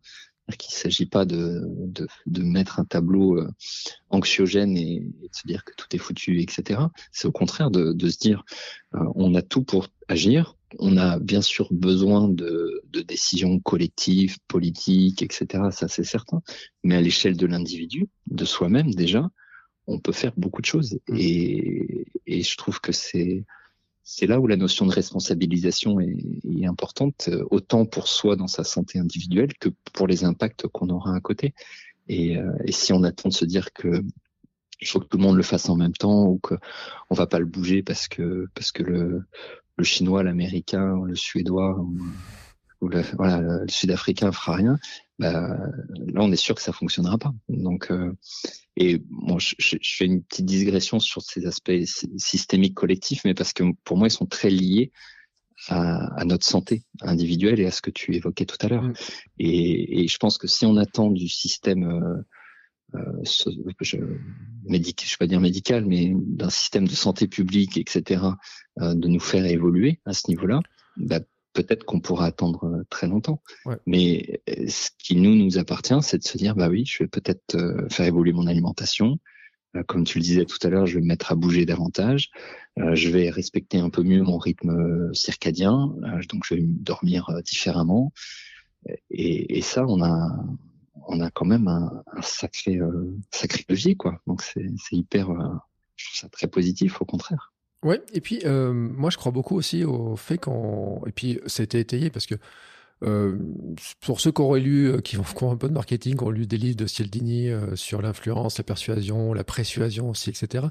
qu'il 0.54 0.74
ne 0.74 0.78
s'agit 0.78 1.06
pas 1.06 1.24
de, 1.24 1.62
de, 1.66 2.06
de, 2.26 2.42
mettre 2.42 2.78
un 2.78 2.84
tableau 2.84 3.38
euh, 3.38 3.50
anxiogène 4.10 4.76
et, 4.76 5.00
de 5.00 5.28
se 5.32 5.46
dire 5.46 5.64
que 5.64 5.72
tout 5.76 5.88
est 5.92 5.98
foutu, 5.98 6.40
etc. 6.40 6.80
C'est 7.10 7.26
au 7.26 7.32
contraire 7.32 7.70
de, 7.70 7.92
de 7.92 8.08
se 8.08 8.18
dire 8.18 8.44
euh, 8.94 9.00
on 9.14 9.34
a 9.34 9.42
tout 9.42 9.64
pour 9.64 9.88
agir. 10.08 10.56
On 10.78 10.96
a 10.96 11.18
bien 11.18 11.42
sûr 11.42 11.68
besoin 11.72 12.28
de, 12.28 12.82
de 12.90 13.00
décisions 13.00 13.58
collectives, 13.60 14.36
politiques, 14.46 15.22
etc. 15.22 15.64
Ça 15.72 15.88
c'est 15.88 16.04
certain. 16.04 16.42
Mais 16.84 16.96
à 16.96 17.00
l'échelle 17.00 17.36
de 17.36 17.46
l'individu, 17.46 18.08
de 18.26 18.44
soi-même 18.44 18.94
déjà, 18.94 19.28
on 19.88 19.98
peut 19.98 20.12
faire 20.12 20.32
beaucoup 20.36 20.60
de 20.60 20.66
choses. 20.66 20.98
Mmh. 21.08 21.16
Et, 21.18 22.06
et 22.26 22.42
je 22.42 22.56
trouve 22.56 22.80
que 22.80 22.92
c'est 22.92 23.44
c'est 24.08 24.28
là 24.28 24.38
où 24.38 24.46
la 24.46 24.56
notion 24.56 24.86
de 24.86 24.92
responsabilisation 24.92 25.98
est, 25.98 26.64
importante, 26.64 27.28
euh, 27.28 27.44
autant 27.50 27.86
pour 27.86 28.06
soi 28.06 28.36
dans 28.36 28.46
sa 28.46 28.62
santé 28.62 29.00
individuelle 29.00 29.52
que 29.58 29.68
pour 29.92 30.06
les 30.06 30.24
impacts 30.24 30.68
qu'on 30.68 30.90
aura 30.90 31.16
à 31.16 31.20
côté. 31.20 31.54
Et, 32.06 32.38
euh, 32.38 32.52
et, 32.64 32.70
si 32.70 32.92
on 32.92 33.02
attend 33.02 33.30
de 33.30 33.34
se 33.34 33.44
dire 33.44 33.72
que 33.72 34.04
il 34.80 34.86
faut 34.86 35.00
que 35.00 35.06
tout 35.06 35.16
le 35.16 35.24
monde 35.24 35.36
le 35.36 35.42
fasse 35.42 35.68
en 35.68 35.74
même 35.74 35.92
temps 35.92 36.26
ou 36.26 36.38
que 36.38 36.54
on 37.10 37.16
va 37.16 37.26
pas 37.26 37.40
le 37.40 37.46
bouger 37.46 37.82
parce 37.82 38.06
que 38.06 38.46
parce 38.54 38.70
que 38.70 38.84
le, 38.84 39.24
chinois, 39.82 40.22
l'américain, 40.22 41.02
le 41.04 41.16
suédois 41.16 41.76
ou, 42.80 42.88
le, 42.88 43.02
le 43.18 43.68
sud-africain 43.68 44.30
fera 44.30 44.54
rien, 44.54 44.78
bah, 45.18 45.56
là 45.88 46.20
on 46.22 46.32
est 46.32 46.36
sûr 46.36 46.54
que 46.54 46.62
ça 46.62 46.72
fonctionnera 46.72 47.18
pas. 47.18 47.32
Donc 47.48 47.90
euh, 47.90 48.12
et 48.76 49.02
bon, 49.08 49.38
je, 49.38 49.54
je, 49.58 49.76
fais 49.82 50.04
une 50.04 50.22
petite 50.22 50.44
digression 50.44 51.00
sur 51.00 51.22
ces 51.22 51.46
aspects 51.46 51.72
systémiques 52.18 52.74
collectifs, 52.74 53.22
mais 53.24 53.34
parce 53.34 53.54
que 53.54 53.64
pour 53.84 53.96
moi, 53.96 54.08
ils 54.08 54.12
sont 54.12 54.26
très 54.26 54.50
liés 54.50 54.92
à, 55.68 56.20
à 56.20 56.24
notre 56.26 56.44
santé 56.44 56.84
individuelle 57.00 57.58
et 57.58 57.66
à 57.66 57.70
ce 57.70 57.80
que 57.80 57.90
tu 57.90 58.14
évoquais 58.14 58.44
tout 58.44 58.58
à 58.60 58.68
l'heure. 58.68 58.82
Mm. 58.82 58.94
Et, 59.38 60.02
et, 60.02 60.08
je 60.08 60.16
pense 60.18 60.36
que 60.36 60.46
si 60.46 60.66
on 60.66 60.76
attend 60.76 61.10
du 61.10 61.28
système 61.28 61.84
euh, 61.84 62.22
euh, 62.94 63.22
je, 63.80 63.96
médical, 64.64 65.08
je 65.08 65.14
vais 65.14 65.18
pas 65.18 65.26
dire 65.26 65.40
médical, 65.40 65.84
mais 65.86 66.12
d'un 66.14 66.50
système 66.50 66.86
de 66.86 66.94
santé 66.94 67.26
publique, 67.28 67.78
etc., 67.78 68.24
euh, 68.80 68.94
de 68.94 69.08
nous 69.08 69.20
faire 69.20 69.46
évoluer 69.46 70.00
à 70.04 70.12
ce 70.12 70.28
niveau-là, 70.28 70.60
bah, 70.96 71.20
peut-être 71.56 71.84
qu'on 71.84 72.00
pourra 72.00 72.26
attendre 72.26 72.64
euh, 72.66 72.84
très 72.90 73.08
longtemps. 73.08 73.42
Mais 73.86 74.40
euh, 74.48 74.66
ce 74.68 74.90
qui 74.98 75.16
nous 75.16 75.34
nous 75.34 75.58
appartient, 75.58 75.98
c'est 76.02 76.18
de 76.18 76.24
se 76.24 76.36
dire 76.38 76.54
bah 76.54 76.68
oui, 76.68 76.84
je 76.86 77.02
vais 77.02 77.08
peut-être 77.08 77.54
euh, 77.54 77.88
faire 77.88 78.06
évoluer 78.06 78.32
mon 78.32 78.46
alimentation. 78.46 79.18
Comme 79.88 80.04
tu 80.04 80.18
le 80.18 80.22
disais 80.24 80.46
tout 80.46 80.58
à 80.62 80.70
l'heure, 80.70 80.86
je 80.86 80.94
vais 80.94 81.02
me 81.02 81.08
mettre 81.08 81.32
à 81.32 81.34
bouger 81.34 81.66
davantage. 81.66 82.30
Je 82.78 83.10
vais 83.10 83.28
respecter 83.28 83.78
un 83.78 83.90
peu 83.90 84.02
mieux 84.02 84.22
mon 84.22 84.38
rythme 84.38 85.12
circadien, 85.12 85.94
donc 86.30 86.44
je 86.46 86.54
vais 86.54 86.62
dormir 86.62 87.28
différemment. 87.44 88.10
Et, 89.10 89.58
et 89.58 89.60
ça, 89.60 89.84
on 89.86 90.02
a, 90.02 90.30
on 91.08 91.20
a 91.20 91.30
quand 91.30 91.44
même 91.44 91.68
un, 91.68 92.02
un 92.10 92.22
sacré, 92.22 92.80
sacré 93.30 93.66
levier, 93.68 93.96
quoi. 93.96 94.18
Donc 94.26 94.40
c'est 94.40 94.64
hyper, 94.92 95.28
je 95.96 96.06
trouve 96.06 96.20
ça 96.20 96.28
très 96.30 96.46
positif, 96.46 97.02
au 97.02 97.04
contraire. 97.04 97.52
Ouais, 97.86 98.02
et 98.12 98.20
puis 98.20 98.40
euh, 98.44 98.72
moi 98.72 99.10
je 99.10 99.16
crois 99.16 99.30
beaucoup 99.30 99.54
aussi 99.54 99.84
au 99.84 100.16
fait 100.16 100.38
qu'on. 100.38 101.00
Et 101.06 101.12
puis 101.12 101.38
été 101.62 101.78
étayé 101.78 102.10
parce 102.10 102.26
que 102.26 102.34
euh, 103.02 103.36
pour 104.00 104.20
ceux 104.20 104.32
qui 104.32 104.40
auraient 104.40 104.60
lu, 104.60 104.90
euh, 104.90 105.00
qui, 105.00 105.18
ont, 105.18 105.50
un 105.50 105.56
peu 105.56 105.68
de 105.68 105.74
marketing, 105.74 106.16
qui 106.16 106.24
ont 106.24 106.30
lu 106.30 106.46
des 106.46 106.56
livres 106.56 106.76
de 106.76 106.86
Cialdini 106.86 107.50
euh, 107.50 107.76
sur 107.76 108.00
l'influence, 108.00 108.56
la 108.56 108.64
persuasion, 108.64 109.34
la 109.34 109.44
persuasion 109.44 110.10
aussi, 110.10 110.30
etc. 110.30 110.66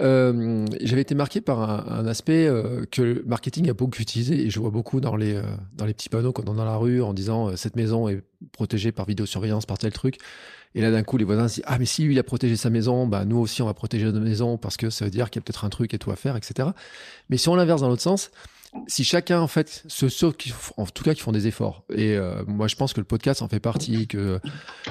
Euh, 0.00 0.66
J'avais 0.80 1.02
été 1.02 1.14
marqué 1.14 1.40
par 1.40 1.60
un, 1.60 1.98
un 2.00 2.06
aspect 2.06 2.48
que 2.90 3.02
le 3.02 3.22
marketing 3.26 3.70
a 3.70 3.74
beaucoup 3.74 4.00
utilisé 4.00 4.40
et 4.46 4.50
je 4.50 4.58
vois 4.58 4.70
beaucoup 4.70 5.00
dans 5.00 5.14
les 5.14 5.40
dans 5.74 5.84
les 5.84 5.94
petits 5.94 6.08
panneaux 6.08 6.32
qu'on 6.32 6.42
a 6.42 6.54
dans 6.54 6.64
la 6.64 6.76
rue 6.76 7.02
en 7.02 7.12
disant 7.12 7.56
cette 7.56 7.76
maison 7.76 8.08
est 8.08 8.22
protégée 8.52 8.90
par 8.90 9.06
vidéosurveillance, 9.06 9.66
par 9.66 9.78
tel 9.78 9.92
truc. 9.92 10.18
Et 10.74 10.80
là, 10.80 10.90
d'un 10.90 11.02
coup, 11.02 11.16
les 11.18 11.24
voisins 11.24 11.48
se 11.48 11.56
disent 11.56 11.64
Ah, 11.66 11.78
mais 11.78 11.84
si 11.84 12.02
lui, 12.02 12.14
il 12.14 12.18
a 12.18 12.22
protégé 12.22 12.56
sa 12.56 12.70
maison, 12.70 13.06
bah, 13.06 13.24
nous 13.24 13.38
aussi, 13.38 13.62
on 13.62 13.66
va 13.66 13.74
protéger 13.74 14.06
notre 14.06 14.20
maison 14.20 14.56
parce 14.56 14.76
que 14.76 14.90
ça 14.90 15.04
veut 15.04 15.10
dire 15.10 15.30
qu'il 15.30 15.40
y 15.40 15.42
a 15.42 15.44
peut-être 15.44 15.64
un 15.64 15.70
truc 15.70 15.92
et 15.94 15.98
tout 15.98 16.10
à 16.10 16.16
faire, 16.16 16.36
etc. 16.36 16.70
Mais 17.28 17.36
si 17.36 17.48
on 17.48 17.54
l'inverse 17.54 17.82
dans 17.82 17.88
l'autre 17.88 18.02
sens, 18.02 18.30
si 18.86 19.04
chacun, 19.04 19.40
en 19.40 19.48
fait, 19.48 19.84
ceux, 19.86 20.32
qui, 20.32 20.52
en 20.76 20.86
tout 20.86 21.04
cas, 21.04 21.14
qui 21.14 21.20
font 21.20 21.32
des 21.32 21.46
efforts, 21.46 21.84
et 21.94 22.16
euh, 22.16 22.42
moi, 22.46 22.68
je 22.68 22.76
pense 22.76 22.92
que 22.92 23.00
le 23.00 23.04
podcast 23.04 23.42
en 23.42 23.48
fait 23.48 23.60
partie, 23.60 24.06
que 24.06 24.40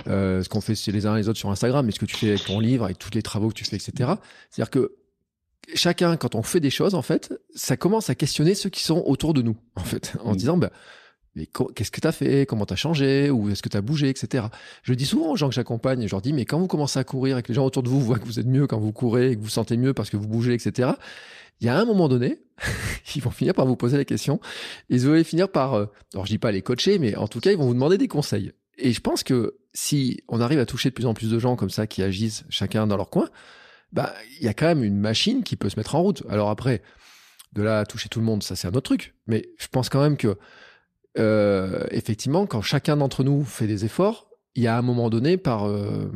euh, 0.07 0.43
ce 0.43 0.49
qu'on 0.49 0.61
fait 0.61 0.75
les 0.87 1.05
uns 1.05 1.15
les 1.15 1.29
autres 1.29 1.39
sur 1.39 1.49
Instagram, 1.49 1.85
mais 1.85 1.91
ce 1.91 1.99
que 1.99 2.05
tu 2.05 2.15
fais 2.15 2.29
avec 2.29 2.45
ton 2.45 2.59
livre, 2.59 2.85
avec 2.85 2.99
tous 2.99 3.11
les 3.13 3.23
travaux 3.23 3.49
que 3.49 3.55
tu 3.55 3.65
fais, 3.65 3.77
etc. 3.77 4.11
C'est-à-dire 4.49 4.69
que 4.69 4.95
chacun, 5.73 6.15
quand 6.17 6.35
on 6.35 6.43
fait 6.43 6.59
des 6.59 6.69
choses, 6.69 6.95
en 6.95 7.01
fait, 7.01 7.33
ça 7.55 7.75
commence 7.75 8.09
à 8.09 8.15
questionner 8.15 8.55
ceux 8.55 8.69
qui 8.69 8.83
sont 8.83 9.03
autour 9.05 9.33
de 9.33 9.41
nous, 9.41 9.57
en 9.75 9.83
fait, 9.83 10.13
en 10.23 10.35
disant, 10.35 10.57
bah, 10.57 10.71
mais 11.35 11.47
qu'est-ce 11.75 11.91
que 11.91 12.01
tu 12.01 12.07
as 12.07 12.11
fait? 12.11 12.45
Comment 12.45 12.65
tu 12.65 12.73
as 12.73 12.77
changé? 12.77 13.29
Ou 13.29 13.49
est-ce 13.49 13.61
que 13.61 13.69
tu 13.69 13.77
as 13.77 13.81
bougé 13.81 14.09
Etc. 14.09 14.45
Je 14.83 14.93
dis 14.93 15.05
souvent 15.05 15.31
aux 15.31 15.35
gens 15.37 15.47
que 15.47 15.55
j'accompagne, 15.55 16.05
je 16.05 16.11
leur 16.11 16.21
dis, 16.21 16.33
mais 16.33 16.45
quand 16.45 16.59
vous 16.59 16.67
commencez 16.67 16.99
à 16.99 17.03
courir 17.03 17.37
et 17.37 17.43
que 17.43 17.47
les 17.47 17.53
gens 17.53 17.65
autour 17.65 17.83
de 17.83 17.89
vous 17.89 18.01
voient 18.01 18.19
que 18.19 18.25
vous 18.25 18.39
êtes 18.39 18.47
mieux 18.47 18.67
quand 18.67 18.79
vous 18.79 18.91
courez 18.91 19.31
et 19.31 19.35
que 19.35 19.39
vous, 19.39 19.45
vous 19.45 19.49
sentez 19.49 19.77
mieux 19.77 19.93
parce 19.93 20.09
que 20.09 20.17
vous 20.17 20.27
bougez, 20.27 20.53
etc., 20.53 20.91
il 21.61 21.67
y 21.67 21.69
a 21.69 21.77
un 21.77 21.85
moment 21.85 22.09
donné, 22.09 22.39
ils 23.15 23.21
vont 23.21 23.29
finir 23.29 23.53
par 23.53 23.65
vous 23.65 23.75
poser 23.75 23.95
la 23.95 24.03
question. 24.03 24.41
Ils 24.89 25.01
vont 25.01 25.23
finir 25.23 25.49
par, 25.49 25.75
euh, 25.75 25.85
alors 26.13 26.25
je 26.25 26.31
dis 26.31 26.39
pas 26.39 26.51
les 26.51 26.61
coacher, 26.61 26.97
mais 26.99 27.15
en 27.15 27.27
tout 27.27 27.39
cas, 27.39 27.51
ils 27.51 27.57
vont 27.57 27.67
vous 27.67 27.73
demander 27.73 27.97
des 27.97 28.07
conseils. 28.07 28.51
Et 28.77 28.93
je 28.93 28.99
pense 28.99 29.23
que 29.23 29.57
si 29.73 30.21
on 30.27 30.41
arrive 30.41 30.59
à 30.59 30.65
toucher 30.65 30.89
de 30.89 30.95
plus 30.95 31.05
en 31.05 31.13
plus 31.13 31.29
de 31.29 31.39
gens 31.39 31.55
comme 31.55 31.69
ça 31.69 31.87
qui 31.87 32.01
agissent 32.01 32.43
chacun 32.49 32.87
dans 32.87 32.97
leur 32.97 33.09
coin, 33.09 33.29
bah, 33.93 34.13
il 34.39 34.45
y 34.45 34.47
a 34.47 34.53
quand 34.53 34.65
même 34.65 34.83
une 34.83 34.97
machine 34.97 35.43
qui 35.43 35.55
peut 35.55 35.69
se 35.69 35.77
mettre 35.79 35.95
en 35.95 36.01
route. 36.01 36.23
Alors 36.29 36.49
après, 36.49 36.81
de 37.53 37.61
là 37.61 37.79
à 37.79 37.85
toucher 37.85 38.09
tout 38.09 38.19
le 38.19 38.25
monde, 38.25 38.43
ça 38.43 38.55
c'est 38.55 38.67
un 38.67 38.71
autre 38.71 38.81
truc. 38.81 39.13
Mais 39.27 39.49
je 39.59 39.67
pense 39.67 39.89
quand 39.89 40.01
même 40.01 40.17
que 40.17 40.37
euh, 41.17 41.85
effectivement, 41.91 42.45
quand 42.45 42.61
chacun 42.61 42.97
d'entre 42.97 43.23
nous 43.23 43.43
fait 43.43 43.67
des 43.67 43.85
efforts, 43.85 44.29
il 44.55 44.63
y 44.63 44.67
a 44.67 44.77
un 44.77 44.81
moment 44.81 45.09
donné, 45.09 45.37
par, 45.37 45.67
euh, 45.67 46.11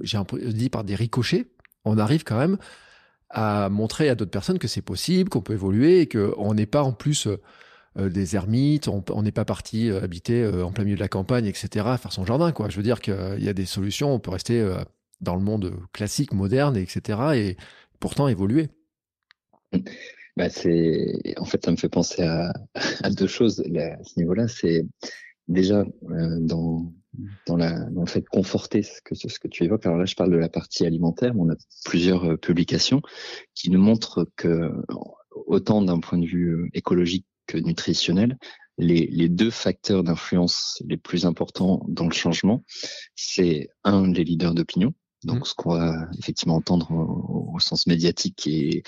j'ai 0.00 0.18
dit 0.52 0.70
par 0.70 0.84
des 0.84 0.94
ricochets, 0.94 1.46
on 1.84 1.98
arrive 1.98 2.24
quand 2.24 2.38
même 2.38 2.58
à 3.30 3.68
montrer 3.68 4.08
à 4.08 4.14
d'autres 4.14 4.30
personnes 4.30 4.58
que 4.58 4.68
c'est 4.68 4.82
possible, 4.82 5.28
qu'on 5.28 5.42
peut 5.42 5.52
évoluer 5.52 6.00
et 6.00 6.08
qu'on 6.08 6.54
n'est 6.54 6.66
pas 6.66 6.82
en 6.82 6.92
plus 6.92 7.26
euh, 7.98 8.08
des 8.08 8.36
ermites, 8.36 8.88
on 8.88 9.22
n'est 9.22 9.32
pas 9.32 9.44
parti 9.44 9.90
habiter 9.90 10.46
en 10.46 10.70
plein 10.70 10.84
milieu 10.84 10.96
de 10.96 11.00
la 11.00 11.08
campagne, 11.08 11.46
etc., 11.46 11.68
faire 12.00 12.12
son 12.12 12.24
jardin. 12.24 12.52
Quoi. 12.52 12.68
Je 12.68 12.76
veux 12.76 12.82
dire 12.82 13.00
qu'il 13.00 13.38
y 13.38 13.48
a 13.48 13.52
des 13.52 13.66
solutions, 13.66 14.14
on 14.14 14.20
peut 14.20 14.30
rester 14.30 14.64
dans 15.20 15.34
le 15.34 15.40
monde 15.40 15.74
classique, 15.92 16.32
moderne, 16.32 16.76
etc., 16.76 17.18
et 17.34 17.56
pourtant 17.98 18.28
évoluer. 18.28 18.68
Bah 20.38 20.48
c'est, 20.50 21.34
en 21.36 21.44
fait, 21.44 21.64
ça 21.64 21.72
me 21.72 21.76
fait 21.76 21.88
penser 21.88 22.22
à, 22.22 22.52
à 23.02 23.10
deux 23.10 23.26
choses 23.26 23.58
à 23.60 24.04
ce 24.04 24.20
niveau-là. 24.20 24.46
C'est 24.46 24.86
déjà 25.48 25.80
euh, 25.80 26.38
dans 26.38 26.92
dans, 27.48 27.56
la, 27.56 27.72
dans 27.90 28.02
le 28.02 28.06
fait 28.06 28.20
de 28.20 28.28
conforter 28.28 28.84
ce 28.84 29.00
que, 29.02 29.16
ce 29.16 29.40
que 29.40 29.48
tu 29.48 29.64
évoques. 29.64 29.84
Alors 29.84 29.98
là, 29.98 30.04
je 30.04 30.14
parle 30.14 30.30
de 30.30 30.36
la 30.36 30.48
partie 30.48 30.86
alimentaire, 30.86 31.34
mais 31.34 31.40
on 31.40 31.50
a 31.50 31.56
plusieurs 31.84 32.24
euh, 32.24 32.36
publications 32.36 33.02
qui 33.56 33.70
nous 33.70 33.80
montrent 33.80 34.28
que, 34.36 34.70
autant 35.46 35.82
d'un 35.82 35.98
point 35.98 36.18
de 36.18 36.26
vue 36.26 36.50
euh, 36.50 36.68
écologique 36.72 37.26
que 37.48 37.58
nutritionnel, 37.58 38.38
les, 38.76 39.08
les 39.08 39.28
deux 39.28 39.50
facteurs 39.50 40.04
d'influence 40.04 40.80
les 40.86 40.98
plus 40.98 41.26
importants 41.26 41.84
dans 41.88 42.06
le 42.06 42.14
changement, 42.14 42.62
c'est 43.16 43.70
un, 43.82 44.06
les 44.06 44.22
leaders 44.22 44.54
d'opinion, 44.54 44.94
donc 45.24 45.40
mmh. 45.40 45.44
ce 45.46 45.54
qu'on 45.54 45.74
va 45.74 46.08
effectivement 46.16 46.54
entendre 46.54 46.92
au, 46.92 47.54
au, 47.54 47.58
sens 47.58 47.88
médiatique 47.88 48.46
et 48.46 48.84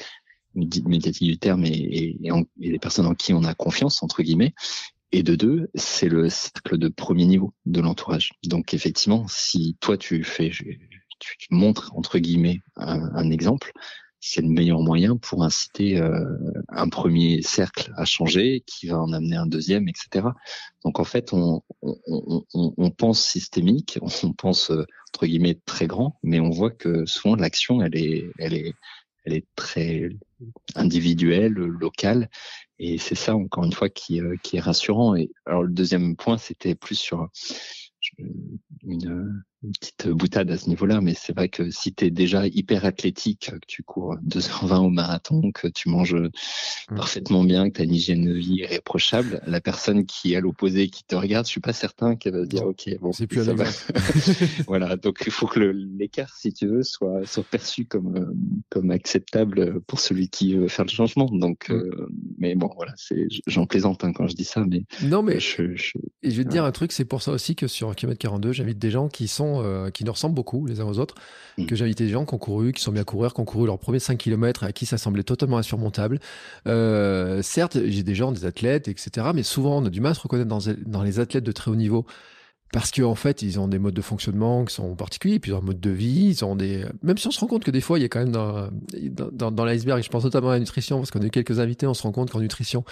médiatique 0.55 1.28
du 1.28 1.38
terme 1.38 1.64
et, 1.64 1.70
et, 1.70 2.18
et, 2.61 2.70
les 2.70 2.78
personnes 2.78 3.07
en 3.07 3.14
qui 3.14 3.32
on 3.32 3.44
a 3.44 3.55
confiance 3.55 4.03
entre 4.03 4.22
guillemets. 4.22 4.55
Et 5.12 5.22
de 5.24 5.34
deux, 5.34 5.70
c'est 5.74 6.09
le 6.09 6.28
cercle 6.28 6.78
de 6.78 6.88
premier 6.88 7.26
niveau 7.26 7.53
de 7.66 7.80
l'entourage. 7.80 8.30
Donc 8.44 8.74
effectivement, 8.74 9.26
si 9.28 9.76
toi 9.80 9.96
tu 9.96 10.22
fais, 10.22 10.51
tu, 10.51 10.78
tu 11.18 11.48
montres 11.51 11.92
entre 11.96 12.18
guillemets 12.18 12.61
un, 12.76 13.11
un, 13.14 13.30
exemple, 13.30 13.72
c'est 14.20 14.42
le 14.42 14.48
meilleur 14.48 14.80
moyen 14.80 15.16
pour 15.16 15.42
inciter 15.42 15.98
euh, 15.98 16.24
un 16.68 16.88
premier 16.88 17.42
cercle 17.42 17.92
à 17.96 18.05
changer, 18.05 18.62
qui 18.66 18.86
va 18.86 19.01
en 19.01 19.12
amener 19.12 19.36
un 19.36 19.46
deuxième, 19.46 19.88
etc. 19.88 20.28
Donc 20.84 21.01
en 21.01 21.05
fait, 21.05 21.32
on, 21.32 21.62
on, 21.82 22.44
on, 22.55 22.74
on 22.76 22.90
pense 22.90 23.20
systémique, 23.20 23.98
on 24.22 24.32
pense 24.32 24.70
euh, 24.70 24.84
entre 25.12 25.26
guillemets 25.26 25.59
très 25.64 25.86
grand, 25.86 26.18
mais 26.22 26.38
on 26.38 26.51
voit 26.51 26.70
que 26.70 27.07
souvent 27.07 27.34
l'action, 27.34 27.82
elle 27.82 27.96
est, 27.96 28.30
elle 28.38 28.55
est, 28.55 28.74
elle 29.24 29.32
est 29.32 29.46
très 29.57 30.11
individuelle, 30.74 31.53
locale, 31.53 32.28
et 32.78 32.99
c'est 32.99 33.14
ça 33.14 33.36
encore 33.36 33.64
une 33.64 33.72
fois 33.72 33.88
qui, 33.88 34.20
euh, 34.20 34.36
qui 34.43 34.57
est 34.57 34.61
rassurant. 34.61 35.14
Et 35.14 35.30
alors 35.47 35.62
le 35.62 35.70
deuxième 35.70 36.16
point, 36.16 36.38
c'était 36.38 36.74
plus 36.74 36.97
sur 36.97 37.28
une, 38.82 39.43
une 39.62 39.72
petite 39.72 40.08
boutade 40.08 40.50
à 40.50 40.56
ce 40.56 40.68
niveau-là, 40.68 41.00
mais 41.00 41.14
c'est 41.14 41.34
vrai 41.34 41.48
que 41.48 41.70
si 41.70 41.92
tu 41.92 42.06
es 42.06 42.11
déjà 42.11 42.46
hyper 42.46 42.84
athlétique, 42.86 43.50
que 43.52 43.66
tu 43.66 43.82
cours 43.82 44.16
2h20 44.26 44.86
au 44.86 44.88
marathon, 44.88 45.52
que 45.52 45.68
tu 45.68 45.90
manges 45.90 46.14
mmh. 46.14 46.96
parfaitement 46.96 47.44
bien, 47.44 47.68
que 47.68 47.76
tu 47.76 47.80
as 47.82 47.84
une 47.84 47.94
hygiène 47.94 48.24
de 48.24 48.32
vie 48.32 48.56
irréprochable, 48.61 49.42
la 49.46 49.61
personne 49.61 50.06
qui 50.06 50.32
est 50.32 50.36
à 50.36 50.40
l'opposé, 50.40 50.88
qui 50.88 51.04
te 51.04 51.14
regarde, 51.14 51.46
je 51.46 51.50
suis 51.50 51.61
pas 51.61 51.74
certain 51.74 52.16
qu'elle 52.16 52.32
va 52.32 52.44
se 52.44 52.48
dire, 52.48 52.64
OK, 52.64 52.88
bon, 53.00 53.12
c'est 53.12 53.26
plus 53.26 53.44
ça 53.44 53.52
va. 53.52 53.64
voilà, 54.66 54.96
donc 54.96 55.22
il 55.26 55.32
faut 55.32 55.46
que 55.46 55.61
l'écart, 55.61 56.34
si 56.36 56.52
tu 56.52 56.66
veux, 56.66 56.82
soit, 56.82 57.26
soit 57.26 57.44
perçu 57.44 57.84
comme, 57.84 58.34
comme 58.70 58.90
acceptable 58.90 59.80
pour 59.82 60.00
celui 60.00 60.30
qui 60.30 60.54
veut 60.54 60.68
faire 60.68 60.86
le 60.86 60.90
changement. 60.90 61.26
Donc, 61.26 61.68
mmh. 61.68 61.74
euh, 61.74 62.08
mais 62.38 62.54
bon, 62.54 62.70
voilà, 62.76 62.94
c'est, 62.96 63.26
j'en 63.46 63.66
plaisante 63.66 64.04
hein, 64.04 64.12
quand 64.12 64.26
je 64.26 64.34
dis 64.34 64.44
ça, 64.44 64.64
mais. 64.66 64.84
Non, 65.02 65.22
mais 65.22 65.38
je, 65.38 65.76
je, 65.76 65.98
et 66.22 66.30
je 66.30 66.36
vais 66.38 66.44
te 66.44 66.50
dire 66.50 66.64
un 66.64 66.72
truc, 66.72 66.92
c'est 66.92 67.04
pour 67.04 67.20
ça 67.20 67.32
aussi 67.32 67.54
que 67.54 67.66
sur 67.66 67.94
Kilomètre 67.94 68.20
42, 68.20 68.52
j'invite 68.52 68.78
des 68.78 68.90
gens 68.90 69.08
qui 69.08 69.28
sont 69.28 69.49
euh, 69.59 69.90
qui 69.90 70.05
nous 70.05 70.12
ressemblent 70.12 70.34
beaucoup 70.34 70.66
les 70.66 70.80
uns 70.80 70.86
aux 70.86 70.98
autres, 70.98 71.14
mmh. 71.59 71.66
que 71.66 71.76
j'ai 71.76 71.84
invité 71.84 72.05
des 72.05 72.11
gens 72.11 72.24
qui 72.24 72.34
ont 72.34 72.38
couru, 72.38 72.72
qui 72.72 72.82
sont 72.82 72.92
bien 72.92 73.03
à 73.03 73.05
courir, 73.05 73.34
qui 73.34 73.40
ont 73.40 73.44
couru 73.44 73.66
leurs 73.66 73.78
premiers 73.78 73.98
5 73.98 74.16
km 74.16 74.64
et 74.64 74.66
à 74.66 74.72
qui 74.72 74.86
ça 74.86 74.98
semblait 74.98 75.22
totalement 75.22 75.59
insurmontable. 75.59 76.20
Euh, 76.66 77.42
certes, 77.42 77.78
j'ai 77.84 78.03
des 78.03 78.14
gens, 78.14 78.32
des 78.32 78.44
athlètes, 78.44 78.88
etc. 78.88 79.28
Mais 79.34 79.42
souvent, 79.42 79.78
on 79.78 79.86
a 79.86 79.90
du 79.90 80.01
mal 80.01 80.12
à 80.12 80.14
se 80.14 80.20
reconnaître 80.20 80.48
dans, 80.48 80.61
dans 80.86 81.03
les 81.03 81.20
athlètes 81.20 81.44
de 81.44 81.53
très 81.53 81.70
haut 81.70 81.76
niveau 81.76 82.07
parce 82.72 82.90
qu'en 82.92 83.10
en 83.10 83.14
fait, 83.14 83.42
ils 83.42 83.58
ont 83.58 83.68
des 83.68 83.78
modes 83.78 83.94
de 83.94 84.02
fonctionnement 84.02 84.64
qui 84.64 84.74
sont 84.74 84.94
particuliers, 84.94 85.40
puis 85.40 85.50
ils 85.50 85.54
ont 85.54 85.58
un 85.58 85.62
mode 85.62 85.80
de 85.80 85.90
vie, 85.90 86.28
ils 86.28 86.44
ont 86.44 86.54
des... 86.54 86.84
Même 87.02 87.18
si 87.18 87.26
on 87.26 87.30
se 87.30 87.40
rend 87.40 87.48
compte 87.48 87.64
que 87.64 87.70
des 87.70 87.80
fois, 87.80 87.98
il 87.98 88.02
y 88.02 88.04
a 88.04 88.08
quand 88.08 88.20
même 88.20 88.30
dans, 88.30 88.68
dans, 89.32 89.50
dans 89.50 89.64
l'iceberg, 89.64 90.02
je 90.02 90.08
pense 90.08 90.24
notamment 90.24 90.50
à 90.50 90.54
la 90.54 90.60
nutrition, 90.60 90.98
parce 90.98 91.10
qu'on 91.10 91.20
a 91.20 91.26
eu 91.26 91.30
quelques 91.30 91.58
invités, 91.58 91.86
on 91.86 91.94
se 91.94 92.02
rend 92.02 92.12
compte 92.12 92.30
qu'en 92.30 92.40
nutrition, 92.40 92.84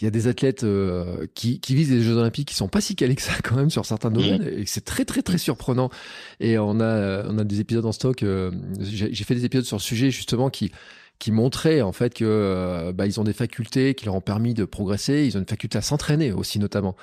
il 0.00 0.04
y 0.04 0.06
a 0.06 0.10
des 0.10 0.28
athlètes 0.28 0.64
euh, 0.64 1.26
qui, 1.34 1.58
qui 1.58 1.74
visent 1.74 1.90
les 1.90 2.02
Jeux 2.02 2.16
Olympiques 2.16 2.48
qui 2.48 2.54
sont 2.54 2.68
pas 2.68 2.80
si 2.80 2.94
calés 2.96 3.14
que 3.14 3.22
ça 3.22 3.32
quand 3.42 3.56
même 3.56 3.70
sur 3.70 3.86
certains 3.86 4.10
domaines 4.10 4.42
et 4.42 4.66
c'est 4.66 4.84
très 4.84 5.04
très 5.04 5.22
très 5.22 5.38
surprenant. 5.38 5.90
Et 6.38 6.58
on 6.58 6.80
a 6.80 7.24
on 7.26 7.38
a 7.38 7.44
des 7.44 7.60
épisodes 7.60 7.86
en 7.86 7.92
stock. 7.92 8.22
Euh, 8.22 8.50
j'ai 8.80 9.24
fait 9.24 9.34
des 9.34 9.46
épisodes 9.46 9.64
sur 9.64 9.78
le 9.78 9.82
sujet 9.82 10.10
justement 10.10 10.50
qui 10.50 10.70
qui 11.18 11.32
montraient 11.32 11.80
en 11.80 11.92
fait 11.92 12.12
que 12.12 12.24
euh, 12.26 12.92
bah, 12.92 13.06
ils 13.06 13.18
ont 13.20 13.24
des 13.24 13.32
facultés 13.32 13.94
qui 13.94 14.04
leur 14.04 14.14
ont 14.14 14.20
permis 14.20 14.52
de 14.52 14.66
progresser. 14.66 15.24
Ils 15.26 15.36
ont 15.38 15.40
une 15.40 15.46
faculté 15.46 15.78
à 15.78 15.82
s'entraîner 15.82 16.30
aussi 16.30 16.58
notamment 16.58 16.94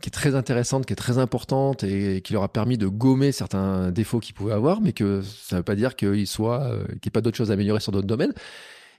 qui 0.00 0.08
est 0.08 0.12
très 0.12 0.34
intéressante, 0.34 0.86
qui 0.86 0.92
est 0.92 0.96
très 0.96 1.18
importante 1.18 1.82
et 1.84 2.20
qui 2.22 2.32
leur 2.32 2.42
a 2.44 2.48
permis 2.48 2.78
de 2.78 2.86
gommer 2.86 3.32
certains 3.32 3.90
défauts 3.90 4.20
qu'ils 4.20 4.34
pouvaient 4.34 4.52
avoir, 4.52 4.80
mais 4.80 4.92
que 4.92 5.22
ça 5.22 5.56
ne 5.56 5.60
veut 5.60 5.64
pas 5.64 5.74
dire 5.74 5.96
qu'ils 5.96 6.26
soient, 6.26 6.70
qu'il 6.86 6.94
n'y 6.94 7.08
ait 7.08 7.10
pas 7.10 7.20
d'autres 7.20 7.36
choses 7.36 7.50
à 7.50 7.54
améliorer 7.54 7.80
sur 7.80 7.92
d'autres 7.92 8.06
domaines. 8.06 8.32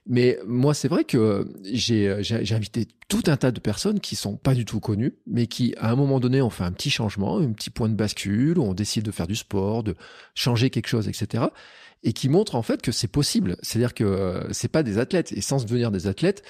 Mais 0.06 0.38
moi, 0.46 0.72
c'est 0.74 0.88
vrai 0.88 1.04
que 1.04 1.46
j'ai, 1.62 2.16
j'ai, 2.20 2.54
invité 2.54 2.88
tout 3.08 3.22
un 3.26 3.36
tas 3.36 3.50
de 3.50 3.60
personnes 3.60 4.00
qui 4.00 4.16
sont 4.16 4.36
pas 4.36 4.54
du 4.54 4.64
tout 4.64 4.80
connues, 4.80 5.14
mais 5.26 5.46
qui, 5.46 5.74
à 5.78 5.90
un 5.90 5.96
moment 5.96 6.20
donné, 6.20 6.40
ont 6.40 6.50
fait 6.50 6.64
un 6.64 6.72
petit 6.72 6.90
changement, 6.90 7.38
un 7.38 7.52
petit 7.52 7.70
point 7.70 7.88
de 7.88 7.94
bascule, 7.94 8.58
ont 8.58 8.72
décidé 8.72 9.04
de 9.04 9.10
faire 9.12 9.26
du 9.26 9.36
sport, 9.36 9.82
de 9.82 9.94
changer 10.34 10.70
quelque 10.70 10.88
chose, 10.88 11.06
etc. 11.06 11.44
Et 12.02 12.14
qui 12.14 12.30
montrent 12.30 12.54
en 12.54 12.62
fait 12.62 12.80
que 12.80 12.92
c'est 12.92 13.08
possible. 13.08 13.56
C'est-à-dire 13.62 13.92
que 13.92 14.04
euh, 14.04 14.52
c'est 14.52 14.68
pas 14.68 14.82
des 14.82 14.98
athlètes. 14.98 15.32
Et 15.32 15.42
sans 15.42 15.62
devenir 15.62 15.90
des 15.90 16.06
athlètes, 16.06 16.42
euh, 16.42 16.48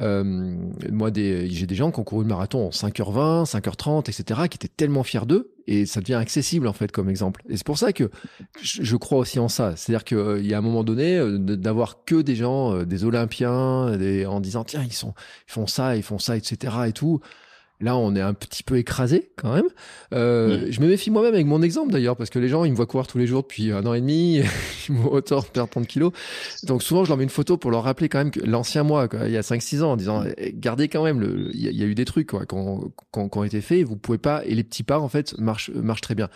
moi, 0.00 1.10
j'ai 1.14 1.66
des 1.66 1.74
gens 1.74 1.90
qui 1.90 2.00
ont 2.00 2.04
couru 2.04 2.24
le 2.24 2.28
marathon 2.28 2.66
en 2.66 2.70
5h20, 2.70 3.44
5h30, 3.50 4.08
etc., 4.08 4.40
qui 4.48 4.56
étaient 4.56 4.68
tellement 4.68 5.02
fiers 5.02 5.26
d'eux, 5.26 5.54
et 5.66 5.86
ça 5.86 6.00
devient 6.00 6.14
accessible 6.14 6.66
en 6.66 6.72
fait 6.72 6.90
comme 6.90 7.08
exemple. 7.08 7.42
Et 7.48 7.56
c'est 7.56 7.66
pour 7.66 7.78
ça 7.78 7.92
que 7.92 8.10
je, 8.60 8.96
crois 8.96 9.18
aussi 9.18 9.38
en 9.38 9.48
ça. 9.48 9.76
C'est-à-dire 9.76 10.04
qu'il 10.04 10.18
euh, 10.18 10.40
y 10.40 10.54
a 10.54 10.58
un 10.58 10.62
moment 10.62 10.84
donné 10.84 11.16
euh, 11.16 11.38
d'avoir 11.38 12.04
que 12.04 12.22
des 12.22 12.34
gens, 12.34 12.82
des 12.82 13.04
Olympiens, 13.04 13.96
des, 13.96 14.26
en 14.26 14.40
disant 14.40 14.64
tiens 14.64 14.82
ils 14.82 14.92
sont, 14.92 15.14
ils 15.48 15.52
font 15.52 15.66
ça, 15.66 15.96
ils 15.96 16.02
font 16.02 16.18
ça, 16.18 16.36
etc. 16.36 16.74
et 16.88 16.92
tout. 16.92 17.20
Là, 17.80 17.96
on 17.96 18.14
est 18.14 18.20
un 18.20 18.34
petit 18.34 18.62
peu 18.62 18.76
écrasé 18.76 19.30
quand 19.36 19.54
même. 19.54 19.68
Euh, 20.12 20.66
Je 20.70 20.80
me 20.80 20.88
méfie 20.88 21.10
moi-même 21.10 21.32
avec 21.32 21.46
mon 21.46 21.62
exemple 21.62 21.92
d'ailleurs, 21.92 22.16
parce 22.16 22.28
que 22.28 22.38
les 22.38 22.48
gens, 22.48 22.64
ils 22.64 22.72
me 22.72 22.76
voient 22.76 22.86
courir 22.86 23.06
tous 23.06 23.16
les 23.16 23.26
jours 23.26 23.42
depuis 23.42 23.72
un 23.72 23.86
an 23.86 23.94
et 23.94 24.00
demi, 24.00 24.42
ils 24.88 24.94
me 24.94 25.00
voient 25.00 25.14
autant 25.14 25.40
perdre 25.40 25.70
30 25.70 25.86
kilos. 25.86 26.12
Donc 26.64 26.82
souvent, 26.82 27.04
je 27.04 27.08
leur 27.08 27.16
mets 27.16 27.24
une 27.24 27.30
photo 27.30 27.56
pour 27.56 27.70
leur 27.70 27.84
rappeler 27.84 28.10
quand 28.10 28.18
même 28.18 28.30
que 28.30 28.40
l'ancien 28.40 28.82
moi, 28.82 29.08
quoi, 29.08 29.20
il 29.26 29.32
y 29.32 29.38
a 29.38 29.40
5-6 29.40 29.82
ans, 29.82 29.92
en 29.92 29.96
disant, 29.96 30.24
eh, 30.36 30.52
gardez 30.52 30.88
quand 30.88 31.02
même, 31.02 31.20
le... 31.20 31.50
il, 31.54 31.60
y 31.60 31.82
a, 31.82 31.86
eu 31.86 31.94
des 31.94 32.04
trucs 32.04 32.28
quoi, 32.28 32.44
qui 32.44 32.54
ont, 32.54 32.92
qui 33.12 33.38
ont 33.38 33.44
été 33.44 33.62
faits, 33.62 33.84
vous 33.84 33.96
pouvez 33.96 34.18
pas, 34.18 34.44
et 34.44 34.54
les 34.54 34.64
petits 34.64 34.82
pas, 34.82 34.98
en 34.98 35.08
fait, 35.08 35.38
marchent, 35.38 35.70
marchent 35.70 36.02
très 36.02 36.14
bien. 36.14 36.28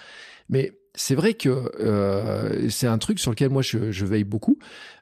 Mais 0.48 0.72
c'est 0.94 1.14
vrai 1.14 1.34
que 1.34 1.72
euh, 1.80 2.70
c'est 2.70 2.86
un 2.86 2.98
truc 2.98 3.18
sur 3.18 3.30
lequel 3.32 3.50
moi 3.50 3.62
je, 3.62 3.90
je 3.90 4.06
veille 4.06 4.24
beaucoup 4.24 4.58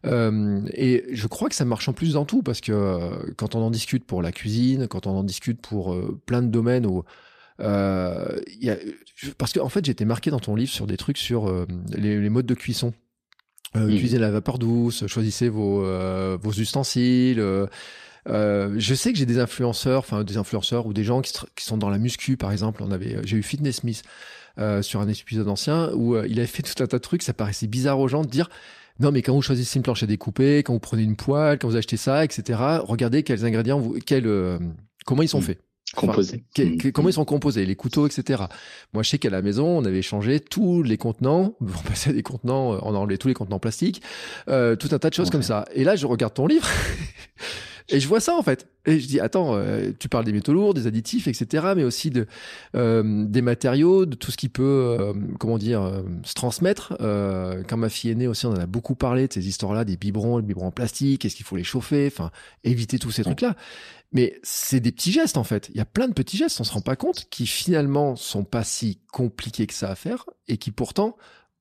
euh, 0.07 0.61
et 0.73 1.05
je 1.13 1.27
crois 1.27 1.49
que 1.49 1.55
ça 1.55 1.67
marche 1.67 1.89
en 1.89 1.93
plus 1.93 2.15
dans 2.15 2.25
tout 2.25 2.43
parce 2.43 2.61
que 2.61 2.73
euh, 2.73 3.33
quand 3.37 3.55
on 3.55 3.61
en 3.61 3.71
discute 3.71 4.05
pour 4.05 4.23
la 4.23 4.33
cuisine, 4.33 4.89
quand 4.89 5.07
on 5.07 5.11
en 5.11 5.23
discute 5.23 5.61
pour 5.61 5.93
euh, 5.93 6.19
plein 6.25 6.43
de 6.43 6.49
domaines 6.49 6.87
où 6.87 7.05
euh, 7.61 8.41
y 8.61 8.71
a, 8.71 8.77
parce 9.37 9.53
qu'en 9.53 9.65
en 9.65 9.69
fait 9.69 9.85
j'étais 9.85 10.07
marqué 10.07 10.31
dans 10.31 10.41
ton 10.41 10.57
livre 10.57 10.73
sur 10.73 10.87
des 10.87 10.97
trucs 10.97 11.19
sur 11.19 11.49
euh, 11.49 11.67
les, 11.91 12.21
les, 12.21 12.31
modes 12.31 12.47
de 12.47 12.55
cuisson. 12.55 12.95
Euh, 13.77 13.87
mmh. 13.87 14.17
La 14.17 14.31
vapeur 14.31 14.59
douce, 14.59 15.07
choisissez 15.07 15.49
vos, 15.49 15.83
vos 16.39 16.53
ustensiles. 16.53 17.39
je 18.27 18.95
sais 18.95 19.13
que 19.13 19.19
j'ai 19.19 19.27
des 19.27 19.39
influenceurs, 19.39 20.01
enfin 20.01 20.25
des 20.25 20.39
influenceurs 20.39 20.87
ou 20.87 20.95
des 20.95 21.05
gens 21.05 21.21
qui, 21.21 21.33
qui, 21.55 21.65
sont 21.65 21.77
dans 21.77 21.91
la 21.91 21.99
muscu 21.99 22.39
par 22.39 22.51
exemple. 22.51 22.83
On 22.83 22.91
avait, 22.91 23.19
j'ai 23.25 23.37
eu 23.37 23.43
Fitness 23.43 23.77
Smith 23.77 24.03
euh, 24.59 24.83
sur 24.83 25.01
un 25.01 25.09
épisode 25.09 25.49
ancien 25.49 25.91
où 25.95 26.15
euh, 26.15 26.27
il 26.29 26.39
avait 26.39 26.47
fait 26.47 26.63
tout 26.63 26.83
un 26.83 26.87
tas 26.87 26.99
de 26.99 27.03
trucs. 27.03 27.23
Ça 27.23 27.33
paraissait 27.33 27.67
bizarre 27.67 27.99
aux 27.99 28.09
gens 28.09 28.23
de 28.23 28.29
dire 28.29 28.49
non, 29.01 29.11
mais 29.11 29.23
quand 29.23 29.35
vous 29.35 29.43
choisissez 29.43 29.79
une 29.79 29.83
planche 29.83 30.03
à 30.03 30.07
découper, 30.07 30.59
quand 30.59 30.73
vous 30.73 30.81
prenez 30.81 31.03
une 31.03 31.17
poêle, 31.17 31.59
quand 31.59 31.69
vous 31.69 31.77
achetez 31.77 31.97
ça, 31.97 32.25
etc., 32.25 32.61
regardez 32.85 33.23
quels 33.23 33.45
ingrédients, 33.45 33.81
vous, 33.81 33.99
quels, 34.05 34.27
euh, 34.27 34.59
comment 35.07 35.23
ils 35.23 35.29
sont 35.29 35.41
mmh. 35.41 35.43
faits. 35.43 35.61
composés. 35.97 36.45
Mmh. 36.59 36.91
comment 36.93 37.09
ils 37.09 37.15
sont 37.15 37.25
composés, 37.25 37.65
les 37.65 37.75
couteaux, 37.75 38.07
etc. 38.07 38.45
Moi, 38.93 39.03
je 39.03 39.11
sais 39.11 39.19
qu'à 39.19 39.31
la 39.31 39.43
maison, 39.43 39.67
on 39.67 39.85
avait 39.85 40.03
changé 40.03 40.41
tous 40.41 40.83
les 40.83 40.99
contenants, 40.99 41.57
on 41.61 41.89
passait 41.89 42.13
des 42.13 42.23
contenants, 42.23 42.79
on 42.83 42.95
a 42.95 42.99
enlevé 42.99 43.19
tous 43.19 43.29
les 43.29 43.35
contenants 43.35 43.59
plastiques, 43.59 44.03
euh, 44.49 44.77
tout 44.77 44.89
un 44.93 44.99
tas 44.99 45.09
de 45.09 45.15
choses 45.15 45.31
comme 45.31 45.43
ça. 45.43 45.65
Et 45.75 45.85
là, 45.85 45.97
je 45.97 46.07
regarde 46.07 46.35
ton 46.35 46.47
livre. 46.47 46.69
Et 47.89 48.01
je 48.01 48.09
vois 48.09 48.21
ça 48.21 48.35
en 48.37 48.43
fait. 48.43 48.67
Et 48.85 48.99
je 48.99 49.07
dis 49.07 49.21
attends, 49.21 49.55
euh, 49.55 49.93
tu 49.99 50.09
parles 50.09 50.25
des 50.25 50.33
métaux 50.33 50.53
lourds, 50.53 50.75
des 50.75 50.87
additifs, 50.87 51.29
etc., 51.29 51.73
mais 51.77 51.85
aussi 51.85 52.11
de 52.11 52.27
euh, 52.75 53.25
des 53.27 53.43
matériaux, 53.43 54.07
de 54.07 54.17
tout 54.17 54.31
ce 54.31 54.37
qui 54.37 54.49
peut, 54.49 54.97
euh, 54.99 55.13
comment 55.39 55.59
dire, 55.59 55.83
euh, 55.83 56.03
se 56.25 56.35
transmettre. 56.35 56.97
Euh, 57.01 57.63
quand 57.69 57.77
ma 57.77 57.89
fille 57.89 58.11
est 58.11 58.17
née 58.17 58.27
aussi, 58.27 58.47
on 58.47 58.53
en 58.53 58.59
a 58.59 58.67
beaucoup 58.67 58.95
parlé 58.95 59.29
de 59.29 59.33
ces 59.33 59.47
histoires-là, 59.47 59.85
des 59.85 59.97
biberons, 59.97 60.39
les 60.39 60.43
biberons 60.43 60.67
en 60.67 60.71
plastique, 60.73 61.25
est-ce 61.25 61.37
qu'il 61.37 61.47
faut 61.47 61.57
les 61.57 61.65
chauffer, 61.65 62.09
enfin 62.13 62.31
éviter 62.65 62.99
tous 62.99 63.13
ces 63.13 63.23
trucs-là. 63.23 63.57
Mais 64.13 64.39
c'est 64.43 64.81
des 64.81 64.93
petits 64.93 65.13
gestes 65.13 65.37
en 65.37 65.45
fait. 65.45 65.69
Il 65.71 65.77
y 65.77 65.81
a 65.81 65.87
plein 65.87 66.09
de 66.09 66.13
petits 66.13 66.37
gestes, 66.37 66.61
on 66.61 66.65
se 66.65 66.73
rend 66.73 66.83
pas 66.83 66.97
compte, 66.97 67.27
qui 67.31 67.47
finalement 67.47 68.17
sont 68.17 68.45
pas 68.45 68.65
si 68.65 68.99
compliqués 69.13 69.67
que 69.67 69.75
ça 69.75 69.91
à 69.91 69.95
faire 69.95 70.27
et 70.49 70.57
qui 70.57 70.71
pourtant 70.71 71.17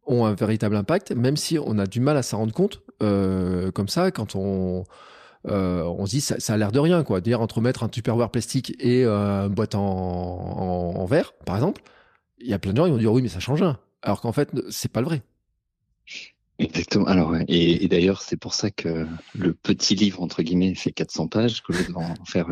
ont 0.07 0.25
un 0.25 0.33
véritable 0.33 0.75
impact, 0.75 1.11
même 1.11 1.37
si 1.37 1.59
on 1.59 1.77
a 1.77 1.85
du 1.85 1.99
mal 1.99 2.17
à 2.17 2.23
s'en 2.23 2.39
rendre 2.39 2.53
compte 2.53 2.81
comme 2.99 3.87
ça 3.87 4.11
quand 4.11 4.35
on 4.35 4.83
euh, 5.47 5.83
on 5.83 6.05
se 6.05 6.11
dit 6.11 6.21
ça, 6.21 6.39
ça 6.39 6.53
a 6.53 6.57
l'air 6.57 6.71
de 6.71 6.79
rien 6.79 7.03
quoi. 7.03 7.21
Dire 7.21 7.41
entre 7.41 7.61
mettre 7.61 7.83
un 7.83 7.89
tupperware 7.89 8.29
plastique 8.29 8.75
et 8.79 9.05
euh, 9.05 9.47
une 9.47 9.53
boîte 9.53 9.75
en, 9.75 9.81
en, 9.81 11.05
verre, 11.05 11.33
par 11.45 11.55
exemple, 11.55 11.81
il 12.39 12.47
y 12.47 12.53
a 12.53 12.59
plein 12.59 12.71
de 12.71 12.77
gens 12.77 12.85
qui 12.85 12.91
vont 12.91 12.97
dire 12.97 13.11
oui 13.11 13.21
mais 13.21 13.29
ça 13.29 13.39
change 13.39 13.61
rien. 13.61 13.77
Alors 14.01 14.21
qu'en 14.21 14.31
fait 14.31 14.49
c'est 14.69 14.91
pas 14.91 15.01
le 15.01 15.07
vrai. 15.07 15.21
Exactement. 16.61 17.05
Alors, 17.05 17.35
et, 17.47 17.87
d'ailleurs, 17.87 18.21
c'est 18.21 18.37
pour 18.37 18.53
ça 18.53 18.69
que 18.69 19.07
le 19.33 19.53
petit 19.53 19.95
livre 19.95 20.21
entre 20.21 20.43
guillemets 20.43 20.75
fait 20.75 20.91
400 20.91 21.27
pages, 21.27 21.63
que 21.63 21.73
je 21.73 21.91
dois 21.91 22.03
en 22.03 22.25
faire 22.25 22.47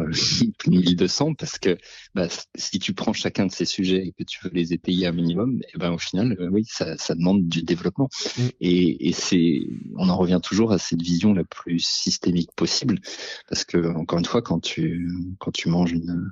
1200, 0.67 1.29
euh, 1.29 1.33
parce 1.37 1.59
que 1.59 1.77
bah, 2.15 2.27
si 2.55 2.79
tu 2.79 2.93
prends 2.93 3.13
chacun 3.13 3.45
de 3.45 3.51
ces 3.51 3.65
sujets 3.65 4.07
et 4.07 4.11
que 4.11 4.23
tu 4.23 4.39
veux 4.43 4.51
les 4.51 4.73
étayer 4.73 5.07
un 5.07 5.11
minimum, 5.11 5.59
et 5.61 5.67
eh 5.75 5.77
ben 5.77 5.91
au 5.91 5.97
final, 5.97 6.35
euh, 6.39 6.49
oui, 6.51 6.65
ça, 6.67 6.97
ça, 6.97 7.13
demande 7.13 7.47
du 7.47 7.61
développement. 7.61 8.09
Mm. 8.37 8.41
Et, 8.61 9.09
et 9.09 9.13
c'est, 9.13 9.61
on 9.95 10.09
en 10.09 10.17
revient 10.17 10.39
toujours 10.41 10.71
à 10.71 10.79
cette 10.79 11.01
vision 11.01 11.33
la 11.33 11.43
plus 11.43 11.79
systémique 11.79 12.51
possible, 12.55 12.99
parce 13.47 13.63
que 13.63 13.95
encore 13.95 14.19
une 14.19 14.25
fois, 14.25 14.41
quand 14.41 14.59
tu 14.59 15.07
quand 15.37 15.51
tu 15.51 15.69
manges 15.69 15.91
une 15.91 16.31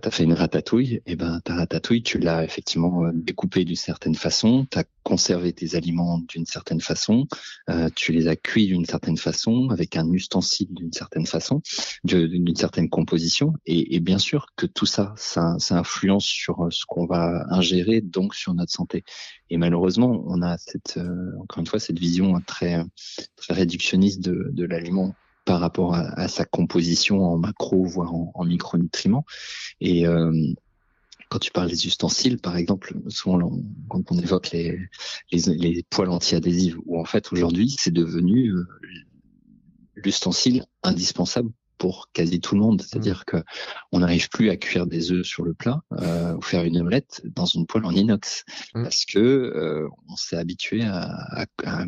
tu 0.00 0.08
as 0.08 0.10
fait 0.10 0.24
une 0.24 0.32
ratatouille, 0.32 0.94
et 0.94 1.02
eh 1.06 1.16
ben 1.16 1.40
ta 1.40 1.54
ratatouille, 1.54 2.02
tu 2.02 2.18
l'as 2.18 2.44
effectivement 2.44 3.04
euh, 3.04 3.10
découpée 3.14 3.64
d'une 3.64 3.76
certaine 3.76 4.14
façon, 4.14 4.66
tu 4.70 4.78
as 4.78 4.84
conservé 5.02 5.52
tes 5.52 5.76
aliments 5.76 6.18
d'une 6.28 6.46
certaine 6.46 6.80
façon, 6.80 7.28
euh, 7.70 7.88
tu 7.94 8.12
les 8.12 8.26
as 8.26 8.34
cuits 8.34 8.66
d'une 8.66 8.84
certaine 8.84 9.16
façon, 9.16 9.68
avec 9.70 9.96
un 9.96 10.10
ustensile 10.12 10.66
d'une 10.70 10.92
certaine 10.92 11.26
façon, 11.26 11.62
d'une 12.02 12.56
certaine 12.56 12.88
composition, 12.88 13.52
et, 13.66 13.94
et, 13.94 14.00
bien 14.00 14.18
sûr 14.18 14.48
que 14.56 14.66
tout 14.66 14.84
ça, 14.84 15.14
ça, 15.16 15.54
ça 15.58 15.78
influence 15.78 16.24
sur 16.24 16.64
euh, 16.64 16.70
ce 16.70 16.84
qu'on 16.86 17.06
va 17.06 17.46
ingérer, 17.50 18.00
donc 18.00 18.34
sur 18.34 18.52
notre 18.54 18.72
santé. 18.72 19.04
Et 19.48 19.58
malheureusement, 19.58 20.24
on 20.26 20.42
a 20.42 20.58
cette, 20.58 20.96
euh, 20.96 21.32
encore 21.40 21.60
une 21.60 21.66
fois, 21.66 21.78
cette 21.78 21.98
vision 21.98 22.40
très, 22.44 22.82
très 23.36 23.54
réductionniste 23.54 24.20
de, 24.20 24.50
de 24.52 24.64
l'aliment 24.64 25.14
par 25.46 25.60
rapport 25.60 25.94
à, 25.94 26.28
sa 26.28 26.44
composition 26.44 27.24
en 27.24 27.38
macro, 27.38 27.84
voire 27.84 28.12
en, 28.12 28.44
micronutriments. 28.44 29.24
Et 29.80 30.06
euh, 30.06 30.52
quand 31.30 31.38
tu 31.38 31.52
parles 31.52 31.70
des 31.70 31.86
ustensiles, 31.86 32.38
par 32.38 32.56
exemple, 32.56 32.94
souvent 33.08 33.38
quand 33.88 34.10
on 34.10 34.18
évoque 34.18 34.50
les, 34.50 34.76
les, 35.30 35.82
poils 35.88 36.10
anti-adhésives, 36.10 36.78
où 36.84 37.00
en 37.00 37.04
fait 37.04 37.32
aujourd'hui 37.32 37.74
c'est 37.78 37.92
devenu 37.92 38.50
euh, 38.50 38.66
l'ustensile 39.94 40.64
indispensable 40.82 41.50
pour 41.78 42.10
quasi 42.12 42.40
tout 42.40 42.54
le 42.54 42.60
monde. 42.60 42.82
C'est-à-dire 42.82 43.20
mmh. 43.20 43.30
que 43.30 43.36
on 43.92 44.00
n'arrive 44.00 44.28
plus 44.28 44.50
à 44.50 44.56
cuire 44.56 44.86
des 44.86 45.12
œufs 45.12 45.26
sur 45.26 45.44
le 45.44 45.54
plat 45.54 45.80
euh, 45.92 46.34
ou 46.34 46.42
faire 46.42 46.64
une 46.64 46.78
omelette 46.78 47.22
dans 47.24 47.46
une 47.46 47.66
poêle 47.66 47.84
en 47.86 47.92
inox 47.92 48.44
mmh. 48.74 48.82
parce 48.82 49.04
que 49.04 49.18
euh, 49.18 49.88
on 50.08 50.16
s'est 50.16 50.36
habitué 50.36 50.82
à, 50.84 51.04
à, 51.04 51.44
à, 51.64 51.84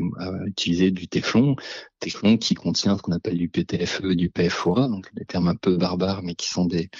utiliser 0.46 0.90
du 0.90 1.08
téflon, 1.08 1.56
téflon 2.00 2.36
qui 2.36 2.54
contient 2.54 2.96
ce 2.96 3.02
qu'on 3.02 3.12
appelle 3.12 3.38
du 3.38 3.48
PTFE, 3.48 4.14
du 4.14 4.30
PFOA, 4.30 4.88
donc 4.88 5.12
des 5.14 5.24
termes 5.24 5.48
un 5.48 5.56
peu 5.56 5.76
barbares 5.76 6.22
mais 6.22 6.34
qui 6.34 6.48
sont 6.48 6.64
des 6.64 6.90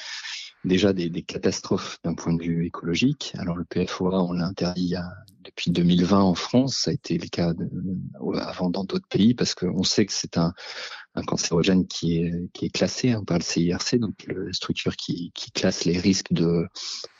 déjà 0.64 0.93
des, 0.93 1.09
des 1.09 1.22
catastrophes 1.22 1.99
d'un 2.05 2.14
point 2.14 2.34
de 2.34 2.43
vue 2.43 2.66
écologique. 2.66 3.32
Alors 3.39 3.57
le 3.57 3.64
PFOA, 3.64 4.22
on 4.22 4.32
l'a 4.32 4.47
interdit 4.47 4.95
depuis 5.45 5.70
2020 5.70 6.20
en 6.20 6.34
France, 6.34 6.76
ça 6.76 6.91
a 6.91 6.95
été 6.95 7.16
le 7.16 7.26
cas 7.28 7.55
de, 7.55 7.68
avant 8.39 8.70
dans 8.70 8.84
d'autres 8.84 9.09
pays 9.09 9.34
parce 9.34 9.55
qu'on 9.55 9.82
sait 9.82 10.05
que 10.05 10.12
c'est 10.12 10.36
un, 10.36 10.53
un 11.18 11.22
cancérogène 11.22 11.86
qui 11.86 12.18
est, 12.18 12.70
classé 12.70 13.10
hein, 13.10 13.22
par 13.26 13.38
le 13.38 13.42
CIRC, 13.42 13.96
donc 13.96 14.26
la 14.26 14.52
structure 14.52 14.96
qui, 14.96 15.32
classe 15.54 15.84
les 15.84 15.98
risques 15.98 16.32
de, 16.32 16.66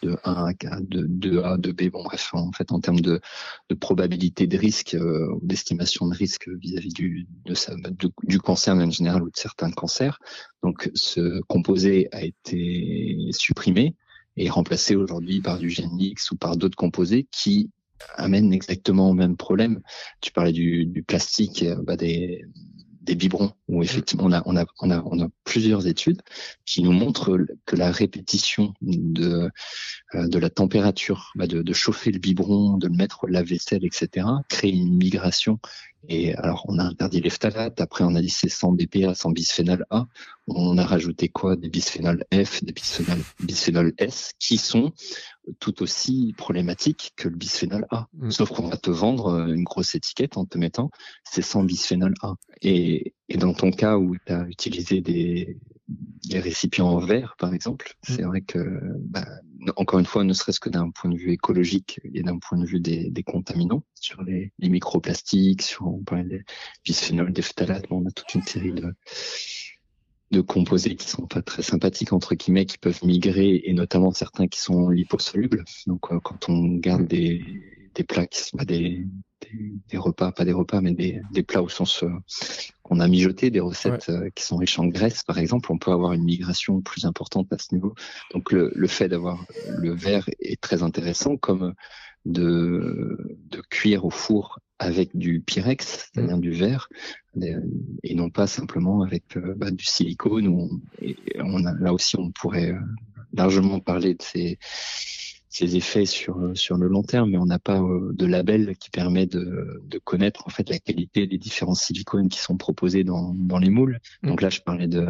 de 0.03 0.17
1 0.25 0.33
à 0.33 0.53
de 0.81 1.07
2A, 1.07 1.59
2B, 1.59 1.91
bon 1.91 2.05
bref, 2.05 2.31
en 2.33 2.53
fait 2.53 2.73
en 2.73 2.81
termes 2.81 3.01
de, 3.01 3.21
de 3.69 3.75
probabilité 3.75 4.47
de 4.47 4.57
risque, 4.57 4.95
euh, 4.95 5.35
d'estimation 5.43 6.07
de 6.07 6.15
risque 6.15 6.49
vis-à-vis 6.49 6.93
du, 6.93 7.27
de, 7.45 8.39
cancer 8.39 8.75
en 8.75 8.91
général 8.91 9.23
ou 9.23 9.31
de 9.31 9.37
certains 9.37 9.71
cancers. 9.71 10.19
Donc 10.63 10.91
ce 10.95 11.41
composé 11.43 12.09
a 12.13 12.23
été 12.23 13.29
supprimé 13.33 13.97
et 14.37 14.49
remplacé 14.49 14.95
aujourd'hui 14.95 15.41
par 15.41 15.59
du 15.59 15.69
GNX 15.69 16.31
ou 16.31 16.37
par 16.37 16.57
d'autres 16.57 16.77
composés 16.77 17.27
qui 17.33 17.71
amènent 18.17 18.53
exactement 18.53 19.11
au 19.11 19.15
même 19.15 19.37
problème. 19.37 19.81
Tu 20.21 20.31
parlais 20.31 20.53
du, 20.53 20.87
du 20.87 21.03
plastique, 21.03 21.65
euh, 21.65 21.83
bah 21.83 21.97
des, 21.97 22.45
des 23.09 23.15
biberons 23.15 23.53
où 23.69 23.83
effectivement 23.83 24.25
on 24.27 24.33
a, 24.33 24.43
on 24.45 24.57
a, 24.57 24.67
on 24.81 24.91
a, 24.91 25.03
on 25.07 25.21
a 25.21 25.29
plusieurs 25.45 25.87
études 25.87 26.21
qui 26.67 26.83
nous 26.83 26.93
montrent 26.93 27.39
que 27.65 27.75
la 27.75 27.91
répétition 27.91 28.75
de, 28.83 29.51
euh, 30.15 30.29
de 30.29 30.39
la 30.39 30.51
température, 30.51 31.33
bah 31.35 31.47
de, 31.47 31.63
de 31.63 31.73
chauffer 31.73 32.13
le 32.13 32.19
biberon, 32.19 32.77
de 32.77 32.87
le 32.87 32.95
mettre 32.95 33.25
au 33.25 33.27
lave-vaisselle, 33.27 33.85
etc., 33.85 34.27
crée 34.49 34.69
une 34.69 34.97
migration 34.99 35.59
et 36.07 36.35
alors, 36.35 36.65
on 36.69 36.79
a 36.79 36.85
interdit 36.85 37.21
les 37.21 37.31
phtalates. 37.31 37.81
Après, 37.81 38.05
on 38.05 38.15
a 38.15 38.21
dit 38.21 38.31
c'est 38.31 38.49
sans 38.49 38.73
BPA, 38.73 39.15
sans 39.15 39.31
bisphénol 39.31 39.85
A. 39.91 40.07
On 40.47 40.79
a 40.79 40.85
rajouté 40.85 41.29
quoi? 41.29 41.57
Des 41.57 41.69
bisphénols 41.69 42.25
F, 42.33 42.63
des 42.63 42.73
bisphénols, 42.73 43.23
bisphénol 43.41 43.93
S, 43.99 44.33
qui 44.39 44.59
sont 44.59 44.93
tout 45.59 45.83
aussi 45.83 46.35
problématiques 46.37 47.13
que 47.17 47.29
le 47.29 47.37
bisphénol 47.37 47.87
A. 47.91 48.07
Mm. 48.15 48.31
Sauf 48.31 48.51
qu'on 48.51 48.69
va 48.69 48.77
te 48.77 48.91
vendre 48.91 49.29
euh, 49.29 49.47
une 49.47 49.65
grosse 49.65 49.95
étiquette 49.95 50.37
en 50.37 50.45
te 50.45 50.59
mettant 50.59 50.91
c'est 51.25 51.43
sans 51.43 51.65
bisphénol 51.65 52.15
A. 52.23 52.35
Et, 52.63 53.15
et 53.29 53.37
dans 53.37 53.53
ton 53.53 53.71
cas 53.71 53.97
où 53.97 54.17
tu 54.25 54.33
as 54.33 54.47
utilisé 54.49 55.01
des, 55.01 55.59
des 55.89 56.41
récipients 56.41 56.89
en 56.89 56.99
verre, 56.99 57.37
par 57.39 57.55
exemple, 57.55 57.95
mm. 58.09 58.13
c'est 58.13 58.23
vrai 58.23 58.41
que, 58.43 58.81
bah, 59.01 59.27
encore 59.77 59.99
une 59.99 60.07
fois, 60.07 60.25
ne 60.25 60.33
serait-ce 60.33 60.61
que 60.61 60.71
d'un 60.71 60.91
point 60.91 61.11
de 61.11 61.17
vue 61.17 61.33
écologique 61.33 62.01
et 62.15 62.23
d'un 62.23 62.39
point 62.39 62.59
de 62.59 62.67
vue 62.67 62.81
des, 62.81 63.11
des 63.11 63.23
contaminants, 63.23 63.85
sur 63.95 64.23
les, 64.23 64.53
les, 64.59 64.69
microplastiques, 64.69 65.63
sur 65.63 65.87
on 65.89 66.03
parlait 66.03 66.25
des 66.25 66.45
bisphénols, 66.85 67.33
des 67.33 67.43
phtalates, 67.43 67.87
on 67.91 68.07
a 68.07 68.11
toute 68.11 68.35
une 68.35 68.43
série 68.43 68.73
de, 68.73 68.95
de 70.31 70.41
composés 70.41 70.97
qui 70.97 71.09
sont 71.09 71.27
pas 71.27 71.43
très 71.43 71.63
sympathiques 71.63 72.13
entre 72.13 72.35
guillemets, 72.35 72.67
qui 72.67 72.79
peuvent 72.79 73.05
migrer, 73.05 73.63
et 73.65 73.73
notamment 73.73 74.13
certains 74.13 74.47
qui 74.47 74.61
sont 74.61 74.91
liposolubles. 74.91 75.65
Donc, 75.87 76.13
euh, 76.13 76.21
quand 76.21 76.49
on 76.49 76.77
garde 76.77 77.07
des, 77.07 77.43
des 77.95 78.05
plats 78.05 78.27
qui 78.27 78.41
sont 78.41 78.59
des, 79.43 79.73
des, 79.89 79.99
repas, 79.99 80.33
pas 80.33 80.45
des 80.45 80.53
repas, 80.53 80.81
mais 80.81 80.93
des, 80.93 81.21
des 81.33 81.43
plats 81.43 81.63
au 81.63 81.69
sens 81.69 82.03
euh, 82.03 82.11
qu'on 82.83 83.01
a 83.01 83.09
mijoté, 83.09 83.51
des 83.51 83.61
recettes 83.61 84.09
euh, 84.09 84.31
qui 84.35 84.45
sont 84.45 84.57
riches 84.57 84.79
en 84.79 84.87
graisse, 84.87 85.23
par 85.23 85.39
exemple, 85.39 85.73
on 85.73 85.79
peut 85.79 85.93
avoir 85.93 86.13
une 86.13 86.25
migration 86.25 86.81
plus 86.81 87.05
importante 87.05 87.53
à 87.53 87.59
ce 87.59 87.75
niveau. 87.75 87.95
Donc 88.33 88.53
le, 88.53 88.73
le 88.75 88.89
fait 88.89 89.09
d'avoir 89.09 89.45
le 89.79 89.93
verre 89.93 90.29
est 90.41 90.61
très 90.61 90.83
intéressant, 90.83 91.37
comme 91.37 91.75
de, 92.25 93.39
de 93.51 93.63
cuire 93.71 94.05
au 94.05 94.11
four 94.11 94.59
avec 94.79 95.17
du 95.17 95.41
pyrex, 95.41 96.11
c'est-à-dire 96.13 96.37
mm. 96.37 96.41
du 96.41 96.53
verre, 96.53 96.89
et 98.03 98.15
non 98.15 98.31
pas 98.31 98.47
simplement 98.47 99.03
avec 99.03 99.37
euh, 99.37 99.55
bah, 99.57 99.71
du 99.71 99.85
silicone. 99.85 100.49
Où 100.49 100.81
et 101.01 101.17
on 101.41 101.65
a, 101.65 101.75
là 101.75 101.93
aussi, 101.93 102.17
on 102.17 102.31
pourrait 102.31 102.75
largement 103.33 103.81
parler 103.81 104.15
de 104.15 104.23
ces 104.23 104.59
ses 105.49 105.77
effets 105.77 106.07
sur 106.07 106.53
sur 106.55 106.77
le 106.77 106.89
long 106.89 107.03
terme, 107.03 107.31
mais 107.31 107.39
on 107.39 107.47
n'a 107.47 107.59
pas 107.59 107.81
euh, 107.81 108.13
de 108.13 108.27
label 108.27 108.77
qui 108.77 108.91
permet 108.91 109.27
de, 109.27 109.83
de 109.85 109.99
connaître 109.99 110.47
en 110.47 110.51
fait 110.51 110.69
la 110.69 110.79
qualité 110.79 111.27
des 111.27 111.39
différents 111.39 111.75
silicones 111.75 112.29
qui 112.29 112.39
sont 112.39 112.57
proposés 112.57 113.05
dans, 113.05 113.35
dans 113.35 113.59
les 113.59 113.71
moules. 113.71 114.01
Mm. 114.23 114.29
Donc 114.29 114.43
là, 114.43 114.51
je 114.51 114.61
parlais 114.61 114.89
de, 114.89 115.07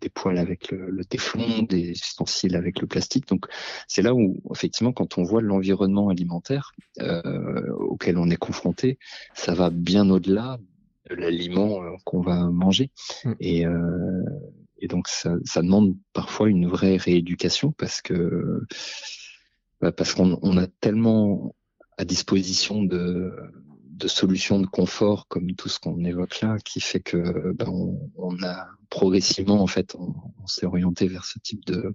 des 0.00 0.08
poils 0.08 0.38
avec 0.38 0.70
le, 0.70 0.90
le, 0.90 1.04
téflon, 1.04 1.62
des 1.62 1.90
ustensiles 1.90 2.56
avec 2.56 2.80
le 2.80 2.86
plastique. 2.86 3.28
Donc 3.28 3.46
c'est 3.86 4.02
là 4.02 4.14
où 4.14 4.40
effectivement, 4.52 4.92
quand 4.92 5.18
on 5.18 5.22
voit 5.22 5.42
l'environnement 5.42 6.08
alimentaire 6.08 6.72
euh, 7.00 7.70
auquel 7.74 8.18
on 8.18 8.30
est 8.30 8.36
confronté, 8.36 8.98
ça 9.34 9.54
va 9.54 9.70
bien 9.70 10.08
au-delà 10.10 10.58
de 11.10 11.14
l'aliment 11.14 11.82
euh, 11.82 11.90
qu'on 12.04 12.20
va 12.20 12.48
manger. 12.50 12.90
Mm. 13.24 13.32
Et 13.40 13.66
euh, 13.66 14.22
et 14.80 14.86
donc 14.86 15.08
ça, 15.08 15.34
ça 15.44 15.60
demande 15.60 15.96
parfois 16.12 16.48
une 16.48 16.68
vraie 16.68 16.96
rééducation 16.96 17.72
parce 17.72 18.00
que 18.00 18.62
parce 19.80 20.14
qu'on 20.14 20.56
a 20.56 20.66
tellement 20.66 21.54
à 21.96 22.04
disposition 22.04 22.82
de, 22.82 23.32
de 23.98 24.08
solutions 24.08 24.60
de 24.60 24.66
confort 24.66 25.26
comme 25.28 25.54
tout 25.54 25.68
ce 25.68 25.78
qu'on 25.78 26.04
évoque 26.04 26.40
là, 26.40 26.56
qui 26.64 26.80
fait 26.80 27.00
que 27.00 27.52
ben, 27.52 27.68
on, 28.16 28.42
a 28.42 28.68
progressivement 28.90 29.60
en 29.60 29.66
fait 29.66 29.94
on, 29.96 30.14
s'est 30.46 30.66
orienté 30.66 31.08
vers 31.08 31.24
ce 31.24 31.38
type 31.38 31.64
de 31.66 31.94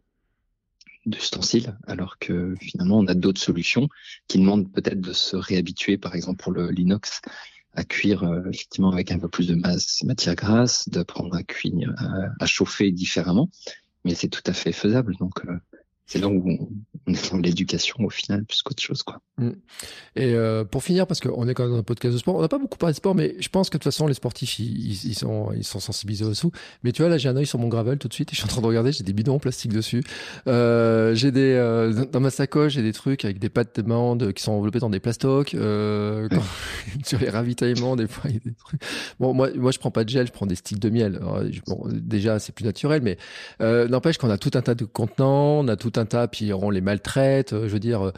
d'ustensiles, 1.06 1.78
alors 1.86 2.18
que 2.18 2.56
finalement 2.62 3.00
on 3.00 3.08
a 3.08 3.14
d'autres 3.14 3.42
solutions 3.42 3.90
qui 4.28 4.40
demandent 4.40 4.72
peut-être 4.72 5.02
de 5.02 5.12
se 5.12 5.36
réhabituer, 5.36 5.98
par 5.98 6.16
exemple 6.16 6.42
pour 6.42 6.54
le 6.54 6.70
l'inox, 6.70 7.22
à 7.74 7.84
cuire 7.84 8.24
euh, 8.24 8.50
effectivement 8.50 8.92
avec 8.92 9.12
un 9.12 9.20
peu 9.20 9.28
plus 9.28 9.48
de 9.48 9.56
masse 9.56 10.04
matière 10.04 10.36
grasse, 10.36 10.88
d'apprendre 10.88 11.36
à 11.36 11.44
cuire, 11.44 11.94
à, 12.40 12.46
chauffer 12.46 12.92
différemment, 12.92 13.50
mais 14.06 14.16
c'est 14.16 14.30
tout 14.30 14.44
à 14.46 14.54
fait 14.54 14.72
faisable. 14.72 15.16
Donc 15.18 15.46
euh, 15.46 15.58
c'est 16.06 16.20
là 16.20 16.28
on 16.28 16.70
est 17.08 17.32
dans 17.32 17.38
l'éducation 17.38 17.96
au 18.00 18.10
final 18.10 18.46
plus 18.46 18.62
qu'autre 18.62 18.82
chose 18.82 19.04
quoi. 19.04 19.20
Mm. 19.38 19.50
Et 20.16 20.34
euh, 20.34 20.64
pour 20.64 20.84
finir 20.84 21.08
parce 21.08 21.20
qu'on 21.20 21.48
est 21.48 21.54
quand 21.54 21.64
même 21.64 21.74
dans 21.74 21.80
un 21.80 21.84
podcast 21.84 22.14
de 22.14 22.20
sport, 22.20 22.36
on 22.36 22.42
n'a 22.42 22.48
pas 22.48 22.60
beaucoup 22.60 22.78
parlé 22.78 22.94
de 22.94 22.98
sport 22.98 23.16
mais 23.16 23.36
je 23.40 23.50
pense 23.50 23.70
que 23.70 23.78
de 23.78 23.84
toute 23.84 23.92
façon 23.92 24.08
les 24.08 24.14
sportifs 24.14 24.60
ils, 24.60 25.06
ils 25.06 25.16
sont 25.16 25.52
ils 25.56 25.64
sont 25.64 25.80
sensibilisés 25.80 26.26
au 26.26 26.34
sous. 26.34 26.52
Mais 26.84 26.92
tu 26.92 27.02
vois 27.02 27.10
là 27.10 27.18
j'ai 27.18 27.30
un 27.30 27.36
œil 27.36 27.46
sur 27.46 27.60
mon 27.60 27.68
gravel 27.68 27.98
tout 27.98 28.08
de 28.08 28.14
suite 28.14 28.32
et 28.32 28.36
je 28.36 28.38
suis 28.38 28.46
en 28.46 28.50
train 28.50 28.62
de 28.62 28.68
regarder 28.68 28.92
j'ai 28.92 29.04
des 29.04 29.14
bidons 29.14 29.36
en 29.36 29.40
plastique 29.40 29.74
dessus. 29.74 30.04
Euh, 30.48 31.16
j'ai 31.16 31.32
des 31.32 31.54
euh, 31.54 32.06
dans 32.06 32.20
ma 32.20 32.30
sacoche 32.30 32.74
j'ai 32.74 32.84
des 32.84 32.94
trucs 32.94 33.26
avec 33.26 33.40
des 33.40 33.50
pattes 33.50 33.80
de 33.80 33.88
mandes 33.88 34.34
qui 34.34 34.44
sont 34.44 34.52
enveloppées 34.52 34.80
dans 34.80 34.90
des 34.90 35.00
plastocs. 35.00 35.50
Sur 37.04 37.20
les 37.20 37.30
ravitaillements 37.30 37.96
des 37.96 38.08
fois 38.08 38.30
il 38.30 38.36
y 38.36 38.38
a 38.38 38.42
des 38.46 38.54
trucs. 38.54 38.82
Bon 39.20 39.34
moi 39.34 39.50
moi 39.56 39.72
je 39.72 39.80
prends 39.80 39.92
pas 39.92 40.04
de 40.04 40.10
gel 40.10 40.28
je 40.28 40.32
prends 40.32 40.46
des 40.46 40.56
sticks 40.56 40.80
de 40.80 40.90
miel. 40.90 41.20
bon, 41.68 41.84
déjà 41.92 42.40
c'est 42.40 42.54
plus 42.54 42.66
naturel 42.66 43.02
mais 43.02 43.18
n'empêche 43.60 44.18
qu'on 44.18 44.30
a 44.30 44.38
tout 44.38 44.52
un 44.54 44.62
tas 44.62 44.76
de 44.76 44.86
contenants 44.86 45.60
on 45.60 45.68
a 45.68 45.76
tout 45.76 45.94
un 45.96 46.06
tas 46.06 46.28
puis 46.28 46.54
on 46.54 46.70
les 46.70 46.82
maltraite. 46.94 47.52
Je 47.52 47.68
veux 47.68 47.80
dire 47.80 48.12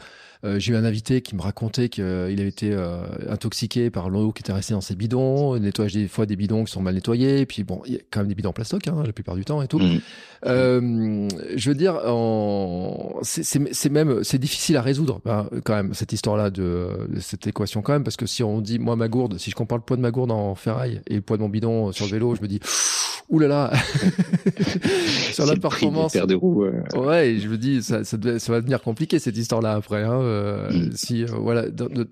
euh, 0.44 0.58
j'ai 0.58 0.72
eu 0.72 0.76
un 0.76 0.84
invité 0.84 1.22
qui 1.22 1.34
me 1.34 1.40
racontait 1.40 1.88
qu'il 1.88 2.04
avait 2.04 2.48
été 2.48 2.72
euh, 2.72 3.04
intoxiqué 3.28 3.90
par 3.90 4.10
l'eau 4.10 4.32
qui 4.32 4.42
était 4.42 4.52
restée 4.52 4.74
dans 4.74 4.80
ses 4.80 4.94
bidons, 4.94 5.58
nettoyage 5.58 5.94
des 5.94 6.08
fois 6.08 6.26
des 6.26 6.36
bidons 6.36 6.64
qui 6.64 6.72
sont 6.72 6.82
mal 6.82 6.94
nettoyés, 6.94 7.40
et 7.40 7.46
puis 7.46 7.64
bon, 7.64 7.82
il 7.86 7.94
y 7.94 7.96
a 7.96 8.00
quand 8.10 8.20
même 8.20 8.28
des 8.28 8.34
bidons 8.34 8.50
en 8.50 8.52
plastoc 8.52 8.86
hein, 8.86 9.02
la 9.04 9.12
plupart 9.12 9.34
du 9.34 9.44
temps 9.44 9.62
et 9.62 9.66
tout. 9.66 9.78
Mmh. 9.78 10.00
Euh, 10.44 11.28
je 11.56 11.70
veux 11.70 11.74
dire, 11.74 12.00
en... 12.06 13.18
c'est 13.22 13.90
même 13.90 14.22
c'est 14.22 14.38
difficile 14.38 14.76
à 14.76 14.82
résoudre 14.82 15.20
hein, 15.26 15.48
quand 15.64 15.74
même 15.74 15.94
cette 15.94 16.12
histoire-là 16.12 16.50
de, 16.50 17.08
de, 17.08 17.20
cette 17.20 17.46
équation 17.46 17.82
quand 17.82 17.94
même, 17.94 18.04
parce 18.04 18.16
que 18.16 18.26
si 18.26 18.42
on 18.42 18.60
dit 18.60 18.78
moi 18.78 18.96
ma 18.96 19.08
gourde, 19.08 19.38
si 19.38 19.50
je 19.50 19.56
compare 19.56 19.78
le 19.78 19.84
poids 19.84 19.96
de 19.96 20.02
ma 20.02 20.10
gourde 20.10 20.30
en 20.30 20.54
ferraille 20.54 21.00
et 21.06 21.14
le 21.14 21.22
poids 21.22 21.38
de 21.38 21.42
mon 21.42 21.48
bidon 21.48 21.92
sur 21.92 22.04
le 22.04 22.12
vélo, 22.12 22.34
je 22.34 22.42
me 22.42 22.48
dis 22.48 22.60
Ouh 23.28 23.40
là 23.40 23.48
là 23.48 23.72
Sur 25.32 25.46
la 25.46 25.56
performance. 25.56 26.12
de 26.12 26.34
euh. 26.34 26.98
Ouais, 26.98 27.38
je 27.38 27.48
me 27.48 27.58
dis, 27.58 27.82
ça, 27.82 28.04
ça, 28.04 28.16
va 28.16 28.60
devenir 28.60 28.80
compliqué 28.80 29.18
cette 29.18 29.36
histoire-là 29.36 29.72
après. 29.72 30.04
Hein, 30.04 30.20
euh, 30.20 30.70
mm. 30.70 30.92
Si 30.92 31.24
euh, 31.24 31.28
voilà, 31.32 31.64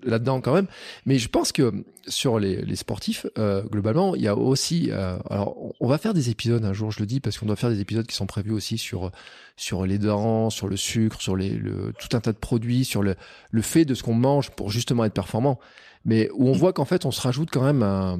là-dedans 0.03 0.41
quand 0.41 0.53
même. 0.53 0.67
Mais 1.05 1.17
je 1.17 1.29
pense 1.29 1.51
que 1.53 1.71
sur 2.07 2.37
les, 2.37 2.61
les 2.61 2.75
sportifs, 2.75 3.25
globalement, 3.71 4.15
il 4.15 4.23
y 4.23 4.27
a 4.27 4.35
aussi. 4.35 4.91
alors, 4.91 5.55
on 5.79 5.87
va 5.87 5.97
faire 5.97 6.13
des 6.13 6.29
épisodes 6.29 6.63
un 6.65 6.73
jour, 6.73 6.91
je 6.91 6.99
le 6.99 7.05
dis, 7.05 7.19
parce 7.19 7.37
qu'on 7.37 7.45
doit 7.45 7.55
faire 7.55 7.69
des 7.69 7.79
épisodes 7.79 8.05
qui 8.05 8.15
sont 8.15 8.27
prévus 8.27 8.51
aussi 8.51 8.77
sur 8.77 9.11
sur 9.57 9.85
les 9.85 9.97
dents, 9.97 10.49
sur 10.49 10.67
le 10.67 10.75
sucre, 10.75 11.21
sur 11.21 11.37
les, 11.37 11.49
le, 11.51 11.93
tout 11.97 12.15
un 12.15 12.19
tas 12.19 12.33
de 12.33 12.37
produits, 12.37 12.83
sur 12.83 13.01
le, 13.01 13.15
le 13.51 13.61
fait 13.61 13.85
de 13.85 13.93
ce 13.93 14.03
qu'on 14.03 14.13
mange 14.13 14.49
pour 14.51 14.69
justement 14.69 15.05
être 15.05 15.13
performant. 15.13 15.59
Mais 16.03 16.29
où 16.35 16.49
on 16.49 16.55
mm. 16.55 16.57
voit 16.57 16.73
qu'en 16.73 16.85
fait, 16.85 17.05
on 17.05 17.11
se 17.11 17.21
rajoute 17.21 17.49
quand 17.51 17.63
même 17.63 17.81
un, 17.81 18.19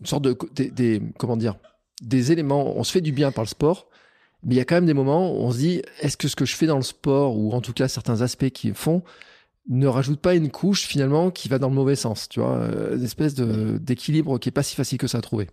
une 0.00 0.06
sorte 0.06 0.24
de 0.24 0.36
des, 0.54 0.70
des 0.70 1.02
comment 1.18 1.36
dire 1.36 1.56
des 2.00 2.32
éléments, 2.32 2.76
on 2.76 2.84
se 2.84 2.92
fait 2.92 3.00
du 3.00 3.12
bien 3.12 3.32
par 3.32 3.44
le 3.44 3.48
sport, 3.48 3.88
mais 4.42 4.54
il 4.54 4.58
y 4.58 4.60
a 4.60 4.64
quand 4.64 4.76
même 4.76 4.86
des 4.86 4.94
moments 4.94 5.32
où 5.32 5.42
on 5.42 5.52
se 5.52 5.58
dit, 5.58 5.82
est-ce 6.00 6.16
que 6.16 6.28
ce 6.28 6.36
que 6.36 6.44
je 6.44 6.56
fais 6.56 6.66
dans 6.66 6.76
le 6.76 6.82
sport, 6.82 7.36
ou 7.36 7.52
en 7.52 7.60
tout 7.60 7.72
cas 7.72 7.88
certains 7.88 8.22
aspects 8.22 8.50
qui 8.50 8.72
font, 8.72 9.02
ne 9.68 9.86
rajoute 9.86 10.20
pas 10.20 10.34
une 10.34 10.50
couche 10.50 10.86
finalement 10.86 11.30
qui 11.30 11.48
va 11.48 11.58
dans 11.58 11.68
le 11.68 11.74
mauvais 11.74 11.96
sens, 11.96 12.28
tu 12.28 12.40
vois, 12.40 12.56
euh, 12.56 12.96
une 12.96 13.04
espèce 13.04 13.34
d'équilibre 13.34 14.38
qui 14.38 14.48
est 14.48 14.52
pas 14.52 14.62
si 14.62 14.74
facile 14.74 14.98
que 14.98 15.06
ça 15.06 15.18
à 15.18 15.20
trouver. 15.20 15.48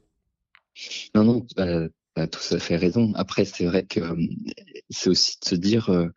Non, 1.16 1.24
non, 1.24 1.46
tu 1.46 1.62
as 1.62 2.28
tout 2.28 2.56
à 2.56 2.60
fait 2.60 2.78
raison. 2.78 3.12
Après, 3.16 3.46
c'est 3.46 3.66
vrai 3.66 3.84
que 3.84 4.00
euh, 4.00 4.16
c'est 4.90 5.10
aussi 5.10 5.38
de 5.42 5.48
se 5.48 5.56
dire, 5.56 5.90
euh, 5.90 6.08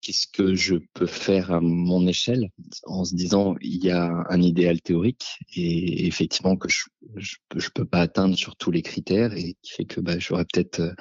qu'est-ce 0.00 0.26
que 0.26 0.54
je 0.54 0.76
peux 0.94 1.06
faire 1.06 1.52
à 1.52 1.60
mon 1.60 2.06
échelle 2.06 2.50
en 2.84 3.04
se 3.04 3.14
disant 3.14 3.56
il 3.60 3.84
y 3.84 3.90
a 3.90 4.24
un 4.28 4.40
idéal 4.40 4.80
théorique 4.80 5.38
et 5.54 6.06
effectivement 6.06 6.56
que 6.56 6.68
je 6.68 6.84
je, 7.16 7.68
peux 7.74 7.84
pas 7.84 8.00
atteindre 8.00 8.36
sur 8.36 8.56
tous 8.56 8.70
les 8.70 8.82
critères 8.82 9.32
et 9.34 9.56
qui 9.62 9.72
fait 9.72 9.84
que 9.84 10.00
bah, 10.00 10.18
j'aurais 10.18 10.44
peut-être 10.44 10.80
euh, 10.80 10.92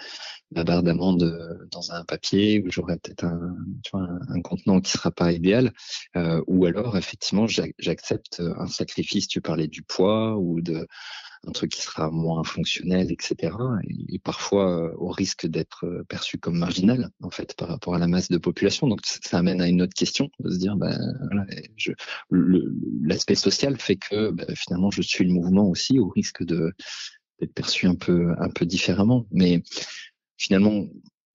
ma 0.51 0.63
barre 0.63 0.83
d'amende 0.83 1.23
euh, 1.23 1.65
dans 1.71 1.91
un 1.91 2.03
papier 2.05 2.61
ou 2.61 2.71
j'aurais 2.71 2.97
peut-être 2.97 3.25
un, 3.25 3.55
vois, 3.91 4.07
un, 4.29 4.41
contenant 4.41 4.79
qui 4.79 4.91
sera 4.91 5.11
pas 5.11 5.31
idéal. 5.31 5.73
Euh, 6.15 6.41
ou 6.47 6.65
alors 6.65 6.97
effectivement 6.97 7.47
j'accepte 7.47 8.41
un 8.57 8.67
sacrifice. 8.67 9.27
Tu 9.27 9.41
parlais 9.41 9.67
du 9.67 9.83
poids 9.83 10.37
ou 10.37 10.61
de 10.61 10.87
un 11.45 11.51
truc 11.51 11.71
qui 11.71 11.81
sera 11.81 12.09
moins 12.09 12.43
fonctionnel, 12.43 13.11
etc. 13.11 13.55
Et, 14.09 14.19
parfois 14.19 14.69
euh, 14.69 14.93
au 14.97 15.09
risque 15.09 15.47
d'être 15.47 15.85
euh, 15.85 16.03
perçu 16.03 16.37
comme 16.37 16.57
marginal, 16.57 17.09
en 17.21 17.29
fait, 17.29 17.55
par 17.55 17.67
rapport 17.67 17.95
à 17.95 17.99
la 17.99 18.07
masse 18.07 18.29
de 18.29 18.37
population. 18.37 18.87
Donc 18.87 19.01
ça, 19.03 19.37
amène 19.37 19.61
à 19.61 19.67
une 19.67 19.81
autre 19.81 19.93
question, 19.93 20.29
de 20.39 20.49
se 20.49 20.57
dire, 20.57 20.75
ben, 20.75 20.97
voilà, 21.29 21.45
l'aspect 23.03 23.35
social 23.35 23.77
fait 23.79 23.97
que 23.97 24.31
ben, 24.31 24.47
finalement 24.55 24.91
je 24.91 25.01
suis 25.01 25.23
le 25.23 25.31
mouvement 25.31 25.69
aussi, 25.69 25.99
au 25.99 26.09
risque 26.09 26.43
de 26.43 26.73
d'être 27.39 27.53
perçu 27.53 27.85
un 27.85 27.95
peu 27.95 28.33
un 28.39 28.49
peu 28.49 28.65
différemment. 28.65 29.27
Mais 29.31 29.61
finalement, 30.37 30.87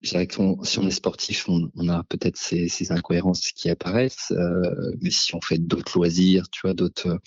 si 0.03 0.79
on 0.79 0.87
est 0.87 0.91
sportif, 0.91 1.47
on, 1.47 1.71
on 1.75 1.87
a 1.89 2.03
peut-être 2.03 2.37
ces, 2.37 2.67
ces, 2.67 2.91
incohérences 2.91 3.51
qui 3.51 3.69
apparaissent, 3.69 4.31
euh, 4.31 4.91
mais 5.01 5.09
si 5.09 5.33
on 5.35 5.41
fait 5.41 5.57
d'autres 5.57 5.97
loisirs, 5.97 6.49
tu 6.49 6.61
vois, 6.63 6.73
d'autres 6.73 7.19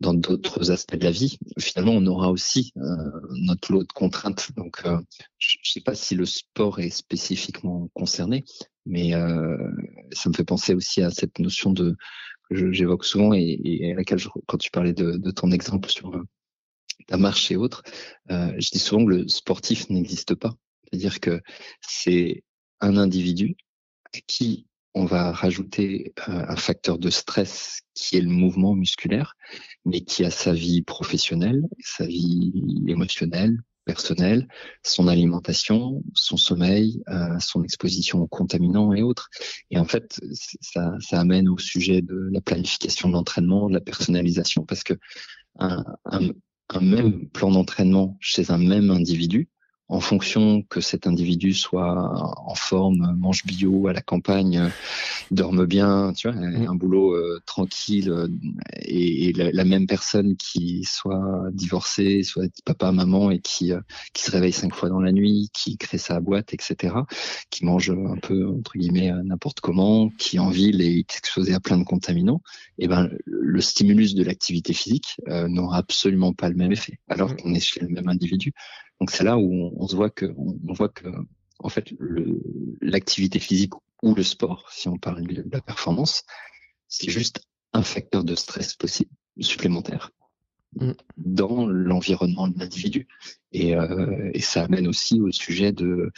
dans 0.00 0.14
d'autres 0.14 0.70
aspects 0.70 0.96
de 0.96 1.04
la 1.04 1.10
vie, 1.10 1.38
finalement, 1.58 1.92
on 1.92 2.06
aura 2.06 2.30
aussi 2.30 2.72
euh, 2.76 2.82
notre 3.30 3.72
lot 3.72 3.82
de 3.82 3.92
contraintes. 3.92 4.50
Donc, 4.56 4.82
euh, 4.86 4.98
je 5.38 5.58
ne 5.58 5.64
sais 5.64 5.80
pas 5.80 5.94
si 5.94 6.14
le 6.14 6.24
sport 6.24 6.78
est 6.78 6.90
spécifiquement 6.90 7.88
concerné, 7.94 8.44
mais 8.86 9.14
euh, 9.14 9.56
ça 10.12 10.28
me 10.28 10.34
fait 10.34 10.44
penser 10.44 10.74
aussi 10.74 11.02
à 11.02 11.10
cette 11.10 11.38
notion 11.38 11.72
de 11.72 11.96
que 12.50 12.72
j'évoque 12.72 13.04
souvent 13.04 13.34
et, 13.34 13.60
et, 13.62 13.92
à 13.92 13.94
laquelle, 13.94 14.18
je, 14.18 14.28
quand 14.46 14.56
tu 14.56 14.70
parlais 14.70 14.94
de, 14.94 15.18
de 15.18 15.30
ton 15.30 15.50
exemple 15.50 15.90
sur 15.90 16.22
ta 17.06 17.18
marche 17.18 17.50
et 17.50 17.56
autres, 17.56 17.82
je 18.30 18.70
dis 18.70 18.78
souvent 18.78 19.04
que 19.04 19.10
le 19.10 19.28
sportif 19.28 19.90
n'existe 19.90 20.34
pas. 20.34 20.54
C'est-à-dire 20.84 21.20
que 21.20 21.42
c'est 21.82 22.42
un 22.80 22.96
individu 22.96 23.56
qui 24.26 24.67
on 24.94 25.04
va 25.04 25.32
rajouter 25.32 26.12
euh, 26.28 26.44
un 26.48 26.56
facteur 26.56 26.98
de 26.98 27.10
stress 27.10 27.82
qui 27.94 28.16
est 28.16 28.20
le 28.20 28.28
mouvement 28.28 28.74
musculaire, 28.74 29.36
mais 29.84 30.00
qui 30.00 30.24
a 30.24 30.30
sa 30.30 30.52
vie 30.52 30.82
professionnelle, 30.82 31.62
sa 31.80 32.06
vie 32.06 32.52
émotionnelle, 32.86 33.58
personnelle, 33.84 34.48
son 34.82 35.08
alimentation, 35.08 36.02
son 36.14 36.36
sommeil, 36.36 37.02
euh, 37.08 37.38
son 37.38 37.62
exposition 37.64 38.20
aux 38.20 38.26
contaminants 38.26 38.92
et 38.92 39.02
autres. 39.02 39.30
Et 39.70 39.78
en 39.78 39.86
fait, 39.86 40.20
ça, 40.60 40.94
ça 41.00 41.20
amène 41.20 41.48
au 41.48 41.58
sujet 41.58 42.02
de 42.02 42.28
la 42.32 42.40
planification 42.40 43.08
de 43.08 43.14
l'entraînement, 43.14 43.68
de 43.68 43.74
la 43.74 43.80
personnalisation, 43.80 44.64
parce 44.64 44.84
que 44.84 44.94
un 45.58 46.80
même 46.80 47.28
plan 47.30 47.50
d'entraînement 47.50 48.16
chez 48.20 48.50
un 48.50 48.58
même 48.58 48.90
individu 48.90 49.48
en 49.88 50.00
fonction 50.00 50.62
que 50.68 50.80
cet 50.80 51.06
individu 51.06 51.54
soit 51.54 52.34
en 52.44 52.54
forme, 52.54 53.16
mange 53.18 53.44
bio 53.46 53.88
à 53.88 53.94
la 53.94 54.02
campagne, 54.02 54.70
dorme 55.30 55.64
bien, 55.64 56.12
tu 56.14 56.30
vois, 56.30 56.38
mm. 56.38 56.66
un 56.68 56.74
boulot 56.74 57.14
euh, 57.14 57.40
tranquille, 57.46 58.10
euh, 58.10 58.28
et, 58.82 59.32
la, 59.32 59.64
même 59.64 59.86
personne 59.86 60.36
qui 60.36 60.84
soit 60.84 61.42
divorcée, 61.52 62.22
soit 62.22 62.48
papa, 62.64 62.92
maman, 62.92 63.30
et 63.30 63.40
qui 63.40 63.72
euh, 63.72 63.80
qui 64.12 64.24
se 64.24 64.30
réveille 64.30 64.52
cinq 64.52 64.74
fois 64.74 64.90
dans 64.90 65.00
la 65.00 65.12
nuit, 65.12 65.48
qui 65.54 65.78
crée 65.78 65.98
sa 65.98 66.20
boîte, 66.20 66.52
etc., 66.52 66.94
qui 67.50 67.64
mange 67.64 67.90
un 67.90 68.18
peu 68.20 68.46
entre 68.46 68.72
guillemets 68.76 69.12
n'importe 69.24 69.60
comment, 69.60 70.10
qui 70.18 70.38
en 70.38 70.50
ville 70.50 70.82
et 70.82 70.98
est 70.98 71.16
exposé 71.16 71.54
à 71.54 71.60
plein 71.60 71.78
de 71.78 71.84
contaminants, 71.84 72.42
et 72.78 72.84
eh 72.84 72.88
ben 72.88 73.10
le 73.24 73.60
stimulus 73.60 74.14
de 74.14 74.22
l'activité 74.22 74.72
physique 74.72 75.16
n'aura 75.26 75.78
absolument 75.78 76.32
pas 76.32 76.48
le 76.48 76.56
même 76.56 76.72
effet, 76.72 76.98
alors 77.08 77.30
mm. 77.30 77.36
qu'on 77.36 77.54
est 77.54 77.60
chez 77.60 77.80
le 77.80 77.88
même 77.88 78.08
individu. 78.08 78.52
Donc 79.00 79.10
c'est 79.10 79.24
là 79.24 79.38
où 79.38 79.72
on, 79.76 79.86
se 79.86 79.94
voit 79.94 80.10
que 80.10 80.26
on, 80.36 80.72
voit 80.72 80.88
que 80.88 81.08
en 81.60 81.68
fait 81.68 81.92
l'activité 82.80 83.38
physique 83.38 83.72
ou 84.02 84.14
le 84.14 84.22
sport, 84.22 84.70
si 84.72 84.88
on 84.88 84.98
parle 84.98 85.26
de 85.26 85.44
la 85.50 85.60
performance, 85.60 86.24
c'est 86.88 87.10
juste 87.10 87.42
un 87.72 87.82
facteur 87.82 88.24
de 88.24 88.34
stress 88.34 88.74
possible 88.74 89.10
supplémentaire 89.40 90.10
mm. 90.76 90.92
dans 91.16 91.66
l'environnement 91.66 92.48
de 92.48 92.58
l'individu. 92.58 93.06
Et, 93.52 93.76
euh, 93.76 94.30
et, 94.34 94.40
ça 94.40 94.64
amène 94.64 94.88
aussi 94.88 95.20
au 95.20 95.30
sujet 95.30 95.72
de 95.72 96.10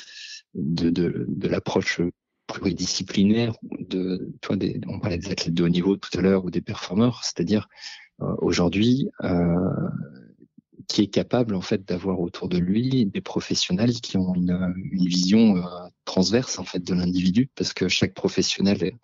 de, 0.55 0.91
de, 0.91 1.27
de 1.29 1.49
l'approche 1.49 2.01
pluridisciplinaire 2.47 3.55
de 3.63 4.33
toi 4.41 4.57
des, 4.57 4.81
on 4.89 4.99
parlait 4.99 5.19
des 5.19 5.31
athlètes 5.31 5.55
de 5.55 5.63
haut 5.65 5.69
niveau 5.69 5.97
tout 5.97 6.17
à 6.19 6.21
l'heure 6.21 6.45
ou 6.45 6.51
des 6.51 6.61
performeurs, 6.61 7.23
c'est-à-dire 7.23 7.69
euh, 8.21 8.35
aujourd'hui 8.39 9.09
euh, 9.23 9.55
qui 10.91 11.03
est 11.03 11.07
capable 11.07 11.55
en 11.55 11.61
fait 11.61 11.87
d'avoir 11.87 12.19
autour 12.19 12.49
de 12.49 12.59
lui 12.59 13.07
des 13.07 13.21
professionnels 13.21 14.01
qui 14.01 14.17
ont 14.17 14.35
une, 14.35 14.75
une 14.91 15.07
vision 15.07 15.57
euh, 15.57 15.63
transverse 16.05 16.59
en 16.59 16.65
fait 16.65 16.81
de 16.81 16.95
l'individu 16.95 17.49
parce 17.55 17.73
que 17.73 17.87
chaque 17.87 18.13
professionnel 18.13 18.99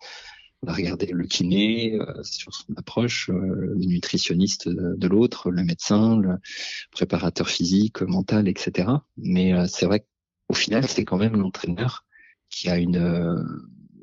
va 0.63 0.73
regarder 0.73 1.05
le 1.05 1.25
kiné 1.27 1.93
euh, 1.93 2.23
sur 2.23 2.53
son 2.53 2.73
approche, 2.75 3.29
euh, 3.29 3.73
le 3.77 3.85
nutritionniste 3.85 4.67
de, 4.67 5.07
l'autre, 5.07 5.49
le 5.49 5.63
médecin, 5.63 6.17
le 6.17 6.35
préparateur 6.91 7.47
physique, 7.47 8.01
mental, 8.01 8.49
etc. 8.49 8.89
Mais 9.15 9.53
c'est 9.69 9.85
vrai 9.85 10.05
qu'au 10.49 10.55
final 10.55 10.85
c'est 10.89 11.05
quand 11.05 11.17
même 11.17 11.37
l'entraîneur 11.37 12.03
qui 12.49 12.67
a 12.67 12.77
une 12.79 13.45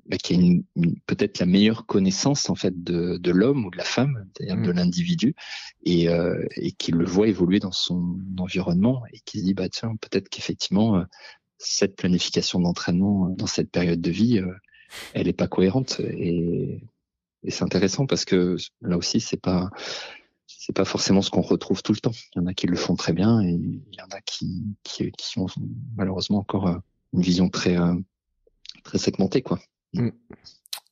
bah, 0.07 0.19
qui 0.19 0.35
a 0.35 0.83
peut-être 1.07 1.39
la 1.39 1.47
meilleure 1.47 1.87
connaissance 1.87 2.51
en 2.51 2.55
fait 2.55 2.83
de, 2.83 3.17
de 3.17 3.31
l'homme 3.31 3.65
ou 3.65 3.71
de 3.71 3.79
la 3.79 3.85
femme, 3.85 4.27
c'est-à-dire 4.37 4.63
de 4.63 4.73
mm. 4.73 4.77
l'individu, 4.77 5.35
et, 5.85 6.09
euh, 6.11 6.45
et 6.57 6.73
qui 6.73 6.93
le 6.93 7.07
voit 7.07 7.29
évoluer 7.29 7.59
dans 7.59 7.73
son 7.73 8.19
environnement 8.39 9.03
et 9.13 9.21
qui 9.25 9.41
se 9.41 9.45
dit 9.45 9.55
bah 9.55 9.69
tiens 9.71 9.97
peut-être 9.97 10.29
qu'effectivement 10.29 10.97
euh, 10.97 11.05
cette 11.57 11.97
planification 11.97 12.61
d'entraînement 12.61 13.29
euh, 13.29 13.35
dans 13.35 13.47
cette 13.47 13.71
période 13.71 14.01
de 14.01 14.11
vie, 14.11 14.39
euh, 14.39 14.53
elle 15.15 15.27
est 15.27 15.33
pas 15.33 15.49
cohérente 15.49 16.01
et, 16.01 16.83
et 17.43 17.51
c'est 17.51 17.65
intéressant 17.65 18.07
parce 18.07 18.27
que 18.27 18.57
là 18.83 18.99
aussi 18.99 19.21
c'est 19.21 19.41
pas 19.41 19.71
c'est 20.47 20.77
pas 20.77 20.85
forcément 20.85 21.23
ce 21.23 21.31
qu'on 21.31 21.41
retrouve 21.41 21.83
tout 21.83 21.93
le 21.93 21.99
temps. 21.99 22.13
Il 22.35 22.41
y 22.41 22.45
en 22.45 22.47
a 22.47 22.55
qui 22.55 22.67
le 22.67 22.77
font 22.77 22.95
très 22.95 23.13
bien 23.15 23.41
et 23.41 23.53
il 23.53 23.97
y 23.97 24.03
en 24.03 24.17
a 24.17 24.21
qui 24.21 24.65
qui, 24.83 25.11
qui 25.13 25.39
ont 25.39 25.47
malheureusement 25.97 26.39
encore 26.39 26.79
une 27.15 27.23
vision 27.23 27.49
très 27.49 27.77
très 28.83 28.99
segmentée 28.99 29.41
quoi. 29.41 29.59
Mm. 29.95 30.13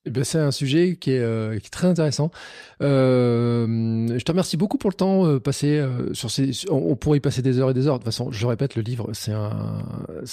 Eh 0.05 0.11
ben, 0.11 0.25
c'est 0.25 0.39
un 0.39 0.51
sujet 0.51 0.97
qui 0.97 1.13
est, 1.13 1.21
euh, 1.21 1.57
qui 1.61 1.67
est 1.67 1.71
très 1.71 1.87
intéressant. 1.87 2.33
Euh, 2.81 4.09
je 4.19 4.25
te 4.25 4.33
remercie 4.33 4.57
beaucoup 4.57 4.77
pour 4.77 4.91
le 4.91 4.97
temps 4.97 5.27
euh, 5.27 5.39
passé 5.39 5.79
euh, 5.79 6.13
sur 6.13 6.29
ces. 6.29 6.51
On, 6.71 6.97
pourrait 6.97 7.19
y 7.19 7.21
passer 7.21 7.41
des 7.41 7.61
heures 7.61 7.71
et 7.71 7.75
des 7.75 7.87
heures. 7.87 7.95
De 7.95 7.99
toute 7.99 8.07
façon, 8.07 8.33
je 8.33 8.45
répète, 8.45 8.75
le 8.75 8.83
livre, 8.83 9.11
c'est 9.13 9.31
un, 9.31 9.85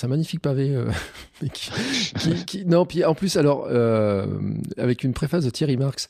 un 0.01 0.07
magnifique 0.07 0.41
pavé. 0.41 0.73
Euh, 0.73 0.89
qui, 1.53 1.69
qui, 2.17 2.45
qui, 2.45 2.65
non, 2.65 2.85
puis 2.85 3.05
en 3.05 3.13
plus, 3.13 3.37
alors 3.37 3.67
avec 4.77 5.03
une 5.03 5.13
préface 5.13 5.45
de 5.45 5.49
Thierry 5.49 5.77
Marx 5.77 6.07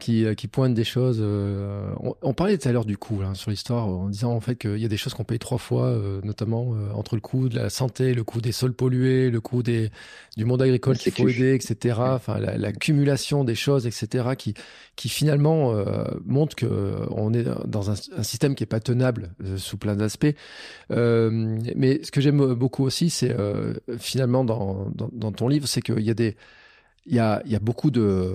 qui, 0.00 0.26
qui 0.36 0.48
pointe 0.48 0.74
des 0.74 0.84
choses. 0.84 1.22
On, 1.22 2.14
on, 2.20 2.34
parlait 2.34 2.58
tout 2.58 2.68
à 2.68 2.72
l'heure 2.72 2.84
du 2.84 2.98
coût 2.98 3.20
hein, 3.24 3.34
sur 3.34 3.50
l'histoire, 3.50 3.86
en 3.86 4.08
disant 4.08 4.32
en 4.32 4.40
fait 4.40 4.56
qu'il 4.56 4.78
y 4.78 4.84
a 4.84 4.88
des 4.88 4.96
choses 4.96 5.14
qu'on 5.14 5.24
paye 5.24 5.38
trois 5.38 5.58
fois, 5.58 5.96
notamment 6.24 6.74
entre 6.94 7.14
le 7.14 7.20
coût 7.20 7.48
de 7.48 7.56
la 7.56 7.70
santé, 7.70 8.12
le 8.12 8.24
coût 8.24 8.40
des 8.40 8.52
sols 8.52 8.74
pollués, 8.74 9.30
le 9.30 9.40
coût 9.40 9.62
des 9.62 9.90
du 10.36 10.44
monde 10.44 10.62
agricole 10.62 10.96
qu'il 10.96 11.12
faut 11.12 11.28
aider, 11.28 11.54
etc. 11.54 11.96
Enfin, 11.98 12.38
la, 12.38 12.56
la 12.56 12.72
accumulation 12.80 13.44
des 13.44 13.54
choses, 13.54 13.86
etc., 13.86 14.30
qui, 14.36 14.54
qui 14.96 15.08
finalement 15.08 15.74
euh, 15.74 16.04
montrent 16.24 16.56
qu'on 16.56 17.34
est 17.34 17.44
dans 17.66 17.90
un, 17.90 18.22
système 18.22 18.54
qui 18.54 18.64
est 18.64 18.66
pas 18.66 18.80
tenable 18.80 19.30
sous 19.56 19.76
plein 19.76 19.96
d'aspects. 19.96 20.34
mais 20.88 22.00
ce 22.02 22.10
que 22.10 22.20
j'aime 22.20 22.54
beaucoup 22.54 22.84
aussi, 22.84 23.10
c'est 23.10 23.34
finalement 23.98 24.44
dans, 24.44 24.90
dans, 24.94 25.10
dans, 25.12 25.32
ton 25.32 25.48
livre, 25.48 25.66
c'est 25.68 25.82
qu'il 25.82 26.00
y 26.00 26.10
a 26.10 26.14
des 26.14 26.36
il 27.06 27.14
y 27.14 27.18
a, 27.18 27.42
y 27.46 27.54
a, 27.54 27.58
beaucoup 27.58 27.90
de. 27.90 28.34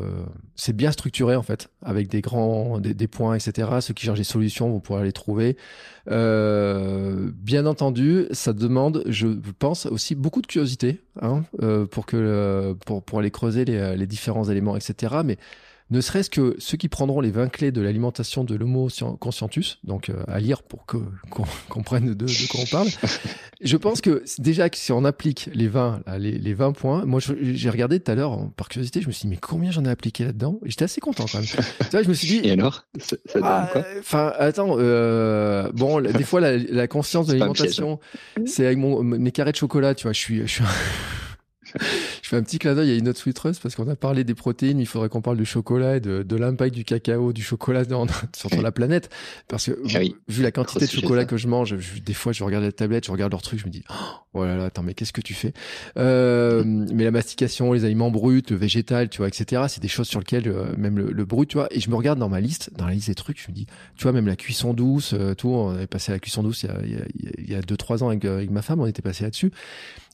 C'est 0.56 0.76
bien 0.76 0.92
structuré 0.92 1.36
en 1.36 1.44
fait, 1.44 1.70
avec 1.82 2.08
des 2.08 2.22
grands, 2.22 2.80
des, 2.80 2.94
des, 2.94 3.08
points, 3.08 3.36
etc. 3.36 3.70
Ceux 3.82 3.94
qui 3.94 4.06
cherchent 4.06 4.18
des 4.18 4.24
solutions, 4.24 4.70
vous 4.70 4.80
pourrez 4.80 5.04
les 5.04 5.12
trouver. 5.12 5.56
Euh, 6.10 7.32
bien 7.36 7.66
entendu, 7.66 8.26
ça 8.32 8.54
demande, 8.54 9.04
je 9.08 9.28
pense, 9.60 9.86
aussi 9.86 10.16
beaucoup 10.16 10.42
de 10.42 10.48
curiosité 10.48 11.02
hein, 11.22 11.44
euh, 11.62 11.86
pour 11.86 12.06
que 12.06 12.76
pour 12.86 13.04
pour 13.04 13.20
aller 13.20 13.32
creuser 13.32 13.66
les, 13.66 13.96
les 13.96 14.08
différents 14.08 14.50
éléments, 14.50 14.76
etc. 14.76 15.18
Mais 15.24 15.38
ne 15.92 16.02
serait-ce 16.02 16.32
que 16.32 16.56
ceux 16.58 16.78
qui 16.78 16.90
prendront 16.90 17.22
les 17.22 17.30
20 17.30 17.50
clés 17.50 17.72
de 17.72 17.80
l'alimentation 17.80 18.44
de 18.44 18.56
l'homo 18.56 18.88
conscientus, 19.20 19.78
donc 19.84 20.10
euh, 20.10 20.24
à 20.28 20.40
lire 20.40 20.64
pour 20.64 20.86
que 20.88 20.98
qu'on 21.30 21.46
comprenne 21.70 22.16
de, 22.16 22.26
de, 22.26 22.48
quoi 22.50 22.62
on 22.62 22.66
parle. 22.66 22.88
Je 23.62 23.78
pense 23.78 24.02
que 24.02 24.24
déjà 24.40 24.70
que 24.70 24.78
si 24.78 24.92
on 24.92 25.06
applique 25.06 25.50
les 25.54 25.68
20 25.68 26.02
les, 26.18 26.32
les 26.32 26.54
20 26.54 26.72
points, 26.72 27.06
moi 27.06 27.20
j'ai 27.40 27.70
regardé 27.70 28.00
tout 28.00 28.12
à 28.12 28.16
l'heure 28.16 28.50
par 28.58 28.68
curiosité, 28.68 29.02
je 29.02 29.08
me 29.08 29.12
suis 29.12 29.22
dit 29.24 29.28
mais 29.28 29.38
combien 29.40 29.72
j'en 29.72 29.86
ai 29.86 29.90
appliqué 29.90 30.26
là-dedans? 30.26 30.60
Et 30.66 30.72
j'étais 30.72 30.86
assez 30.86 31.02
content 31.02 31.26
quand 31.32 31.38
même. 31.38 31.48
tu 31.48 31.88
vois, 31.92 32.04
je 32.04 32.10
me 32.10 32.14
suis 32.14 32.28
dit 32.28 32.42
Et 32.44 32.52
alors? 32.52 32.86
Ça, 33.00 33.16
donne 33.34 33.44
ah, 33.46 33.70
quoi? 33.72 33.86
Enfin 34.00 34.34
attends, 34.38 34.76
euh, 34.80 35.72
bon 35.72 36.02
des 36.02 36.24
fois 36.24 36.42
la, 36.42 36.58
la 36.58 36.88
conscience 36.88 37.28
de 37.28 37.34
l'alimentation, 37.34 38.00
c'est 38.46 38.66
avec 38.66 38.80
mon 38.80 39.04
mes 39.04 39.32
carrés 39.32 39.52
de 39.52 39.58
chocolat, 39.58 39.94
tu 39.94 40.04
vois, 40.04 40.14
je 40.14 40.20
suis 40.20 40.42
je 40.42 40.48
suis 40.48 40.64
je 42.26 42.30
fais 42.32 42.38
un 42.38 42.42
petit 42.42 42.58
clin 42.58 42.74
d'œil 42.74 42.90
à 42.90 42.96
une 42.96 43.08
autre 43.08 43.20
sweetreuse 43.20 43.60
parce 43.60 43.76
qu'on 43.76 43.88
a 43.88 43.96
parlé 43.96 44.24
des 44.24 44.34
protéines. 44.34 44.80
Il 44.80 44.88
faudrait 44.88 45.10
qu'on 45.10 45.22
parle 45.22 45.38
du 45.38 45.46
chocolat 45.46 45.98
et 45.98 46.00
de, 46.00 46.24
de 46.24 46.36
l'impact 46.36 46.74
du 46.74 46.84
cacao, 46.84 47.34
du 47.34 47.44
chocolat 47.44 47.86
dans, 47.86 48.08
sur, 48.36 48.50
la 48.64 48.72
planète. 48.72 49.12
Parce 49.48 49.68
que 49.68 49.80
ah 49.94 50.00
vu 50.28 50.42
la 50.42 50.50
quantité 50.50 50.88
de 50.88 50.90
chocolat 50.90 51.26
que 51.26 51.38
je 51.38 51.48
mange, 51.48 51.76
des 52.04 52.14
fois 52.16 52.32
je 52.32 52.44
regarde 52.44 52.64
la 52.64 52.72
tablette, 52.72 53.06
je 53.06 53.12
regarde 53.12 53.32
leur 53.32 53.44
truc, 53.44 53.60
je 53.60 53.68
me 53.68 53.70
dis 53.70 53.84
oh 54.34 54.44
là 54.44 54.58
là, 54.58 54.66
attends 54.66 54.82
mais 54.82 54.96
qu'est-ce 54.96 55.14
que 55.14 55.22
tu 55.22 55.36
fais? 55.36 55.54
Euh, 55.98 56.64
Mais 56.66 57.04
la 57.04 57.12
mastication, 57.12 57.74
les 57.74 57.86
aliments 57.86 58.10
bruts, 58.10 58.42
le 58.50 58.56
végétal, 58.56 59.08
tu 59.10 59.20
vois, 59.20 59.28
etc. 59.28 59.62
C'est 59.68 59.84
des 59.84 59.88
choses 59.88 60.08
sur 60.08 60.20
lesquelles 60.20 60.48
euh, 60.48 60.76
même 60.80 60.98
le, 60.98 61.26
brut, 61.26 61.48
tu 61.48 61.58
vois. 61.58 61.68
Et 61.70 61.80
je 61.80 61.92
me 61.92 61.96
regarde 61.96 62.18
dans 62.18 62.30
ma 62.30 62.42
liste, 62.42 62.72
dans 62.76 62.88
la 62.88 62.94
liste 62.94 63.10
des 63.10 63.14
trucs, 63.14 63.40
je 63.40 63.52
me 63.52 63.54
dis, 63.54 63.68
tu 63.98 64.02
vois, 64.02 64.14
même 64.14 64.26
la 64.26 64.36
cuisson 64.36 64.74
douce, 64.74 65.14
euh, 65.14 65.36
tout. 65.36 65.50
On 65.50 65.76
avait 65.76 65.86
passé 65.86 66.12
à 66.12 66.16
la 66.16 66.20
cuisson 66.20 66.42
douce 66.42 66.64
il 66.64 66.70
y 66.70 66.72
a, 66.72 66.78
il 66.84 66.92
y 66.92 66.96
a, 66.96 67.06
il 67.38 67.52
y 67.52 67.56
a 67.56 67.62
deux 67.62 67.78
trois 67.78 68.04
ans 68.04 68.08
avec, 68.10 68.26
avec 68.26 68.50
ma 68.50 68.64
femme, 68.64 68.80
on 68.80 68.88
était 68.88 69.04
passé 69.04 69.26
là-dessus 69.26 69.52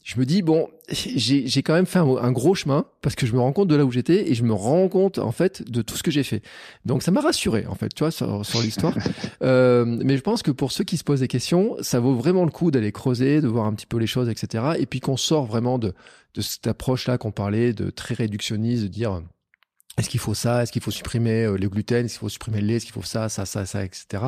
je 0.04 0.20
me 0.20 0.26
dis 0.26 0.42
bon, 0.42 0.68
j'ai 0.90 1.64
quand 1.64 1.74
même 1.74 1.86
fait 1.86 2.00
un, 2.00 2.32
gros 2.32 2.56
chemin 2.56 2.86
parce 3.02 3.16
que 3.16 3.26
je 3.28 3.34
me 3.34 3.40
rends 3.40 3.54
compte 3.54 3.68
de 3.68 3.76
là 3.76 3.86
où 3.86 3.92
j'étais 3.92 4.30
et 4.30 4.34
je 4.34 4.44
me 4.44 4.54
rends 4.54 4.88
compte 4.90 5.20
en 5.20 5.32
fait 5.32 5.70
de 5.70 5.82
tout 5.82 5.96
ce 5.96 6.02
que 6.02 6.10
j'ai 6.10 6.24
fait. 6.24 6.42
Donc 6.86 7.04
ça 7.04 7.12
m'a 7.12 7.22
rassuré 7.22 7.66
en 7.68 7.76
fait, 7.76 7.90
tu 7.90 8.04
vois, 8.04 8.12
sur, 8.12 8.46
sur 8.46 8.62
l'histoire. 8.62 8.96
euh, 9.44 9.86
mais 9.86 10.18
je 10.18 10.22
pense 10.22 10.42
que 10.42 10.52
pour 10.52 10.72
ceux 10.72 10.84
qui 10.84 10.98
se 10.98 11.04
posent 11.04 11.20
des 11.20 11.28
questions, 11.28 11.76
ça 11.82 12.00
vaut 12.00 12.16
vraiment 12.16 12.46
le 12.46 12.52
coup 12.52 12.72
d'aller 12.72 12.92
creuser, 12.92 13.42
de 13.42 13.48
voir 13.48 13.66
un 13.66 13.74
petit 13.74 13.86
peu 13.86 13.98
les 13.98 14.08
choses, 14.08 14.28
etc. 14.28 14.74
Et 14.80 14.88
puis 14.88 15.02
qu'on 15.02 15.18
sort 15.18 15.46
vraiment 15.46 15.78
de, 15.78 15.94
de 16.34 16.42
cette 16.42 16.66
approche 16.66 17.08
là 17.08 17.20
qu'on 17.20 17.32
parlait, 17.32 17.74
de 17.74 17.92
très 17.92 18.16
réductionniste, 18.16 18.84
de 18.84 18.88
dire 18.88 19.22
est-ce 19.98 20.10
qu'il 20.10 20.20
faut 20.20 20.34
ça 20.34 20.64
Est-ce 20.64 20.72
qu'il 20.72 20.82
faut 20.82 20.92
supprimer 20.92 21.44
euh, 21.44 21.58
le 21.58 21.68
gluten 21.68 22.06
Est-ce 22.06 22.14
qu'il 22.14 22.22
faut 22.22 22.30
supprimer 22.30 22.62
le 22.62 22.68
lait 22.68 22.76
Est-ce 22.76 22.86
qu'il 22.86 22.94
faut 22.94 23.04
ça, 23.04 23.28
ça, 23.28 23.46
ça, 23.46 23.66
ça, 23.66 23.84
etc. 23.84 24.24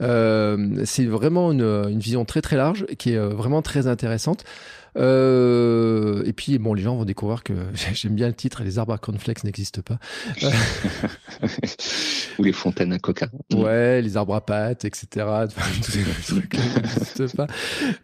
Euh, 0.00 0.82
c'est 0.86 1.04
vraiment 1.04 1.52
une, 1.52 1.62
une, 1.62 1.98
vision 1.98 2.24
très 2.24 2.40
très 2.40 2.56
large 2.56 2.86
qui 2.98 3.12
est 3.12 3.16
euh, 3.16 3.28
vraiment 3.28 3.60
très 3.60 3.86
intéressante. 3.86 4.44
Euh, 4.96 6.22
et 6.24 6.32
puis, 6.32 6.58
bon, 6.58 6.74
les 6.74 6.82
gens 6.82 6.96
vont 6.96 7.04
découvrir 7.04 7.42
que 7.42 7.52
j'aime 7.94 8.14
bien 8.14 8.28
le 8.28 8.34
titre, 8.34 8.62
les 8.62 8.78
arbres 8.78 8.92
à 8.92 8.98
cornflakes 8.98 9.44
n'existent 9.44 9.82
pas. 9.82 9.98
Ou 12.38 12.44
les 12.44 12.52
fontaines 12.52 12.92
à 12.92 12.98
coca. 12.98 13.28
Ouais, 13.52 14.02
les 14.02 14.16
arbres 14.16 14.34
à 14.34 14.40
pâtes, 14.44 14.84
etc. 14.84 15.06
Tous 15.82 15.90
ces 15.90 16.04
trucs 16.26 16.54
n'existent 16.54 17.36
pas. 17.36 17.46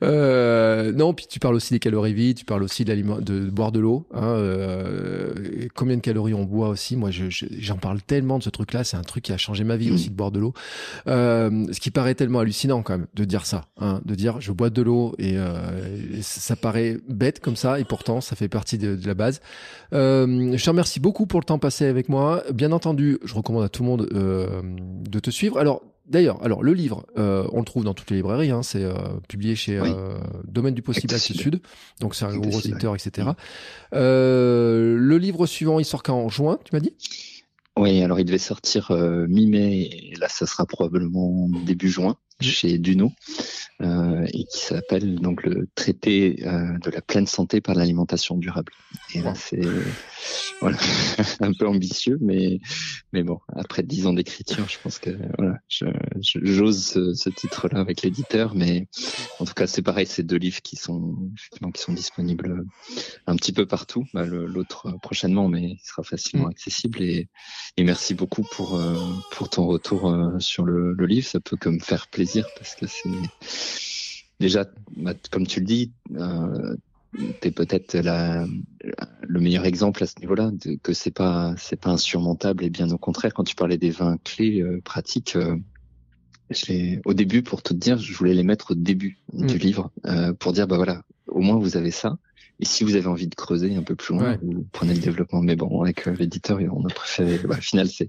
Euh, 0.02 0.92
non, 0.92 1.14
puis 1.14 1.26
tu 1.28 1.38
parles 1.38 1.54
aussi 1.54 1.72
des 1.72 1.80
calories 1.80 2.14
vides, 2.14 2.38
tu 2.38 2.44
parles 2.44 2.62
aussi 2.62 2.84
de, 2.84 2.94
de 3.20 3.50
boire 3.50 3.72
de 3.72 3.80
l'eau. 3.80 4.06
Hein, 4.12 4.22
euh, 4.22 5.68
combien 5.74 5.96
de 5.96 6.00
calories 6.02 6.34
on 6.34 6.44
boit 6.44 6.68
aussi 6.68 6.96
Moi, 6.96 7.10
j'en 7.10 7.28
je, 7.30 7.72
parle 7.74 8.02
tellement 8.02 8.38
de 8.38 8.42
ce 8.42 8.50
truc-là. 8.50 8.84
C'est 8.84 8.96
un 8.96 9.02
truc 9.02 9.24
qui 9.24 9.32
a 9.32 9.38
changé 9.38 9.64
ma 9.64 9.76
vie 9.76 9.90
aussi 9.90 10.10
de 10.10 10.14
boire 10.14 10.30
de 10.30 10.40
l'eau. 10.40 10.54
Euh, 11.06 11.66
ce 11.72 11.80
qui 11.80 11.90
paraît 11.90 12.14
tellement 12.14 12.40
hallucinant 12.40 12.82
quand 12.82 12.98
même 12.98 13.06
de 13.14 13.24
dire 13.24 13.46
ça, 13.46 13.66
hein, 13.78 14.00
de 14.04 14.14
dire 14.14 14.40
je 14.40 14.52
bois 14.52 14.70
de 14.70 14.82
l'eau 14.82 15.14
et, 15.18 15.34
euh, 15.36 16.18
et 16.18 16.22
ça 16.22 16.56
paraît 16.56 16.79
bête 17.08 17.40
comme 17.40 17.56
ça, 17.56 17.80
et 17.80 17.84
pourtant, 17.84 18.20
ça 18.20 18.36
fait 18.36 18.48
partie 18.48 18.78
de, 18.78 18.98
la 19.04 19.14
base. 19.14 19.40
Euh, 19.92 20.56
je 20.56 20.64
te 20.64 20.70
remercie 20.70 21.00
beaucoup 21.00 21.26
pour 21.26 21.40
le 21.40 21.44
temps 21.44 21.58
passé 21.58 21.86
avec 21.86 22.08
moi. 22.08 22.42
Bien 22.52 22.72
entendu, 22.72 23.18
je 23.24 23.34
recommande 23.34 23.64
à 23.64 23.68
tout 23.68 23.82
le 23.82 23.88
monde 23.88 24.08
euh, 24.12 24.62
de 24.64 25.18
te 25.18 25.30
suivre. 25.30 25.58
Alors, 25.58 25.82
D'ailleurs, 26.08 26.42
alors 26.42 26.64
le 26.64 26.72
livre, 26.72 27.06
euh, 27.18 27.46
on 27.52 27.60
le 27.60 27.64
trouve 27.64 27.84
dans 27.84 27.94
toutes 27.94 28.10
les 28.10 28.16
librairies. 28.16 28.50
Hein, 28.50 28.64
c'est 28.64 28.84
publié 29.28 29.54
chez 29.54 29.80
Domaine 30.42 30.74
du 30.74 30.82
possible 30.82 31.14
Actes 31.14 31.34
Sud, 31.34 31.60
donc 32.00 32.16
c'est 32.16 32.24
un 32.24 32.36
gros 32.36 32.58
éditeur, 32.58 32.96
etc. 32.96 33.28
le 33.92 35.16
livre 35.18 35.46
suivant, 35.46 35.78
il 35.78 35.84
sort 35.84 36.02
quand? 36.02 36.18
En 36.18 36.28
juin, 36.28 36.58
tu 36.64 36.74
m'as 36.74 36.80
dit? 36.80 36.94
Oui, 37.78 38.02
alors 38.02 38.18
il 38.18 38.24
devait 38.24 38.38
sortir 38.38 38.90
mi-mai, 38.90 39.82
et 39.82 40.16
là, 40.18 40.26
ça 40.28 40.46
sera 40.46 40.66
probablement 40.66 41.48
début 41.64 41.88
juin 41.88 42.16
chez 42.40 42.78
Duno 42.78 43.12
euh, 43.82 44.26
et 44.32 44.44
qui 44.44 44.58
s'appelle 44.58 45.20
donc 45.20 45.42
le 45.42 45.68
traité 45.74 46.46
euh, 46.46 46.78
de 46.78 46.90
la 46.90 47.00
pleine 47.00 47.26
santé 47.26 47.60
par 47.60 47.74
l'alimentation 47.74 48.36
durable. 48.36 48.72
Et 49.14 49.22
là, 49.22 49.34
c'est 49.34 49.62
voilà, 50.60 50.76
un 51.40 51.52
peu 51.52 51.66
ambitieux, 51.66 52.18
mais 52.20 52.60
mais 53.12 53.22
bon, 53.22 53.40
après 53.54 53.82
dix 53.82 54.06
ans 54.06 54.12
d'écriture, 54.12 54.68
je 54.68 54.76
pense 54.82 54.98
que 54.98 55.10
voilà, 55.38 55.58
j'ose 56.24 56.84
ce, 56.84 57.14
ce 57.14 57.30
titre-là 57.30 57.80
avec 57.80 58.02
l'éditeur, 58.02 58.54
mais 58.54 58.86
en 59.38 59.44
tout 59.44 59.54
cas, 59.54 59.66
c'est 59.66 59.82
pareil, 59.82 60.06
c'est 60.06 60.24
deux 60.24 60.36
livres 60.36 60.60
qui 60.60 60.76
sont 60.76 61.16
qui 61.74 61.80
sont 61.80 61.92
disponibles 61.92 62.64
un 63.26 63.36
petit 63.36 63.52
peu 63.52 63.66
partout. 63.66 64.04
Bah, 64.12 64.26
L'autre 64.26 64.92
prochainement, 65.02 65.48
mais 65.48 65.62
il 65.62 65.80
sera 65.82 66.02
facilement 66.02 66.46
mm. 66.46 66.50
accessible. 66.50 67.02
Et, 67.02 67.28
et 67.76 67.84
merci 67.84 68.14
beaucoup 68.14 68.44
pour 68.52 68.76
euh, 68.76 68.94
pour 69.32 69.48
ton 69.48 69.66
retour 69.66 70.14
sur 70.38 70.64
le, 70.64 70.92
le 70.92 71.06
livre. 71.06 71.26
Ça 71.26 71.40
peut 71.40 71.56
que 71.56 71.68
me 71.68 71.78
faire 71.78 72.08
plaisir 72.08 72.29
parce 72.56 72.74
que 72.74 72.86
c'est 72.86 73.08
déjà, 74.38 74.66
bah, 74.96 75.14
comme 75.30 75.46
tu 75.46 75.60
le 75.60 75.66
dis, 75.66 75.92
euh, 76.16 76.76
tu 77.40 77.48
es 77.48 77.50
peut-être 77.50 77.96
le 79.22 79.40
meilleur 79.40 79.64
exemple 79.64 80.02
à 80.02 80.06
ce 80.06 80.18
niveau-là, 80.20 80.50
que 80.82 80.92
c'est 80.92 81.10
pas 81.10 81.54
c'est 81.58 81.80
pas 81.80 81.90
insurmontable 81.90 82.64
et 82.64 82.70
bien 82.70 82.90
au 82.90 82.98
contraire. 82.98 83.34
Quand 83.34 83.44
tu 83.44 83.54
parlais 83.54 83.78
des 83.78 83.90
20 83.90 84.22
clés 84.22 84.60
euh, 84.60 84.80
pratiques, 84.82 85.36
euh, 85.36 85.56
au 87.04 87.14
début 87.14 87.42
pour 87.42 87.62
te 87.62 87.72
dire, 87.72 87.98
je 87.98 88.12
voulais 88.12 88.34
les 88.34 88.42
mettre 88.42 88.72
au 88.72 88.74
début 88.74 89.18
du 89.32 89.54
mm. 89.54 89.58
livre 89.58 89.90
euh, 90.06 90.32
pour 90.32 90.52
dire 90.52 90.66
bah 90.66 90.76
voilà, 90.76 91.02
au 91.28 91.40
moins 91.40 91.56
vous 91.56 91.76
avez 91.76 91.90
ça. 91.90 92.18
Et 92.60 92.66
si 92.66 92.84
vous 92.84 92.94
avez 92.94 93.06
envie 93.06 93.26
de 93.26 93.34
creuser 93.34 93.74
un 93.74 93.82
peu 93.82 93.96
plus 93.96 94.14
loin, 94.14 94.38
vous 94.42 94.66
prenez 94.70 94.94
le 94.94 95.00
développement. 95.00 95.40
Mais 95.40 95.56
bon, 95.56 95.82
avec 95.82 96.06
euh, 96.06 96.14
l'éditeur, 96.14 96.60
on 96.72 96.84
a 96.84 96.92
préféré. 96.92 97.38
Bah, 97.38 97.56
au 97.58 97.60
final, 97.60 97.88
c'est. 97.88 98.08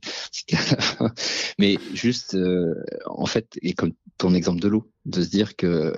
Mais 1.57 1.78
juste, 1.94 2.36
euh, 2.36 2.76
en 3.06 3.26
fait, 3.26 3.57
et 3.61 3.73
comme 3.73 3.94
ton 4.18 4.34
exemple 4.34 4.60
de 4.60 4.68
l'eau, 4.68 4.91
de 5.06 5.22
se 5.22 5.30
dire 5.30 5.56
que 5.56 5.94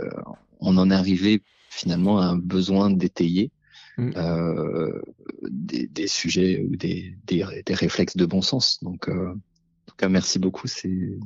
on 0.59 0.77
en 0.77 0.89
est 0.91 0.93
arrivé 0.93 1.43
finalement 1.69 2.19
à 2.19 2.25
un 2.25 2.37
besoin 2.37 2.89
d'étayer 2.89 3.51
mm. 3.97 4.11
euh, 4.15 5.01
des, 5.49 5.87
des, 5.87 6.07
sujets 6.07 6.63
ou 6.63 6.75
des, 6.75 7.15
des, 7.25 7.45
des, 7.65 7.73
réflexes 7.73 8.15
de 8.15 8.25
bon 8.25 8.41
sens. 8.41 8.81
Donc, 8.83 9.09
euh, 9.09 9.31
en 9.31 9.85
tout 9.87 9.95
cas, 9.97 10.09
merci 10.09 10.39
beaucoup. 10.39 10.67
C'est 10.67 11.17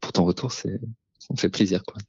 pour 0.00 0.12
ton 0.12 0.24
retour, 0.24 0.52
c'est 0.52 0.80
ça 1.18 1.34
me 1.34 1.38
fait 1.38 1.48
plaisir. 1.48 1.82
Quoi. 1.84 2.00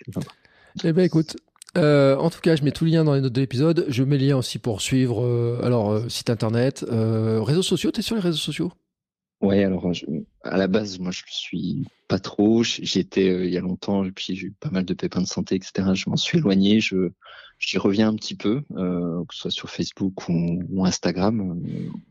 Eh 0.84 0.94
ben, 0.94 1.04
écoute, 1.04 1.38
euh, 1.78 2.16
en 2.18 2.30
tout 2.30 2.42
cas, 2.42 2.56
je 2.56 2.64
mets 2.64 2.72
tout 2.72 2.86
le 2.86 2.92
lien 2.92 3.04
dans 3.04 3.14
les 3.14 3.22
notes 3.22 3.34
de 3.34 3.42
l'épisode. 3.42 3.86
Je 3.88 4.04
mets 4.04 4.18
le 4.18 4.28
lien 4.28 4.38
aussi 4.38 4.60
pour 4.60 4.82
suivre, 4.82 5.24
euh, 5.24 5.60
alors, 5.64 5.92
euh, 5.92 6.10
site 6.10 6.30
internet, 6.30 6.84
réseaux 6.90 7.62
sociaux. 7.62 7.92
T'es 7.92 8.02
sur 8.02 8.16
les 8.16 8.22
réseaux 8.22 8.38
sociaux? 8.38 8.72
Ouais, 9.40 9.64
alors, 9.64 9.92
à 10.44 10.58
la 10.58 10.68
base, 10.68 10.98
moi, 10.98 11.12
je 11.12 11.22
suis 11.28 11.86
pas 12.08 12.18
trop. 12.18 12.64
J'y 12.64 13.00
étais 13.00 13.46
il 13.46 13.54
y 13.54 13.58
a 13.58 13.62
longtemps, 13.62 14.04
et 14.04 14.12
puis 14.12 14.36
j'ai 14.36 14.48
eu 14.48 14.52
pas 14.52 14.72
mal 14.72 14.84
de 14.84 14.94
pépins 14.96 15.22
de 15.22 15.28
santé, 15.28 15.56
etc. 15.56 15.90
Je 15.94 16.10
m'en 16.10 16.16
suis 16.16 16.40
éloigné. 16.40 16.80
Je, 16.80 17.12
j'y 17.60 17.78
reviens 17.78 18.10
un 18.10 18.16
petit 18.16 18.36
peu, 18.36 18.62
que 18.72 19.36
ce 19.36 19.42
soit 19.42 19.52
sur 19.52 19.70
Facebook 19.70 20.28
ou, 20.30 20.86
Instagram, 20.86 21.62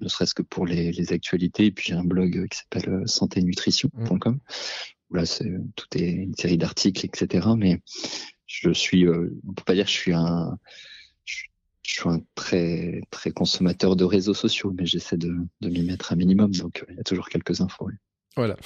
ne 0.00 0.08
serait-ce 0.08 0.34
que 0.34 0.42
pour 0.42 0.66
les, 0.66 0.92
les, 0.92 1.12
actualités. 1.12 1.66
Et 1.66 1.72
puis 1.72 1.86
j'ai 1.88 1.94
un 1.94 2.04
blog 2.04 2.46
qui 2.48 2.58
s'appelle 2.58 3.02
santénutrition.com. 3.06 4.34
Mmh. 4.34 5.16
Là, 5.16 5.26
c'est 5.26 5.50
tout 5.74 5.86
est 5.96 6.10
une 6.10 6.34
série 6.34 6.58
d'articles, 6.58 7.04
etc. 7.06 7.48
Mais 7.56 7.80
je 8.46 8.70
suis, 8.72 9.06
euh, 9.06 9.30
on 9.46 9.52
peut 9.52 9.64
pas 9.64 9.74
dire 9.74 9.84
que 9.84 9.90
je 9.90 9.96
suis 9.96 10.12
un, 10.12 10.58
je, 11.24 11.44
suis 11.82 12.08
un 12.08 12.20
très 12.34 13.02
très 13.10 13.30
consommateur 13.30 13.96
de 13.96 14.04
réseaux 14.04 14.34
sociaux, 14.34 14.72
mais 14.76 14.86
j'essaie 14.86 15.16
de, 15.16 15.36
de 15.60 15.68
m'y 15.68 15.82
mettre 15.82 16.12
un 16.12 16.16
minimum. 16.16 16.52
Donc 16.52 16.82
euh, 16.82 16.86
il 16.90 16.96
y 16.96 17.00
a 17.00 17.04
toujours 17.04 17.28
quelques 17.28 17.60
infos. 17.60 17.90
Voilà. 18.36 18.56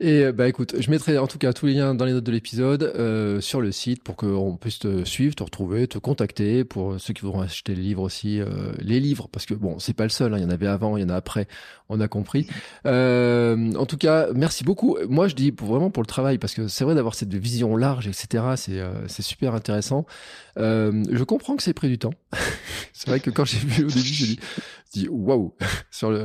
Et 0.00 0.32
bah 0.32 0.48
écoute, 0.48 0.76
je 0.78 0.90
mettrai 0.90 1.18
en 1.18 1.26
tout 1.26 1.36
cas 1.36 1.52
tous 1.52 1.66
les 1.66 1.74
liens 1.74 1.94
dans 1.94 2.06
les 2.06 2.12
notes 2.12 2.24
de 2.24 2.32
l'épisode 2.32 2.82
euh, 2.82 3.42
sur 3.42 3.60
le 3.60 3.72
site 3.72 4.02
pour 4.02 4.16
qu'on 4.16 4.56
puisse 4.56 4.78
te 4.78 5.04
suivre, 5.04 5.34
te 5.34 5.42
retrouver, 5.42 5.86
te 5.86 5.98
contacter 5.98 6.64
pour 6.64 6.98
ceux 6.98 7.12
qui 7.12 7.20
voudront 7.22 7.42
acheter 7.42 7.74
les 7.74 7.82
livres 7.82 8.02
aussi, 8.02 8.40
euh, 8.40 8.72
les 8.78 9.00
livres 9.00 9.28
parce 9.30 9.44
que 9.44 9.52
bon, 9.52 9.78
c'est 9.78 9.92
pas 9.92 10.04
le 10.04 10.08
seul, 10.08 10.32
hein, 10.32 10.38
il 10.38 10.44
y 10.44 10.46
en 10.46 10.50
avait 10.50 10.66
avant, 10.66 10.96
il 10.96 11.02
y 11.02 11.04
en 11.04 11.10
a 11.10 11.14
après, 11.14 11.46
on 11.90 12.00
a 12.00 12.08
compris. 12.08 12.46
Euh, 12.86 13.74
en 13.74 13.84
tout 13.84 13.98
cas, 13.98 14.28
merci 14.34 14.64
beaucoup. 14.64 14.96
Moi, 15.10 15.28
je 15.28 15.34
dis 15.34 15.50
vraiment 15.50 15.90
pour 15.90 16.02
le 16.02 16.08
travail 16.08 16.38
parce 16.38 16.54
que 16.54 16.66
c'est 16.66 16.84
vrai 16.84 16.94
d'avoir 16.94 17.14
cette 17.14 17.34
vision 17.34 17.76
large, 17.76 18.06
etc. 18.06 18.44
C'est 18.56 19.22
super 19.22 19.54
intéressant. 19.54 20.06
je 20.56 21.22
comprends 21.24 21.54
que 21.54 21.62
c'est 21.62 21.74
pris 21.74 21.88
du 21.88 21.98
temps. 21.98 22.14
c'est 22.94 23.10
vrai 23.10 23.20
que 23.20 23.28
quand 23.28 23.44
j'ai 23.44 23.58
vu 23.58 23.84
au 23.84 23.88
début, 23.88 24.00
j'ai 24.00 24.38
dit 24.92 25.08
waouh 25.08 25.54
sur, 25.90 26.16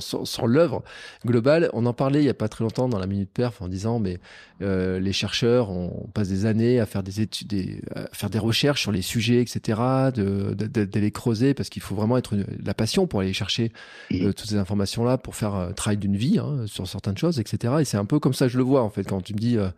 sur 0.00 0.46
l'œuvre 0.46 0.82
globale. 1.26 1.70
On 1.74 1.81
en 1.86 1.92
parlait 1.92 2.20
il 2.20 2.26
y 2.26 2.30
a 2.30 2.34
pas 2.34 2.48
très 2.48 2.64
longtemps 2.64 2.88
dans 2.88 2.98
la 2.98 3.06
minute 3.06 3.30
perf 3.32 3.62
en 3.62 3.68
disant 3.68 3.98
mais 3.98 4.18
euh, 4.60 5.00
les 5.00 5.12
chercheurs 5.12 5.70
on, 5.70 6.08
passe 6.14 6.28
des 6.28 6.46
années 6.46 6.78
à 6.80 6.86
faire 6.86 7.02
des 7.02 7.20
études, 7.20 7.48
des, 7.48 7.80
à 7.94 8.06
faire 8.12 8.30
des 8.30 8.38
recherches 8.38 8.82
sur 8.82 8.92
les 8.92 9.02
sujets, 9.02 9.40
etc. 9.40 9.80
De 10.14 10.54
d'aller 10.54 11.10
creuser 11.10 11.54
parce 11.54 11.68
qu'il 11.68 11.82
faut 11.82 11.94
vraiment 11.94 12.16
être 12.16 12.34
une, 12.34 12.46
la 12.64 12.74
passion 12.74 13.06
pour 13.06 13.20
aller 13.20 13.32
chercher 13.32 13.72
euh, 14.12 14.32
toutes 14.32 14.48
ces 14.48 14.56
informations 14.56 15.04
là 15.04 15.18
pour 15.18 15.34
faire 15.34 15.54
un 15.54 15.72
travail 15.72 15.96
d'une 15.96 16.16
vie 16.16 16.38
hein, 16.38 16.66
sur 16.66 16.86
certaines 16.86 17.16
choses, 17.18 17.40
etc. 17.40 17.74
Et 17.80 17.84
c'est 17.84 17.96
un 17.96 18.04
peu 18.04 18.18
comme 18.18 18.34
ça 18.34 18.46
que 18.46 18.52
je 18.52 18.58
le 18.58 18.64
vois 18.64 18.82
en 18.82 18.90
fait 18.90 19.04
quand 19.04 19.22
tu 19.22 19.34
me 19.34 19.38
dis 19.38 19.56
euh, 19.56 19.68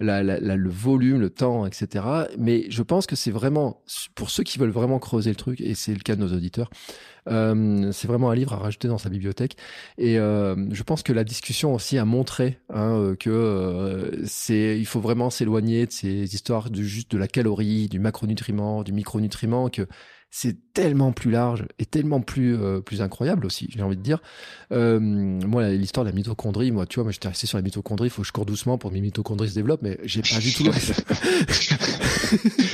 la, 0.00 0.22
la, 0.22 0.38
le 0.38 0.70
volume, 0.70 1.20
le 1.20 1.30
temps, 1.30 1.66
etc. 1.66 2.04
Mais 2.38 2.66
je 2.70 2.82
pense 2.82 3.06
que 3.06 3.16
c'est 3.16 3.30
vraiment 3.30 3.82
pour 4.14 4.30
ceux 4.30 4.42
qui 4.42 4.58
veulent 4.58 4.70
vraiment 4.70 4.98
creuser 4.98 5.30
le 5.30 5.36
truc 5.36 5.60
et 5.60 5.74
c'est 5.74 5.92
le 5.92 6.00
cas 6.00 6.16
de 6.16 6.20
nos 6.20 6.32
auditeurs. 6.32 6.70
Euh, 7.28 7.92
c'est 7.92 8.08
vraiment 8.08 8.30
un 8.30 8.34
livre 8.34 8.52
à 8.52 8.56
rajouter 8.56 8.88
dans 8.88 8.98
sa 8.98 9.08
bibliothèque. 9.08 9.56
Et 9.98 10.18
euh, 10.18 10.56
je 10.72 10.82
pense 10.82 11.02
que 11.02 11.12
la 11.12 11.24
discussion 11.24 11.74
aussi 11.74 11.98
a 11.98 12.04
montré 12.04 12.58
hein, 12.70 12.92
euh, 12.96 13.16
que 13.16 13.30
euh, 13.30 14.26
c'est, 14.26 14.78
il 14.78 14.86
faut 14.86 15.00
vraiment 15.00 15.30
s'éloigner 15.30 15.86
de 15.86 15.92
ces 15.92 16.34
histoires 16.34 16.70
de 16.70 16.82
juste 16.82 17.10
de 17.12 17.18
la 17.18 17.28
calorie, 17.28 17.88
du 17.88 17.98
macronutriment, 17.98 18.82
du 18.82 18.92
micronutriment, 18.92 19.68
que 19.68 19.86
c'est 20.30 20.56
tellement 20.74 21.10
plus 21.10 21.32
large 21.32 21.66
et 21.80 21.84
tellement 21.84 22.20
plus 22.20 22.56
euh, 22.56 22.80
plus 22.80 23.02
incroyable 23.02 23.44
aussi, 23.44 23.68
j'ai 23.70 23.82
envie 23.82 23.96
de 23.96 24.02
dire. 24.02 24.22
Euh, 24.70 25.00
moi, 25.00 25.68
l'histoire 25.70 26.04
de 26.04 26.10
la 26.10 26.14
mitochondrie, 26.14 26.70
moi, 26.70 26.86
tu 26.86 26.96
vois, 26.96 27.04
moi, 27.04 27.12
j'étais 27.12 27.26
resté 27.26 27.48
sur 27.48 27.58
la 27.58 27.62
mitochondrie. 27.62 28.06
Il 28.06 28.10
faut 28.10 28.22
que 28.22 28.28
je 28.28 28.32
cours 28.32 28.46
doucement 28.46 28.78
pour 28.78 28.90
que 28.90 28.94
mes 28.94 29.00
mitochondries 29.00 29.48
se 29.48 29.54
développent, 29.54 29.82
mais 29.82 29.98
j'ai 30.04 30.22
pas 30.22 30.38
du 30.38 30.52
tout. 30.52 30.64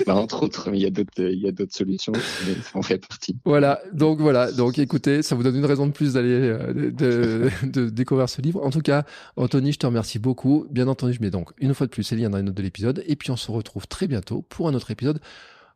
bah, 0.07 0.15
entre 0.17 0.43
autres, 0.43 0.69
il 0.75 0.81
y 0.81 0.87
a 0.87 0.91
d'autres, 0.91 1.19
il 1.19 1.41
y 1.41 1.49
a 1.49 1.53
d'autres 1.53 1.75
solutions, 1.75 2.13
mais 2.47 2.55
ça 2.55 2.79
en 2.79 2.83
fait 2.83 2.99
partie. 2.99 3.39
Voilà. 3.47 3.81
Donc 3.95 4.21
voilà. 4.21 4.53
Donc 4.53 4.79
écoutez, 4.79 5.23
ça 5.23 5.35
vous 5.35 5.43
donne 5.43 5.57
une 5.57 5.65
raison 5.65 5.87
de 5.87 5.93
plus 5.93 6.13
d'aller 6.13 6.29
euh, 6.29 6.91
de, 6.91 7.51
de, 7.67 7.89
découvrir 7.89 8.29
ce 8.29 8.43
livre. 8.43 8.63
En 8.63 8.71
tout 8.71 8.83
cas, 8.83 9.05
Anthony, 9.37 9.73
je 9.73 9.79
te 9.79 9.87
remercie 9.87 10.19
beaucoup. 10.19 10.67
Bien 10.71 10.89
entendu, 10.89 11.15
je 11.15 11.23
mets 11.23 11.31
donc 11.31 11.53
une 11.59 11.73
fois 11.73 11.87
de 11.87 11.91
plus 11.91 12.11
les 12.11 12.19
liens 12.19 12.29
dans 12.29 12.37
les 12.37 12.43
notes 12.43 12.55
de 12.55 12.63
l'épisode, 12.63 13.03
et 13.07 13.17
puis 13.17 13.31
on 13.31 13.37
se 13.37 13.51
retrouve 13.51 13.87
très 13.89 14.07
bientôt 14.09 14.43
pour 14.43 14.69
un 14.69 14.75
autre 14.75 14.91
épisode 14.91 15.21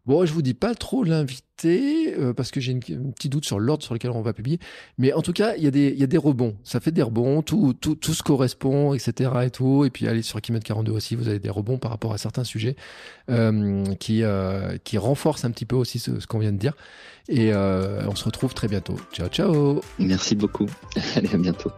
Bon, 0.07 0.25
je 0.25 0.33
vous 0.33 0.43
dis 0.43 0.55
pas 0.55 0.75
trop 0.75 1.05
l'invité 1.05 2.15
euh, 2.19 2.33
parce 2.33 2.51
que 2.51 2.61
j'ai 2.61 2.73
une, 2.73 2.81
petit 2.81 3.29
doute 3.29 3.45
sur 3.45 3.59
l'ordre 3.59 3.85
sur 3.85 3.95
lequel 3.95 4.11
on 4.11 4.23
va 4.23 4.33
publier. 4.33 4.59
Mais 4.99 5.13
en 5.13 5.23
tout 5.23 5.33
cas, 5.33 5.55
il 5.57 5.63
y 5.63 5.67
a 5.67 5.71
des, 6.07 6.19
rebonds. 6.19 6.57
Ça 6.65 6.81
fait 6.81 6.91
des 6.91 7.03
rebonds. 7.03 7.43
Tout, 7.43 7.75
se 7.83 8.23
correspond, 8.23 8.95
etc. 8.95 9.31
et 9.45 9.91
puis, 9.91 10.09
allez 10.09 10.23
sur 10.23 10.41
Kimet 10.41 10.61
42 10.61 10.93
aussi, 10.93 11.17
vous 11.17 11.29
avez 11.29 11.39
des 11.39 11.51
rebonds 11.51 11.79
par 11.79 11.91
rapport 11.91 12.13
à 12.13 12.19
certains 12.19 12.45
sujets 12.45 12.77
euh, 13.31 13.85
qui, 13.97 14.23
euh, 14.23 14.77
qui 14.85 14.99
renforcent 14.99 15.45
un 15.45 15.51
petit 15.51 15.67
peu 15.67 15.77
aussi 15.77 15.99
ce, 15.99 16.19
ce 16.19 16.27
qu'on 16.27 16.39
vient 16.39 16.53
de 16.53 16.59
dire. 16.59 16.75
Et 17.29 17.55
on 17.55 18.15
se 18.17 18.25
retrouve 18.25 18.55
très 18.55 18.69
bientôt. 18.69 18.97
Ciao, 19.13 19.29
ciao. 19.29 19.81
Merci 19.99 20.35
beaucoup. 20.35 20.67
Allez, 21.15 21.33
à 21.33 21.39
bientôt. 21.39 21.71